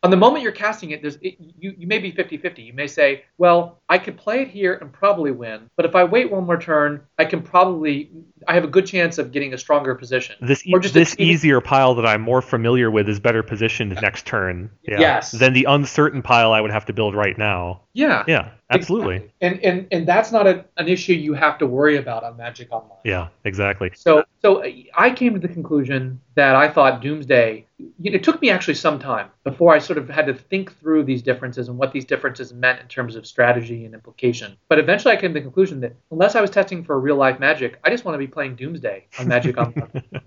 on 0.02 0.10
the 0.10 0.18
moment 0.18 0.42
you're 0.42 0.52
casting 0.52 0.92
it, 0.92 1.02
there's 1.02 1.18
it, 1.22 1.36
you, 1.60 1.76
you 1.78 1.86
may 1.86 2.00
be 2.00 2.12
50-50. 2.12 2.66
You 2.66 2.74
may 2.74 2.88
say, 2.88 3.24
well, 3.38 3.82
I 3.88 4.00
could 4.00 4.18
play 4.18 4.42
it 4.42 4.48
here 4.48 4.74
and 4.76 4.92
probably 4.92 5.32
win, 5.32 5.70
but 5.76 5.86
if 5.86 5.96
I 5.96 6.04
wait 6.04 6.32
one 6.32 6.46
more 6.46 6.60
turn, 6.60 7.02
I 7.20 7.26
can 7.26 7.44
probably 7.44 8.10
I 8.48 8.56
have 8.56 8.64
a 8.64 8.68
good 8.68 8.86
chance 8.86 9.18
of 9.18 9.32
getting 9.32 9.54
a 9.54 9.58
stronger 9.58 9.96
position. 9.96 10.36
This 10.42 10.66
e- 10.66 10.74
Or 10.74 10.80
just 10.80 10.94
this 10.96 11.16
easier 11.20 11.62
pile 11.62 11.94
that 11.96 12.06
I'm 12.06 12.22
more 12.22 12.42
familiar 12.42 12.90
with 12.90 13.08
is 13.08 13.20
better 13.20 13.44
positioned 13.44 13.96
next 14.02 14.26
turn. 14.26 14.72
Yeah. 14.82 15.00
Yes. 15.00 15.32
Than 15.32 15.54
the 15.54 15.66
uncertain 15.66 16.22
pile 16.22 16.52
I 16.52 16.60
would 16.60 16.72
have 16.72 16.86
to 16.86 16.94
build 16.94 17.16
right 17.16 17.38
now. 17.38 17.82
Yeah. 17.94 18.24
Yeah, 18.28 18.50
absolutely. 18.72 19.18
Exactly. 19.18 19.34
And 19.42 19.60
and 19.64 19.88
and 19.92 20.08
that's 20.08 20.32
not 20.32 20.48
a, 20.48 20.66
an 20.78 20.88
issue 20.88 21.14
you 21.14 21.34
have 21.34 21.58
to 21.60 21.68
worry 21.68 21.98
about 21.98 22.24
on 22.24 22.38
Magic 22.38 22.72
Online. 22.72 22.98
Yeah, 23.04 23.28
exactly. 23.46 23.92
So, 23.96 24.24
so 24.42 24.64
I 24.96 25.12
came 25.12 25.34
to 25.34 25.40
the 25.40 25.48
conclusion 25.54 26.20
that 26.36 26.56
I 26.56 26.70
thought 26.70 27.02
Doomsday. 27.02 27.68
It 28.04 28.24
took 28.24 28.42
me 28.42 28.50
actually 28.50 28.76
some 28.76 29.00
time 29.00 29.30
before 29.44 29.74
I 29.74 29.80
sort 29.80 29.98
of 29.98 30.08
had 30.10 30.28
to 30.28 30.34
think 30.34 30.78
through 30.80 31.04
these 31.04 31.22
differences 31.22 31.70
and 31.70 31.78
what 31.78 31.92
these 31.92 32.06
differences 32.06 32.54
meant 32.54 32.80
in 32.80 32.88
terms 32.88 33.16
of 33.16 33.26
strategy 33.26 33.86
and 33.86 33.94
implication. 33.94 34.58
But 34.70 34.80
eventually, 34.80 35.14
I 35.14 35.20
came 35.20 35.34
to 35.34 35.40
the 35.40 35.44
conclusion 35.44 35.80
that 35.82 35.96
unless 36.12 36.36
I 36.36 36.42
was 36.42 36.52
testing 36.52 36.84
for 36.84 37.00
real 37.00 37.16
life 37.16 37.40
Magic, 37.40 37.80
I 37.84 37.90
just 37.90 38.06
want 38.06 38.14
to 38.14 38.20
be 38.20 38.28
playing 38.28 38.56
Doomsday 38.56 39.08
on 39.20 39.28
Magic 39.28 39.58
Online. 39.58 40.04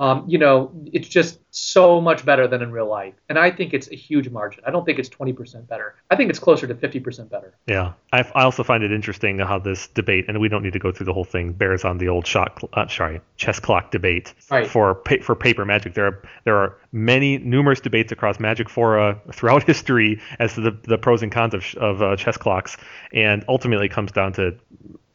um, 0.00 0.24
you 0.28 0.38
know, 0.38 0.70
it's 0.92 1.08
just 1.08 1.40
so 1.50 2.00
much 2.00 2.24
better 2.24 2.46
than 2.46 2.62
in 2.62 2.70
real 2.70 2.86
life. 2.86 3.14
And 3.28 3.38
I 3.38 3.50
think 3.50 3.74
it's 3.74 3.90
a 3.90 3.96
huge 3.96 4.28
margin. 4.28 4.62
I 4.66 4.70
don't 4.70 4.84
think 4.84 4.98
it's 4.98 5.08
20% 5.08 5.66
better. 5.66 5.96
I 6.10 6.14
think 6.16 6.30
it's 6.30 6.38
closer 6.38 6.66
to 6.68 6.74
50% 6.74 7.28
better. 7.28 7.54
Yeah. 7.66 7.94
I, 8.12 8.20
I 8.34 8.44
also 8.44 8.62
find 8.62 8.84
it 8.84 8.92
interesting 8.92 9.38
how 9.40 9.58
this 9.58 9.88
debate, 9.88 10.26
and 10.28 10.38
we 10.40 10.48
don't 10.48 10.62
need 10.62 10.74
to 10.74 10.78
go 10.78 10.92
through 10.92 11.06
the 11.06 11.12
whole 11.12 11.24
thing, 11.24 11.52
bears 11.52 11.84
on 11.84 11.98
the 11.98 12.08
old 12.08 12.26
shot, 12.26 12.62
uh, 12.74 12.86
sorry, 12.86 13.20
chess 13.36 13.58
clock 13.58 13.90
debate 13.90 14.34
Right. 14.50 14.66
for 14.68 14.94
pa- 14.94 15.22
for 15.22 15.34
paper 15.34 15.64
magic. 15.64 15.94
There 15.94 16.06
are 16.06 16.22
there 16.44 16.56
are 16.56 16.78
many 16.92 17.38
numerous 17.38 17.80
debates 17.80 18.12
across 18.12 18.38
Magic 18.40 18.68
Fora 18.70 19.20
throughout 19.32 19.62
history 19.66 20.20
as 20.38 20.54
to 20.54 20.60
the, 20.60 20.70
the 20.84 20.96
pros 20.98 21.22
and 21.22 21.32
cons 21.32 21.54
of, 21.54 21.64
of 21.76 22.02
uh, 22.02 22.16
chess 22.16 22.36
clocks, 22.36 22.76
and 23.12 23.44
ultimately 23.48 23.86
it 23.86 23.92
comes 23.92 24.12
down 24.12 24.32
to 24.34 24.56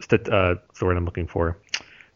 st- 0.02 0.28
uh, 0.30 0.56
what's 0.68 0.80
the 0.80 0.86
word 0.86 0.98
I'm 0.98 1.06
looking 1.06 1.28
for, 1.28 1.58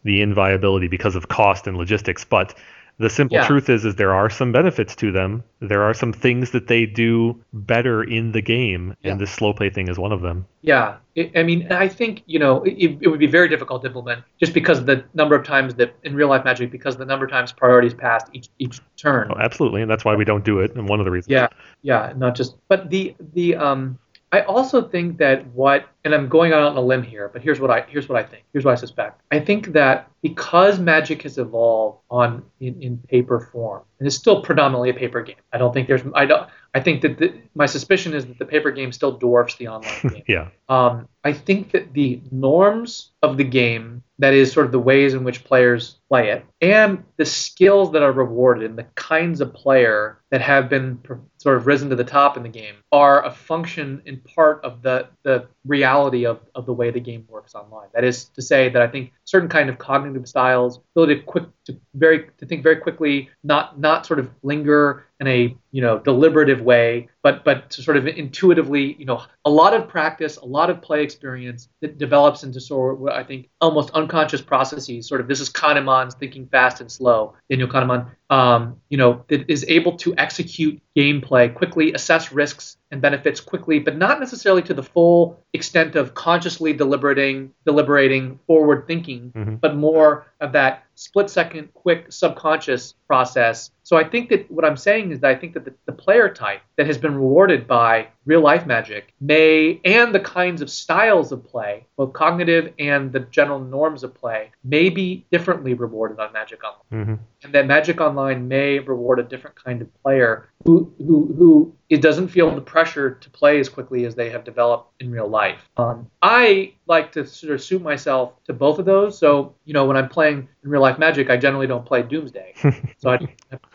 the 0.08 0.22
inviability 0.22 0.88
because 0.88 1.16
of 1.16 1.28
cost 1.28 1.68
and 1.68 1.78
logistics. 1.78 2.24
But 2.24 2.56
the 3.00 3.10
simple 3.12 3.36
Yeah. 3.38 3.46
truth 3.46 3.70
is, 3.70 3.86
is 3.86 3.96
there 3.96 4.12
are 4.14 4.28
some 4.28 4.52
benefits 4.52 4.96
to 4.96 5.12
them. 5.12 5.44
There 5.60 5.84
are 5.84 5.94
some 5.94 6.12
things 6.12 6.50
that 6.52 6.68
they 6.68 6.88
do 6.88 7.40
better 7.54 8.02
in 8.04 8.32
the 8.32 8.42
game, 8.42 8.96
Yeah. 9.04 9.12
and 9.12 9.22
this 9.22 9.30
slow 9.30 9.54
play 9.54 9.70
thing 9.70 9.88
is 9.88 10.00
one 10.00 10.12
of 10.12 10.22
them. 10.22 10.46
Yeah, 10.64 10.96
it, 11.14 11.32
I 11.36 11.44
mean, 11.44 11.72
I 11.72 11.88
think 11.88 12.24
you 12.26 12.40
know 12.40 12.64
it, 12.64 12.98
it 13.02 13.08
would 13.08 13.20
be 13.20 13.28
very 13.28 13.50
difficult 13.50 13.84
to 13.84 13.88
implement 13.90 14.24
just 14.40 14.52
because 14.54 14.80
of 14.80 14.88
the 14.88 15.04
number 15.14 15.36
of 15.36 15.44
times 15.46 15.76
that 15.76 15.94
in 16.04 16.16
real 16.16 16.28
life 16.28 16.44
Magic, 16.44 16.72
because 16.72 16.98
the 16.98 17.06
number 17.06 17.26
of 17.26 17.32
times 17.32 17.52
priorities 17.54 17.94
passed 17.94 18.28
each 18.34 18.48
each 18.58 18.80
turn. 18.96 19.28
Oh, 19.32 19.38
absolutely, 19.40 19.82
and 19.84 19.92
that's 19.92 20.04
why 20.04 20.16
we 20.16 20.26
don't 20.26 20.44
do 20.44 20.60
it. 20.60 20.74
And 20.76 20.90
one 20.90 21.00
of 21.00 21.06
the 21.06 21.12
reasons. 21.12 21.32
Yeah, 21.32 21.50
yeah, 21.84 22.14
not 22.18 22.36
just. 22.36 22.56
But 22.68 22.90
the 22.90 23.16
the 23.34 23.56
um, 23.58 24.00
I 24.38 24.42
also 24.42 24.84
think 24.84 25.18
that 25.18 25.48
what, 25.48 25.88
and 26.04 26.14
I'm 26.14 26.30
going 26.30 26.54
out 26.54 26.62
on 26.62 26.78
a 26.78 26.82
limb 26.82 27.02
here, 27.02 27.28
but 27.28 27.42
here's 27.42 27.60
what 27.60 27.72
I 27.72 27.82
here's 27.90 28.08
what 28.08 28.24
I 28.24 28.24
think. 28.24 28.44
Here's 28.54 28.64
what 28.64 28.74
I 28.74 28.76
suspect. 28.76 29.22
I 29.32 29.40
think 29.40 29.74
that 29.74 30.12
because 30.22 30.78
Magic 30.78 31.24
has 31.24 31.40
evolved 31.40 32.02
on 32.12 32.44
in, 32.60 32.80
in 32.80 32.98
paper 33.00 33.40
form, 33.40 33.82
and 33.98 34.06
it's 34.06 34.16
still 34.16 34.44
predominantly 34.44 34.92
a 34.92 34.94
paper 34.94 35.24
game. 35.24 35.38
I 35.52 35.58
don't 35.58 35.74
think 35.74 35.88
there's. 35.88 36.04
I 36.14 36.26
don't. 36.26 36.48
I 36.76 36.80
think 36.80 37.02
that 37.02 37.18
the, 37.18 37.34
my 37.56 37.66
suspicion 37.66 38.14
is 38.14 38.28
that 38.28 38.38
the 38.38 38.46
paper 38.46 38.70
game 38.70 38.92
still 38.92 39.18
dwarfs 39.18 39.56
the 39.56 39.70
online 39.70 40.02
game. 40.04 40.24
Yeah. 40.28 40.50
Um, 40.70 41.08
I 41.24 41.34
think 41.34 41.72
that 41.72 41.94
the 41.94 42.22
norms 42.32 43.10
of 43.24 43.38
the 43.38 43.44
game, 43.44 44.04
that 44.20 44.36
is, 44.36 44.52
sort 44.52 44.68
of 44.68 44.72
the 44.72 44.80
ways 44.80 45.16
in 45.16 45.24
which 45.24 45.44
players 45.44 45.97
play 46.10 46.30
it, 46.30 46.46
and 46.62 47.04
the 47.18 47.26
skills 47.26 47.92
that 47.92 48.04
are 48.04 48.12
rewarded 48.12 48.70
and 48.70 48.78
the 48.78 48.88
kinds 48.96 49.42
of 49.42 49.54
player 49.54 50.20
that 50.30 50.42
have 50.42 50.70
been 50.70 51.00
sort 51.38 51.58
of 51.58 51.68
risen 51.68 51.90
to 51.90 51.96
the 51.96 52.04
top 52.04 52.36
in 52.36 52.44
the 52.44 52.50
game, 52.50 52.76
are 52.92 53.24
a 53.26 53.32
function 53.32 54.02
in 54.06 54.18
part 54.22 54.64
of 54.64 54.82
the, 54.82 55.08
the 55.24 55.48
reality 55.66 56.26
of, 56.26 56.42
of 56.56 56.66
the 56.66 56.74
way 56.74 56.92
the 56.92 57.00
game 57.00 57.26
works 57.30 57.56
online. 57.56 57.88
That 57.94 58.04
is 58.04 58.26
to 58.30 58.42
say 58.42 58.70
that 58.70 58.82
I 58.82 58.88
think 58.88 59.14
certain 59.24 59.48
kind 59.48 59.70
of 59.70 59.78
cognitive 59.78 60.28
styles, 60.28 60.80
ability 60.96 61.16
to 61.16 61.22
quick 61.22 61.46
to 61.66 61.80
very 61.94 62.28
to 62.38 62.46
think 62.46 62.64
very 62.64 62.78
quickly, 62.78 63.30
not 63.44 63.80
not 63.80 64.06
sort 64.06 64.20
of 64.20 64.30
linger 64.44 65.06
in 65.20 65.28
a 65.28 65.56
you 65.72 65.82
know 65.82 66.00
deliberative 66.00 66.62
way, 66.62 67.08
but 67.24 67.44
but 67.44 67.70
to 67.72 67.82
sort 67.82 67.98
of 67.98 68.08
intuitively, 68.08 68.96
you 69.00 69.06
know, 69.06 69.24
a 69.46 69.50
lot 69.50 69.74
of 69.74 69.88
practice, 69.88 70.38
a 70.38 70.46
lot 70.46 70.70
of 70.70 70.82
play 70.82 71.04
experience 71.04 71.70
that 71.82 71.98
develops 71.98 72.44
into 72.44 72.60
sort 72.60 73.00
of 73.00 73.08
I 73.08 73.24
think 73.24 73.50
almost 73.62 73.92
unconscious 73.92 74.42
processes. 74.42 75.08
Sort 75.08 75.22
of 75.22 75.28
this 75.28 75.40
is 75.40 75.50
Kahneman's 75.98 76.16
thinking 76.16 76.48
fast 76.48 76.82
and 76.82 76.92
slow. 76.92 77.34
Daniel 77.50 77.68
Kahneman, 77.68 78.08
um, 78.30 78.78
you 78.90 78.98
know, 78.98 79.24
that 79.28 79.50
is 79.50 79.66
able 79.68 79.98
to 79.98 80.14
execute 80.18 80.80
gameplay 80.96 81.54
quickly, 81.54 81.94
assess 81.94 82.32
risks 82.32 82.78
and 82.92 83.02
benefits 83.02 83.40
quickly, 83.40 83.80
but 83.80 83.98
not 83.98 84.20
necessarily 84.20 84.62
to 84.64 84.74
the 84.74 84.84
full 84.84 85.44
extent 85.54 85.96
of 85.96 86.14
consciously 86.14 86.74
deliberating, 86.74 87.52
deliberating, 87.66 88.40
forward 88.48 88.86
thinking, 88.88 89.32
Mhm. 89.36 89.62
but 89.62 89.76
more 89.76 90.28
of 90.40 90.54
that 90.54 90.84
split 90.96 91.30
second, 91.30 91.74
quick 91.74 92.12
subconscious 92.12 92.94
process. 93.08 93.72
So 93.88 93.96
I 93.96 94.04
think 94.04 94.28
that 94.32 94.52
what 94.52 94.66
I'm 94.66 94.76
saying 94.76 95.14
is 95.14 95.22
that 95.22 95.32
I 95.32 95.36
think 95.36 95.54
that 95.54 95.64
the, 95.64 95.74
the 95.86 95.94
player 95.94 96.28
type 96.28 96.60
that 96.76 96.88
has 96.88 96.98
been 96.98 97.16
rewarded 97.16 97.68
by 97.68 98.10
real 98.26 98.42
life 98.42 98.66
magic 98.66 99.14
may, 99.22 99.80
and 99.86 100.14
the 100.14 100.20
kinds 100.20 100.62
of 100.62 100.70
styles 100.70 101.32
of 101.32 101.48
play, 101.48 101.86
both 101.96 102.12
cognitive 102.12 102.74
and 102.80 103.14
the 103.14 103.22
general 103.22 103.60
norms 103.60 104.04
of 104.04 104.14
play, 104.14 104.52
may 104.66 104.90
be 104.90 105.26
differently 105.32 105.74
rewarded 105.74 106.20
on 106.20 106.34
Magic 106.34 106.60
Online 106.66 107.06
hmm 107.06 107.16
and 107.44 107.54
that 107.54 107.68
Magic 107.68 108.02
Online 108.02 108.48
may 108.48 108.80
reward 108.80 109.20
a 109.20 109.24
different 109.24 109.56
kind 109.62 109.82
of 109.82 110.04
player 110.04 110.50
who 110.66 110.92
who 110.98 111.34
who 111.38 111.76
it 111.90 112.02
doesn't 112.02 112.28
feel 112.28 112.54
the 112.54 112.62
pressure 112.62 113.12
to 113.12 113.30
play 113.30 113.60
as 113.60 113.70
quickly 113.70 114.06
as 114.06 114.16
they 114.16 114.30
have 114.30 114.44
developed 114.44 115.02
in 115.02 115.10
real 115.10 115.28
life. 115.28 115.70
Um, 115.78 116.10
I 116.22 116.74
like 116.88 117.12
to 117.14 117.26
sort 117.26 117.54
of 117.54 117.62
suit 117.62 117.82
myself 117.82 118.34
to 118.46 118.54
both 118.54 118.80
of 118.80 118.86
those. 118.86 119.18
So 119.18 119.56
you 119.66 119.74
know, 119.74 119.86
when 119.86 119.96
I'm 119.96 120.10
playing 120.10 120.48
in 120.64 120.70
real 120.70 120.82
life 120.82 120.98
Magic, 120.98 121.30
I 121.30 121.38
generally 121.38 121.68
don't 121.68 121.86
play 121.86 122.02
Doomsday, 122.02 122.54
so 122.98 123.12
I 123.12 123.20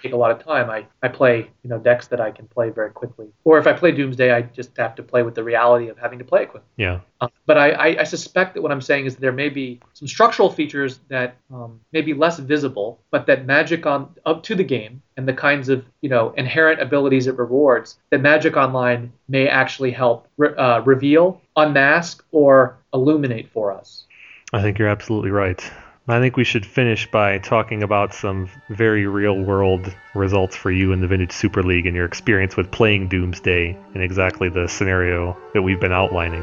take 0.03 0.13
a 0.13 0.17
lot 0.17 0.31
of 0.31 0.45
time. 0.45 0.69
I 0.69 0.87
I 1.03 1.09
play 1.09 1.51
you 1.63 1.71
know 1.71 1.79
decks 1.79 2.09
that 2.09 2.21
I 2.21 2.31
can 2.31 2.47
play 2.49 2.71
very 2.71 2.91
quickly, 2.91 3.29
or 3.45 3.59
if 3.59 3.67
I 3.67 3.73
play 3.73 3.93
Doomsday, 3.93 4.33
I 4.33 4.43
just 4.43 4.77
have 4.77 4.95
to 4.97 5.03
play 5.03 5.23
with 5.23 5.35
the 5.35 5.45
reality 5.45 5.89
of 5.89 5.99
having 5.99 6.19
to 6.19 6.25
play 6.25 6.43
it 6.43 6.51
quickly. 6.51 6.69
Yeah. 6.77 7.01
Uh, 7.21 7.29
but 7.47 7.57
I, 7.57 7.71
I, 7.71 8.01
I 8.01 8.05
suspect 8.05 8.55
that 8.55 8.63
what 8.63 8.73
I'm 8.73 8.81
saying 8.81 9.07
is 9.07 9.15
that 9.15 9.21
there 9.21 9.33
may 9.33 9.49
be 9.49 9.81
some 9.93 10.09
structural 10.09 10.51
features 10.51 10.99
that 11.09 11.37
um, 11.53 11.81
may 11.93 12.01
be 12.01 12.15
less 12.15 12.39
visible, 12.39 13.01
but 13.11 13.27
that 13.27 13.47
Magic 13.47 13.87
on 13.87 14.13
up 14.27 14.43
to 14.45 14.55
the 14.55 14.65
game 14.65 15.03
and 15.17 15.29
the 15.29 15.33
kinds 15.33 15.69
of 15.69 15.85
you 16.01 16.09
know 16.09 16.35
inherent 16.37 16.81
abilities 16.81 17.27
it 17.27 17.39
rewards 17.39 17.99
that 18.11 18.21
Magic 18.21 18.57
Online 18.57 19.13
may 19.29 19.49
actually 19.49 19.93
help 19.93 20.27
re- 20.37 20.55
uh, 20.57 20.81
reveal, 20.81 21.41
unmask, 21.57 22.25
or 22.33 22.79
illuminate 22.93 23.51
for 23.53 23.73
us. 23.73 24.05
I 24.53 24.61
think 24.61 24.79
you're 24.79 24.89
absolutely 24.89 25.31
right. 25.31 25.63
I 26.09 26.19
think 26.19 26.37
we 26.37 26.43
should 26.43 26.67
finish 26.67 27.09
by 27.09 27.39
talking 27.39 27.85
about 27.85 28.13
some 28.13 28.49
very 28.69 29.07
real 29.07 29.41
world 29.41 29.95
results 30.17 30.57
for 30.57 30.73
you 30.73 30.93
in 30.93 31.01
the 31.01 31.07
Vintage 31.07 31.31
Super 31.31 31.63
League 31.63 31.87
and 31.87 31.95
your 31.95 32.07
experience 32.07 32.57
with 32.57 32.73
playing 32.73 33.07
Doomsday 33.07 33.77
in 33.95 34.01
exactly 34.01 34.49
the 34.49 34.67
scenario 34.67 35.37
that 35.55 35.63
we've 35.63 35.81
been 35.81 35.93
outlining. 35.93 36.43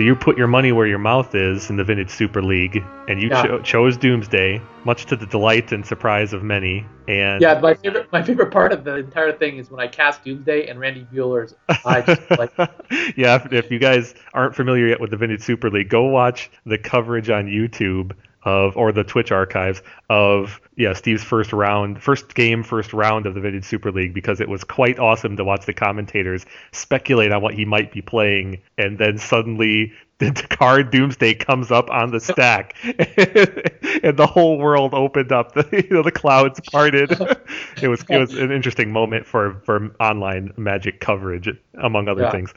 So 0.00 0.04
you 0.04 0.16
put 0.16 0.38
your 0.38 0.46
money 0.46 0.72
where 0.72 0.86
your 0.86 0.98
mouth 0.98 1.34
is 1.34 1.68
in 1.68 1.76
the 1.76 1.84
Vintage 1.84 2.08
Super 2.08 2.40
League, 2.40 2.82
and 3.06 3.20
you 3.20 3.28
Yeah. 3.28 3.42
cho- 3.42 3.60
chose 3.60 3.98
Doomsday, 3.98 4.58
much 4.86 5.04
to 5.04 5.14
the 5.14 5.26
delight 5.26 5.72
and 5.72 5.84
surprise 5.84 6.32
of 6.32 6.42
many. 6.42 6.86
And 7.06 7.42
Yeah, 7.42 7.60
my 7.60 7.74
favorite 7.74 8.10
my 8.10 8.22
favorite 8.22 8.50
part 8.50 8.72
of 8.72 8.82
the 8.82 8.96
entire 8.96 9.32
thing 9.32 9.58
is 9.58 9.70
when 9.70 9.78
I 9.78 9.88
cast 9.88 10.24
Doomsday 10.24 10.68
and 10.68 10.80
Randy 10.80 11.06
Buehler's 11.12 11.54
eye 11.84 12.00
just 12.00 12.22
like 12.30 12.50
yeah, 13.14 13.34
if, 13.34 13.52
if 13.52 13.70
you 13.70 13.78
guys 13.78 14.14
aren't 14.32 14.56
familiar 14.56 14.86
yet 14.86 15.00
with 15.02 15.10
the 15.10 15.18
Vintage 15.18 15.42
Super 15.42 15.68
League, 15.68 15.90
go 15.90 16.04
watch 16.04 16.50
the 16.64 16.78
coverage 16.78 17.28
on 17.28 17.44
YouTube 17.44 18.12
of 18.44 18.76
or 18.76 18.92
the 18.92 19.04
Twitch 19.04 19.30
archives 19.32 19.82
of 20.08 20.60
yeah 20.76 20.92
Steve's 20.94 21.22
first 21.22 21.52
round, 21.52 22.02
first 22.02 22.34
game, 22.34 22.62
first 22.62 22.92
round 22.92 23.26
of 23.26 23.34
the 23.34 23.40
Vintage 23.40 23.64
Super 23.64 23.92
League 23.92 24.14
because 24.14 24.40
it 24.40 24.48
was 24.48 24.64
quite 24.64 24.98
awesome 24.98 25.36
to 25.36 25.44
watch 25.44 25.66
the 25.66 25.74
commentators 25.74 26.46
speculate 26.72 27.32
on 27.32 27.42
what 27.42 27.54
he 27.54 27.64
might 27.64 27.92
be 27.92 28.00
playing, 28.02 28.58
and 28.78 28.98
then 28.98 29.18
suddenly 29.18 29.92
the 30.20 30.32
card 30.50 30.90
Doomsday 30.90 31.34
comes 31.34 31.70
up 31.70 31.90
on 31.90 32.10
the 32.10 32.20
stack, 32.20 32.74
and 32.84 34.16
the 34.16 34.28
whole 34.30 34.58
world 34.58 34.92
opened 34.94 35.32
up. 35.32 35.52
The, 35.52 35.66
you 35.90 35.96
know, 35.96 36.02
the 36.02 36.12
clouds 36.12 36.60
parted. 36.70 37.10
it 37.82 37.88
was 37.88 38.04
it 38.08 38.18
was 38.18 38.34
an 38.34 38.52
interesting 38.52 38.92
moment 38.92 39.26
for 39.26 39.60
for 39.64 39.94
online 40.00 40.52
Magic 40.56 41.00
coverage, 41.00 41.48
among 41.74 42.08
other 42.08 42.22
Yeah. 42.22 42.30
things. 42.32 42.52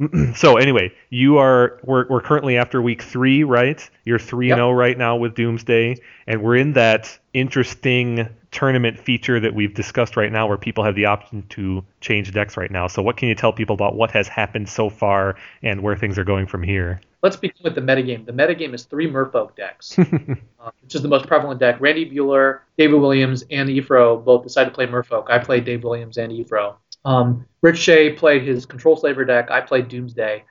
so 0.34 0.56
anyway, 0.56 0.92
you 1.10 1.38
are 1.38 1.78
we're, 1.82 2.06
we're 2.08 2.20
currently 2.20 2.56
after 2.56 2.80
week 2.80 3.02
three, 3.02 3.44
right? 3.44 3.88
You're 4.04 4.18
three 4.18 4.50
and 4.50 4.58
zero 4.58 4.72
right 4.72 4.96
now 4.96 5.16
with 5.16 5.34
Doomsday, 5.34 5.96
and 6.26 6.42
we're 6.42 6.56
in 6.56 6.72
that 6.74 7.18
interesting 7.34 8.28
tournament 8.50 8.98
feature 8.98 9.40
that 9.40 9.54
we've 9.54 9.74
discussed 9.74 10.16
right 10.16 10.32
now, 10.32 10.46
where 10.46 10.56
people 10.56 10.84
have 10.84 10.94
the 10.94 11.04
option 11.04 11.44
to 11.50 11.84
change 12.00 12.32
decks 12.32 12.56
right 12.56 12.70
now. 12.70 12.86
So 12.86 13.02
what 13.02 13.16
can 13.16 13.28
you 13.28 13.34
tell 13.34 13.52
people 13.52 13.74
about 13.74 13.94
what 13.94 14.10
has 14.12 14.28
happened 14.28 14.68
so 14.68 14.88
far 14.88 15.36
and 15.62 15.82
where 15.82 15.96
things 15.96 16.18
are 16.18 16.24
going 16.24 16.46
from 16.46 16.62
here? 16.62 17.00
Let's 17.20 17.36
begin 17.36 17.56
with 17.64 17.74
the 17.74 17.80
metagame. 17.80 18.24
The 18.24 18.32
metagame 18.32 18.74
is 18.74 18.84
three 18.84 19.10
Merfolk 19.10 19.56
decks, 19.56 19.98
uh, 19.98 20.70
which 20.82 20.94
is 20.94 21.02
the 21.02 21.08
most 21.08 21.26
prevalent 21.26 21.58
deck. 21.58 21.80
Randy 21.80 22.08
Buehler, 22.08 22.60
David 22.76 23.00
Williams, 23.00 23.44
and 23.50 23.68
Efro 23.68 24.24
both 24.24 24.44
decided 24.44 24.70
to 24.70 24.74
play 24.74 24.86
Merfolk. 24.86 25.28
I 25.28 25.40
played 25.40 25.64
Dave 25.64 25.82
Williams 25.82 26.16
and 26.16 26.32
Efro. 26.32 26.76
Um, 27.08 27.46
Rich 27.62 27.78
Shea 27.78 28.12
played 28.12 28.42
his 28.42 28.66
Control 28.66 28.96
Slaver 28.96 29.24
deck. 29.24 29.50
I 29.50 29.62
played 29.62 29.88
Doomsday. 29.88 30.44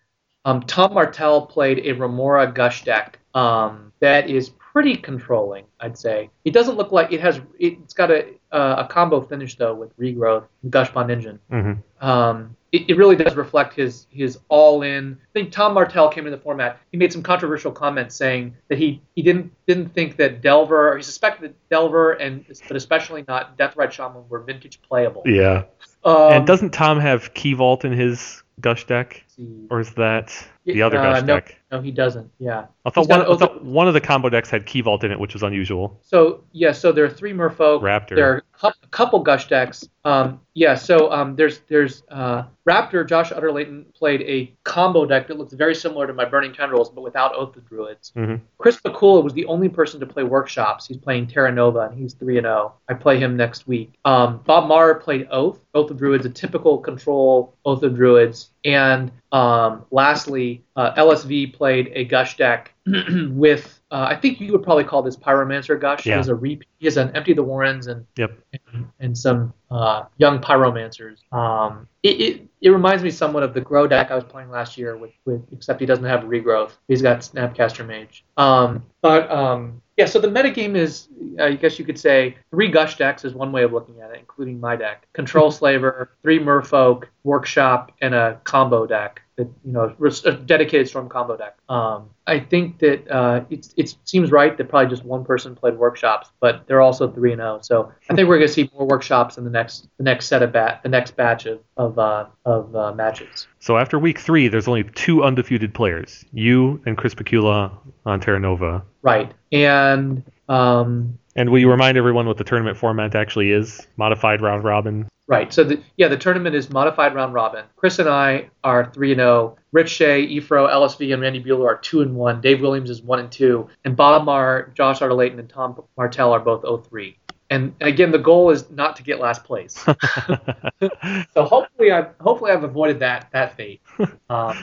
Um, 0.43 0.61
Tom 0.61 0.93
Martell 0.93 1.45
played 1.45 1.85
a 1.85 1.91
Remora 1.91 2.51
Gush 2.51 2.83
deck 2.83 3.19
um, 3.35 3.91
that 3.99 4.29
is 4.29 4.49
pretty 4.49 4.95
controlling, 4.95 5.65
I'd 5.79 5.97
say. 5.97 6.29
It 6.45 6.53
doesn't 6.53 6.75
look 6.75 6.91
like 6.91 7.11
it 7.13 7.19
has. 7.21 7.41
It's 7.59 7.93
got 7.93 8.09
a 8.11 8.33
uh, 8.51 8.85
a 8.85 8.87
combo 8.87 9.21
finish 9.21 9.55
though 9.55 9.75
with 9.75 9.95
Regrowth, 9.97 10.45
and 10.63 10.71
Gush 10.71 10.91
Bond 10.91 11.11
Engine 11.11 11.39
hmm 11.49 11.73
um, 11.99 12.55
it, 12.71 12.83
it, 12.83 12.89
it 12.91 12.97
really 12.97 13.15
does 13.15 13.35
reflect 13.35 13.73
his 13.73 14.07
his 14.09 14.39
all 14.49 14.83
in. 14.83 15.17
I 15.21 15.31
think 15.33 15.51
Tom 15.51 15.73
Martell 15.73 16.09
came 16.09 16.25
into 16.25 16.37
the 16.37 16.43
format. 16.43 16.79
He 16.91 16.97
made 16.97 17.11
some 17.11 17.23
controversial 17.23 17.71
comments 17.71 18.15
saying 18.15 18.55
that 18.67 18.77
he 18.77 19.01
he 19.15 19.21
didn't 19.21 19.51
didn't 19.65 19.89
think 19.89 20.17
that 20.17 20.41
Delver 20.41 20.93
or 20.93 20.97
he 20.97 21.03
suspected 21.03 21.51
that 21.51 21.69
Delver 21.69 22.13
and 22.13 22.45
but 22.67 22.77
especially 22.77 23.25
not 23.27 23.57
Deathrite 23.57 23.91
Shaman 23.91 24.27
were 24.29 24.39
vintage 24.39 24.81
playable. 24.81 25.23
Yeah. 25.25 25.63
Um, 26.07 26.31
and 26.31 26.47
doesn't 26.47 26.71
Tom 26.71 27.01
have 27.01 27.33
Key 27.33 27.53
Vault 27.53 27.83
in 27.83 27.91
his 27.91 28.41
Gush 28.61 28.85
deck? 28.85 29.25
See. 29.37 29.67
Or 29.69 29.79
is 29.79 29.93
that 29.93 30.33
the 30.65 30.81
other 30.81 30.97
Uh, 30.97 31.13
Gush 31.13 31.21
no, 31.21 31.35
deck? 31.35 31.59
No, 31.71 31.81
he 31.81 31.91
doesn't. 31.91 32.31
Yeah. 32.39 32.65
I 32.85 32.89
thought, 32.89 33.07
one, 33.09 33.21
I 33.21 33.35
thought 33.37 33.63
one 33.63 33.87
of 33.87 33.93
the 33.93 34.01
combo 34.01 34.29
decks 34.29 34.49
had 34.49 34.65
Key 34.65 34.81
Vault 34.81 35.03
in 35.03 35.11
it, 35.11 35.19
which 35.19 35.33
was 35.33 35.43
unusual. 35.43 35.99
So 36.01 36.41
yeah, 36.53 36.71
so 36.71 36.91
there 36.91 37.05
are 37.05 37.09
three 37.09 37.33
Merfolk. 37.33 37.81
Raptor. 37.81 38.15
There 38.15 38.33
are 38.33 38.43
a 38.63 38.87
couple 38.87 39.19
Gush 39.19 39.47
decks. 39.47 39.87
Um, 40.05 40.39
yeah, 40.53 40.75
so 40.75 41.11
um, 41.11 41.35
there's 41.35 41.59
there's 41.67 42.03
uh, 42.09 42.43
Raptor. 42.67 43.07
Josh 43.07 43.31
Utter-Leyton 43.33 43.85
played 43.93 44.21
a 44.21 44.53
combo 44.63 45.05
deck 45.05 45.27
that 45.27 45.37
looks 45.37 45.53
very 45.53 45.75
similar 45.75 46.07
to 46.07 46.13
my 46.13 46.23
Burning 46.25 46.53
Tendrils, 46.53 46.89
but 46.89 47.01
without 47.01 47.35
Oath 47.35 47.55
of 47.57 47.67
Druids. 47.67 48.13
Mhm. 48.15 48.39
Chris 48.57 48.79
Pakula 48.79 49.21
was 49.21 49.33
the 49.33 49.45
only 49.45 49.67
person 49.69 49.99
to 49.99 50.05
play 50.05 50.23
workshops. 50.23 50.87
He's 50.87 50.97
playing 50.97 51.27
Terra 51.27 51.51
Nova, 51.51 51.81
and 51.81 51.97
he's 51.99 52.13
three 52.13 52.37
and 52.37 52.45
zero. 52.45 52.73
I 52.87 52.93
play 52.93 53.19
him 53.19 53.35
next 53.35 53.67
week. 53.67 53.93
Um, 54.05 54.39
Bob 54.45 54.67
Maher 54.69 54.95
played 54.95 55.27
Oath. 55.29 55.59
Oath 55.73 55.91
of 55.91 55.97
Druids, 55.97 56.25
a 56.25 56.29
typical 56.29 56.77
control 56.77 57.53
Oath 57.65 57.83
of 57.83 57.93
Druids, 57.95 58.51
and 58.63 59.11
um, 59.31 59.85
lastly, 59.91 60.63
uh, 60.77 60.93
LSV 60.95 61.53
played 61.53 61.91
a 61.93 62.05
Gush 62.05 62.37
deck 62.37 62.73
with. 63.29 63.73
Uh, 63.89 64.05
I 64.09 64.15
think 64.15 64.39
you 64.39 64.51
would 64.51 64.63
probably 64.63 64.83
call 64.83 65.01
this 65.01 65.15
Pyromancer 65.17 65.79
Gush. 65.79 66.03
He 66.03 66.11
has 66.11 66.27
a 66.27 66.35
re- 66.35 66.59
he 66.77 66.85
has 66.85 66.97
an 66.97 67.13
Empty 67.15 67.33
the 67.33 67.41
Warrens 67.43 67.87
and 67.87 68.05
Yep. 68.17 68.37
and, 68.73 68.85
and 68.99 69.17
some 69.17 69.53
uh, 69.71 70.03
young 70.17 70.39
pyromancers. 70.39 71.17
Um, 71.33 71.87
it, 72.03 72.21
it 72.21 72.41
it 72.61 72.69
reminds 72.69 73.03
me 73.03 73.09
somewhat 73.09 73.43
of 73.43 73.53
the 73.53 73.61
Grow 73.61 73.87
deck 73.87 74.11
I 74.11 74.15
was 74.15 74.23
playing 74.23 74.51
last 74.51 74.77
year 74.77 74.97
with, 74.97 75.11
with 75.25 75.41
except 75.51 75.79
he 75.79 75.85
doesn't 75.85 76.05
have 76.05 76.21
regrowth. 76.25 76.73
He's 76.87 77.01
got 77.01 77.19
Snapcaster 77.19 77.85
Mage. 77.85 78.23
Um, 78.37 78.83
but 79.01 79.31
um, 79.31 79.81
yeah, 79.95 80.05
so 80.05 80.19
the 80.19 80.27
metagame 80.27 80.75
is, 80.75 81.07
I 81.39 81.53
guess 81.53 81.79
you 81.79 81.85
could 81.85 81.97
say, 81.99 82.37
three 82.51 82.67
Gush 82.67 82.97
decks 82.97 83.25
is 83.25 83.33
one 83.33 83.51
way 83.51 83.63
of 83.63 83.73
looking 83.73 83.99
at 84.01 84.11
it, 84.11 84.19
including 84.19 84.59
my 84.59 84.75
deck. 84.75 85.07
Control 85.13 85.49
Slaver, 85.49 86.11
three 86.21 86.39
Merfolk, 86.39 87.05
Workshop, 87.23 87.93
and 88.01 88.13
a 88.13 88.39
combo 88.43 88.85
deck 88.85 89.21
that 89.37 89.47
you 89.63 89.71
know 89.71 89.95
a 90.25 90.31
dedicated 90.31 90.89
Storm 90.89 91.07
combo 91.07 91.37
deck. 91.37 91.57
Um, 91.69 92.09
I 92.25 92.39
think 92.39 92.79
that 92.79 93.09
uh, 93.09 93.45
it, 93.49 93.67
it 93.77 93.95
seems 94.03 94.31
right 94.31 94.57
that 94.57 94.67
probably 94.67 94.89
just 94.89 95.05
one 95.05 95.23
person 95.23 95.55
played 95.55 95.77
workshops, 95.77 96.31
but 96.39 96.67
they're 96.67 96.81
also 96.81 97.09
three 97.09 97.31
and 97.31 97.39
zero. 97.39 97.59
So 97.61 97.91
I 98.09 98.15
think 98.15 98.27
we're 98.27 98.37
going 98.37 98.47
to 98.47 98.53
see 98.53 98.69
more 98.73 98.87
workshops 98.87 99.37
in 99.37 99.43
the 99.43 99.49
next 99.49 99.87
the 99.97 100.03
next 100.03 100.27
set 100.27 100.41
of 100.41 100.51
bat 100.51 100.81
the 100.83 100.89
next 100.89 101.15
batch 101.15 101.45
of 101.45 101.59
of 101.77 101.97
uh, 101.99 102.25
of 102.45 102.75
uh, 102.75 102.93
matches. 102.93 103.47
So 103.59 103.77
after 103.77 103.99
week 103.99 104.19
three, 104.19 104.47
there's 104.47 104.67
only 104.67 104.83
two 104.83 105.23
undefeated 105.23 105.73
players: 105.73 106.25
you 106.33 106.81
and 106.85 106.97
Chris 106.97 107.13
Pakula 107.13 107.71
on 108.05 108.19
Terra 108.19 108.39
Nova. 108.39 108.83
Right, 109.03 109.31
and 109.51 110.23
um, 110.49 111.17
And 111.35 111.51
will 111.51 111.59
you 111.59 111.69
remind 111.69 111.97
everyone 111.97 112.25
what 112.25 112.37
the 112.37 112.43
tournament 112.43 112.77
format 112.77 113.13
actually 113.15 113.51
is? 113.51 113.85
Modified 113.97 114.41
round 114.41 114.63
robin. 114.63 115.07
Right. 115.27 115.51
So 115.53 115.65
the 115.65 115.81
yeah, 115.97 116.07
the 116.07 116.17
tournament 116.17 116.55
is 116.55 116.69
modified 116.69 117.13
round 117.13 117.33
robin. 117.33 117.65
Chris 117.75 117.99
and 117.99 118.07
I 118.07 118.49
are 118.63 118.89
three 118.93 119.11
and 119.11 119.19
zero. 119.19 119.57
Rich 119.73 119.89
Shea, 119.89 120.25
Efro, 120.25 120.69
LSV, 120.69 121.13
and 121.13 121.21
Randy 121.21 121.43
Buehler 121.43 121.65
are 121.67 121.77
two 121.77 122.01
and 122.01 122.15
one. 122.15 122.39
Dave 122.39 122.61
Williams 122.61 122.89
is 122.89 123.01
one 123.01 123.19
and 123.19 123.29
two, 123.29 123.67
and 123.83 123.95
Bob 123.95 124.23
Maher, 124.23 124.71
Josh 124.73 125.01
Utter-Leyton, 125.01 125.37
and 125.37 125.49
Tom 125.49 125.83
Martell 125.97 126.31
are 126.31 126.39
both 126.39 126.63
0-3. 126.63 127.15
And 127.49 127.73
again, 127.81 128.11
the 128.11 128.17
goal 128.19 128.49
is 128.49 128.69
not 128.71 128.95
to 128.97 129.03
get 129.03 129.19
last 129.19 129.43
place. 129.43 129.73
so 131.33 131.43
hopefully, 131.43 131.91
I 131.91 132.07
hopefully 132.21 132.51
I've 132.51 132.63
avoided 132.63 132.99
that 132.99 133.29
that 133.31 133.55
fate. 133.55 133.81
Um, 134.29 134.57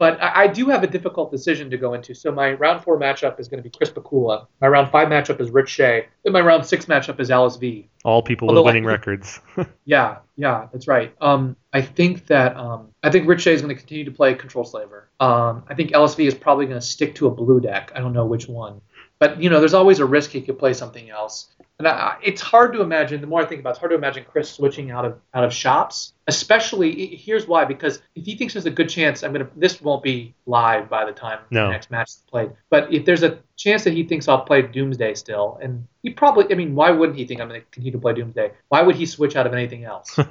but 0.00 0.20
I, 0.20 0.42
I 0.44 0.46
do 0.48 0.66
have 0.70 0.82
a 0.82 0.86
difficult 0.88 1.30
decision 1.30 1.70
to 1.70 1.76
go 1.76 1.92
into. 1.94 2.14
So 2.14 2.32
my 2.32 2.54
round 2.54 2.82
four 2.82 2.98
matchup 2.98 3.38
is 3.38 3.46
going 3.48 3.62
to 3.62 3.68
be 3.68 3.70
Chris 3.70 3.90
Pakula. 3.90 4.46
My 4.60 4.66
round 4.66 4.90
five 4.90 5.08
matchup 5.08 5.40
is 5.40 5.50
Rich 5.50 5.68
Shea. 5.68 6.06
And 6.24 6.32
my 6.32 6.40
round 6.40 6.64
six 6.66 6.86
matchup 6.86 7.20
is 7.20 7.28
LSV. 7.28 7.86
All 8.04 8.22
people 8.22 8.48
Although 8.48 8.62
with 8.62 8.74
winning 8.74 8.84
think- 8.84 8.98
records. 8.98 9.40
Yeah, 9.84 10.18
yeah, 10.36 10.68
that's 10.72 10.86
right. 10.88 11.12
Um, 11.20 11.56
I 11.72 11.82
think 11.82 12.26
that 12.28 12.56
um, 12.56 12.88
I 13.02 13.10
think 13.10 13.28
Rich 13.28 13.42
Shea 13.42 13.52
is 13.52 13.60
going 13.62 13.74
to 13.74 13.78
continue 13.78 14.04
to 14.04 14.10
play 14.12 14.34
Control 14.34 14.64
Slaver. 14.64 15.08
Um, 15.20 15.64
I 15.68 15.74
think 15.74 15.90
LSV 15.90 16.26
is 16.26 16.34
probably 16.34 16.66
going 16.66 16.80
to 16.80 16.86
stick 16.86 17.14
to 17.16 17.26
a 17.26 17.30
blue 17.30 17.60
deck. 17.60 17.92
I 17.94 17.98
don't 18.00 18.12
know 18.12 18.24
which 18.26 18.48
one, 18.48 18.80
but 19.18 19.42
you 19.42 19.50
know, 19.50 19.58
there's 19.58 19.74
always 19.74 19.98
a 19.98 20.06
risk 20.06 20.30
he 20.30 20.40
could 20.40 20.58
play 20.58 20.72
something 20.74 21.10
else. 21.10 21.48
And 21.78 21.88
I, 21.88 21.90
I- 21.90 22.18
it's 22.22 22.40
hard 22.40 22.72
to 22.74 22.80
imagine. 22.82 23.20
The 23.20 23.26
more 23.26 23.42
I 23.42 23.44
think 23.46 23.60
about, 23.60 23.70
it, 23.70 23.72
it's 23.72 23.78
hard 23.80 23.90
to 23.90 23.96
imagine 23.96 24.24
Chris 24.30 24.48
switching 24.50 24.90
out 24.92 25.04
of 25.04 25.18
out 25.34 25.44
of 25.44 25.52
shops. 25.52 26.14
Especially, 26.30 27.16
here's 27.16 27.46
why: 27.48 27.64
because 27.64 28.00
if 28.14 28.24
he 28.24 28.36
thinks 28.36 28.54
there's 28.54 28.66
a 28.66 28.70
good 28.70 28.88
chance, 28.88 29.22
I'm 29.24 29.32
gonna. 29.32 29.48
This 29.56 29.80
won't 29.82 30.02
be 30.02 30.32
live 30.46 30.88
by 30.88 31.04
the 31.04 31.10
time 31.12 31.40
No. 31.50 31.66
the 31.66 31.72
next 31.72 31.90
match 31.90 32.08
is 32.10 32.22
played. 32.30 32.50
But 32.70 32.92
if 32.92 33.04
there's 33.04 33.24
a 33.24 33.38
chance 33.56 33.82
that 33.84 33.92
he 33.92 34.04
thinks 34.04 34.28
I'll 34.28 34.42
play 34.44 34.62
Doomsday 34.62 35.14
still, 35.14 35.58
and 35.60 35.86
he 36.02 36.10
probably, 36.10 36.44
I 36.50 36.54
mean, 36.56 36.74
why 36.74 36.90
wouldn't 36.92 37.18
he 37.18 37.26
think 37.26 37.40
I'm 37.40 37.48
going 37.48 37.60
to 37.60 37.66
continue 37.66 37.92
to 37.92 37.98
play 37.98 38.14
Doomsday? 38.14 38.52
Why 38.68 38.80
would 38.80 38.94
he 38.96 39.04
switch 39.06 39.34
out 39.36 39.46
of 39.46 39.52
anything 39.52 39.84
else? 39.84 40.16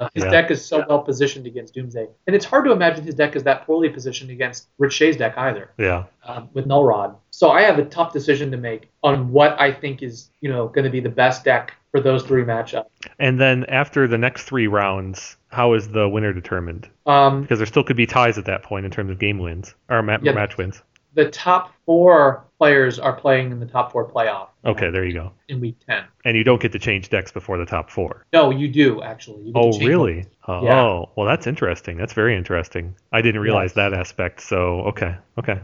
Uh, 0.00 0.08
his 0.14 0.24
Yeah. 0.24 0.30
deck 0.30 0.50
is 0.50 0.64
so 0.64 0.82
well 0.88 1.00
positioned 1.02 1.46
against 1.46 1.74
Doomsday, 1.74 2.06
and 2.26 2.34
it's 2.34 2.46
hard 2.46 2.64
to 2.64 2.72
imagine 2.72 3.04
his 3.04 3.14
deck 3.14 3.36
is 3.36 3.42
that 3.42 3.66
poorly 3.66 3.90
positioned 3.90 4.30
against 4.30 4.68
Rich 4.78 4.94
Shea's 4.94 5.18
deck 5.18 5.34
either, 5.36 5.72
yeah. 5.76 6.04
um, 6.24 6.48
with 6.54 6.64
Null 6.64 6.84
Rod. 6.86 7.16
So 7.32 7.50
I 7.50 7.60
have 7.68 7.78
a 7.78 7.84
tough 7.84 8.10
decision 8.14 8.50
to 8.52 8.56
make 8.56 8.88
on 9.02 9.30
what 9.30 9.60
I 9.60 9.70
think 9.74 10.02
is, 10.02 10.30
you 10.40 10.48
know, 10.48 10.68
going 10.68 10.86
to 10.86 10.90
be 10.90 11.00
the 11.00 11.10
best 11.10 11.44
deck 11.44 11.74
for 11.90 12.00
those 12.00 12.22
three 12.22 12.44
matchups. 12.44 12.86
And 13.18 13.40
then 13.40 13.64
after 13.64 14.06
the 14.06 14.18
next 14.18 14.44
three 14.44 14.66
rounds, 14.66 15.36
how 15.48 15.74
is 15.74 15.88
the 15.88 16.08
winner 16.08 16.32
determined? 16.32 16.88
Um, 17.06 17.42
Because 17.42 17.58
there 17.58 17.66
still 17.66 17.84
could 17.84 17.96
be 17.96 18.06
ties 18.06 18.38
at 18.38 18.44
that 18.46 18.62
point 18.62 18.84
in 18.84 18.90
terms 18.90 19.10
of 19.10 19.18
game 19.18 19.38
wins 19.38 19.74
or 19.88 20.02
ma- 20.02 20.18
Yeah. 20.22 20.32
match 20.32 20.56
wins. 20.56 20.82
the 21.14 21.28
top 21.28 21.72
four 21.86 22.44
players 22.56 23.00
are 23.00 23.12
playing 23.12 23.50
in 23.50 23.58
the 23.58 23.66
top 23.66 23.90
four 23.90 24.08
playoff. 24.08 24.46
Okay, 24.64 24.90
there 24.90 25.04
you 25.04 25.12
go. 25.12 25.32
In 25.48 25.60
week 25.60 25.74
ten. 25.84 26.04
And 26.24 26.36
you 26.36 26.44
don't 26.44 26.60
get 26.62 26.70
to 26.70 26.78
change 26.78 27.08
decks 27.08 27.32
before 27.32 27.58
the 27.58 27.66
top 27.66 27.90
four. 27.90 28.24
No, 28.32 28.50
you 28.50 28.68
do 28.68 29.02
actually. 29.02 29.42
You 29.46 29.52
Oh, 29.56 29.76
really? 29.80 30.26
Oh, 30.46 30.62
Yeah. 30.62 31.04
well, 31.16 31.26
that's 31.26 31.48
interesting. 31.48 31.96
That's 31.96 32.12
very 32.12 32.36
interesting. 32.36 32.94
I 33.10 33.22
didn't 33.22 33.40
realize 33.40 33.70
Yes. 33.70 33.74
that 33.90 33.92
aspect. 33.94 34.40
So, 34.40 34.82
okay, 34.82 35.16
okay. 35.36 35.58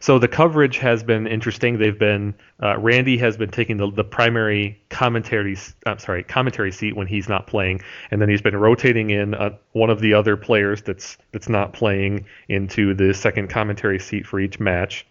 So 0.00 0.18
the 0.18 0.28
coverage 0.28 0.78
has 0.78 1.02
been 1.02 1.26
interesting. 1.26 1.78
They've 1.78 1.98
been 1.98 2.34
uh, 2.62 2.78
Randy 2.78 3.16
has 3.18 3.36
been 3.36 3.50
taking 3.50 3.76
the, 3.76 3.90
the 3.90 4.04
primary 4.04 4.80
commentary. 4.90 5.56
I'm 5.86 5.98
sorry, 5.98 6.24
commentary 6.24 6.72
seat 6.72 6.96
when 6.96 7.06
he's 7.06 7.28
not 7.28 7.46
playing, 7.46 7.82
and 8.10 8.20
then 8.20 8.28
he's 8.28 8.42
been 8.42 8.56
rotating 8.56 9.10
in 9.10 9.34
uh, 9.34 9.56
one 9.72 9.90
of 9.90 10.00
the 10.00 10.14
other 10.14 10.36
players 10.36 10.82
that's 10.82 11.16
that's 11.32 11.48
not 11.48 11.72
playing 11.72 12.26
into 12.48 12.94
the 12.94 13.14
second 13.14 13.48
commentary 13.48 13.98
seat 13.98 14.26
for 14.26 14.40
each 14.40 14.58
match. 14.58 15.06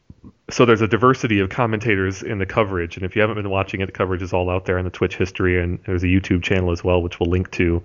So 0.50 0.66
there's 0.66 0.82
a 0.82 0.88
diversity 0.88 1.40
of 1.40 1.50
commentators 1.50 2.22
in 2.22 2.38
the 2.38 2.46
coverage, 2.46 2.98
and 2.98 3.06
if 3.06 3.16
you 3.16 3.22
haven't 3.22 3.38
been 3.38 3.50
watching 3.50 3.82
it, 3.82 3.86
the 3.86 3.92
coverage 3.94 4.22
is 4.22 4.34
all 4.34 4.50
out 4.50 4.66
there 4.66 4.78
on 4.78 4.84
the 4.84 4.92
Twitch 4.92 5.16
history, 5.16 5.62
and 5.62 5.80
there's 5.86 6.04
a 6.04 6.08
YouTube 6.08 6.44
channel 6.44 6.72
as 6.72 6.84
well, 6.84 7.02
which 7.02 7.20
we'll 7.20 7.30
link 7.30 7.50
to. 7.52 7.84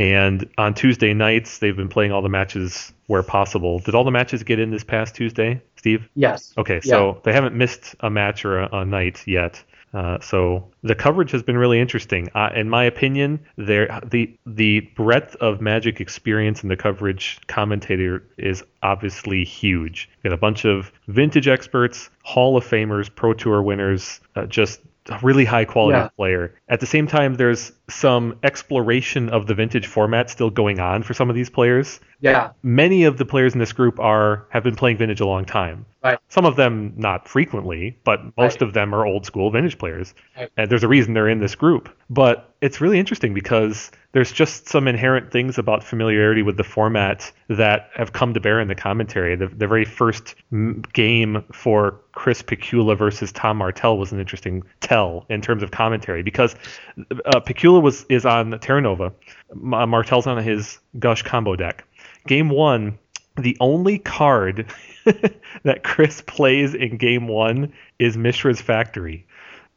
And 0.00 0.48
on 0.58 0.74
Tuesday 0.74 1.12
nights, 1.12 1.58
they've 1.58 1.74
been 1.74 1.88
playing 1.88 2.12
all 2.12 2.22
the 2.22 2.28
matches 2.28 2.92
where 3.06 3.22
possible. 3.22 3.80
Did 3.80 3.94
all 3.94 4.04
the 4.04 4.10
matches 4.10 4.42
get 4.44 4.60
in 4.60 4.70
this 4.70 4.84
past 4.84 5.14
Tuesday, 5.14 5.60
Steve? 5.78 6.08
Yes. 6.14 6.52
Okay, 6.58 6.80
so 6.80 7.20
they 7.24 7.32
haven't 7.32 7.54
missed 7.54 7.94
a 8.00 8.10
match 8.10 8.44
or 8.44 8.58
a, 8.60 8.68
a 8.80 8.84
night 8.84 9.22
yet. 9.26 9.62
Uh, 9.94 10.20
so 10.20 10.68
the 10.82 10.94
coverage 10.94 11.30
has 11.30 11.42
been 11.42 11.56
really 11.56 11.80
interesting. 11.80 12.28
Uh, 12.34 12.50
in 12.54 12.68
my 12.68 12.84
opinion, 12.84 13.40
there 13.56 14.00
the 14.04 14.36
the 14.44 14.80
breadth 14.96 15.34
of 15.36 15.62
Magic 15.62 15.98
experience 16.00 16.62
in 16.62 16.68
the 16.68 16.76
coverage 16.76 17.38
commentator 17.46 18.22
is 18.36 18.62
obviously 18.82 19.44
huge. 19.44 20.10
You 20.22 20.28
got 20.30 20.34
a 20.34 20.40
bunch 20.40 20.66
of 20.66 20.92
vintage 21.06 21.48
experts, 21.48 22.10
Hall 22.22 22.56
of 22.56 22.66
Famers, 22.66 23.08
Pro 23.14 23.32
Tour 23.32 23.62
winners, 23.62 24.20
uh, 24.36 24.44
just 24.44 24.80
a 25.10 25.18
really 25.22 25.46
high 25.46 25.64
quality 25.64 25.96
Yeah. 25.96 26.08
player. 26.18 26.54
At 26.68 26.80
the 26.80 26.86
same 26.86 27.06
time, 27.06 27.36
there's 27.36 27.72
some 27.88 28.38
exploration 28.42 29.30
of 29.30 29.46
the 29.46 29.54
vintage 29.54 29.86
format 29.86 30.28
still 30.28 30.50
going 30.50 30.80
on 30.80 31.02
for 31.02 31.14
some 31.14 31.30
of 31.30 31.34
these 31.34 31.48
players 31.48 31.98
Yeah. 32.20 32.50
many 32.62 33.04
of 33.04 33.16
the 33.16 33.24
players 33.24 33.52
in 33.52 33.60
this 33.60 33.72
group 33.72 34.00
are 34.00 34.46
have 34.50 34.64
been 34.64 34.74
playing 34.74 34.96
vintage 34.98 35.20
a 35.20 35.26
long 35.26 35.44
time. 35.44 35.86
Right. 36.02 36.18
Some 36.28 36.44
of 36.46 36.54
them 36.56 36.92
not 36.96 37.28
frequently, 37.28 37.98
but 38.04 38.20
most 38.36 38.60
Right. 38.60 38.62
of 38.62 38.72
them 38.72 38.94
are 38.94 39.04
old 39.04 39.26
school 39.26 39.50
vintage 39.50 39.78
players. 39.78 40.14
Right. 40.36 40.48
And 40.56 40.70
there's 40.70 40.84
a 40.84 40.88
reason 40.88 41.14
they're 41.14 41.28
in 41.28 41.40
this 41.40 41.54
group. 41.56 41.88
But 42.08 42.54
it's 42.60 42.80
really 42.80 42.98
interesting 43.00 43.34
because 43.34 43.90
there's 44.12 44.32
just 44.32 44.68
some 44.68 44.86
inherent 44.88 45.30
things 45.32 45.58
about 45.58 45.82
familiarity 45.84 46.42
with 46.42 46.56
the 46.56 46.64
format 46.64 47.30
that 47.48 47.90
have 47.94 48.12
come 48.12 48.32
to 48.34 48.40
bear 48.40 48.60
in 48.60 48.68
the 48.68 48.74
commentary. 48.76 49.34
The, 49.36 49.48
the 49.48 49.66
very 49.66 49.84
first 49.84 50.34
m- 50.52 50.82
game 50.92 51.44
for 51.52 52.00
Chris 52.12 52.42
Pakula 52.42 52.96
versus 52.96 53.30
Tom 53.32 53.58
Martell 53.58 53.98
was 53.98 54.12
an 54.12 54.20
interesting 54.20 54.62
tell 54.80 55.26
in 55.28 55.40
terms 55.40 55.62
of 55.64 55.72
commentary 55.72 56.22
because 56.22 56.54
uh, 57.26 57.40
Pakula 57.40 57.82
was 57.82 58.04
is 58.08 58.24
on 58.24 58.58
Terra 58.60 58.80
Nova, 58.80 59.12
Martell's 59.54 60.26
on 60.26 60.42
his 60.42 60.78
Gush 60.98 61.22
combo 61.22 61.54
deck. 61.56 61.84
Game 62.26 62.48
one, 62.50 62.98
the 63.36 63.56
only 63.60 63.98
card 63.98 64.66
that 65.62 65.84
Chris 65.84 66.22
plays 66.22 66.74
in 66.74 66.96
game 66.96 67.28
one 67.28 67.72
is 67.98 68.16
Mishra's 68.16 68.60
Factory. 68.60 69.26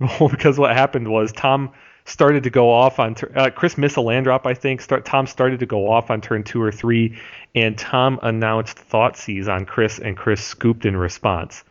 because 0.32 0.58
what 0.58 0.76
happened 0.76 1.08
was 1.10 1.32
Tom 1.32 1.72
started 2.06 2.44
to 2.44 2.50
go 2.50 2.72
off 2.72 3.00
on 3.00 3.16
uh, 3.36 3.50
Chris 3.52 3.78
missed 3.78 3.98
a 3.98 4.02
land 4.02 4.26
drop, 4.26 4.48
I 4.48 4.54
think. 4.54 4.82
Start, 4.82 5.06
Tom 5.06 5.28
started 5.28 5.60
to 5.60 5.66
go 5.66 5.90
off 5.90 6.10
on 6.10 6.22
turn 6.22 6.44
two 6.44 6.62
or 6.62 6.72
three, 6.72 7.18
and 7.56 7.78
Tom 7.78 8.20
announced 8.24 8.78
Thoughtseize 8.90 9.48
on 9.48 9.66
Chris, 9.66 10.00
and 10.00 10.18
Chris 10.18 10.44
scooped 10.44 10.86
in 10.86 10.98
response. 10.98 11.64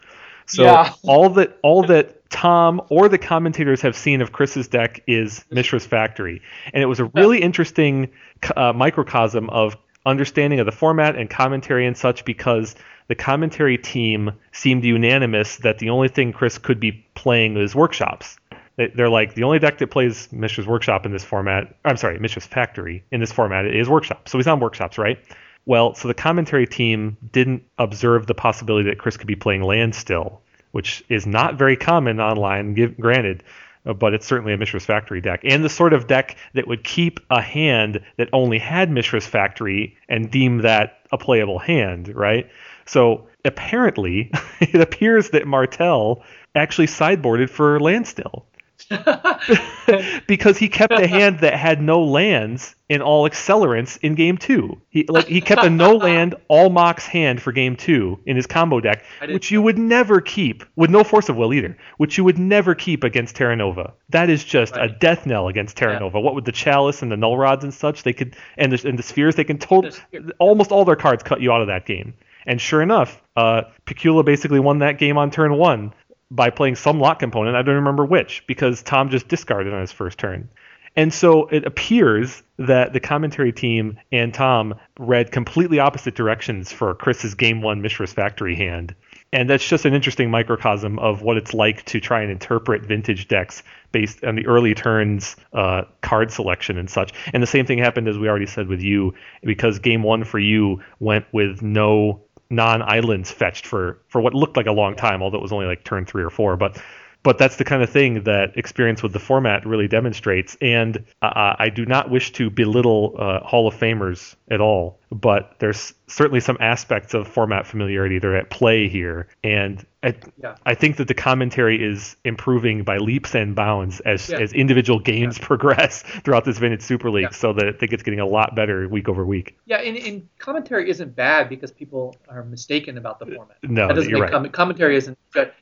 So 0.47 0.65
Yeah. 0.65 0.93
all 1.05 1.31
that 1.31 1.59
all 1.63 1.83
that 1.85 2.29
Tom 2.31 2.81
or 2.89 3.09
the 3.09 3.19
commentators 3.19 3.81
have 3.81 3.97
seen 3.97 4.21
of 4.21 4.33
Chris's 4.33 4.69
deck 4.69 5.03
is 5.07 5.45
Mishra's 5.51 5.87
Factory, 5.87 6.41
and 6.73 6.83
it 6.83 6.87
was 6.87 7.01
a 7.01 7.07
really 7.07 7.41
interesting 7.41 8.09
uh, 8.57 8.73
microcosm 8.73 9.51
of 9.51 9.77
understanding 10.07 10.61
of 10.61 10.67
the 10.67 10.73
format 10.73 11.17
and 11.17 11.29
commentary 11.29 11.87
and 11.87 11.97
such 11.97 12.25
because 12.25 12.75
the 13.09 13.15
commentary 13.15 13.77
team 13.77 14.33
seemed 14.53 14.85
unanimous 14.85 15.57
that 15.59 15.79
the 15.79 15.91
only 15.91 16.09
thing 16.09 16.33
Chris 16.33 16.59
could 16.59 16.81
be 16.81 16.93
playing 17.15 17.57
is 17.57 17.75
workshops. 17.75 18.39
They- 18.77 18.89
They're 18.89 19.09
like 19.09 19.35
the 19.35 19.43
only 19.43 19.59
deck 19.59 19.79
that 19.79 19.89
plays 19.91 20.29
Mishra's 20.33 20.67
Workshop 20.67 21.05
in 21.05 21.13
this 21.13 21.25
format. 21.25 21.75
I'm 21.85 21.97
sorry, 21.97 22.19
Mishra's 22.19 22.47
Factory 22.47 23.03
in 23.11 23.21
this 23.21 23.33
format 23.33 23.67
is 23.67 23.89
Workshop. 23.89 24.29
So 24.29 24.39
he's 24.39 24.47
on 24.47 24.61
Workshops, 24.61 24.97
right? 24.97 25.19
Well, 25.67 25.95
so 25.95 26.09
the 26.09 26.15
commentary 26.15 26.67
team 26.67 27.17
didn't 27.33 27.63
observe 27.79 28.27
the 28.27 28.35
possibility 28.35 28.89
that 28.89 28.99
Chris 28.99 29.17
could 29.17 29.27
be 29.27 29.37
playing 29.37 29.63
Landstill, 29.63 30.41
which 30.71 31.05
is 31.11 31.27
not 31.27 31.57
very 31.57 31.77
common 31.77 32.21
online, 32.21 32.75
granted, 32.99 33.43
Uh, 33.87 33.93
but 33.93 34.13
it's 34.13 34.27
certainly 34.27 34.53
a 34.53 34.59
Mishra's 34.59 34.85
Factory 34.85 35.21
deck. 35.21 35.41
And 35.45 35.65
the 35.65 35.69
sort 35.69 35.93
of 35.93 36.07
deck 36.07 36.37
that 36.55 36.69
would 36.69 36.85
keep 36.85 37.21
a 37.31 37.41
hand 37.41 38.01
that 38.17 38.29
only 38.33 38.59
had 38.59 38.91
Mishra's 38.91 39.27
Factory 39.27 39.97
and 40.09 40.31
deem 40.31 40.59
that 40.59 40.99
a 41.13 41.19
playable 41.19 41.59
hand, 41.59 42.15
right? 42.15 42.49
So 42.85 43.27
apparently, 43.45 44.31
it 44.61 44.81
appears 44.81 45.31
that 45.31 45.47
Martell 45.47 46.23
actually 46.55 46.89
sideboarded 46.89 47.49
for 47.49 47.81
Landstill 47.81 48.47
because 50.27 50.59
he 50.59 50.69
kept 50.69 50.93
a 50.93 51.07
hand 51.07 51.41
that 51.41 51.55
had 51.55 51.81
no 51.81 52.03
lands 52.03 52.75
and 52.89 53.03
all 53.03 53.29
accelerants 53.29 53.99
in 54.03 54.15
game 54.15 54.37
two. 54.37 54.81
He 54.89 55.05
like 55.09 55.27
he 55.27 55.41
kept 55.41 55.63
a 55.65 55.71
no 55.71 55.97
land 55.97 56.35
all 56.49 56.71
mox 56.71 57.07
hand 57.07 57.41
for 57.41 57.53
game 57.53 57.77
two 57.77 58.19
in 58.27 58.37
his 58.37 58.47
combo 58.47 58.81
deck, 58.81 59.05
which 59.29 59.51
you 59.51 59.63
would 59.63 59.79
never 59.79 60.21
keep 60.21 60.65
with 60.77 60.91
no 60.91 61.05
force 61.05 61.29
of 61.29 61.37
will 61.37 61.55
either, 61.55 61.77
which 61.99 62.19
you 62.19 62.25
would 62.25 62.39
never 62.39 62.75
keep 62.75 63.05
against 63.05 63.37
Terra 63.37 63.57
Nova. 63.57 63.95
That 64.09 64.29
is 64.29 64.45
just 64.45 64.77
a 64.77 64.89
death 64.89 65.27
knell 65.27 65.49
against 65.49 65.77
Terra 65.77 65.95
Yeah. 65.95 66.01
Nova. 66.01 66.21
What 66.21 66.35
with 66.35 66.45
the 66.45 66.53
chalice 66.53 67.03
and 67.03 67.11
the 67.13 67.17
null 67.17 67.37
rods 67.39 67.65
and 67.65 67.73
such, 67.73 68.03
they 68.03 68.13
could 68.13 68.37
and 68.57 68.73
the, 68.73 68.89
and 68.89 68.99
the 68.99 69.03
spheres 69.03 69.37
they 69.37 69.45
can 69.45 69.59
total 69.59 69.91
The 70.13 70.33
almost 70.39 70.73
all 70.73 70.85
their 70.85 70.97
cards 70.97 71.23
cut 71.23 71.41
you 71.41 71.53
out 71.53 71.61
of 71.61 71.69
that 71.69 71.87
game. 71.87 72.15
And 72.47 72.61
sure 72.61 72.83
enough, 72.83 73.23
uh, 73.37 73.63
Pakula 73.87 74.25
basically 74.25 74.61
won 74.61 74.79
that 74.81 74.99
game 74.99 75.19
on 75.19 75.31
turn 75.31 75.57
one 75.57 75.93
by 76.31 76.51
playing 76.51 76.77
some 76.77 77.01
lock 77.01 77.19
component. 77.19 77.57
I 77.57 77.63
don't 77.63 77.77
remember 77.77 78.05
which 78.05 78.45
because 78.47 78.83
Tom 78.83 79.11
just 79.11 79.29
discarded 79.29 79.73
on 79.73 79.81
his 79.81 79.93
first 79.93 80.19
turn. 80.19 80.49
And 80.97 81.15
so 81.15 81.47
it 81.47 81.65
appears 81.65 82.43
that 82.59 82.93
the 82.93 83.01
commentary 83.01 83.53
team 83.53 83.99
and 84.11 84.35
Tom 84.35 84.75
read 84.99 85.31
completely 85.31 85.79
opposite 85.79 86.15
directions 86.15 86.73
for 86.73 86.95
Chris's 86.95 87.35
game 87.35 87.63
one 87.63 87.81
Mishra's 87.81 88.13
Factory 88.13 88.57
hand. 88.57 88.95
And 89.33 89.49
that's 89.49 89.67
just 89.67 89.85
an 89.85 89.95
interesting 89.95 90.31
microcosm 90.31 90.99
of 90.99 91.23
what 91.23 91.37
it's 91.37 91.55
like 91.55 91.85
to 91.87 92.01
try 92.01 92.23
and 92.23 92.33
interpret 92.33 92.83
vintage 92.83 93.29
decks 93.29 93.63
based 93.93 94.25
on 94.25 94.35
the 94.35 94.47
early 94.47 94.75
turns 94.75 95.37
uh, 95.53 95.83
card 96.01 96.33
selection 96.33 96.77
and 96.77 96.91
such. 96.91 97.13
And 97.33 97.41
the 97.41 97.47
same 97.47 97.67
thing 97.67 97.79
happened, 97.79 98.09
as 98.09 98.19
we 98.19 98.29
already 98.29 98.47
said, 98.47 98.67
with 98.67 98.81
you, 98.81 99.15
because 99.45 99.79
game 99.79 100.03
one 100.03 100.25
for 100.25 100.41
you 100.41 100.83
went 100.99 101.27
with 101.33 101.63
no 101.63 102.21
non-islands 102.51 103.31
fetched 103.31 103.67
for 103.67 103.99
for 104.09 104.21
what 104.21 104.35
looked 104.35 104.57
like 104.57 104.67
a 104.67 104.73
long 104.73 104.97
time, 104.97 105.23
although 105.23 105.39
it 105.39 105.43
was 105.43 105.53
only 105.53 105.67
like 105.67 105.85
turn 105.85 106.05
three 106.05 106.23
or 106.23 106.31
four. 106.31 106.57
But 106.57 106.83
but 107.23 107.39
that's 107.39 107.57
the 107.57 107.65
kind 107.65 107.83
of 107.83 107.91
thing 107.91 108.25
that 108.25 108.57
experience 108.57 109.03
with 109.03 109.13
the 109.13 109.19
format 109.19 109.67
really 109.67 109.89
demonstrates. 109.89 110.57
And 110.61 111.05
uh, 111.21 111.55
I 111.59 111.69
do 111.69 111.85
not 111.85 112.11
wish 112.11 112.33
to 112.33 112.49
belittle 112.49 113.15
uh, 113.19 113.41
Hall 113.41 113.69
of 113.69 113.75
Famers 113.75 114.37
at 114.51 114.61
all, 114.61 114.99
but 115.13 115.55
there's 115.59 115.93
certainly 116.07 116.41
some 116.41 116.57
aspects 116.61 117.13
of 117.13 117.29
format 117.29 117.67
familiarity 117.67 118.19
that 118.19 118.27
are 118.27 118.37
at 118.37 118.49
play 118.49 118.89
here. 118.89 119.29
And 119.45 119.85
I, 120.03 120.15
Yeah. 120.43 120.55
I 120.65 120.75
think 120.75 120.97
that 120.97 121.09
the 121.09 121.15
commentary 121.15 121.85
is 121.85 122.17
improving 122.25 122.85
by 122.85 122.97
leaps 122.97 123.35
and 123.35 123.55
bounds 123.55 124.01
as, 124.01 124.31
Yeah. 124.31 124.39
as 124.39 124.53
individual 124.55 124.99
games 124.99 125.39
progress 125.39 126.03
throughout 126.25 126.47
this 126.47 126.57
Vintage 126.59 126.81
Super 126.81 127.11
League, 127.11 127.25
Yeah. 127.25 127.31
so 127.31 127.53
that 127.53 127.67
I 127.67 127.73
think 127.73 127.93
it's 127.93 128.03
getting 128.03 128.21
a 128.21 128.27
lot 128.27 128.55
better 128.55 128.89
week 128.89 129.09
over 129.11 129.27
week. 129.27 129.59
Yeah, 129.67 129.77
and, 129.77 129.99
and 129.99 130.27
commentary 130.39 130.89
isn't 130.89 131.15
bad 131.15 131.51
because 131.51 131.71
people 131.71 132.17
are 132.31 132.45
mistaken 132.45 132.97
about 132.97 133.19
the 133.19 133.27
format. 133.27 133.59
Uh, 133.63 133.69
no, 133.69 133.89
that 133.89 133.95
doesn't 133.95 134.11
you're 134.11 134.21
make 134.21 134.33
right. 134.33 134.43
com- 134.43 134.49
commentary 134.51 134.97
isn't. 134.97 135.19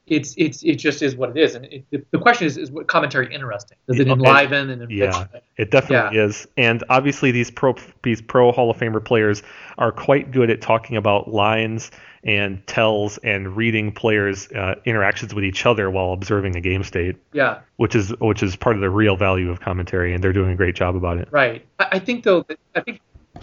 It's 0.06 0.34
it's 0.38 0.62
it 0.62 0.76
just 0.76 1.02
is 1.02 1.16
what 1.16 1.30
it 1.30 1.36
is, 1.36 1.54
and 1.54 1.66
it, 1.66 1.84
the, 1.90 2.02
the 2.12 2.18
question 2.18 2.46
is 2.46 2.56
is 2.56 2.70
what 2.70 2.86
commentary 2.86 3.34
interesting? 3.34 3.76
Does 3.86 4.00
it 4.00 4.06
Yeah, 4.06 4.14
enliven 4.14 4.70
and 4.70 4.82
enrich? 4.82 4.98
Yeah. 4.98 5.26
It 5.58 5.70
definitely 5.70 6.18
is. 6.18 6.46
And 6.56 6.82
obviously 6.88 7.32
these 7.32 7.50
pro 7.50 7.74
these 8.02 8.22
pro 8.22 8.50
Hall 8.52 8.70
of 8.70 8.78
Famer 8.78 9.04
players 9.04 9.42
are 9.76 9.92
quite 9.92 10.30
good 10.30 10.48
at 10.48 10.62
talking 10.62 10.96
about 10.96 11.28
lines 11.28 11.90
and 12.28 12.64
tells 12.66 13.16
and 13.18 13.56
reading 13.56 13.90
players' 13.90 14.52
uh, 14.52 14.74
interactions 14.84 15.34
with 15.34 15.44
each 15.44 15.64
other 15.64 15.90
while 15.90 16.12
observing 16.12 16.54
a 16.56 16.60
game 16.60 16.84
state, 16.84 17.16
yeah. 17.32 17.60
which 17.76 17.94
is 17.94 18.10
which 18.20 18.42
is 18.42 18.54
part 18.54 18.76
of 18.76 18.82
the 18.82 18.90
real 18.90 19.16
value 19.16 19.50
of 19.50 19.60
commentary, 19.60 20.12
and 20.12 20.22
they're 20.22 20.34
doing 20.34 20.50
a 20.50 20.54
great 20.54 20.74
job 20.74 20.94
about 20.94 21.16
it. 21.16 21.26
Right. 21.30 21.66
I, 21.78 21.98
think 21.98 22.24
though 22.24 22.44
I 22.74 22.80
think 22.80 23.00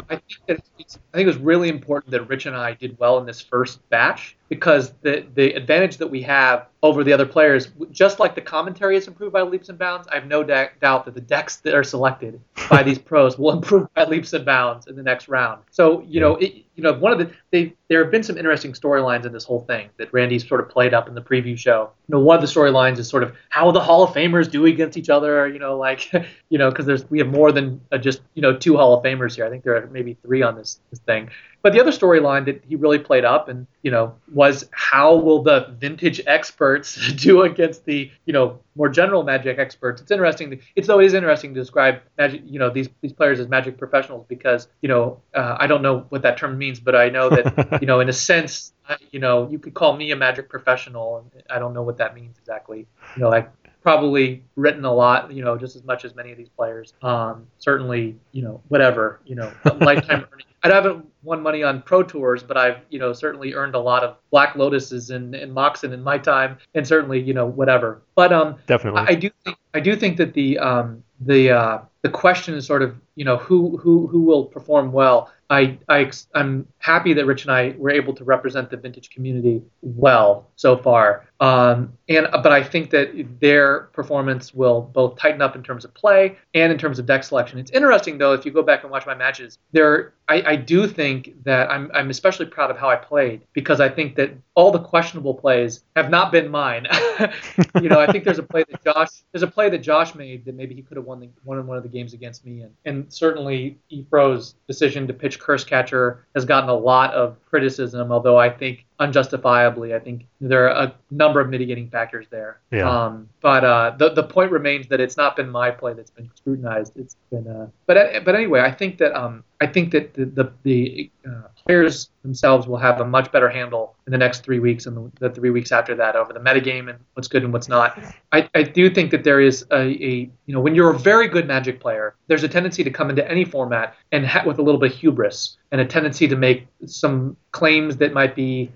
I 0.07 0.17
think 0.17 0.39
that 0.45 0.61
it's, 0.77 0.99
I 1.13 1.17
think 1.17 1.25
it 1.25 1.27
was 1.27 1.37
really 1.37 1.67
important 1.67 2.11
that 2.11 2.29
Rich 2.29 2.45
and 2.45 2.55
I 2.55 2.75
did 2.75 2.95
well 2.99 3.17
in 3.17 3.25
this 3.25 3.41
first 3.41 3.89
batch 3.89 4.37
because 4.49 4.93
the 5.01 5.25
the 5.33 5.53
advantage 5.53 5.97
that 5.97 6.07
we 6.07 6.21
have 6.21 6.67
over 6.83 7.03
the 7.03 7.11
other 7.11 7.25
players, 7.25 7.69
just 7.91 8.19
like 8.19 8.35
the 8.35 8.41
commentary 8.41 8.93
has 8.93 9.07
improved 9.07 9.33
by 9.33 9.41
leaps 9.41 9.69
and 9.69 9.79
bounds, 9.79 10.07
I 10.07 10.15
have 10.15 10.27
no 10.27 10.43
da- 10.43 10.69
doubt 10.79 11.05
that 11.05 11.15
the 11.15 11.21
decks 11.21 11.57
that 11.57 11.73
are 11.73 11.83
selected 11.83 12.39
by 12.69 12.83
these 12.83 12.99
pros 13.09 13.39
will 13.39 13.51
improve 13.51 13.91
by 13.95 14.03
leaps 14.03 14.33
and 14.33 14.45
bounds 14.45 14.85
in 14.85 14.95
the 14.95 15.01
next 15.01 15.27
round. 15.27 15.63
So 15.71 16.01
you 16.01 16.19
know, 16.19 16.35
it, 16.35 16.63
you 16.75 16.83
know, 16.83 16.93
one 16.93 17.11
of 17.11 17.17
the 17.17 17.31
they 17.51 17.73
there 17.87 18.03
have 18.03 18.11
been 18.11 18.23
some 18.23 18.37
interesting 18.37 18.73
storylines 18.73 19.25
in 19.25 19.33
this 19.33 19.43
whole 19.43 19.61
thing 19.61 19.89
that 19.97 20.13
Randy's 20.13 20.47
sort 20.47 20.61
of 20.61 20.69
played 20.69 20.93
up 20.93 21.07
in 21.07 21.15
the 21.15 21.21
preview 21.21 21.57
show. 21.57 21.89
You 22.07 22.13
know, 22.13 22.19
one 22.19 22.35
of 22.35 22.41
the 22.41 22.47
storylines 22.47 22.99
is 22.99 23.07
sort 23.07 23.23
of 23.23 23.35
how 23.49 23.71
the 23.71 23.79
Hall 23.79 24.03
of 24.03 24.11
Famers 24.11 24.49
do 24.49 24.65
against 24.65 24.97
each 24.97 25.09
other. 25.09 25.47
You 25.47 25.59
know, 25.59 25.77
like 25.77 26.11
you 26.49 26.57
know, 26.59 26.69
because 26.69 26.85
there's 26.85 27.09
we 27.09 27.17
have 27.17 27.29
more 27.29 27.51
than 27.51 27.81
uh, 27.91 27.97
just 27.97 28.21
you 28.35 28.43
know 28.43 28.55
two 28.55 28.77
Hall 28.77 28.93
of 28.93 29.03
Famers 29.03 29.35
here. 29.35 29.45
I 29.45 29.49
think 29.49 29.63
there 29.63 29.75
are 29.75 29.87
maybe 29.87 30.17
three 30.21 30.43
on 30.43 30.55
this 30.55 30.79
this 30.91 30.99
thing. 30.99 31.29
But 31.65 31.73
the 31.73 31.81
other 31.81 31.89
storyline 31.89 32.45
that 32.45 32.63
he 32.63 32.75
really 32.75 32.99
played 32.99 33.25
up 33.25 33.49
and 33.49 33.65
you 33.81 33.89
know 33.89 34.13
was 34.31 34.69
how 34.69 35.15
will 35.15 35.41
the 35.41 35.75
vintage 35.79 36.21
experts 36.27 37.11
do 37.15 37.41
against 37.41 37.85
the 37.85 38.11
you 38.27 38.33
know 38.33 38.59
more 38.75 38.87
general 38.87 39.23
magic 39.23 39.57
experts? 39.57 39.99
It's 39.99 40.11
interesting. 40.11 40.61
It's 40.75 40.85
though 40.85 40.99
it 40.99 41.07
is 41.07 41.15
interesting 41.15 41.55
to 41.55 41.59
describe 41.59 42.01
magic 42.19 42.43
you 42.45 42.59
know 42.59 42.69
these 42.69 42.89
these 43.01 43.13
players 43.13 43.39
as 43.39 43.47
magic 43.47 43.79
professionals 43.79 44.27
because 44.27 44.67
you 44.83 44.89
know 44.89 45.19
uh, 45.33 45.57
I 45.59 45.65
don't 45.65 45.81
know 45.81 46.05
what 46.09 46.21
that 46.21 46.37
term 46.37 46.55
means, 46.55 46.79
but 46.79 46.95
I 46.95 47.09
know 47.09 47.31
that 47.31 47.79
you 47.81 47.87
know 47.87 47.99
in 47.99 48.09
a 48.09 48.13
sense 48.13 48.73
you 49.09 49.19
know 49.19 49.49
you 49.49 49.57
could 49.57 49.73
call 49.73 49.97
me 49.97 50.11
a 50.11 50.15
magic 50.15 50.49
professional 50.49 51.17
and 51.33 51.41
I 51.49 51.57
don't 51.57 51.73
know 51.73 51.81
what 51.81 51.97
that 51.97 52.13
means 52.13 52.37
exactly. 52.37 52.85
You 53.15 53.23
know 53.23 53.29
like 53.29 53.51
probably 53.85 54.43
written 54.55 54.83
a 54.83 54.91
lot, 54.91 55.31
you 55.31 55.43
know, 55.43 55.55
just 55.55 55.75
as 55.75 55.83
much 55.83 56.05
as 56.05 56.15
many 56.15 56.31
of 56.31 56.37
these 56.39 56.49
players. 56.49 56.95
Um, 57.03 57.45
certainly, 57.59 58.17
you 58.31 58.41
know, 58.41 58.59
whatever, 58.69 59.19
you 59.27 59.35
know, 59.35 59.51
lifetime 59.79 60.25
earning. 60.33 60.45
I 60.63 60.69
haven't 60.69 61.05
won 61.21 61.43
money 61.43 61.61
on 61.61 61.83
pro 61.83 62.01
tours, 62.01 62.41
but 62.41 62.57
I've, 62.57 62.77
you 62.89 62.97
know, 62.97 63.13
certainly 63.13 63.53
earned 63.53 63.75
a 63.75 63.79
lot 63.79 64.03
of 64.03 64.17
Black 64.31 64.55
Lotuses 64.55 65.11
and, 65.11 65.35
and 65.35 65.53
Moxen 65.53 65.93
in 65.93 66.01
my 66.01 66.17
time, 66.17 66.57
and 66.73 66.87
certainly, 66.87 67.21
you 67.21 67.35
know, 67.35 67.45
whatever. 67.45 68.01
But 68.15 68.33
um, 68.33 68.55
Definitely. 68.65 69.01
I, 69.01 69.05
I 69.05 69.15
do 69.15 69.29
think 69.43 69.57
I 69.75 69.79
do 69.79 69.95
think 69.95 70.17
that 70.17 70.33
the 70.33 70.57
um, 70.57 71.03
the 71.19 71.51
uh, 71.51 71.79
the 72.01 72.09
question 72.09 72.55
is 72.55 72.65
sort 72.65 72.81
of, 72.81 72.95
you 73.15 73.23
know, 73.23 73.37
who 73.37 73.77
who 73.77 74.07
who 74.07 74.21
will 74.21 74.45
perform 74.45 74.91
well. 74.91 75.31
I, 75.49 75.77
I 75.89 76.11
I'm 76.33 76.67
happy 76.79 77.13
that 77.13 77.25
Rich 77.27 77.43
and 77.43 77.51
I 77.51 77.75
were 77.77 77.91
able 77.91 78.15
to 78.15 78.23
represent 78.23 78.71
the 78.71 78.77
vintage 78.77 79.11
community 79.11 79.61
well 79.83 80.49
so 80.55 80.75
far. 80.75 81.27
Um, 81.39 81.97
and 82.07 82.27
but 82.31 82.51
I 82.51 82.63
think 82.63 82.91
that 82.91 83.39
their 83.41 83.89
performance 83.93 84.53
will 84.53 84.81
both 84.81 85.17
tighten 85.17 85.41
up 85.41 85.55
in 85.55 85.63
terms 85.63 85.83
of 85.83 85.93
play 85.93 86.37
and 86.53 86.71
in 86.71 86.77
terms 86.77 86.97
of 86.97 87.05
deck 87.05 87.23
selection. 87.23 87.59
It's 87.59 87.71
interesting 87.71 88.17
though 88.17 88.33
if 88.33 88.45
you 88.45 88.51
go 88.51 88.63
back 88.63 88.83
and 88.83 88.91
watch 88.91 89.05
my 89.05 89.15
matches, 89.15 89.57
there 89.71 90.13
I, 90.29 90.43
I 90.45 90.55
do 90.55 90.87
think 90.87 91.43
that 91.43 91.69
I'm 91.69 91.91
I'm 91.93 92.09
especially 92.09 92.45
proud 92.45 92.71
of 92.71 92.77
how 92.77 92.89
I 92.89 92.95
played 92.95 93.41
because 93.53 93.81
I 93.81 93.89
think 93.89 94.15
that 94.15 94.31
all 94.53 94.71
the 94.71 94.79
questionable 94.79 95.33
plays 95.33 95.83
have 95.95 96.09
not 96.09 96.31
been 96.31 96.49
mine. 96.49 96.87
you 97.81 97.89
know, 97.89 97.99
I 97.99 98.09
think 98.09 98.23
there's 98.23 98.39
a 98.39 98.43
play 98.43 98.63
that 98.69 98.83
Josh 98.83 99.09
there's 99.33 99.43
a 99.43 99.47
play 99.47 99.69
that 99.69 99.79
Josh 99.79 100.15
made 100.15 100.45
that 100.45 100.55
maybe 100.55 100.73
he 100.73 100.83
could 100.83 100.95
have 100.95 101.05
won 101.05 101.19
the 101.19 101.29
won 101.43 101.65
one 101.67 101.75
of 101.75 101.83
the 101.83 101.89
games 101.89 102.13
against 102.13 102.45
me 102.45 102.61
and 102.61 102.71
and 102.85 103.11
certainly 103.11 103.77
Efro's 103.91 104.55
decision 104.67 105.05
to 105.07 105.13
pitch 105.13 105.39
Cursecatcher 105.39 106.19
has 106.33 106.45
gotten 106.45 106.69
a 106.69 106.73
lot 106.73 107.13
of 107.13 107.43
criticism, 107.45 108.11
although 108.11 108.37
I 108.37 108.49
think 108.49 108.84
unjustifiably. 108.99 109.93
I 109.93 109.99
think 109.99 110.25
there 110.39 110.69
are 110.69 110.85
a 110.85 110.95
number 111.11 111.39
of 111.41 111.49
mitigating 111.49 111.89
factors 111.89 112.27
there. 112.29 112.59
Yeah. 112.71 112.89
Um, 112.89 113.29
but 113.41 113.63
uh, 113.63 113.95
the 113.97 114.09
the 114.09 114.23
point 114.23 114.51
remains 114.51 114.87
that 114.87 114.99
it's 114.99 115.17
not 115.17 115.35
been 115.35 115.49
my 115.49 115.71
play 115.71 115.93
that's 115.93 116.11
been 116.11 116.29
scrutinized. 116.35 116.97
It's 116.97 117.15
been. 117.29 117.47
Uh, 117.47 117.67
but 117.85 118.23
but 118.23 118.35
anyway, 118.35 118.61
I 118.61 118.71
think 118.71 118.97
that 118.99 119.13
um, 119.13 119.43
I 119.61 119.67
think 119.67 119.91
that 119.91 120.13
the 120.13 120.25
the, 120.25 120.51
the 120.63 121.11
uh, 121.27 121.47
players 121.65 122.09
themselves 122.23 122.67
will 122.67 122.77
have 122.77 122.99
a 122.99 123.05
much 123.05 123.31
better 123.31 123.49
handle 123.49 123.95
in 124.05 124.11
the 124.11 124.17
next 124.17 124.43
three 124.43 124.59
weeks 124.59 124.85
and 124.85 124.97
the, 124.97 125.11
the 125.19 125.29
three 125.33 125.49
weeks 125.49 125.71
after 125.71 125.95
that 125.95 126.15
over 126.15 126.33
the 126.33 126.39
metagame 126.39 126.89
and 126.89 126.99
what's 127.13 127.27
good 127.27 127.43
and 127.43 127.53
what's 127.53 127.67
not. 127.67 127.97
I, 128.31 128.49
I 128.53 128.63
do 128.63 128.89
think 128.89 129.11
that 129.11 129.23
there 129.23 129.39
is 129.39 129.65
a, 129.71 129.81
a 129.81 130.29
you 130.45 130.53
know 130.53 130.59
when 130.59 130.75
you're 130.75 130.91
a 130.91 130.97
very 130.97 131.27
good 131.27 131.47
Magic 131.47 131.79
player, 131.79 132.15
there's 132.27 132.43
a 132.43 132.49
tendency 132.49 132.83
to 132.83 132.91
come 132.91 133.09
into 133.09 133.29
any 133.29 133.45
format 133.45 133.95
and 134.11 134.25
ha- 134.25 134.43
with 134.45 134.59
a 134.59 134.61
little 134.61 134.79
bit 134.79 134.91
of 134.91 134.97
hubris 134.97 135.57
and 135.71 135.79
a 135.79 135.85
tendency 135.85 136.27
to 136.27 136.35
make 136.35 136.67
some 136.85 137.37
claims 137.51 137.97
that 137.97 138.13
might 138.13 138.35
be 138.35 138.71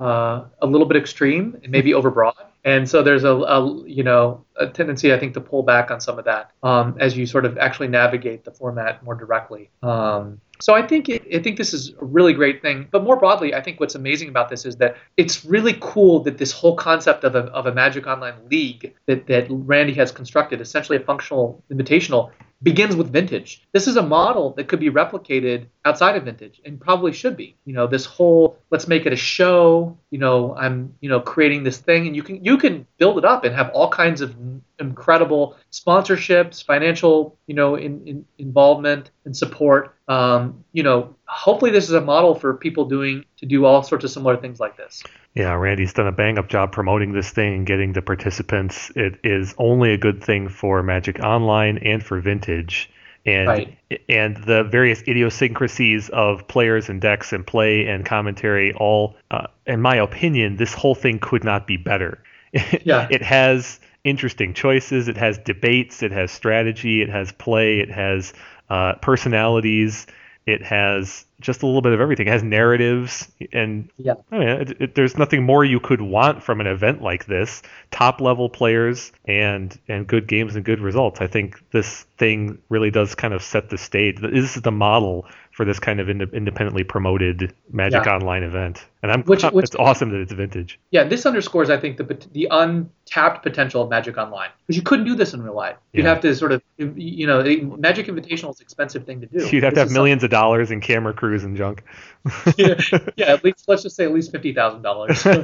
uh, 0.00 0.44
a 0.62 0.66
little 0.66 0.86
bit 0.86 0.96
extreme 0.96 1.58
and 1.62 1.70
maybe 1.70 1.92
overbroad. 1.92 2.34
And 2.64 2.88
so 2.88 3.02
there's 3.02 3.24
a, 3.24 3.32
a, 3.32 3.86
you 3.86 4.02
know 4.02 4.44
a 4.56 4.66
tendency 4.68 5.12
I 5.12 5.18
think 5.18 5.34
to 5.34 5.40
pull 5.40 5.62
back 5.62 5.90
on 5.90 6.00
some 6.00 6.18
of 6.18 6.24
that 6.24 6.52
um, 6.62 6.96
as 6.98 7.16
you 7.16 7.26
sort 7.26 7.44
of 7.44 7.58
actually 7.58 7.88
navigate 7.88 8.44
the 8.44 8.50
format 8.50 9.02
more 9.04 9.14
directly. 9.14 9.70
Um, 9.82 10.40
so 10.60 10.74
I 10.74 10.86
think 10.86 11.10
I 11.10 11.38
think 11.40 11.58
this 11.58 11.74
is 11.74 11.90
a 12.00 12.04
really 12.04 12.32
great 12.32 12.62
thing. 12.62 12.88
But 12.90 13.02
more 13.02 13.16
broadly, 13.16 13.54
I 13.54 13.60
think 13.60 13.80
what's 13.80 13.96
amazing 13.96 14.28
about 14.28 14.48
this 14.48 14.64
is 14.64 14.76
that 14.76 14.96
it's 15.16 15.44
really 15.44 15.76
cool 15.80 16.20
that 16.20 16.38
this 16.38 16.52
whole 16.52 16.76
concept 16.76 17.24
of 17.24 17.34
a, 17.34 17.40
of 17.46 17.66
a 17.66 17.74
Magic 17.74 18.06
Online 18.06 18.34
league 18.50 18.94
that, 19.06 19.26
that 19.26 19.46
Randy 19.50 19.94
has 19.94 20.12
constructed, 20.12 20.60
essentially 20.60 20.96
a 20.96 21.00
functional 21.00 21.62
invitational, 21.70 22.30
begins 22.64 22.96
with 22.96 23.12
vintage. 23.12 23.62
This 23.72 23.86
is 23.86 23.96
a 23.96 24.02
model 24.02 24.54
that 24.54 24.68
could 24.68 24.80
be 24.80 24.90
replicated 24.90 25.66
outside 25.84 26.16
of 26.16 26.24
vintage 26.24 26.62
and 26.64 26.80
probably 26.80 27.12
should 27.12 27.36
be. 27.36 27.56
You 27.66 27.74
know, 27.74 27.86
this 27.86 28.06
whole 28.06 28.58
let's 28.70 28.88
make 28.88 29.04
it 29.04 29.12
a 29.12 29.16
show, 29.16 29.96
you 30.10 30.18
know, 30.18 30.56
I'm, 30.56 30.94
you 31.00 31.10
know, 31.10 31.20
creating 31.20 31.62
this 31.62 31.76
thing 31.76 32.06
and 32.06 32.16
you 32.16 32.22
can 32.22 32.42
you 32.42 32.56
can 32.56 32.86
build 32.96 33.18
it 33.18 33.24
up 33.24 33.44
and 33.44 33.54
have 33.54 33.70
all 33.70 33.90
kinds 33.90 34.22
of 34.22 34.34
incredible 34.80 35.56
sponsorships, 35.70 36.64
financial, 36.64 37.36
you 37.46 37.54
know, 37.54 37.76
in, 37.76 38.06
in 38.08 38.24
involvement 38.38 39.10
and 39.26 39.36
support. 39.36 39.94
Um, 40.08 40.64
you 40.72 40.82
know, 40.82 41.14
hopefully 41.26 41.70
this 41.70 41.84
is 41.84 41.92
a 41.92 42.00
model 42.00 42.34
for 42.34 42.54
people 42.54 42.86
doing 42.86 43.26
to 43.36 43.46
do 43.46 43.66
all 43.66 43.82
sorts 43.82 44.04
of 44.04 44.10
similar 44.10 44.38
things 44.38 44.58
like 44.58 44.76
this. 44.76 45.02
Yeah, 45.34 45.54
Randy's 45.54 45.92
done 45.92 46.06
a 46.06 46.12
bang 46.12 46.38
up 46.38 46.48
job 46.48 46.70
promoting 46.70 47.12
this 47.12 47.30
thing 47.30 47.54
and 47.54 47.66
getting 47.66 47.92
the 47.92 48.02
participants. 48.02 48.92
It 48.94 49.18
is 49.24 49.54
only 49.58 49.92
a 49.92 49.98
good 49.98 50.22
thing 50.22 50.48
for 50.48 50.82
Magic 50.82 51.18
Online 51.18 51.78
and 51.78 52.02
for 52.04 52.20
Vintage. 52.20 52.90
And 53.26 53.48
right. 53.48 53.78
and 54.08 54.36
the 54.36 54.64
various 54.64 55.00
idiosyncrasies 55.08 56.10
of 56.10 56.46
players 56.46 56.90
and 56.90 57.00
decks 57.00 57.32
and 57.32 57.46
play 57.46 57.86
and 57.86 58.04
commentary 58.04 58.74
all 58.74 59.16
uh, 59.30 59.46
in 59.66 59.80
my 59.80 59.96
opinion 59.96 60.56
this 60.56 60.74
whole 60.74 60.94
thing 60.94 61.18
could 61.18 61.42
not 61.42 61.66
be 61.66 61.76
better. 61.76 62.22
Yeah. 62.84 63.08
it 63.10 63.22
has 63.22 63.80
interesting 64.04 64.52
choices. 64.52 65.08
It 65.08 65.16
has 65.16 65.38
debates. 65.38 66.02
It 66.02 66.12
has 66.12 66.30
strategy. 66.30 67.02
It 67.02 67.08
has 67.08 67.32
play. 67.32 67.80
It 67.80 67.90
has 67.90 68.34
uh, 68.68 68.94
personalities. 68.96 70.06
It 70.46 70.62
has 70.62 71.24
just 71.40 71.62
a 71.62 71.66
little 71.66 71.80
bit 71.80 71.92
of 71.92 72.00
everything. 72.00 72.26
It 72.26 72.30
has 72.30 72.42
narratives, 72.42 73.28
and 73.52 73.90
yeah, 73.96 74.14
I 74.30 74.38
mean, 74.38 74.48
it, 74.48 74.76
it, 74.80 74.94
there's 74.94 75.16
nothing 75.16 75.42
more 75.42 75.64
you 75.64 75.80
could 75.80 76.02
want 76.02 76.42
from 76.42 76.60
an 76.60 76.66
event 76.66 77.00
like 77.02 77.26
this. 77.26 77.62
Top 77.90 78.20
level 78.20 78.48
players 78.50 79.10
and 79.24 79.78
and 79.88 80.06
good 80.06 80.26
games 80.26 80.54
and 80.54 80.64
good 80.64 80.80
results. 80.80 81.20
I 81.20 81.26
think 81.26 81.62
this 81.70 82.02
thing 82.18 82.58
really 82.68 82.90
does 82.90 83.14
kind 83.14 83.32
of 83.32 83.42
set 83.42 83.70
the 83.70 83.78
stage. 83.78 84.20
This 84.20 84.56
is 84.56 84.62
the 84.62 84.72
model 84.72 85.26
for 85.54 85.64
this 85.64 85.78
kind 85.78 86.00
of 86.00 86.08
ind- 86.08 86.28
independently 86.32 86.82
promoted 86.82 87.54
Magic 87.70 88.04
yeah. 88.04 88.16
Online 88.16 88.42
event. 88.42 88.84
And 89.04 89.12
I'm 89.12 89.22
which, 89.22 89.42
which, 89.52 89.66
it's 89.66 89.76
awesome 89.76 90.10
that 90.10 90.20
it's 90.20 90.32
vintage. 90.32 90.80
Yeah, 90.90 91.04
this 91.04 91.26
underscores 91.26 91.70
I 91.70 91.78
think 91.78 91.96
the 91.96 92.26
the 92.32 92.48
untapped 92.50 93.44
potential 93.44 93.80
of 93.82 93.88
Magic 93.88 94.18
Online 94.18 94.50
because 94.66 94.76
you 94.76 94.82
couldn't 94.82 95.04
do 95.04 95.14
this 95.14 95.32
in 95.32 95.42
real 95.42 95.54
life. 95.54 95.76
You'd 95.92 96.02
yeah. 96.02 96.08
have 96.08 96.20
to 96.22 96.34
sort 96.34 96.50
of 96.50 96.62
you 96.76 97.28
know 97.28 97.44
Magic 97.78 98.06
Invitational 98.06 98.50
is 98.50 98.58
an 98.58 98.62
expensive 98.62 99.06
thing 99.06 99.20
to 99.20 99.26
do. 99.26 99.46
You'd 99.52 99.62
have 99.62 99.74
this 99.74 99.84
to 99.84 99.88
have 99.88 99.92
millions 99.92 100.22
something. 100.22 100.36
of 100.36 100.42
dollars 100.42 100.72
in 100.72 100.80
camera 100.80 101.14
crews 101.14 101.44
and 101.44 101.56
junk. 101.56 101.84
yeah, 102.56 102.74
yeah, 103.16 103.26
at 103.26 103.44
least 103.44 103.68
let's 103.68 103.84
just 103.84 103.94
say 103.94 104.04
at 104.04 104.12
least 104.12 104.32
fifty 104.32 104.52
thousand 104.52 104.82
dollars. 104.82 105.24
oh, 105.24 105.40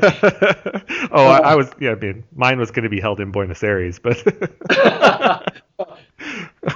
I, 1.13 1.39
I, 1.39 1.53
um, 1.53 1.59
was 1.59 1.71
yeah. 1.79 1.93
I 1.93 1.95
mean, 1.95 2.25
mine 2.35 2.59
was 2.59 2.73
going 2.73 2.85
to 2.85 2.91
be 2.91 3.01
held 3.01 3.21
in 3.21 3.31
Buenos 3.31 3.63
Aires, 3.63 4.01
but 4.01 4.17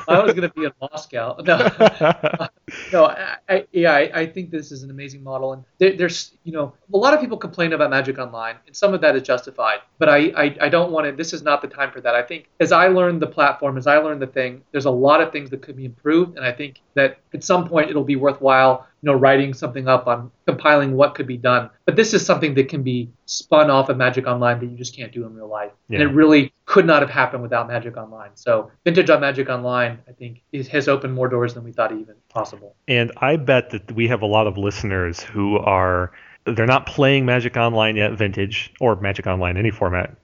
I 0.09 0.21
was 0.21 0.33
going 0.33 0.49
to 0.49 0.55
be 0.55 0.65
in 0.65 0.73
Moscow. 0.81 1.37
No, 1.45 1.59
no. 2.93 3.05
I, 3.07 3.37
I, 3.49 3.67
yeah, 3.73 3.93
I, 3.93 4.21
I, 4.21 4.27
think 4.27 4.51
this 4.51 4.73
is 4.73 4.83
an 4.83 4.91
amazing 4.91 5.23
model, 5.23 5.53
and 5.53 5.65
there, 5.79 5.95
there's, 5.95 6.33
you 6.45 6.53
know, 6.53 6.73
a 6.93 6.97
lot 6.97 7.13
of 7.13 7.21
people 7.21 7.37
complain 7.37 7.73
about 7.75 7.91
Magic 7.91 8.19
Online, 8.19 8.57
and 8.67 8.75
some 8.75 8.95
of 8.95 9.01
that 9.03 9.15
is 9.15 9.23
justified. 9.23 9.81
But 9.99 10.09
I, 10.09 10.19
I, 10.37 10.57
I 10.63 10.69
don't 10.69 10.91
want 10.91 11.07
to. 11.07 11.13
This 11.13 11.33
is 11.33 11.43
not 11.43 11.61
the 11.61 11.69
time 11.69 11.91
for 11.91 12.01
that. 12.01 12.15
I 12.15 12.23
think 12.23 12.49
as 12.61 12.73
I 12.73 12.89
learn 12.89 13.19
the 13.19 13.27
platform, 13.27 13.77
as 13.77 13.87
I 13.87 13.99
learn 13.99 14.19
the 14.19 14.27
thing, 14.27 14.63
there's 14.73 14.87
a 14.87 14.91
lot 14.91 15.21
of 15.21 15.33
things 15.33 15.51
that 15.51 15.61
could 15.61 15.77
be 15.77 15.85
improved, 15.85 16.37
and 16.37 16.47
I 16.47 16.53
think 16.53 16.81
that 16.95 17.19
at 17.35 17.45
some 17.45 17.69
point 17.69 17.91
it'll 17.91 18.05
be 18.05 18.17
worthwhile 18.17 18.87
you 19.05 19.13
know, 19.13 19.19
writing 19.19 19.53
something 19.53 19.87
up 19.87 20.07
on 20.07 20.31
compiling 20.47 20.97
what 20.97 21.15
could 21.15 21.27
be 21.27 21.37
done. 21.37 21.69
But 21.85 21.95
this 21.95 22.15
is 22.15 22.25
something 22.25 22.55
that 22.55 22.71
can 22.71 22.83
be 22.83 23.11
spun 23.27 23.69
off 23.69 23.91
of 23.91 23.99
Magic 23.99 24.27
Online 24.27 24.59
that 24.61 24.65
you 24.65 24.79
just 24.79 24.97
can't 24.97 25.13
do 25.13 25.27
in 25.27 25.35
real 25.35 25.47
life. 25.47 25.73
Yeah. 25.91 26.01
And 26.01 26.11
it 26.11 26.15
really 26.15 26.55
could 26.65 26.87
not 26.87 27.03
have 27.03 27.11
happened 27.11 27.43
without 27.43 27.69
Magic 27.69 27.99
Online. 27.99 28.31
So 28.35 28.71
Vintage 28.83 29.11
on 29.11 29.21
Magic 29.21 29.51
Online, 29.51 29.99
I 30.09 30.13
think, 30.13 30.41
is, 30.53 30.69
has 30.69 30.89
opened 30.89 31.13
more 31.13 31.29
doors 31.29 31.53
than 31.53 31.65
we 31.65 31.73
thought 31.73 31.93
even 31.93 32.15
possible. 32.31 32.77
And 32.89 33.13
I 33.19 33.37
bet 33.37 33.69
that 33.71 33.93
we 33.93 34.09
have 34.09 34.23
a 34.23 34.27
lot 34.27 34.47
of 34.47 34.57
listeners 34.57 35.21
who 35.21 35.59
are 35.59 36.11
they're 36.47 36.65
not 36.65 36.87
playing 36.87 37.27
Magic 37.27 37.59
Online 37.59 37.97
yet, 37.97 38.13
Vintage 38.13 38.73
or 38.81 38.97
Magic 38.97 39.27
Online, 39.27 39.59
any 39.59 39.71
format. 39.71 40.17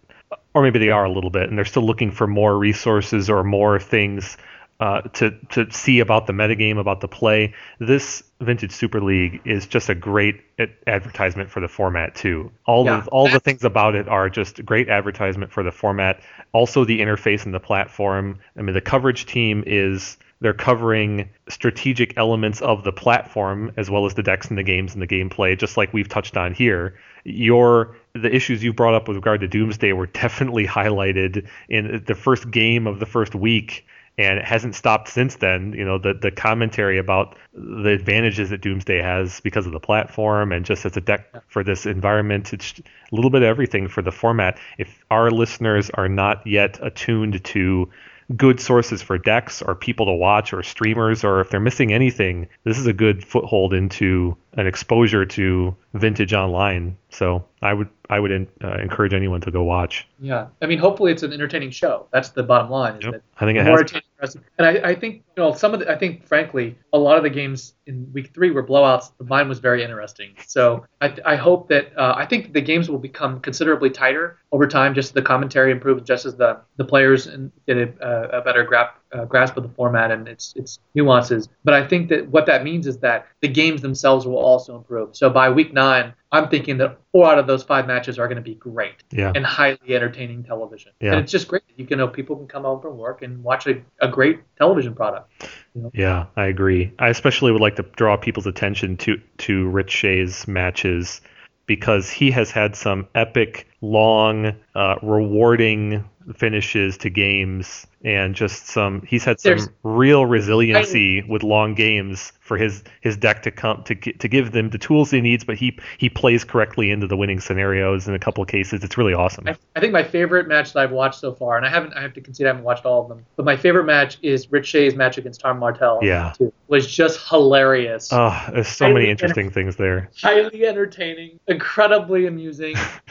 Or 0.54 0.62
maybe 0.62 0.78
they 0.78 0.90
are 0.90 1.04
a 1.04 1.12
little 1.12 1.30
bit, 1.30 1.50
and 1.50 1.58
they're 1.58 1.66
still 1.66 1.84
looking 1.84 2.10
for 2.10 2.26
more 2.26 2.56
resources 2.56 3.28
or 3.28 3.44
more 3.44 3.78
things 3.78 4.38
uh, 4.80 5.02
to 5.02 5.30
to 5.50 5.70
see 5.70 6.00
about 6.00 6.26
the 6.26 6.32
metagame, 6.32 6.78
about 6.78 7.00
the 7.00 7.08
play. 7.08 7.54
This 7.78 8.22
Vintage 8.40 8.72
Super 8.72 9.00
League 9.00 9.42
is 9.44 9.66
just 9.66 9.90
a 9.90 9.94
great 9.94 10.40
advertisement 10.86 11.50
for 11.50 11.60
the 11.60 11.68
format 11.68 12.14
too. 12.14 12.50
All 12.66 12.86
yeah, 12.86 13.00
the 13.00 13.10
all 13.10 13.28
the 13.28 13.40
things 13.40 13.62
about 13.62 13.94
it 13.94 14.08
are 14.08 14.30
just 14.30 14.64
great 14.64 14.88
advertisement 14.88 15.52
for 15.52 15.62
the 15.62 15.70
format. 15.70 16.22
Also, 16.52 16.84
the 16.84 17.00
interface 17.00 17.44
and 17.44 17.52
the 17.52 17.60
platform. 17.60 18.38
I 18.56 18.62
mean, 18.62 18.74
the 18.74 18.80
coverage 18.80 19.26
team 19.26 19.62
is 19.66 20.16
they're 20.40 20.54
covering 20.54 21.28
strategic 21.50 22.16
elements 22.16 22.62
of 22.62 22.82
the 22.82 22.92
platform 22.92 23.72
as 23.76 23.90
well 23.90 24.06
as 24.06 24.14
the 24.14 24.22
decks 24.22 24.48
and 24.48 24.56
the 24.56 24.62
games 24.62 24.94
and 24.94 25.02
the 25.02 25.06
gameplay, 25.06 25.58
just 25.58 25.76
like 25.76 25.92
we've 25.92 26.08
touched 26.08 26.38
on 26.38 26.54
here. 26.54 26.98
Your 27.24 27.96
the 28.14 28.34
issues 28.34 28.64
you 28.64 28.72
brought 28.72 28.94
up 28.94 29.08
with 29.08 29.16
regard 29.16 29.42
to 29.42 29.48
Doomsday 29.48 29.92
were 29.92 30.06
definitely 30.24 30.66
highlighted 30.66 31.46
in 31.68 32.02
the 32.06 32.14
first 32.14 32.50
game 32.50 32.86
of 32.86 32.98
the 32.98 33.06
first 33.06 33.34
week 33.34 33.84
and 34.18 34.38
it 34.38 34.44
hasn't 34.44 34.74
stopped 34.74 35.08
since 35.08 35.36
then. 35.36 35.72
You 35.72 35.84
know, 35.84 35.98
the 35.98 36.14
the 36.14 36.30
commentary 36.30 36.98
about 36.98 37.36
the 37.54 37.90
advantages 37.90 38.50
that 38.50 38.60
Doomsday 38.60 39.00
has 39.00 39.40
because 39.40 39.66
of 39.66 39.72
the 39.72 39.80
platform 39.80 40.52
and 40.52 40.64
just 40.64 40.84
as 40.84 40.96
a 40.96 41.00
deck 41.00 41.42
for 41.48 41.64
this 41.64 41.86
environment, 41.86 42.52
it's 42.52 42.78
a 42.78 43.14
little 43.14 43.30
bit 43.30 43.42
of 43.42 43.48
everything 43.48 43.88
for 43.88 44.02
the 44.02 44.12
format. 44.12 44.58
If 44.78 45.04
our 45.10 45.30
listeners 45.30 45.90
are 45.90 46.08
not 46.08 46.46
yet 46.46 46.78
attuned 46.82 47.42
to 47.44 47.90
good 48.36 48.60
sources 48.60 49.02
for 49.02 49.18
decks 49.18 49.60
or 49.60 49.74
people 49.74 50.06
to 50.06 50.12
watch 50.12 50.52
or 50.52 50.62
streamers 50.62 51.24
or 51.24 51.40
if 51.40 51.50
they're 51.50 51.58
missing 51.58 51.92
anything, 51.92 52.48
this 52.64 52.78
is 52.78 52.86
a 52.86 52.92
good 52.92 53.24
foothold 53.24 53.74
into 53.74 54.36
an 54.52 54.66
exposure 54.66 55.24
to 55.24 55.74
vintage 55.94 56.32
online. 56.32 56.96
So 57.10 57.44
I 57.62 57.74
would 57.74 57.88
I 58.08 58.18
would 58.18 58.32
uh, 58.64 58.74
encourage 58.80 59.12
anyone 59.12 59.42
to 59.42 59.50
go 59.50 59.62
watch. 59.62 60.08
Yeah, 60.18 60.46
I 60.62 60.66
mean, 60.66 60.78
hopefully 60.78 61.12
it's 61.12 61.22
an 61.22 61.32
entertaining 61.32 61.70
show. 61.70 62.06
That's 62.10 62.30
the 62.30 62.42
bottom 62.42 62.70
line. 62.70 63.00
Yep. 63.02 63.22
I 63.38 63.44
think 63.44 63.58
it 63.58 63.66
has. 63.66 64.36
And 64.58 64.66
I, 64.66 64.90
I, 64.90 64.94
think 64.94 65.16
you 65.16 65.42
know 65.42 65.52
some 65.52 65.74
of 65.74 65.80
the. 65.80 65.90
I 65.90 65.98
think 65.98 66.26
frankly, 66.26 66.78
a 66.94 66.98
lot 66.98 67.18
of 67.18 67.22
the 67.22 67.30
games 67.30 67.74
in 67.86 68.10
week 68.14 68.32
three 68.32 68.50
were 68.50 68.66
blowouts. 68.66 69.12
Mine 69.20 69.48
was 69.48 69.58
very 69.58 69.82
interesting. 69.82 70.32
So 70.46 70.86
I, 71.02 71.14
I 71.26 71.36
hope 71.36 71.68
that 71.68 71.96
uh, 71.98 72.14
I 72.16 72.24
think 72.24 72.54
the 72.54 72.62
games 72.62 72.88
will 72.88 72.98
become 72.98 73.40
considerably 73.40 73.90
tighter 73.90 74.38
over 74.52 74.66
time. 74.66 74.94
Just 74.94 75.12
the 75.12 75.22
commentary 75.22 75.70
improves, 75.70 76.02
just 76.04 76.24
as 76.24 76.36
the 76.36 76.60
the 76.76 76.84
players 76.84 77.26
get 77.66 77.76
a, 77.76 78.38
a 78.38 78.40
better 78.40 78.64
grasp 78.64 78.94
uh, 79.12 79.24
grasp 79.24 79.56
of 79.56 79.62
the 79.62 79.68
format 79.70 80.10
and 80.10 80.28
its 80.28 80.52
its 80.56 80.78
nuances. 80.94 81.48
But 81.64 81.74
I 81.74 81.86
think 81.86 82.08
that 82.10 82.28
what 82.28 82.46
that 82.46 82.64
means 82.64 82.86
is 82.86 82.98
that 82.98 83.26
the 83.40 83.48
games 83.48 83.82
themselves 83.82 84.26
will 84.26 84.38
also 84.38 84.76
improve. 84.76 85.16
So 85.16 85.30
by 85.30 85.50
week 85.50 85.72
nine, 85.72 86.14
I'm 86.32 86.48
thinking 86.48 86.78
that 86.78 86.98
four 87.12 87.26
out 87.26 87.38
of 87.38 87.46
those 87.46 87.62
five 87.62 87.86
matches 87.86 88.18
are 88.18 88.28
going 88.28 88.36
to 88.36 88.42
be 88.42 88.54
great 88.54 89.02
yeah. 89.10 89.32
and 89.34 89.44
highly 89.44 89.78
entertaining 89.88 90.44
television. 90.44 90.92
Yeah. 91.00 91.12
And 91.12 91.20
it's 91.20 91.32
just 91.32 91.48
great. 91.48 91.62
You 91.76 91.86
can 91.86 91.98
know 91.98 92.08
people 92.08 92.36
can 92.36 92.46
come 92.46 92.62
home 92.62 92.80
from 92.80 92.96
work 92.98 93.22
and 93.22 93.42
watch 93.42 93.66
a, 93.66 93.82
a 94.00 94.08
great 94.08 94.40
television 94.56 94.94
product. 94.94 95.30
You 95.74 95.82
know? 95.82 95.90
Yeah, 95.92 96.26
I 96.36 96.46
agree. 96.46 96.92
I 96.98 97.08
especially 97.08 97.52
would 97.52 97.60
like 97.60 97.76
to 97.76 97.82
draw 97.96 98.16
people's 98.16 98.46
attention 98.46 98.96
to 98.98 99.20
to 99.38 99.68
Rich 99.68 99.90
Shea's 99.90 100.46
matches 100.46 101.20
because 101.66 102.10
he 102.10 102.30
has 102.30 102.50
had 102.50 102.76
some 102.76 103.06
epic 103.14 103.66
long, 103.80 104.54
uh, 104.74 104.96
rewarding 105.02 106.04
finishes 106.36 106.96
to 106.98 107.10
games 107.10 107.86
and 108.04 108.34
just 108.34 108.66
some 108.66 109.02
he's 109.06 109.24
had 109.24 109.40
some 109.40 109.50
There's- 109.50 109.68
real 109.82 110.26
resiliency 110.26 111.22
with 111.22 111.42
long 111.42 111.74
games 111.74 112.32
for 112.40 112.56
his 112.56 112.84
his 113.00 113.16
deck 113.16 113.42
to 113.42 113.50
come 113.50 113.82
to 113.84 113.94
to 113.94 114.28
give 114.28 114.52
them 114.52 114.70
the 114.70 114.78
tools 114.78 115.10
he 115.10 115.20
needs 115.20 115.44
but 115.44 115.56
he 115.56 115.76
he 115.98 116.08
plays 116.08 116.44
correctly 116.44 116.90
into 116.90 117.06
the 117.06 117.16
winning 117.16 117.40
scenarios 117.40 118.06
in 118.06 118.14
a 118.14 118.18
couple 118.18 118.42
of 118.42 118.48
cases 118.48 118.84
it's 118.84 118.96
really 118.96 119.12
awesome 119.12 119.48
I, 119.48 119.56
I 119.74 119.80
think 119.80 119.92
my 119.92 120.04
favorite 120.04 120.46
match 120.46 120.72
that 120.74 120.80
I've 120.80 120.92
watched 120.92 121.18
so 121.20 121.32
far, 121.32 121.56
and 121.56 121.66
I 121.66 121.70
haven't, 121.70 121.94
I 121.94 122.02
have 122.02 122.12
to 122.14 122.20
concede 122.20 122.46
I 122.46 122.50
haven't 122.50 122.64
watched 122.64 122.84
all 122.86 123.02
of 123.02 123.08
them, 123.08 123.24
but 123.36 123.44
my 123.44 123.56
favorite 123.56 123.84
match 123.84 124.18
is 124.22 124.50
Rich 124.52 124.66
Shea's 124.68 124.94
match 124.94 125.18
against 125.18 125.40
Tom 125.40 125.58
Martell. 125.58 126.00
Yeah. 126.02 126.32
too, 126.38 126.52
was 126.68 126.86
just 126.86 127.28
hilarious. 127.28 128.10
oh 128.12 128.46
there's 128.52 128.68
so 128.68 128.86
I- 128.86 128.92
many 128.92 129.10
interesting 129.10 129.50
things 129.50 129.76
there 129.76 130.10
Highly 130.22 130.64
entertaining, 130.66 131.40
incredibly 131.48 132.26
amusing. 132.26 132.76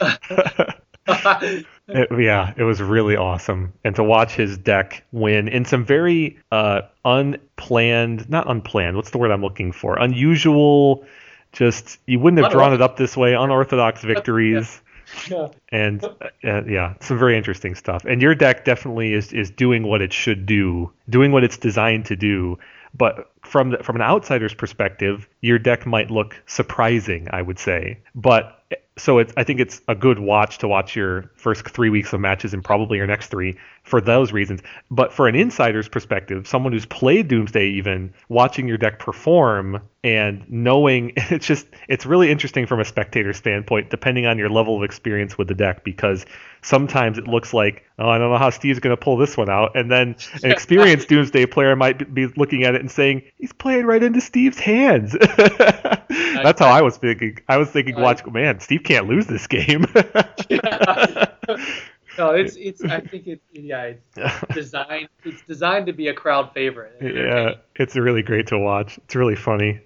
It- 1.88 2.08
yeah, 2.18 2.52
it 2.56 2.62
was 2.62 2.80
really 2.80 3.16
awesome. 3.16 3.72
And 3.84 3.96
to 3.96 4.04
watch 4.04 4.34
his 4.34 4.56
deck 4.56 5.02
win 5.12 5.48
in 5.48 5.64
some 5.64 5.84
very 5.84 6.38
uh, 6.52 6.82
unplanned, 7.04 8.28
not 8.30 8.48
unplanned, 8.48 8.96
what's 8.96 9.10
the 9.10 9.18
word 9.18 9.30
I'm 9.30 9.42
looking 9.42 9.72
for? 9.72 9.98
Unusual, 9.98 11.04
just, 11.52 11.98
you 12.06 12.18
wouldn't 12.20 12.42
have 12.42 12.52
drawn 12.52 12.72
it 12.72 12.80
up 12.80 12.96
this 12.96 13.16
way, 13.16 13.34
unorthodox 13.34 14.02
victories. 14.04 14.80
yeah. 15.28 15.48
And 15.70 16.04
uh, 16.44 16.62
yeah, 16.64 16.94
some 17.00 17.18
very 17.18 17.36
interesting 17.36 17.74
stuff. 17.74 18.04
And 18.04 18.22
your 18.22 18.34
deck 18.36 18.64
definitely 18.64 19.12
is, 19.12 19.32
is 19.32 19.50
doing 19.50 19.82
what 19.82 20.00
it 20.00 20.12
should 20.12 20.46
do, 20.46 20.92
doing 21.08 21.32
what 21.32 21.42
it's 21.42 21.56
designed 21.58 22.04
to 22.06 22.16
do. 22.16 22.58
But 22.94 23.30
from 23.42 23.70
the, 23.70 23.78
from 23.78 23.96
an 23.96 24.02
outsider's 24.02 24.54
perspective, 24.54 25.28
your 25.40 25.58
deck 25.58 25.86
might 25.86 26.10
look 26.10 26.40
surprising, 26.46 27.28
I 27.32 27.42
would 27.42 27.58
say. 27.58 27.98
But 28.14 28.62
so 28.98 29.18
it's 29.18 29.32
I 29.36 29.44
think 29.44 29.60
it's 29.60 29.80
a 29.88 29.94
good 29.94 30.18
watch 30.18 30.58
to 30.58 30.68
watch 30.68 30.94
your 30.94 31.30
first 31.34 31.68
three 31.68 31.90
weeks 31.90 32.12
of 32.12 32.20
matches 32.20 32.52
and 32.52 32.62
probably 32.62 32.98
your 32.98 33.06
next 33.06 33.28
three 33.28 33.56
for 33.84 34.00
those 34.00 34.32
reasons. 34.32 34.60
But 34.90 35.12
for 35.12 35.28
an 35.28 35.34
insider's 35.34 35.88
perspective, 35.88 36.46
someone 36.46 36.72
who's 36.72 36.86
played 36.86 37.28
Doomsday 37.28 37.66
even 37.66 38.12
watching 38.28 38.68
your 38.68 38.78
deck 38.78 38.98
perform 38.98 39.80
and 40.02 40.44
knowing 40.48 41.12
it's 41.16 41.46
just 41.46 41.66
it's 41.88 42.06
really 42.06 42.30
interesting 42.30 42.66
from 42.66 42.80
a 42.80 42.84
spectator 42.84 43.32
standpoint, 43.32 43.90
depending 43.90 44.26
on 44.26 44.38
your 44.38 44.48
level 44.48 44.76
of 44.76 44.82
experience 44.82 45.36
with 45.36 45.48
the 45.48 45.54
deck, 45.54 45.84
because 45.84 46.24
sometimes 46.62 47.18
it 47.18 47.26
looks 47.26 47.52
like 47.52 47.84
oh 47.98 48.08
I 48.08 48.18
don't 48.18 48.30
know 48.30 48.38
how 48.38 48.50
Steve's 48.50 48.78
going 48.78 48.96
to 48.96 49.00
pull 49.00 49.16
this 49.16 49.36
one 49.36 49.50
out, 49.50 49.76
and 49.76 49.90
then 49.90 50.16
an 50.42 50.50
experienced 50.50 51.08
Doomsday 51.08 51.46
player 51.46 51.76
might 51.76 52.12
be 52.14 52.26
looking 52.36 52.64
at 52.64 52.74
it 52.74 52.80
and 52.80 52.90
saying 52.90 53.22
he's 53.38 53.52
playing 53.52 53.86
right 53.86 54.02
into 54.02 54.20
Steve's 54.20 54.58
hands. 54.58 55.12
That's 55.20 56.60
how 56.60 56.68
I 56.68 56.82
was 56.82 56.96
thinking. 56.96 57.38
I 57.48 57.58
was 57.58 57.68
thinking, 57.70 57.96
I- 57.96 58.00
watch, 58.00 58.24
man, 58.26 58.60
Steve 58.60 58.82
can't 58.84 59.06
lose 59.06 59.26
this 59.26 59.46
game. 59.46 59.84
No, 62.18 62.30
it's 62.30 62.56
it's. 62.56 62.84
I 62.84 63.00
think 63.00 63.26
it's 63.26 63.42
yeah. 63.52 63.92
It's 64.16 64.54
designed. 64.54 65.08
It's 65.24 65.42
designed 65.42 65.86
to 65.86 65.92
be 65.92 66.08
a 66.08 66.14
crowd 66.14 66.52
favorite. 66.52 66.96
yeah, 67.00 67.52
it's 67.76 67.96
really 67.96 68.22
great 68.22 68.48
to 68.48 68.58
watch. 68.58 68.98
It's 68.98 69.14
really 69.14 69.36
funny. 69.36 69.80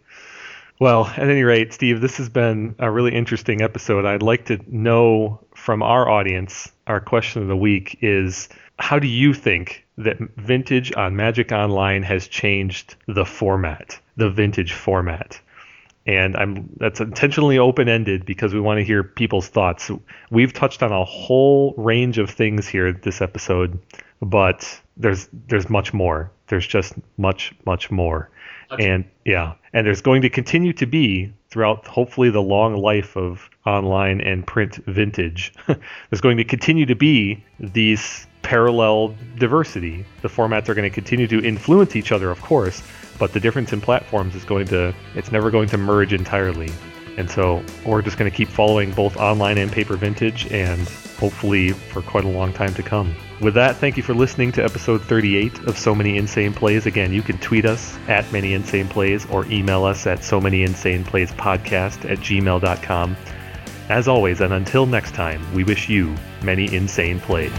Well, 0.81 1.07
at 1.07 1.31
any 1.31 1.45
rate, 1.45 1.73
Steve, 1.73 2.01
this 2.01 2.17
has 2.17 2.29
been 2.29 2.75
a 2.79 2.91
really 2.91 3.15
interesting 3.15 3.63
episode. 3.63 4.05
I'd 4.05 4.23
like 4.23 4.47
to 4.47 4.59
know 4.67 5.39
from 5.55 5.83
our 5.83 6.09
audience, 6.09 6.71
our 6.89 7.01
question 7.01 7.43
of 7.43 7.49
the 7.49 7.57
week 7.57 7.99
is 8.01 8.49
how 8.81 8.99
do 8.99 9.07
you 9.07 9.35
think 9.35 9.87
that 9.99 10.19
vintage 10.37 10.93
on 10.97 11.15
Magic 11.15 11.53
Online 11.53 12.03
has 12.03 12.27
changed 12.27 12.97
the 13.07 13.25
format, 13.25 13.99
the 14.17 14.29
vintage 14.29 14.73
format? 14.73 15.41
And 16.07 16.37
I'm 16.37 16.69
that's 16.79 17.01
intentionally 17.01 17.57
open-ended 17.57 18.27
because 18.27 18.53
we 18.53 18.61
want 18.61 18.79
to 18.79 18.85
hear 18.85 19.05
people's 19.05 19.49
thoughts. 19.49 19.91
We've 20.31 20.53
touched 20.53 20.83
on 20.83 20.93
a 20.93 21.05
whole 21.05 21.73
range 21.79 22.19
of 22.19 22.29
things 22.29 22.67
here 22.67 22.93
this 22.93 23.23
episode, 23.23 23.79
but 24.21 24.81
there's 24.97 25.29
there's 25.49 25.71
much 25.71 25.95
more. 25.95 26.31
There's 26.49 26.67
just 26.67 26.95
much 27.17 27.55
much 27.65 27.91
more. 27.91 28.29
And 28.79 29.05
yeah, 29.25 29.55
and 29.73 29.87
there's 29.87 30.01
going 30.01 30.23
to 30.23 30.31
continue 30.31 30.73
to 30.75 30.87
be 30.87 31.33
throughout 31.51 31.87
hopefully 31.87 32.31
the 32.31 32.43
long 32.43 32.77
life 32.77 33.17
of 33.17 33.49
online 33.67 34.21
and 34.21 34.47
print 34.47 34.77
vintage. 34.87 35.53
there's 35.67 36.21
going 36.21 36.37
to 36.37 36.45
continue 36.45 36.87
to 36.87 36.95
be 36.95 37.43
these 37.61 38.27
parallel 38.43 39.15
diversity. 39.39 40.05
The 40.23 40.29
formats 40.29 40.69
are 40.69 40.75
going 40.75 40.89
to 40.89 40.95
continue 40.95 41.27
to 41.29 41.43
influence 41.45 41.97
each 41.97 42.13
other, 42.13 42.31
of 42.31 42.41
course, 42.43 42.83
but 43.19 43.33
the 43.33 43.41
difference 43.41 43.73
in 43.73 43.81
platforms 43.81 44.35
is 44.35 44.45
going 44.45 44.67
to 44.69 44.95
it's 45.15 45.33
never 45.33 45.51
going 45.51 45.69
to 45.69 45.79
merge 45.79 46.13
entirely. 46.13 46.71
And 47.17 47.31
so 47.31 47.63
we're 47.87 48.03
just 48.03 48.19
going 48.19 48.31
to 48.31 48.37
keep 48.37 48.49
following 48.49 48.91
both 48.93 49.17
online 49.17 49.59
and 49.59 49.71
paper 49.71 49.97
vintage 49.97 50.51
and 50.53 50.81
hopefully 51.19 51.71
for 51.71 52.03
quite 52.03 52.25
a 52.25 52.29
long 52.29 52.53
time 52.53 52.75
to 52.75 52.83
come. 52.83 53.15
With 53.45 53.55
that, 53.55 53.77
thank 53.77 53.99
you 53.99 54.03
for 54.03 54.15
listening 54.15 54.53
to 54.53 54.65
episode 54.65 55.03
38 55.03 55.65
of 55.65 55.77
So 55.77 55.95
Many 55.95 56.17
Insane 56.17 56.55
Plays. 56.55 56.87
Again, 56.87 57.13
you 57.13 57.21
can 57.21 57.37
tweet 57.37 57.67
us 57.67 57.95
at 58.09 58.33
Many 58.33 58.55
Insane 58.55 58.89
Plays 58.89 59.27
or 59.27 59.45
email 59.53 59.85
us 59.85 60.07
at 60.07 60.25
So 60.25 60.41
Many 60.41 60.63
Insane 60.63 61.05
Plays 61.05 61.31
Podcast 61.33 62.11
at 62.11 62.21
gmail.com. 62.21 63.17
As 63.91 64.09
always, 64.09 64.41
and 64.41 64.55
until 64.55 64.87
next 64.87 65.13
time, 65.13 65.43
we 65.53 65.63
wish 65.63 65.91
you 65.91 66.15
many 66.43 66.75
insane 66.75 67.21
plays. 67.21 67.53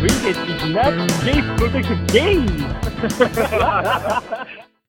We 0.00 0.08
get 0.22 0.36
these 0.46 0.70
nuts, 0.70 1.12
Jace, 1.24 1.58
go 1.58 1.68
take 1.68 1.88
the 1.88 1.96
game! 4.46 4.56